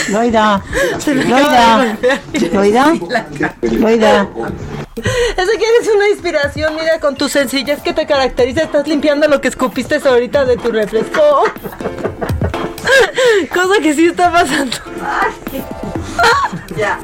Loida, 0.10 0.62
Loida, 1.06 1.98
Loida, 2.54 2.94
Loida. 3.62 4.28
Es 5.38 5.48
de 5.48 5.58
que 5.58 5.66
eres 5.68 5.90
una 5.94 6.10
inspiración, 6.10 6.76
mira, 6.76 7.00
con 7.00 7.16
tu 7.16 7.30
sencillez 7.30 7.82
que 7.82 7.94
te 7.94 8.08
caracteriza, 8.08 8.62
estás 8.62 8.88
limpiando 8.88 9.28
lo 9.28 9.42
que 9.42 9.50
escupiste 9.50 10.00
ahorita 10.04 10.46
de 10.46 10.58
tu 10.58 10.72
refresco. 10.72 11.44
Cosa 13.54 13.82
que 13.82 13.94
sí 13.94 14.08
está 14.08 14.32
pasando. 14.32 14.78
Ya, 16.76 17.00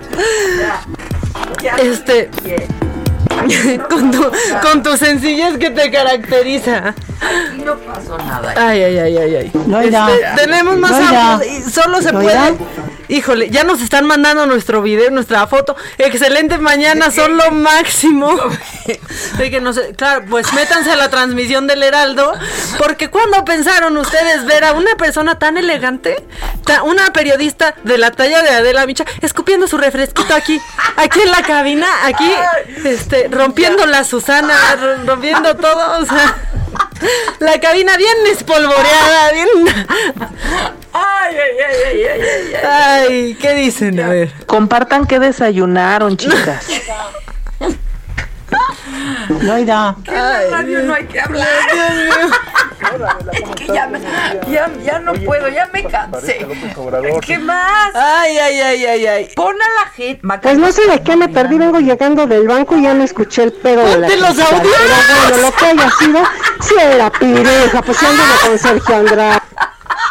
ya. 0.60 0.82
ya. 1.62 1.76
Este. 1.78 2.30
Con 3.90 4.12
tu, 4.12 4.32
con 4.62 4.84
tu 4.84 4.96
sencillez 4.96 5.58
que 5.58 5.70
te 5.70 5.92
caracteriza. 5.92 6.90
Aquí 7.20 7.62
no 7.66 7.78
pasó 7.78 8.18
nada. 8.18 8.54
Ay, 8.56 8.84
ay, 8.84 8.98
ay, 8.98 9.18
ay, 9.18 9.36
ay. 9.36 9.52
Loida. 9.68 10.08
Este, 10.14 10.46
tenemos 10.46 10.78
más 10.78 10.92
audios 10.92 11.46
y 11.46 11.70
solo 11.70 12.02
se 12.02 12.14
puede. 12.14 12.58
Híjole, 13.10 13.50
ya 13.50 13.64
nos 13.64 13.82
están 13.82 14.06
mandando 14.06 14.46
nuestro 14.46 14.82
video, 14.82 15.10
nuestra 15.12 15.46
foto. 15.48 15.76
Excelente 15.98 16.58
mañana, 16.58 17.12
son 17.12 17.38
lo 17.38 17.52
máximo. 17.52 18.30
De 19.38 19.52
que 19.52 19.60
no 19.62 19.74
sé, 19.74 19.94
claro, 19.96 20.26
pues 20.30 20.52
métanse 20.54 20.92
a 20.92 20.96
la 20.96 21.10
transmisión 21.10 21.68
del 21.68 21.84
Heraldo, 21.84 22.34
porque 22.78 23.10
cuando 23.10 23.44
pensaron 23.46 23.98
ustedes 23.98 24.46
ver 24.46 24.64
a 24.64 24.74
una 24.74 24.96
persona 24.96 25.38
tan 25.40 25.58
elegante, 25.58 26.26
ta- 26.66 26.84
una 26.84 27.12
periodista 27.14 27.76
de 27.84 27.98
la 27.98 28.12
talla 28.12 28.42
de 28.42 28.50
Adela 28.50 28.86
Micha, 28.86 29.06
escupiendo 29.22 29.68
su 29.68 29.78
refresquito 29.78 30.34
aquí, 30.34 30.60
aquí 30.98 31.20
en 31.22 31.32
la 31.32 31.42
cabina, 31.44 31.88
aquí, 32.06 32.32
este, 32.86 33.28
rompiendo 33.30 33.86
la 33.86 34.04
Susana, 34.04 34.54
ro- 34.80 35.04
rompiendo 35.06 35.56
todo, 35.56 36.00
o 36.02 36.06
sea, 36.06 36.36
la 37.40 37.60
cabina 37.60 37.98
bien 37.98 38.16
espolvoreada, 38.32 39.32
bien. 39.34 39.50
Ay, 40.94 41.36
ay, 41.36 41.58
ay, 41.68 41.76
ay, 41.86 42.04
ay, 42.04 42.22
ay, 42.22 42.54
ay. 42.54 43.08
Ay, 43.10 43.38
¿qué 43.42 43.54
dicen? 43.56 44.00
A 44.00 44.10
ver. 44.10 44.32
Compartan 44.46 45.06
qué 45.08 45.20
desayunaron, 45.20 46.18
chicas. 46.18 46.68
Loida, 49.42 49.96
En 50.06 50.14
la 50.14 50.42
radio 50.52 50.80
no 50.84 50.94
hay 50.94 51.06
que 51.06 51.20
hablar. 51.20 51.48
Es 53.32 53.50
que 53.56 53.68
ya, 53.68 53.88
me- 53.88 54.00
ya, 54.52 54.70
ya 54.86 55.00
no 55.00 55.14
puedo, 55.14 55.50
ya 55.50 55.68
me 55.74 55.84
cansé. 55.86 56.46
¿Qué 57.26 57.40
más? 57.40 57.96
Ay, 57.96 58.38
ay, 58.38 58.60
ay, 58.62 58.86
ay, 58.86 59.08
ay. 59.08 59.30
Pon 59.36 59.56
a 59.56 59.84
la 59.84 59.90
gente. 59.92 60.22
Pues 60.42 60.58
no 60.58 60.72
sé 60.72 60.86
de 60.88 61.02
qué 61.02 61.16
me 61.16 61.30
perdí, 61.30 61.58
vengo 61.58 61.80
llegando 61.80 62.28
del 62.28 62.48
banco 62.48 62.76
y 62.78 62.84
ya 62.84 62.94
no 62.94 63.04
escuché 63.04 63.44
el 63.44 63.54
pedo 63.54 63.84
de 63.84 63.98
la 64.00 64.08
¡Ponte 64.08 64.18
los 64.22 64.40
audios! 64.40 64.76
Pero 64.78 65.30
bueno, 65.30 65.38
lo 65.50 65.56
que 65.56 65.66
haya 65.66 65.90
sido, 65.98 66.20
si 66.62 66.76
era 66.80 67.10
pireja, 67.10 67.82
pues 67.82 67.98
si 67.98 68.06
anduvo 68.06 68.34
con 68.48 68.60
Sergio 68.60 68.96
Andrade. 68.96 69.40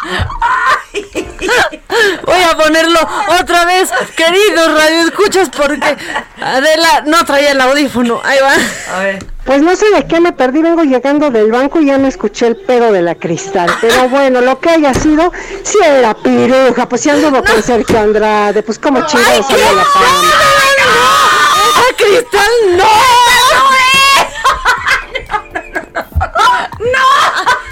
Voy 2.25 2.41
a 2.41 2.57
ponerlo 2.57 2.99
otra 3.39 3.65
vez, 3.65 3.91
queridos 4.15 4.73
radioescuchas, 4.73 5.49
porque 5.49 5.97
Adela 6.41 7.03
no 7.05 7.23
traía 7.25 7.51
el 7.51 7.61
audífono. 7.61 8.21
Ahí 8.23 8.39
va. 8.41 8.53
A 8.95 8.99
ver. 8.99 9.25
Pues 9.45 9.61
no 9.61 9.75
sé 9.75 9.89
de 9.91 10.07
qué 10.07 10.21
me 10.21 10.31
perdí, 10.31 10.61
vengo 10.61 10.83
llegando 10.83 11.29
del 11.29 11.51
banco 11.51 11.81
y 11.81 11.87
ya 11.87 11.97
no 11.97 12.07
escuché 12.07 12.47
el 12.47 12.55
pedo 12.55 12.93
de 12.93 13.01
la 13.01 13.15
cristal. 13.15 13.69
Pero 13.81 14.07
bueno, 14.07 14.39
lo 14.39 14.57
que 14.59 14.69
haya 14.69 14.93
sido, 14.93 15.33
si 15.63 15.79
era 15.79 16.13
piruja, 16.13 16.87
pues 16.87 17.01
si 17.01 17.09
anduvo 17.09 17.43
con 17.43 17.61
Sergio 17.61 17.99
Andrade, 17.99 18.63
pues 18.63 18.79
como 18.79 19.05
salió 19.07 19.27
la. 19.27 19.33
¡Esa 21.69 21.93
cristal 21.97 22.77
no! 22.77 22.85
Loida. 26.79 27.62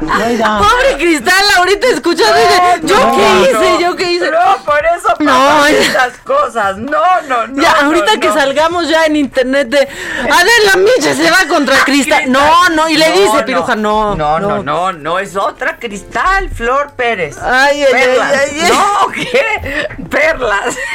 Pobre 0.00 0.96
cristal, 0.98 1.44
ahorita 1.56 1.86
escuchando. 1.88 2.36
¿Yo 2.82 2.96
qué 3.16 3.42
hice? 3.50 3.82
¿Yo 3.82 3.96
qué 3.96 4.12
hice? 4.12 4.30
No, 4.30 4.56
por 4.64 4.84
eso 4.84 5.08
No, 5.20 5.32
pasan 5.32 5.72
ya. 5.72 5.78
estas 5.80 6.16
cosas. 6.18 6.76
No, 6.76 7.22
no, 7.28 7.46
no. 7.46 7.62
Ya, 7.62 7.80
no, 7.80 7.86
ahorita 7.88 8.20
que 8.20 8.28
no. 8.28 8.34
salgamos 8.34 8.88
ya 8.88 9.06
en 9.06 9.16
internet 9.16 9.68
de 9.68 9.78
Adela 9.78 10.76
Micha 10.76 11.14
se 11.14 11.30
va 11.30 11.38
contra 11.48 11.76
Cristal. 11.84 12.30
No, 12.30 12.68
no, 12.70 12.88
y 12.88 12.96
le 12.96 13.08
No, 13.08 13.14
dice 13.14 13.36
no. 13.38 13.44
Piruja, 13.46 13.76
no. 13.76 14.14
No, 14.14 14.38
no, 14.38 14.62
no, 14.62 14.92
no, 14.92 15.18
es 15.18 15.34
otra 15.36 15.78
cristal, 15.78 16.50
Flor 16.50 16.92
Pérez. 16.96 17.38
Ay, 17.42 17.82
ay, 17.84 17.86
ay, 17.86 17.92
Perlas. 17.92 18.32
ay, 18.32 18.60
ay. 18.62 18.68
No, 18.72 19.08
¿qué? 19.12 19.88
Perlas. 20.10 20.76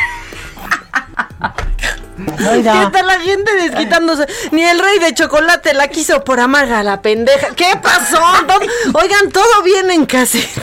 ¿Qué 2.37 2.43
Loida. 2.43 2.91
tal 2.91 3.07
la 3.07 3.19
gente 3.19 3.51
desquitándose? 3.55 4.25
Ni 4.51 4.63
el 4.63 4.79
rey 4.79 4.99
de 4.99 5.13
chocolate 5.13 5.73
la 5.73 5.87
quiso 5.87 6.23
por 6.23 6.39
amarga 6.39 6.83
la 6.83 7.01
pendeja. 7.01 7.47
¿Qué 7.55 7.77
pasó? 7.81 8.19
Todo- 8.47 8.99
Oigan, 9.01 9.29
todo 9.31 9.63
bien 9.63 9.91
en 9.91 10.05
casita. 10.05 10.61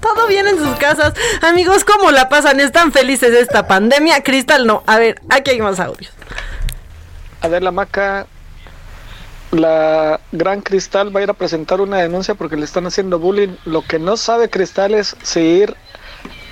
Todo 0.00 0.26
bien 0.28 0.46
en 0.46 0.58
sus 0.58 0.76
casas. 0.78 1.12
Amigos, 1.42 1.84
¿cómo 1.84 2.10
la 2.10 2.28
pasan? 2.28 2.60
¿Están 2.60 2.92
felices 2.92 3.32
de 3.32 3.40
esta 3.40 3.66
pandemia? 3.66 4.22
Cristal, 4.22 4.66
no. 4.66 4.82
A 4.86 4.96
ver, 4.98 5.20
aquí 5.28 5.50
hay 5.50 5.60
más 5.60 5.80
audios. 5.80 6.12
Adela 7.40 7.70
Maca, 7.72 8.26
la 9.50 10.20
gran 10.32 10.60
Cristal 10.60 11.14
va 11.14 11.20
a 11.20 11.22
ir 11.24 11.30
a 11.30 11.34
presentar 11.34 11.80
una 11.80 11.98
denuncia 11.98 12.34
porque 12.34 12.56
le 12.56 12.64
están 12.64 12.86
haciendo 12.86 13.18
bullying. 13.18 13.56
Lo 13.64 13.82
que 13.82 13.98
no 13.98 14.16
sabe 14.16 14.50
Cristal 14.50 14.94
es 14.94 15.16
si 15.22 15.40
ir 15.40 15.76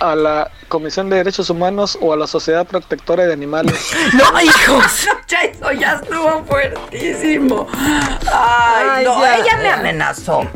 a 0.01 0.14
la 0.14 0.51
Comisión 0.68 1.09
de 1.10 1.16
Derechos 1.16 1.48
Humanos 1.51 1.97
o 2.01 2.12
a 2.12 2.16
la 2.16 2.26
Sociedad 2.26 2.66
Protectora 2.66 3.26
de 3.26 3.32
Animales. 3.32 3.90
¡No, 4.12 4.40
hijos! 4.40 5.06
Ya, 5.28 5.40
eso 5.43 5.72
ya 5.72 5.94
estuvo 5.94 6.44
fuertísimo. 6.44 7.66
Ay, 8.32 8.86
Ay, 8.90 9.05
no, 9.05 9.20
ya. 9.20 9.36
ella 9.38 9.56
me 9.56 9.68
amenazó. 9.70 10.47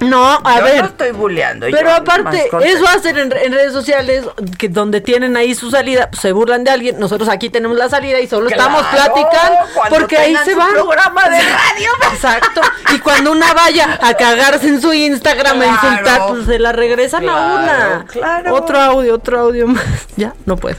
No, 0.00 0.40
a 0.42 0.58
Yo 0.58 0.64
ver. 0.64 0.80
no 0.82 0.86
estoy 0.88 1.10
bulleando. 1.12 1.66
Pero 1.70 1.90
yo 1.90 1.94
aparte, 1.94 2.50
eso 2.64 2.88
hacen 2.88 3.16
en, 3.18 3.32
en 3.32 3.52
redes 3.52 3.72
sociales, 3.72 4.24
que 4.58 4.68
donde 4.68 5.00
tienen 5.00 5.36
ahí 5.36 5.54
su 5.54 5.70
salida, 5.70 6.08
pues, 6.10 6.20
se 6.22 6.32
burlan 6.32 6.64
de 6.64 6.72
alguien. 6.72 6.98
Nosotros 6.98 7.28
aquí 7.28 7.50
tenemos 7.50 7.76
la 7.76 7.88
salida 7.88 8.18
y 8.18 8.26
solo 8.26 8.48
estamos 8.48 8.84
platicando 8.86 9.58
porque 9.90 10.18
ahí 10.18 10.36
se 10.44 10.56
van. 10.56 10.72
programa 10.72 11.22
de 11.28 11.38
radio. 11.42 11.90
Exacto. 12.12 12.62
Y 12.94 12.98
cuando 12.98 13.30
una 13.30 13.54
vaya 13.54 13.96
a 14.02 14.14
cagarse 14.14 14.66
en 14.66 14.80
su 14.82 14.92
Instagram 14.92 15.62
a 15.62 15.64
Claro. 15.66 15.88
insultar, 15.92 16.26
pues 16.30 16.46
se 16.46 16.58
la 16.58 16.72
regresan 16.72 17.28
a 17.28 17.36
una. 17.54 18.04
claro. 18.10 18.54
Otro 18.56 18.80
audio, 18.80 19.14
otro 19.14 19.38
audio 19.38 19.55
más. 19.64 19.84
Ya, 20.16 20.34
no 20.44 20.56
puedo. 20.56 20.78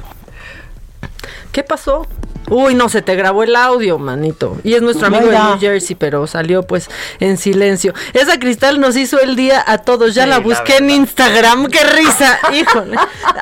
¿Qué 1.52 1.64
pasó? 1.64 2.06
Uy, 2.50 2.76
no, 2.76 2.88
se 2.88 3.02
te 3.02 3.16
grabó 3.16 3.44
el 3.44 3.56
audio, 3.56 4.00
manito. 4.00 4.58
Y 4.64 4.76
es 4.76 4.82
nuestro 4.82 5.08
amigo 5.08 5.28
de 5.28 5.38
New 5.38 5.60
Jersey, 5.60 5.98
pero 5.98 6.26
salió 6.28 6.64
pues 6.64 6.90
en 7.20 7.38
silencio. 7.38 7.94
Esa 8.14 8.40
cristal 8.40 8.80
nos 8.80 8.96
hizo 8.96 9.20
el 9.20 9.36
día 9.36 9.64
a 9.68 9.80
todos. 9.80 10.16
Ya 10.16 10.26
la 10.26 10.40
busqué 10.40 10.78
en 10.78 10.90
Instagram. 10.90 11.68
¡Qué 11.68 11.84
risa! 11.84 12.40
Híjole. 12.54 12.96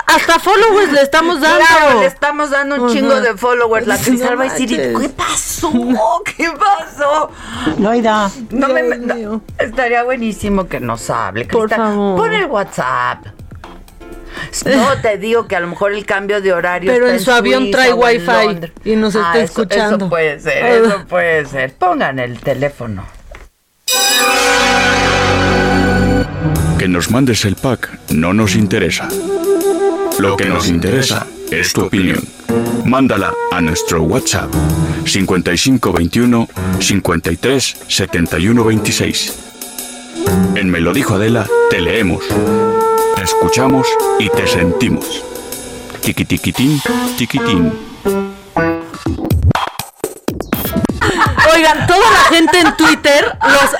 Hasta 0.08 0.40
followers 0.40 0.92
le 0.92 1.02
estamos 1.02 1.40
dando. 1.40 1.66
Claro, 1.66 2.00
le 2.00 2.08
estamos 2.08 2.50
dando 2.50 2.84
un 2.84 2.94
chingo 2.94 3.22
de 3.22 3.38
followers. 3.38 3.86
La 3.86 3.98
cristal 3.98 4.40
va 4.40 4.46
a 4.46 4.50
decir, 4.50 4.70
¿qué 4.70 5.10
pasó? 5.10 5.72
¿Qué 6.38 6.50
pasó? 6.52 7.30
Loida. 7.78 8.32
No 8.50 8.70
me, 8.70 8.82
no, 8.82 9.42
estaría 9.60 10.04
buenísimo 10.04 10.68
que 10.68 10.80
nos 10.80 11.10
hable. 11.12 11.48
Cristal. 11.48 11.68
Por 11.68 11.70
favor. 11.70 12.18
Pon 12.18 12.34
el 12.34 12.46
WhatsApp. 12.46 13.35
No, 14.66 14.88
te 15.02 15.18
digo 15.18 15.48
que 15.48 15.56
a 15.56 15.60
lo 15.60 15.68
mejor 15.68 15.94
el 15.94 16.06
cambio 16.06 16.42
de 16.42 16.54
horario. 16.54 16.92
Pero 16.92 17.06
está 17.06 17.18
en 17.18 17.24
su 17.24 17.32
avión 17.32 17.64
Suiza 17.64 17.78
trae 17.78 17.94
wifi 17.94 18.72
y 18.84 18.96
nos 18.96 19.16
está 19.16 19.32
Ah, 19.32 19.36
eso- 19.38 19.44
escuchando. 19.46 19.98
Eso 20.06 20.10
puede 20.10 20.40
ser, 20.40 20.66
eso 20.66 21.06
puede 21.08 21.46
ser. 21.46 21.74
Pongan 21.74 22.20
el 22.20 22.40
teléfono. 22.40 23.06
Que 26.78 26.88
nos 26.88 27.10
mandes 27.10 27.46
el 27.46 27.56
pack 27.56 27.90
no 28.10 28.34
nos 28.34 28.56
interesa. 28.56 29.08
Lo 30.20 30.38
que 30.38 30.46
nos 30.46 30.68
interesa 30.68 31.26
es 31.52 31.74
tu 31.74 31.86
opinión. 31.86 32.24
Mándala 32.86 33.34
a 33.52 33.62
nuestro 33.62 34.04
WhatsApp 34.04 34.50
5521 35.06 36.48
53 36.80 37.78
71 37.88 38.64
26. 38.64 39.40
En 40.56 40.70
Me 40.70 40.80
lo 40.80 40.94
dijo 40.94 41.16
Adela, 41.16 41.48
te 41.70 41.82
leemos, 41.82 42.24
escuchamos 43.26 43.88
y 44.20 44.30
te 44.30 44.46
sentimos. 44.48 45.24
Tiquitiquitín, 46.02 46.80
tiquitín. 47.18 47.74
Oigan, 51.56 51.88
toda 51.88 52.12
la 52.12 52.36
gente 52.36 52.60
en 52.60 52.76
Twitter 52.76 53.38
los 53.42 53.76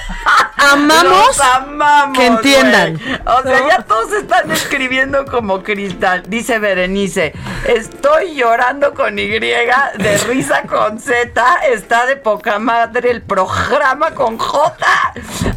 amamos. 0.72 1.28
Los 1.28 1.40
amamos, 1.40 2.18
que 2.18 2.26
entiendan. 2.26 3.00
O 3.26 3.44
sea, 3.44 3.68
ya 3.68 3.84
todos 3.84 4.12
están 4.14 4.50
escribiendo 4.52 5.26
como 5.26 5.62
cristal. 5.64 6.24
Dice 6.28 6.60
Berenice, 6.60 7.34
estoy 7.68 8.36
llorando 8.36 8.94
con 8.94 9.20
Y, 9.20 9.28
de 9.28 10.22
risa 10.28 10.64
con 10.64 11.00
Z. 11.00 11.44
Está 11.72 12.06
de 12.06 12.16
poca 12.16 12.60
madre 12.60 13.12
el 13.12 13.22
programa 13.22 14.12
con 14.12 14.38
J. 14.38 14.86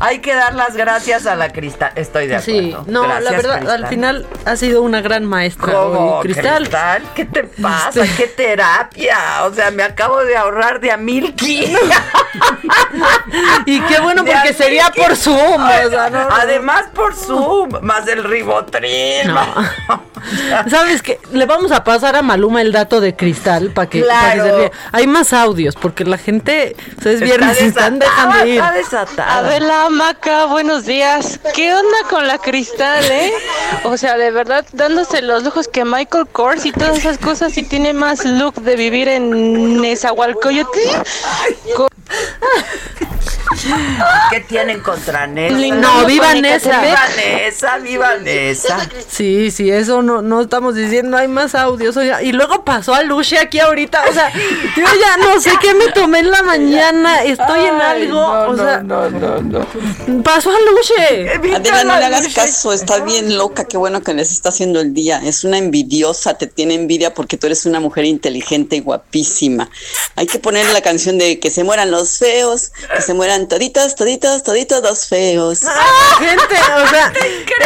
Hay 0.01 0.21
que 0.21 0.35
dar 0.35 0.55
las 0.55 0.77
gracias 0.77 1.27
a 1.27 1.37
la 1.37 1.53
cristal. 1.53 1.93
Estoy 1.95 2.27
de 2.27 2.37
acuerdo. 2.37 2.85
Sí, 2.85 2.91
no, 2.91 3.07
la 3.07 3.31
verdad, 3.31 3.59
Cristal. 3.59 3.85
al 3.85 3.89
final 3.89 4.27
ha 4.45 4.57
sido 4.57 4.83
una 4.83 5.01
gran 5.01 5.25
maestra. 5.25 5.73
¿Cómo, 5.73 6.17
hoy, 6.17 6.23
Cristal. 6.23 6.59
Cristal? 6.59 7.03
¿Qué 7.15 7.25
te 7.25 7.45
pasa? 7.45 8.05
Este- 8.05 8.17
¿Qué 8.17 8.27
terapia? 8.29 9.19
O 9.45 9.55
sea, 9.55 9.71
me 9.71 9.83
acabo 9.83 10.25
de 10.25 10.37
ahorrar 10.37 10.81
de 10.81 10.93
a 10.93 10.97
Milky. 10.97 11.77
Y 13.67 13.81
qué 13.83 14.01
bueno 14.01 14.25
porque 14.25 14.53
sería 14.53 14.91
por 14.91 15.17
Zoom. 15.17 15.63
o 15.65 15.91
sea, 15.91 16.11
no, 16.11 16.29
no. 16.29 16.35
Además 16.35 16.85
por 16.95 17.15
Zoom, 17.15 17.71
más 17.83 18.07
el 18.09 18.25
ribotril. 18.25 19.33
¿Sabes 20.71 21.03
qué? 21.03 21.21
Le 21.33 21.47
vamos 21.47 21.71
a 21.73 21.85
pasar 21.85 22.17
a 22.17 22.23
Maluma 22.23 22.61
el 22.61 22.73
dato 22.73 23.01
de 23.01 23.15
Cristal 23.15 23.71
para 23.71 23.89
que, 23.89 24.01
pa' 24.03 24.33
que 24.33 24.41
se 24.41 24.49
Claro. 24.49 24.71
Hay 24.93 25.07
más 25.07 25.33
audios 25.33 25.75
porque 25.77 26.05
la 26.05 26.19
gente, 26.19 26.75
o 26.99 27.03
sea, 27.03 27.13
es 27.13 27.23
Está 27.23 27.25
viernes 27.25 27.61
y 27.61 27.65
están 27.67 27.99
dejando 27.99 28.47
ir. 28.47 28.55
está 28.55 28.73
desatada. 28.73 29.39
Adela 29.39 29.89
Maca, 29.91 30.47
buenos 30.47 30.87
días. 30.87 31.39
¿Qué 31.55 31.73
onda 31.73 31.99
con 32.11 32.27
la 32.27 32.39
cristal, 32.39 33.05
eh? 33.05 33.33
O 33.85 33.97
sea, 33.97 34.17
de 34.17 34.31
verdad, 34.31 34.65
dándose 34.73 35.23
los 35.23 35.45
lujos 35.45 35.69
que 35.69 35.85
Michael 35.85 36.27
Kors 36.33 36.67
y 36.67 36.73
todas 36.73 36.99
esas 36.99 37.19
cosas 37.19 37.57
y 37.57 37.63
tiene 37.63 37.93
más 37.93 38.25
look 38.25 38.55
de 38.57 38.77
vivir 38.77 39.09
en 39.09 39.81
Nezahualcóyotl. 39.81 40.79
Co- 41.77 41.89
¿Qué 44.31 44.41
tienen 44.41 44.81
contra 44.81 45.27
Nessa? 45.27 45.75
No, 45.75 46.07
viva 46.07 46.35
Nessa. 46.35 46.81
Viva 46.81 47.09
Nessa, 47.17 47.79
viva 47.79 48.17
Nessa. 48.17 48.89
Sí, 49.09 49.51
sí, 49.51 49.71
eso 49.71 50.03
no, 50.03 50.23
no 50.23 50.43
estamos 50.43 50.75
diciendo, 50.75 51.17
hay 51.17 51.29
más 51.29 51.55
audios. 51.55 51.97
oiga, 51.97 52.23
y 52.23 52.33
luego 52.33 52.65
pasó 52.65 52.95
a 52.95 53.03
Luche 53.03 53.39
aquí 53.39 53.59
ahorita. 53.59 54.05
O 54.09 54.13
sea, 54.13 54.33
yo 54.33 54.85
ya 54.85 55.17
no 55.17 55.41
sé 55.41 55.53
qué 55.61 55.75
me 55.75 55.89
tomé 55.89 56.21
en 56.21 56.31
la 56.31 56.43
mañana. 56.43 57.25
Estoy 57.25 57.65
en 57.65 57.81
algo. 57.81 58.21
no, 58.21 58.29
o 58.29 58.53
no, 58.53 58.65
sea, 58.65 58.83
no, 58.83 59.11
no, 59.11 59.41
no. 59.41 60.23
pasó 60.23 60.51
a 60.51 60.59
Luche. 60.61 61.55
Adela, 61.55 61.85
no 61.85 61.99
le 61.99 62.05
hagas 62.05 62.29
caso, 62.35 62.73
está 62.73 63.01
bien 63.01 63.37
loca, 63.37 63.65
qué 63.65 63.77
bueno 63.77 64.03
que 64.03 64.15
les 64.15 64.31
está 64.31 64.51
haciendo 64.51 64.81
el 64.81 64.95
día. 64.95 65.21
Es 65.25 65.45
una 65.45 65.59
envidiosa, 65.59 66.35
te 66.35 66.47
tiene 66.47 66.75
envidia 66.75 67.15
porque 67.15 67.37
tú 67.37 67.47
eres 67.47 67.67
una 67.67 67.81
mujer 67.81 68.05
inteligente 68.05 68.77
y 68.77 68.81
guapísima. 68.81 69.71
Hay 70.17 70.27
que 70.27 70.39
ponerle 70.39 70.73
la 70.73 70.83
canción 70.83 71.19
de 71.19 71.41
que 71.41 71.51
se 71.51 71.65
mueran 71.65 71.91
los 71.91 71.98
feos, 72.05 72.73
que 72.95 73.03
se 73.03 73.15
mueran 73.15 73.49
toditos, 73.49 73.95
toditos, 73.95 74.43
toditos 74.43 74.83
los 74.83 75.07
feos. 75.07 75.61
Gente, 76.19 76.57
o 76.83 76.87
sea, 76.89 77.13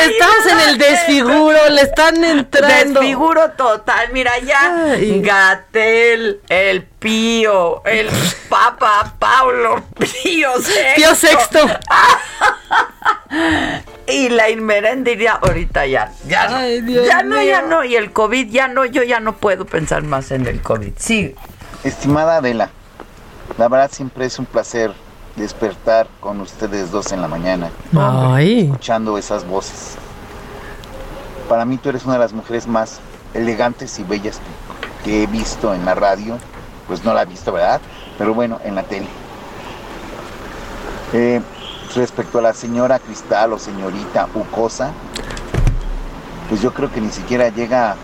estamos 0.04 0.46
en 0.50 0.60
el 0.68 0.78
desfiguro, 0.78 1.68
le 1.70 1.82
están 1.82 2.22
entrando. 2.24 3.00
Desfiguro 3.00 3.50
total. 3.52 4.10
Mira 4.12 4.38
ya. 4.38 4.96
Gatel, 4.98 6.40
el 6.48 6.82
Pío, 6.82 7.84
el 7.84 8.08
Papa 8.48 9.14
Pablo 9.18 9.84
Pío 9.98 10.60
Sexto. 10.60 10.94
Pío 10.96 11.14
Sexto. 11.14 11.58
y 14.06 14.28
la 14.28 14.50
inmerendería 14.50 15.38
ahorita 15.42 15.86
ya. 15.86 16.12
Ya 16.26 16.48
no. 16.48 16.56
Ay, 16.56 16.80
Dios 16.80 17.06
ya 17.06 17.22
no, 17.22 17.42
ya 17.42 17.62
no. 17.62 17.84
Y 17.84 17.96
el 17.96 18.12
COVID 18.12 18.50
ya 18.50 18.68
no. 18.68 18.84
Yo 18.84 19.02
ya 19.02 19.20
no 19.20 19.36
puedo 19.36 19.64
pensar 19.64 20.02
más 20.02 20.30
en 20.30 20.46
el 20.46 20.60
COVID. 20.60 20.92
Sí. 20.96 21.34
Estimada 21.84 22.36
Adela, 22.36 22.70
la 23.58 23.68
verdad 23.68 23.90
siempre 23.92 24.26
es 24.26 24.38
un 24.38 24.46
placer 24.46 24.92
despertar 25.36 26.06
con 26.20 26.40
ustedes 26.40 26.90
dos 26.90 27.12
en 27.12 27.22
la 27.22 27.28
mañana, 27.28 27.70
Ay. 27.96 28.66
escuchando 28.66 29.16
esas 29.18 29.46
voces. 29.46 29.96
Para 31.48 31.64
mí 31.64 31.78
tú 31.78 31.88
eres 31.88 32.04
una 32.04 32.14
de 32.14 32.20
las 32.20 32.32
mujeres 32.32 32.66
más 32.66 33.00
elegantes 33.34 33.98
y 33.98 34.04
bellas 34.04 34.40
que, 35.02 35.10
que 35.10 35.22
he 35.22 35.26
visto 35.26 35.74
en 35.74 35.84
la 35.84 35.94
radio. 35.94 36.38
Pues 36.86 37.04
no 37.04 37.14
la 37.14 37.22
he 37.22 37.26
visto, 37.26 37.52
¿verdad? 37.52 37.80
Pero 38.18 38.34
bueno, 38.34 38.58
en 38.64 38.74
la 38.74 38.82
tele. 38.82 39.06
Eh, 41.12 41.40
respecto 41.94 42.38
a 42.38 42.42
la 42.42 42.54
señora 42.54 42.98
Cristal 42.98 43.52
o 43.52 43.58
señorita 43.58 44.28
Ucosa, 44.34 44.92
pues 46.48 46.60
yo 46.60 46.72
creo 46.72 46.90
que 46.90 47.00
ni 47.00 47.10
siquiera 47.10 47.48
llega 47.48 47.96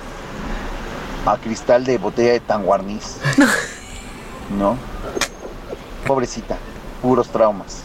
a 1.27 1.37
cristal 1.37 1.85
de 1.85 1.99
botella 1.99 2.33
de 2.33 2.41
tanguarniz. 2.41 3.19
¿No? 4.59 4.77
Pobrecita, 6.09 6.57
puros 7.03 7.29
traumas. 7.29 7.83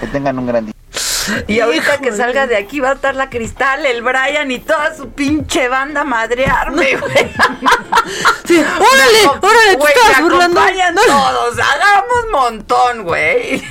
Que 0.00 0.06
tengan 0.06 0.38
un 0.38 0.46
gran 0.46 0.64
día. 0.66 0.74
Y 1.46 1.60
ahorita 1.60 1.98
que 1.98 2.10
salga 2.12 2.46
de 2.46 2.56
aquí 2.56 2.80
va 2.80 2.90
a 2.90 2.94
estar 2.94 3.14
la 3.14 3.28
Cristal, 3.28 3.84
el 3.84 4.00
Brian 4.00 4.50
y 4.50 4.60
toda 4.60 4.96
su 4.96 5.10
pinche 5.10 5.68
banda 5.68 6.00
a 6.00 6.04
madrearme, 6.04 6.96
güey. 6.96 7.30
Sí, 8.46 8.56
órale, 8.58 9.38
órale, 9.42 9.70
te 9.72 9.76
Güey, 9.76 9.92
estabas 9.94 10.22
burlando. 10.22 10.60
acompañan 10.60 10.94
todos, 10.94 11.58
hagamos 11.58 12.24
montón, 12.32 13.02
güey. 13.04 13.62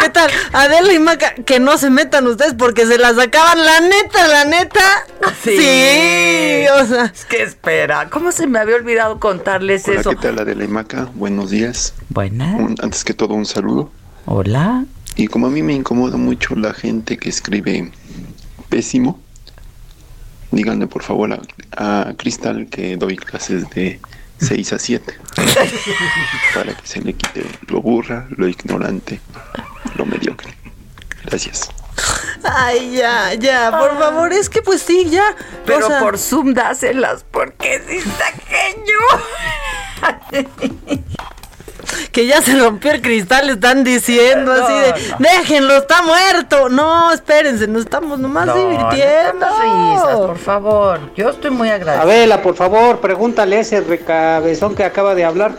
¿Qué 0.00 0.08
tal? 0.10 0.30
Adela 0.52 0.92
y 0.92 0.98
Maca, 0.98 1.34
que 1.34 1.60
no 1.60 1.76
se 1.78 1.90
metan 1.90 2.26
ustedes 2.26 2.54
porque 2.54 2.86
se 2.86 2.98
las 2.98 3.18
acaban, 3.18 3.64
la 3.64 3.80
neta, 3.80 4.26
la 4.28 4.44
neta. 4.44 4.80
Sí, 5.42 6.64
o 6.80 6.86
sea. 6.86 7.04
Es 7.14 7.24
que 7.26 7.42
espera, 7.42 8.08
¿cómo 8.10 8.32
se 8.32 8.46
me 8.46 8.58
había 8.58 8.76
olvidado 8.76 9.20
contarles 9.20 9.86
Hola, 9.88 10.00
eso? 10.00 10.10
¿qué 10.10 10.16
tal 10.16 10.38
Adela 10.38 10.64
y 10.64 10.68
Maca? 10.68 11.08
Buenos 11.14 11.50
días. 11.50 11.94
Buenas. 12.08 12.58
Un- 12.58 12.76
antes 12.82 13.04
que 13.04 13.14
todo 13.14 13.34
un 13.34 13.46
saludo. 13.46 13.90
Hola. 14.26 14.84
Y 15.16 15.26
como 15.26 15.48
a 15.48 15.50
mí 15.50 15.62
me 15.62 15.74
incomoda 15.74 16.16
mucho 16.16 16.54
la 16.56 16.72
gente 16.72 17.18
que 17.18 17.28
escribe 17.28 17.90
pésimo, 18.68 19.20
díganle 20.50 20.86
por 20.86 21.02
favor 21.02 21.32
a, 21.76 22.08
a 22.08 22.14
Cristal 22.16 22.68
que 22.70 22.96
doy 22.96 23.16
clases 23.16 23.68
de 23.70 24.00
6 24.40 24.72
a 24.72 24.78
7 24.78 25.18
para 26.54 26.74
que 26.74 26.86
se 26.86 27.00
le 27.00 27.12
quite 27.12 27.44
lo 27.68 27.82
burra, 27.82 28.26
lo 28.30 28.48
ignorante, 28.48 29.20
lo 29.96 30.06
mediocre. 30.06 30.54
Gracias. 31.24 31.70
Ay, 32.42 32.96
ya, 32.96 33.34
ya, 33.34 33.70
por 33.78 33.98
favor, 33.98 34.32
es 34.32 34.48
que 34.48 34.62
pues 34.62 34.80
sí, 34.82 35.06
ya. 35.10 35.36
Pero 35.66 35.86
o 35.86 35.88
sea, 35.88 36.00
por 36.00 36.18
Zoom 36.18 36.54
dáselas, 36.54 37.24
porque 37.30 37.82
sí 37.86 37.96
está 37.98 38.32
pequeño. 38.32 38.98
que 42.12 42.26
ya 42.26 42.40
se 42.42 42.58
rompió 42.58 42.92
el 42.92 43.00
cristal, 43.02 43.46
le 43.46 43.52
están 43.54 43.84
diciendo 43.84 44.52
así 44.52 44.72
de, 44.72 44.94
No, 45.18 45.28
déjenlo, 45.28 45.76
está 45.76 46.02
muerto. 46.02 46.68
No, 46.68 47.12
espérense, 47.12 47.66
nos 47.66 47.82
estamos 47.82 48.18
nomás 48.18 48.46
No, 48.46 48.54
divirtiendo. 48.54 49.46
no 49.46 49.92
risas, 49.94 50.16
por 50.16 50.38
favor. 50.38 51.00
Yo 51.16 51.30
estoy 51.30 51.50
muy 51.50 51.68
agradecida. 51.68 52.02
Adela, 52.02 52.42
por 52.42 52.54
favor, 52.54 53.00
pregúntale 53.00 53.56
a 53.56 53.60
ese 53.60 53.80
recabezón 53.80 54.74
que 54.74 54.84
acaba 54.84 55.14
de 55.14 55.24
hablar. 55.24 55.52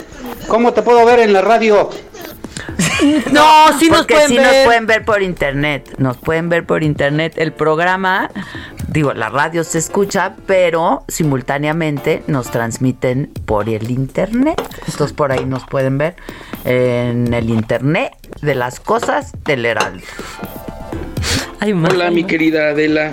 ¿Cómo 0.47 0.73
te 0.73 0.81
puedo 0.81 1.05
ver 1.05 1.19
en 1.19 1.33
la 1.33 1.41
radio? 1.41 1.89
No, 3.31 3.77
sí 3.79 3.89
nos 3.89 3.99
Porque 3.99 4.13
pueden 4.15 4.29
sí 4.29 4.37
ver. 4.37 4.45
nos 4.45 4.65
pueden 4.65 4.85
ver 4.85 5.05
por 5.05 5.21
internet. 5.21 5.95
Nos 5.97 6.17
pueden 6.17 6.49
ver 6.49 6.65
por 6.65 6.83
internet. 6.83 7.33
El 7.37 7.51
programa 7.53 8.29
digo, 8.91 9.13
la 9.13 9.29
radio 9.29 9.63
se 9.63 9.77
escucha, 9.77 10.35
pero 10.45 11.03
simultáneamente 11.07 12.23
nos 12.27 12.51
transmiten 12.51 13.31
por 13.45 13.69
el 13.69 13.89
internet. 13.89 14.61
Entonces 14.87 15.13
por 15.13 15.31
ahí 15.31 15.45
nos 15.45 15.65
pueden 15.65 15.97
ver 15.97 16.15
en 16.65 17.33
el 17.33 17.49
internet 17.49 18.11
de 18.41 18.55
las 18.55 18.79
cosas 18.79 19.31
del 19.45 19.65
Heraldo. 19.65 20.03
Hola 21.63 22.09
mi 22.09 22.23
querida 22.23 22.69
Adela, 22.69 23.11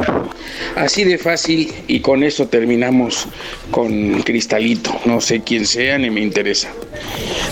así 0.75 1.05
de 1.05 1.19
fácil 1.19 1.71
y 1.87 2.01
con 2.01 2.23
eso 2.23 2.49
terminamos 2.49 3.29
con 3.71 4.23
Cristalito, 4.23 4.91
no 5.05 5.21
sé 5.21 5.43
quién 5.43 5.67
sea 5.67 5.99
ni 5.99 6.09
me 6.09 6.23
interesa. 6.23 6.71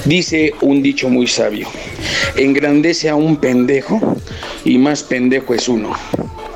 Dice 0.06 0.54
un 0.62 0.82
dicho 0.82 1.10
muy 1.10 1.26
sabio, 1.26 1.68
engrandece 2.36 3.10
a 3.10 3.14
un 3.14 3.36
pendejo 3.36 4.16
y 4.64 4.78
más 4.78 5.02
pendejo 5.02 5.52
es 5.52 5.68
uno. 5.68 5.92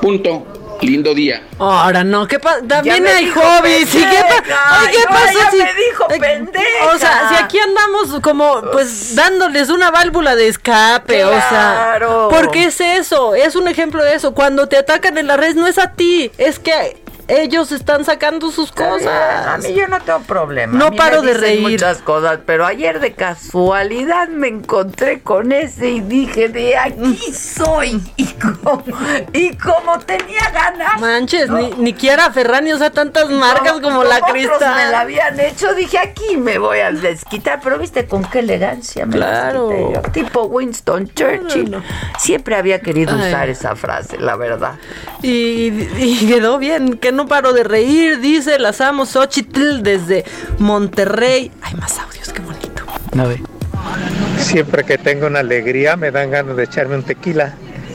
Punto. 0.01 0.50
Lindo 0.83 1.15
día. 1.15 1.43
Ahora 1.59 2.03
no, 2.05 2.27
¿qué 2.27 2.39
pasa? 2.39 2.61
También 2.67 3.07
hay 3.07 3.29
hobbies. 3.31 3.95
¿Y 3.95 3.99
qué, 3.99 4.25
pa- 4.49 4.91
¿qué 4.91 5.03
pasa 5.09 5.31
ella 5.33 5.51
si- 5.51 5.57
me 5.59 5.75
dijo 5.75 6.07
Ay, 6.09 6.21
pendeja. 6.21 6.87
O 6.95 6.99
sea, 6.99 7.29
si 7.29 7.35
aquí 7.43 7.59
andamos 7.59 8.21
como 8.23 8.63
pues 8.73 9.15
dándoles 9.15 9.69
una 9.69 9.91
válvula 9.91 10.37
de 10.37 10.49
escape, 10.49 11.25
o 11.25 11.31
sea, 11.31 11.49
Claro. 11.99 12.29
¿por 12.31 12.51
qué 12.51 12.65
es 12.65 12.81
eso? 12.81 13.35
Es 13.35 13.57
un 13.57 13.69
ejemplo 13.69 14.03
de 14.03 14.15
eso. 14.15 14.35
Cuando 14.35 14.69
te 14.69 14.79
atacan 14.79 15.19
en 15.19 15.27
la 15.27 15.37
red 15.37 15.55
no 15.55 15.67
es 15.67 15.77
a 15.79 15.93
ti, 15.93 16.31
es 16.39 16.59
que 16.59 16.97
ellos 17.31 17.73
están 17.73 18.05
sacando 18.05 18.51
sus 18.51 18.73
cosas. 18.73 19.47
A 19.47 19.57
mí 19.59 19.73
yo 19.75 19.87
no 19.89 20.01
tengo 20.01 20.21
problema. 20.21 20.77
No 20.79 20.87
A 20.87 20.91
mí 20.91 20.97
paro 20.97 21.23
me 21.23 21.29
de 21.33 21.39
reír. 21.39 21.61
muchas 21.63 21.99
cosas, 21.99 22.41
pero 22.45 22.67
ayer 22.67 23.01
de 23.01 23.13
casualidad 23.13 24.29
me 24.29 24.49
encontré 24.49 25.21
con 25.21 25.53
ese 25.53 25.89
y 25.91 26.01
dije, 26.01 26.49
de 26.49 26.77
aquí 26.77 27.17
soy. 27.33 28.01
Y 28.17 28.27
como, 28.35 28.83
y 29.33 29.57
como 29.57 29.99
tenía 30.01 30.51
ganas. 30.53 31.01
Manches, 31.01 31.49
ni, 31.51 31.71
ni 31.79 31.95
quiera 31.95 32.31
Ferrani 32.33 32.73
usa 32.75 32.91
tantas 32.91 33.31
marcas 33.31 33.81
como, 33.81 34.05
la 34.05 34.21
Cristal. 34.21 34.75
me 34.77 34.91
la 34.91 35.01
habían 35.01 35.39
hecho, 35.41 35.75
dije, 35.75 35.99
aquí 35.99 36.37
me 36.37 36.59
voy 36.59 36.81
a 36.81 36.91
desquitar. 36.93 37.61
Pero 37.63 37.79
viste 37.79 38.07
con 38.07 38.25
qué 38.25 38.41
elegancia 38.41 39.07
me 39.07 39.17
Claro. 39.17 39.71
yo. 39.95 40.03
Tipo 40.13 40.45
Winston 40.45 41.09
Churchill. 41.15 41.83
Siempre 42.19 42.57
había 42.57 42.81
querido 42.81 43.15
Ay. 43.19 43.29
usar 43.29 43.49
esa 43.49 43.75
frase, 43.77 44.19
la 44.19 44.37
verdad. 44.37 44.75
Y, 45.23 45.69
y 45.99 46.27
quedó 46.27 46.59
bien, 46.59 46.97
que 46.99 47.13
no 47.13 47.20
paro 47.27 47.53
de 47.53 47.65
reír, 47.65 48.21
dice, 48.21 48.59
las 48.59 48.81
amo 48.81 49.07
Xochitl 49.07 49.83
desde 49.83 50.25
Monterrey. 50.59 51.51
Hay 51.63 51.75
más 51.75 51.99
audios, 51.99 52.33
qué 52.33 52.41
bonito. 52.41 52.83
A 53.19 53.25
ver. 53.25 53.41
Siempre 54.39 54.85
que 54.85 54.99
tengo 54.99 55.27
una 55.27 55.41
alegría 55.41 55.97
me 55.97 56.11
dan 56.11 56.31
ganas 56.31 56.57
de 56.57 56.65
echarme 56.65 56.97
un 56.97 57.03
tequila. 57.03 57.55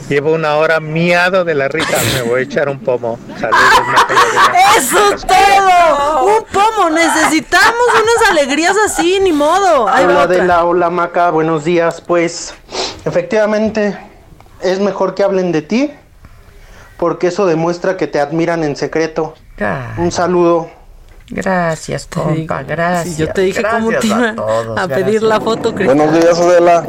Llevo 0.09 0.33
una 0.33 0.55
hora 0.57 0.79
miado 0.79 1.43
de 1.43 1.55
la 1.55 1.67
risa, 1.67 1.97
me 2.13 2.21
voy 2.29 2.41
a 2.41 2.43
echar 2.43 2.69
un 2.69 2.79
pomo. 2.79 3.17
Saludos. 3.39 3.59
¡Eso 4.77 5.13
es 5.13 5.25
todo! 5.25 6.25
¡Un 6.25 6.45
pomo! 6.45 6.89
Necesitamos 6.91 7.87
unas 7.89 8.29
alegrías 8.29 8.75
así, 8.85 9.19
ni 9.19 9.33
modo. 9.33 9.85
Hola 9.85 10.03
otra. 10.03 10.21
Adela, 10.21 10.65
hola 10.65 10.89
Maca, 10.91 11.31
buenos 11.31 11.63
días. 11.63 12.01
Pues 12.01 12.53
efectivamente 13.03 13.97
es 14.61 14.79
mejor 14.79 15.15
que 15.15 15.23
hablen 15.23 15.51
de 15.51 15.63
ti 15.63 15.91
porque 16.97 17.27
eso 17.27 17.45
demuestra 17.45 17.97
que 17.97 18.07
te 18.07 18.19
admiran 18.19 18.63
en 18.63 18.75
secreto. 18.75 19.33
Un 19.97 20.11
saludo. 20.11 20.69
Gracias, 21.27 22.05
compa, 22.05 22.61
gracias. 22.61 23.15
Sí, 23.15 23.21
yo 23.21 23.33
te 23.33 23.41
dije 23.41 23.63
cómo 23.63 23.89
te 23.89 24.07
Gracias 24.07 24.17
iba 24.17 24.29
a 24.29 24.35
todos, 24.35 24.79
a 24.79 24.87
pedir 24.87 25.23
la 25.23 25.41
foto, 25.41 25.73
Cristal. 25.73 25.97
Buenos 25.97 26.13
días, 26.21 26.39
Adela. 26.39 26.85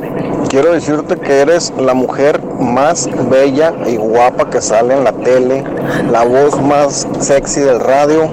Quiero 0.51 0.73
decirte 0.73 1.17
que 1.17 1.41
eres 1.41 1.73
la 1.79 1.95
mujer 1.95 2.43
más 2.61 3.09
bella 3.31 3.73
y 3.87 3.97
guapa 3.97 4.51
que 4.51 4.61
sale 4.61 4.95
en 4.95 5.05
la 5.05 5.13
tele, 5.13 5.65
la 6.11 6.23
voz 6.25 6.61
más 6.61 7.09
sexy 7.19 7.61
del 7.61 7.81
radio. 7.81 8.29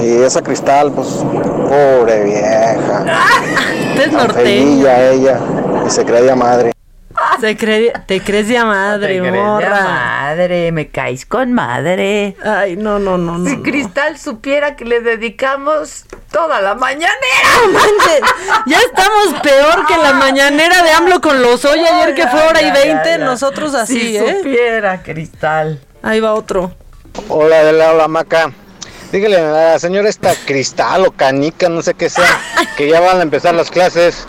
Y 0.00 0.22
esa 0.22 0.42
cristal, 0.42 0.92
pues, 0.92 1.08
pobre 1.68 2.24
vieja. 2.24 3.04
Es 3.96 4.10
Tan 4.10 4.12
norteña. 4.12 5.08
ella 5.08 5.40
y 5.86 5.90
se 5.90 6.04
creía 6.04 6.36
madre. 6.36 6.75
Se 7.40 7.56
cree- 7.56 7.92
te 8.06 8.20
crees 8.20 8.48
ya 8.48 8.64
madre, 8.64 9.14
Te 9.14 9.20
crees 9.20 9.34
ya 9.34 9.42
morra. 9.42 9.80
madre, 9.84 10.72
me 10.72 10.88
caes 10.88 11.26
con 11.26 11.52
madre. 11.52 12.36
Ay, 12.44 12.76
no, 12.76 12.98
no, 12.98 13.16
no, 13.18 13.38
no. 13.38 13.48
Si 13.48 13.56
Cristal 13.62 14.18
supiera 14.18 14.76
que 14.76 14.84
le 14.84 15.00
dedicamos 15.00 16.04
toda 16.30 16.60
la 16.60 16.74
mañanera. 16.74 17.16
Ya 18.66 18.78
estamos 18.78 19.40
peor 19.42 19.86
que 19.86 19.96
la 19.96 20.12
mañanera 20.12 20.82
de 20.82 20.90
AMLO 20.90 21.20
con 21.20 21.42
los 21.42 21.64
hoy 21.64 21.80
ayer 21.80 22.14
que 22.14 22.26
fue 22.28 22.42
hora 22.42 22.62
y 22.62 22.70
veinte, 22.70 23.18
nosotros 23.18 23.74
así, 23.74 24.00
Si 24.00 24.16
¿eh? 24.16 24.36
supiera, 24.38 25.02
Cristal. 25.02 25.80
Ahí 26.02 26.20
va 26.20 26.34
otro. 26.34 26.72
Hola, 27.28 27.60
Adela, 27.60 27.92
hola, 27.92 28.08
Maca. 28.08 28.52
Dígale 29.12 29.38
a 29.38 29.50
la 29.72 29.78
señora 29.78 30.08
esta 30.08 30.34
cristal 30.46 31.06
o 31.06 31.12
canica, 31.12 31.68
no 31.68 31.80
sé 31.80 31.94
qué 31.94 32.10
sea, 32.10 32.24
que 32.76 32.88
ya 32.88 33.00
van 33.00 33.18
a 33.20 33.22
empezar 33.22 33.54
las 33.54 33.70
clases 33.70 34.26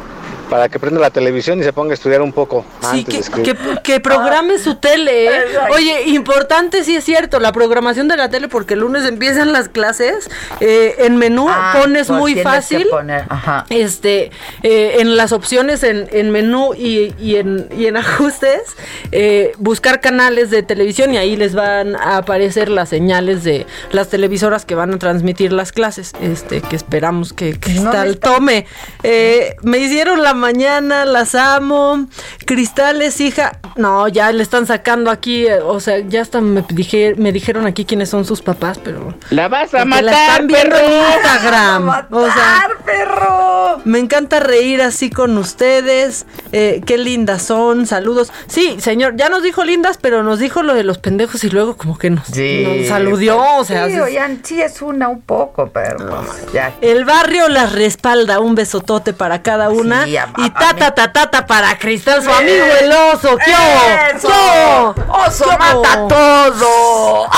para 0.49 0.69
que 0.69 0.79
prenda 0.79 0.99
la 0.99 1.09
televisión 1.09 1.59
y 1.59 1.63
se 1.63 1.73
ponga 1.73 1.91
a 1.91 1.93
estudiar 1.93 2.21
un 2.21 2.31
poco 2.33 2.65
Sí, 2.91 2.99
antes 2.99 3.29
que, 3.29 3.43
que, 3.43 3.55
que 3.83 3.99
programe 3.99 4.59
su 4.59 4.75
tele, 4.75 5.25
¿eh? 5.27 5.41
Oye, 5.71 6.03
importante 6.09 6.83
sí 6.83 6.95
es 6.95 7.03
cierto, 7.03 7.39
la 7.39 7.51
programación 7.51 8.07
de 8.07 8.17
la 8.17 8.29
tele, 8.29 8.47
porque 8.47 8.73
el 8.75 8.81
lunes 8.81 9.05
empiezan 9.05 9.51
las 9.51 9.69
clases. 9.69 10.29
eh, 10.59 10.95
en 10.99 11.17
menú 11.17 11.47
Ah, 11.49 11.75
pones 11.81 12.07
pues 12.07 12.19
muy 12.19 12.33
tienes 12.33 12.53
fácil. 12.53 12.83
que 12.83 12.89
poner, 12.89 13.25
ajá. 13.29 13.65
Este, 13.69 14.31
eh, 14.63 14.97
en 14.99 15.15
las 15.17 15.31
opciones 15.31 15.83
en, 15.83 16.07
en 16.11 16.31
menú 16.31 16.73
y, 16.73 17.13
y 17.19 17.35
en, 17.37 17.67
y 17.77 17.85
en 17.87 17.97
ajustes, 17.97 18.61
eh, 19.11 19.51
buscar 19.57 19.99
canales 20.01 20.49
de 20.49 20.63
televisión 20.63 21.13
y 21.13 21.17
ahí 21.17 21.35
les 21.35 21.55
van 21.55 21.95
a 21.95 22.17
aparecer 22.17 22.69
las 22.69 22.89
señales 22.89 23.43
de 23.43 23.65
las 23.91 24.09
televisoras 24.09 24.65
que 24.65 24.75
van 24.75 24.93
a 24.93 24.97
transmitir 24.97 25.51
las 25.53 25.71
clases. 25.71 26.13
Este, 26.21 26.61
que 26.61 26.75
esperamos 26.75 27.33
que 27.33 27.59
Cristal 27.59 28.17
tome. 28.19 28.65
Eh, 29.03 29.55
me 29.63 29.77
hicieron 29.79 30.23
la 30.23 30.33
mañana, 30.37 31.03
las 31.05 31.35
amo. 31.35 32.07
Cristal 32.45 33.01
es 33.01 33.19
hija. 33.19 33.59
No, 33.75 34.07
ya 34.07 34.31
le 34.31 34.41
están 34.43 34.65
sacando 34.65 35.11
aquí, 35.11 35.45
eh, 35.45 35.59
o 35.59 35.79
sea, 35.79 35.99
ya 35.99 36.21
hasta 36.21 36.39
me, 36.41 36.63
dije, 36.69 37.13
me 37.17 37.31
dijeron 37.31 37.65
aquí 37.67 37.83
quiénes 37.85 38.09
son 38.09 38.23
sus 38.25 38.41
papás, 38.41 38.79
pero. 38.83 39.13
La 39.29 39.47
vas 39.49 39.73
a 39.73 39.83
matar, 39.85 40.03
la 40.05 40.11
están 40.27 40.47
viendo 40.47 40.75
en 40.77 40.81
perro. 40.83 41.13
Instagram. 41.15 41.89
o 42.11 42.25
sea, 42.31 42.67
perro. 42.85 43.81
me 43.85 43.99
encanta 43.99 44.39
reír 44.39 44.81
así 44.81 45.09
con 45.09 45.37
ustedes. 45.37 46.25
Eh, 46.51 46.81
qué 46.85 46.97
lindas 46.97 47.43
son. 47.43 47.85
Saludos. 47.85 48.31
Sí, 48.47 48.77
señor, 48.79 49.15
ya 49.17 49.29
nos 49.29 49.43
dijo 49.43 49.63
lindas, 49.63 49.97
pero 50.01 50.23
nos 50.23 50.39
dijo 50.39 50.63
lo 50.63 50.73
de 50.73 50.83
los 50.83 50.97
pendejos 50.97 51.43
y 51.43 51.49
luego 51.49 51.75
como 51.77 51.97
que 51.97 52.09
nos, 52.09 52.29
nos 52.29 52.87
saludió. 52.87 53.41
O 53.57 53.63
sea, 53.65 53.87
sí, 53.87 53.93
sí- 53.93 53.99
oigan, 53.99 54.41
sí 54.43 54.61
es 54.61 54.81
una 54.81 55.07
un 55.09 55.21
poco, 55.21 55.69
pero 55.73 55.97
pues, 55.97 56.53
ya. 56.53 56.73
el 56.81 57.05
barrio 57.05 57.47
las 57.49 57.73
respalda. 57.73 58.39
Un 58.39 58.55
besotote 58.55 59.13
para 59.13 59.41
cada 59.41 59.69
una. 59.69 60.05
Sí, 60.05 60.17
a- 60.17 60.26
y 60.37 60.49
tata, 60.51 60.93
tata, 60.93 61.11
tata 61.11 61.45
para 61.47 61.77
Cristal, 61.77 62.21
su 62.23 62.31
amigo 62.31 62.65
el 62.81 62.91
oso. 62.91 63.37
¿Qué. 63.37 63.53
¡Oso 64.17 65.45
¿Qué 65.45 65.49
hubo? 65.49 65.83
mata 65.83 66.07
todo! 66.07 67.29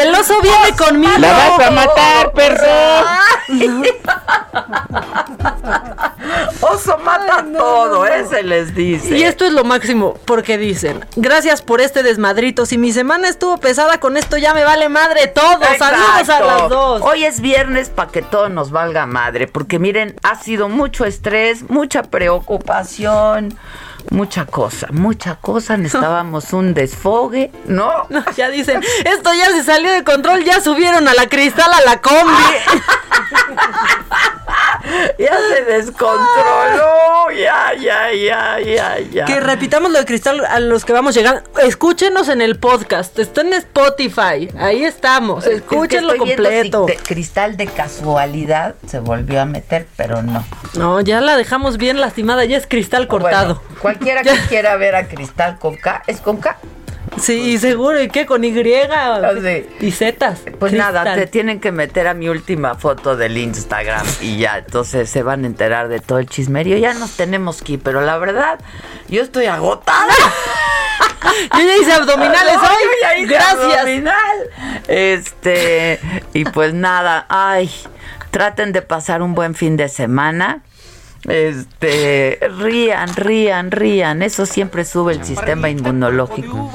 El 0.00 0.14
oso 0.14 0.34
viene 0.42 0.76
conmigo. 0.76 1.12
La 1.18 1.32
vas 1.32 1.60
a 1.66 1.70
matar, 1.70 2.32
perro. 2.32 2.66
Oso 6.60 6.98
mata 6.98 7.44
todo, 7.56 8.06
ese 8.06 8.42
les 8.42 8.74
dice. 8.74 9.16
Y 9.16 9.22
esto 9.24 9.44
es 9.44 9.52
lo 9.52 9.64
máximo, 9.64 10.14
porque 10.24 10.58
dicen, 10.58 11.04
gracias 11.16 11.62
por 11.62 11.80
este 11.80 12.02
desmadrito, 12.02 12.66
si 12.66 12.78
mi 12.78 12.92
semana 12.92 13.28
estuvo 13.28 13.58
pesada 13.58 13.98
con 13.98 14.16
esto 14.16 14.36
ya 14.36 14.54
me 14.54 14.64
vale 14.64 14.88
madre 14.88 15.26
todo, 15.28 15.58
saludos 15.78 16.10
a 16.14 16.20
Exacto. 16.20 16.46
las 16.46 16.68
dos. 16.68 17.02
Hoy 17.02 17.24
es 17.24 17.40
viernes 17.40 17.88
para 17.90 18.10
que 18.10 18.22
todo 18.22 18.48
nos 18.48 18.70
valga 18.70 19.06
madre, 19.06 19.46
porque 19.48 19.78
miren, 19.78 20.14
ha 20.22 20.36
sido 20.36 20.68
mucho 20.68 21.04
estrés, 21.04 21.68
mucha 21.82 22.04
preocupación, 22.04 23.58
mucha 24.10 24.46
cosa, 24.46 24.88
mucha 24.90 25.36
cosa. 25.36 25.76
Necesitábamos 25.76 26.52
un 26.52 26.74
desfogue, 26.74 27.50
¿no? 27.66 28.06
No, 28.08 28.24
ya 28.36 28.48
dicen, 28.50 28.82
esto 29.04 29.30
ya 29.34 29.46
se 29.50 29.62
salió 29.64 29.92
de 29.92 30.04
control, 30.04 30.44
ya 30.44 30.60
subieron 30.60 31.06
a 31.08 31.14
la 31.14 31.28
cristal 31.28 31.70
a 31.72 31.80
la 31.82 32.00
combi. 32.00 32.22
ya 35.18 35.32
se 35.54 35.64
descontroló, 35.64 37.30
ya, 37.30 37.72
ya, 37.80 38.12
ya, 38.12 38.60
ya, 38.60 38.98
ya. 38.98 39.24
Que 39.24 39.40
repitamos 39.40 39.90
lo 39.92 39.98
de 39.98 40.04
cristal 40.04 40.44
a 40.44 40.60
los 40.60 40.84
que 40.84 40.92
vamos 40.92 41.14
llegando. 41.14 41.42
Escúchenos 41.62 42.28
en 42.28 42.42
el 42.42 42.58
podcast, 42.58 43.18
está 43.18 43.42
en 43.42 43.52
Spotify, 43.54 44.48
ahí 44.58 44.84
estamos, 44.84 45.44
Es 45.44 45.50
que 45.50 45.56
escúchenlo 45.56 46.16
completo. 46.16 46.86
si 46.86 46.92
de- 46.96 47.02
cristal 47.02 47.56
de 47.56 47.66
casualidad 47.66 48.74
se 48.86 48.98
volvió 48.98 49.40
a 49.40 49.44
meter, 49.44 49.86
pero 49.96 50.22
no. 50.22 50.44
No, 50.74 51.00
ya 51.00 51.20
la 51.20 51.36
dejamos 51.36 51.76
bien 51.76 52.00
lastimada, 52.00 52.44
ya 52.44 52.56
es 52.56 52.66
cristal 52.66 53.06
cortado. 53.08 53.62
Bueno, 53.82 53.91
cualquiera 53.92 54.22
que 54.22 54.38
quiera 54.48 54.76
ver 54.76 54.94
a 54.94 55.06
Cristal 55.06 55.58
con 55.58 55.76
K, 55.76 56.02
¿es 56.06 56.20
con 56.20 56.38
K? 56.38 56.56
Sí, 57.20 57.58
seguro, 57.58 58.02
¿y 58.02 58.08
qué? 58.08 58.24
¿Con 58.24 58.42
Y? 58.42 58.54
Y 59.80 59.90
Zetas. 59.92 60.40
Pues 60.58 60.72
nada, 60.72 61.14
te 61.14 61.26
tienen 61.26 61.60
que 61.60 61.70
meter 61.70 62.08
a 62.08 62.14
mi 62.14 62.30
última 62.30 62.74
foto 62.74 63.16
del 63.16 63.36
Instagram 63.36 64.06
y 64.22 64.38
ya, 64.38 64.58
entonces 64.58 65.10
se 65.10 65.22
van 65.22 65.44
a 65.44 65.46
enterar 65.46 65.88
de 65.88 66.00
todo 66.00 66.18
el 66.18 66.26
chismerio. 66.26 66.78
Ya 66.78 66.94
nos 66.94 67.14
tenemos 67.14 67.62
que 67.62 67.74
ir, 67.74 67.80
pero 67.82 68.00
la 68.00 68.16
verdad, 68.16 68.58
yo 69.08 69.22
estoy 69.22 69.46
agotada. 69.46 70.12
Yo 71.54 71.60
ya 71.60 71.76
hice 71.76 71.92
abdominales 71.92 72.56
hoy. 72.56 73.26
Gracias. 73.26 73.86
Este, 74.88 76.00
y 76.34 76.44
pues 76.44 76.74
nada, 76.74 77.26
ay, 77.28 77.70
traten 78.30 78.72
de 78.72 78.82
pasar 78.82 79.22
un 79.22 79.34
buen 79.34 79.54
fin 79.54 79.76
de 79.76 79.88
semana. 79.88 80.62
Este, 81.28 82.40
rían, 82.58 83.14
rían, 83.14 83.70
rían. 83.70 84.22
Eso 84.22 84.44
siempre 84.44 84.84
sube 84.84 85.12
el 85.12 85.24
sistema 85.24 85.70
inmunológico. 85.70 86.70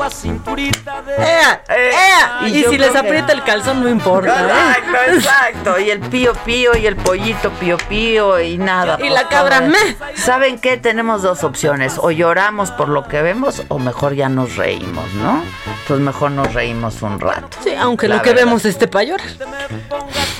¡Ea! 1.18 1.64
¡Ea! 1.68 2.48
Y, 2.48 2.64
si 2.64 2.78
les 2.78 2.96
aprieta 2.96 3.34
el 3.34 3.44
calzón 3.44 3.84
no 3.84 3.90
importa. 3.90 4.42
¿eh? 4.42 4.78
Exacto, 4.78 5.12
exacto. 5.14 5.80
Y 5.80 5.92
el 5.92 6.00
pío 6.00 6.34
pío 6.46 6.78
y 6.78 6.88
el 6.88 6.96
pollito 6.96 7.52
pío 7.52 7.78
pío 7.90 8.40
y 8.40 8.58
nada. 8.58 8.98
Y 9.04 9.10
la 9.10 9.28
cabra 9.28 9.62
me. 9.62 9.98
¿Saben 10.16 10.60
qué? 10.60 10.78
Tenemos 10.78 11.22
dos 11.22 11.44
opciones. 11.44 11.98
O 12.02 12.12
lloramos 12.12 12.72
por 12.72 12.88
lo 12.88 13.08
que 13.08 13.22
vemos 13.22 13.64
o 13.68 13.80
mejor 13.80 14.14
ya 14.14 14.30
nos 14.30 14.56
reímos, 14.56 15.14
¿no? 15.16 15.44
Pues 15.88 16.00
mejor 16.00 16.32
nos 16.32 16.54
reímos 16.54 17.02
un 17.02 17.20
rato. 17.20 17.58
Sí, 17.64 17.74
aunque 17.76 18.08
lo 18.08 18.22
que 18.22 18.34
vemos 18.34 18.64
esté 18.66 18.88
para 18.88 19.04
llorar. 19.04 19.28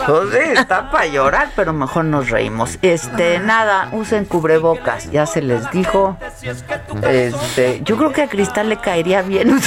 Pues 0.06 0.30
sí, 0.32 0.52
está 0.54 0.90
para 0.92 1.08
llorar, 1.08 1.52
pero 1.56 1.74
mejor 1.74 2.06
nos 2.06 2.30
reímos. 2.30 2.78
Este, 2.82 3.40
nada, 3.44 3.90
usen 3.98 4.26
cubrebocas, 4.26 5.12
ya 5.12 5.26
se 5.26 5.42
les 5.42 5.70
dijo. 5.72 6.18
Este, 7.10 7.82
yo 7.84 7.98
creo 7.98 8.12
que 8.12 8.24
a 8.24 8.28
Cristal 8.28 8.70
le 8.70 8.78
caería 8.78 9.22
bien 9.22 9.50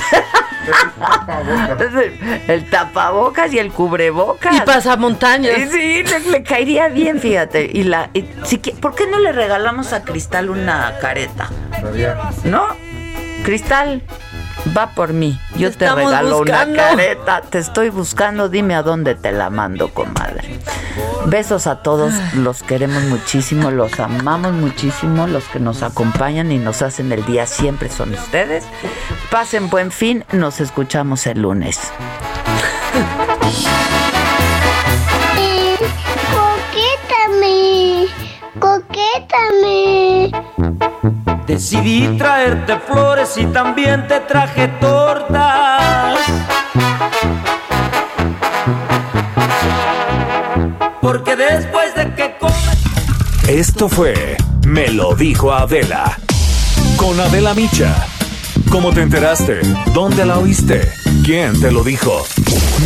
el 2.49 2.71
tapabocas 2.71 3.53
y 3.53 3.59
el 3.59 3.73
cubrebocas. 3.73 4.57
Y 4.57 4.61
pasamontañas. 4.61 5.71
Sí, 5.71 6.03
le, 6.03 6.21
le 6.31 6.43
caería 6.43 6.89
bien, 6.89 7.21
fíjate. 7.21 7.71
Y 7.73 7.85
la, 7.85 8.11
¿por 8.81 8.95
qué 8.95 9.07
no 9.07 9.19
le 9.19 9.33
regalamos 9.33 9.93
a 9.93 10.05
Cristal 10.05 10.51
una 10.51 10.95
careta? 11.01 11.49
¿No? 12.45 12.67
Cristal, 13.45 14.03
va 14.77 14.91
por 14.95 15.13
mí. 15.13 15.39
Yo 15.57 15.73
te, 15.73 15.91
regalo 15.93 16.39
una 16.39 16.73
careta. 16.73 17.43
Te 17.43 17.59
estoy 17.59 17.91
buscando. 17.91 18.49
Dime 18.49 18.75
a 18.75 18.83
dónde 18.83 19.15
te 19.15 19.33
la 19.33 19.51
mando, 19.51 19.93
comadre. 19.93 20.59
Besos 21.27 21.67
a 21.67 21.83
todos. 21.83 22.15
Los 22.35 22.63
queremos 22.63 23.03
muchísimo. 23.05 23.71
Los 23.71 23.99
amamos 24.01 24.53
muchísimo. 24.53 25.27
Los 25.27 25.45
que 25.45 25.61
nos 25.61 25.83
acompañan 25.83 26.53
y 26.53 26.59
nos 26.59 26.83
hacen 26.83 27.13
el 27.13 27.25
día 27.25 27.47
siempre 27.47 27.89
son 27.89 28.15
ustedes. 28.15 28.65
Pasen 29.31 29.71
buen 29.71 29.91
fin. 29.91 30.25
Nos 30.33 30.61
escuchamos 30.61 31.27
el 31.27 31.43
lunes. 31.43 31.79
Coquétame. 38.61 40.31
Decidí 41.47 42.17
traerte 42.19 42.77
flores 42.79 43.37
y 43.37 43.47
también 43.47 44.07
te 44.07 44.21
traje 44.21 44.69
tortas. 44.81 46.19
Porque 51.01 51.35
después 51.35 51.95
de 51.95 52.15
que 52.15 52.37
comes... 52.39 52.79
Esto 53.49 53.89
fue 53.89 54.37
Me 54.65 54.89
lo 54.89 55.15
dijo 55.17 55.53
Adela. 55.53 56.17
Con 56.97 57.19
Adela 57.19 57.55
Micha. 57.55 58.20
¿Cómo 58.69 58.93
te 58.93 59.03
enteraste? 59.03 59.61
¿Dónde 59.95 60.25
la 60.25 60.39
oíste? 60.39 60.93
¿Quién 61.25 61.59
te 61.61 61.73
lo 61.73 61.83
dijo? 61.83 62.25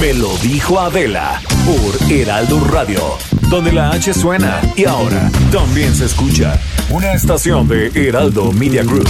Me 0.01 0.13
lo 0.15 0.37
dijo 0.39 0.79
Adela 0.79 1.41
por 1.65 2.11
Heraldo 2.13 2.61
Radio, 2.61 3.01
donde 3.49 3.73
la 3.73 3.91
H 3.91 4.15
suena 4.15 4.61
y 4.77 4.85
ahora 4.85 5.31
también 5.51 5.95
se 5.95 6.07
escucha. 6.07 6.61
Una 6.91 7.13
estación 7.13 7.69
de 7.69 7.91
Heraldo 7.95 8.53
Media 8.53 8.83
Group. 8.83 9.09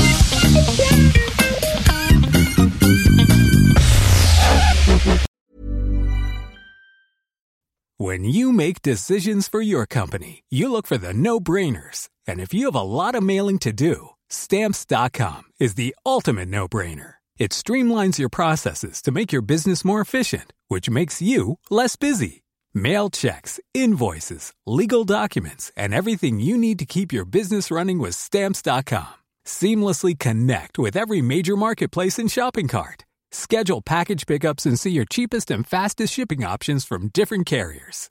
When 7.96 8.24
you 8.24 8.52
make 8.52 8.82
decisions 8.82 9.48
for 9.48 9.62
your 9.62 9.86
company, 9.86 10.42
you 10.50 10.70
look 10.70 10.86
for 10.86 10.98
the 10.98 11.14
no-brainers. 11.14 12.08
And 12.26 12.40
if 12.40 12.52
you 12.52 12.66
have 12.66 12.74
a 12.74 12.82
lot 12.82 13.14
of 13.14 13.22
mailing 13.22 13.58
to 13.60 13.72
do, 13.72 14.13
stamps.com 14.34 15.44
is 15.60 15.74
the 15.74 15.94
ultimate 16.04 16.48
no-brainer. 16.48 17.14
It 17.38 17.52
streamlines 17.52 18.18
your 18.18 18.28
processes 18.28 19.00
to 19.02 19.12
make 19.12 19.32
your 19.32 19.42
business 19.42 19.84
more 19.84 20.00
efficient, 20.00 20.52
which 20.68 20.90
makes 20.90 21.22
you 21.22 21.58
less 21.70 21.96
busy. 21.96 22.42
Mail 22.74 23.08
checks, 23.10 23.60
invoices, 23.72 24.52
legal 24.66 25.04
documents, 25.04 25.70
and 25.76 25.94
everything 25.94 26.40
you 26.40 26.58
need 26.58 26.78
to 26.80 26.86
keep 26.86 27.12
your 27.12 27.24
business 27.24 27.70
running 27.70 28.00
with 28.00 28.16
Stamps.com. 28.16 29.14
Seamlessly 29.44 30.18
connect 30.18 30.78
with 30.78 30.96
every 30.96 31.20
major 31.22 31.56
marketplace 31.56 32.18
and 32.18 32.30
shopping 32.30 32.66
cart. 32.68 33.04
Schedule 33.30 33.82
package 33.82 34.26
pickups 34.26 34.66
and 34.66 34.78
see 34.78 34.92
your 34.92 35.04
cheapest 35.04 35.50
and 35.50 35.66
fastest 35.66 36.12
shipping 36.12 36.44
options 36.44 36.84
from 36.84 37.08
different 37.08 37.46
carriers. 37.46 38.10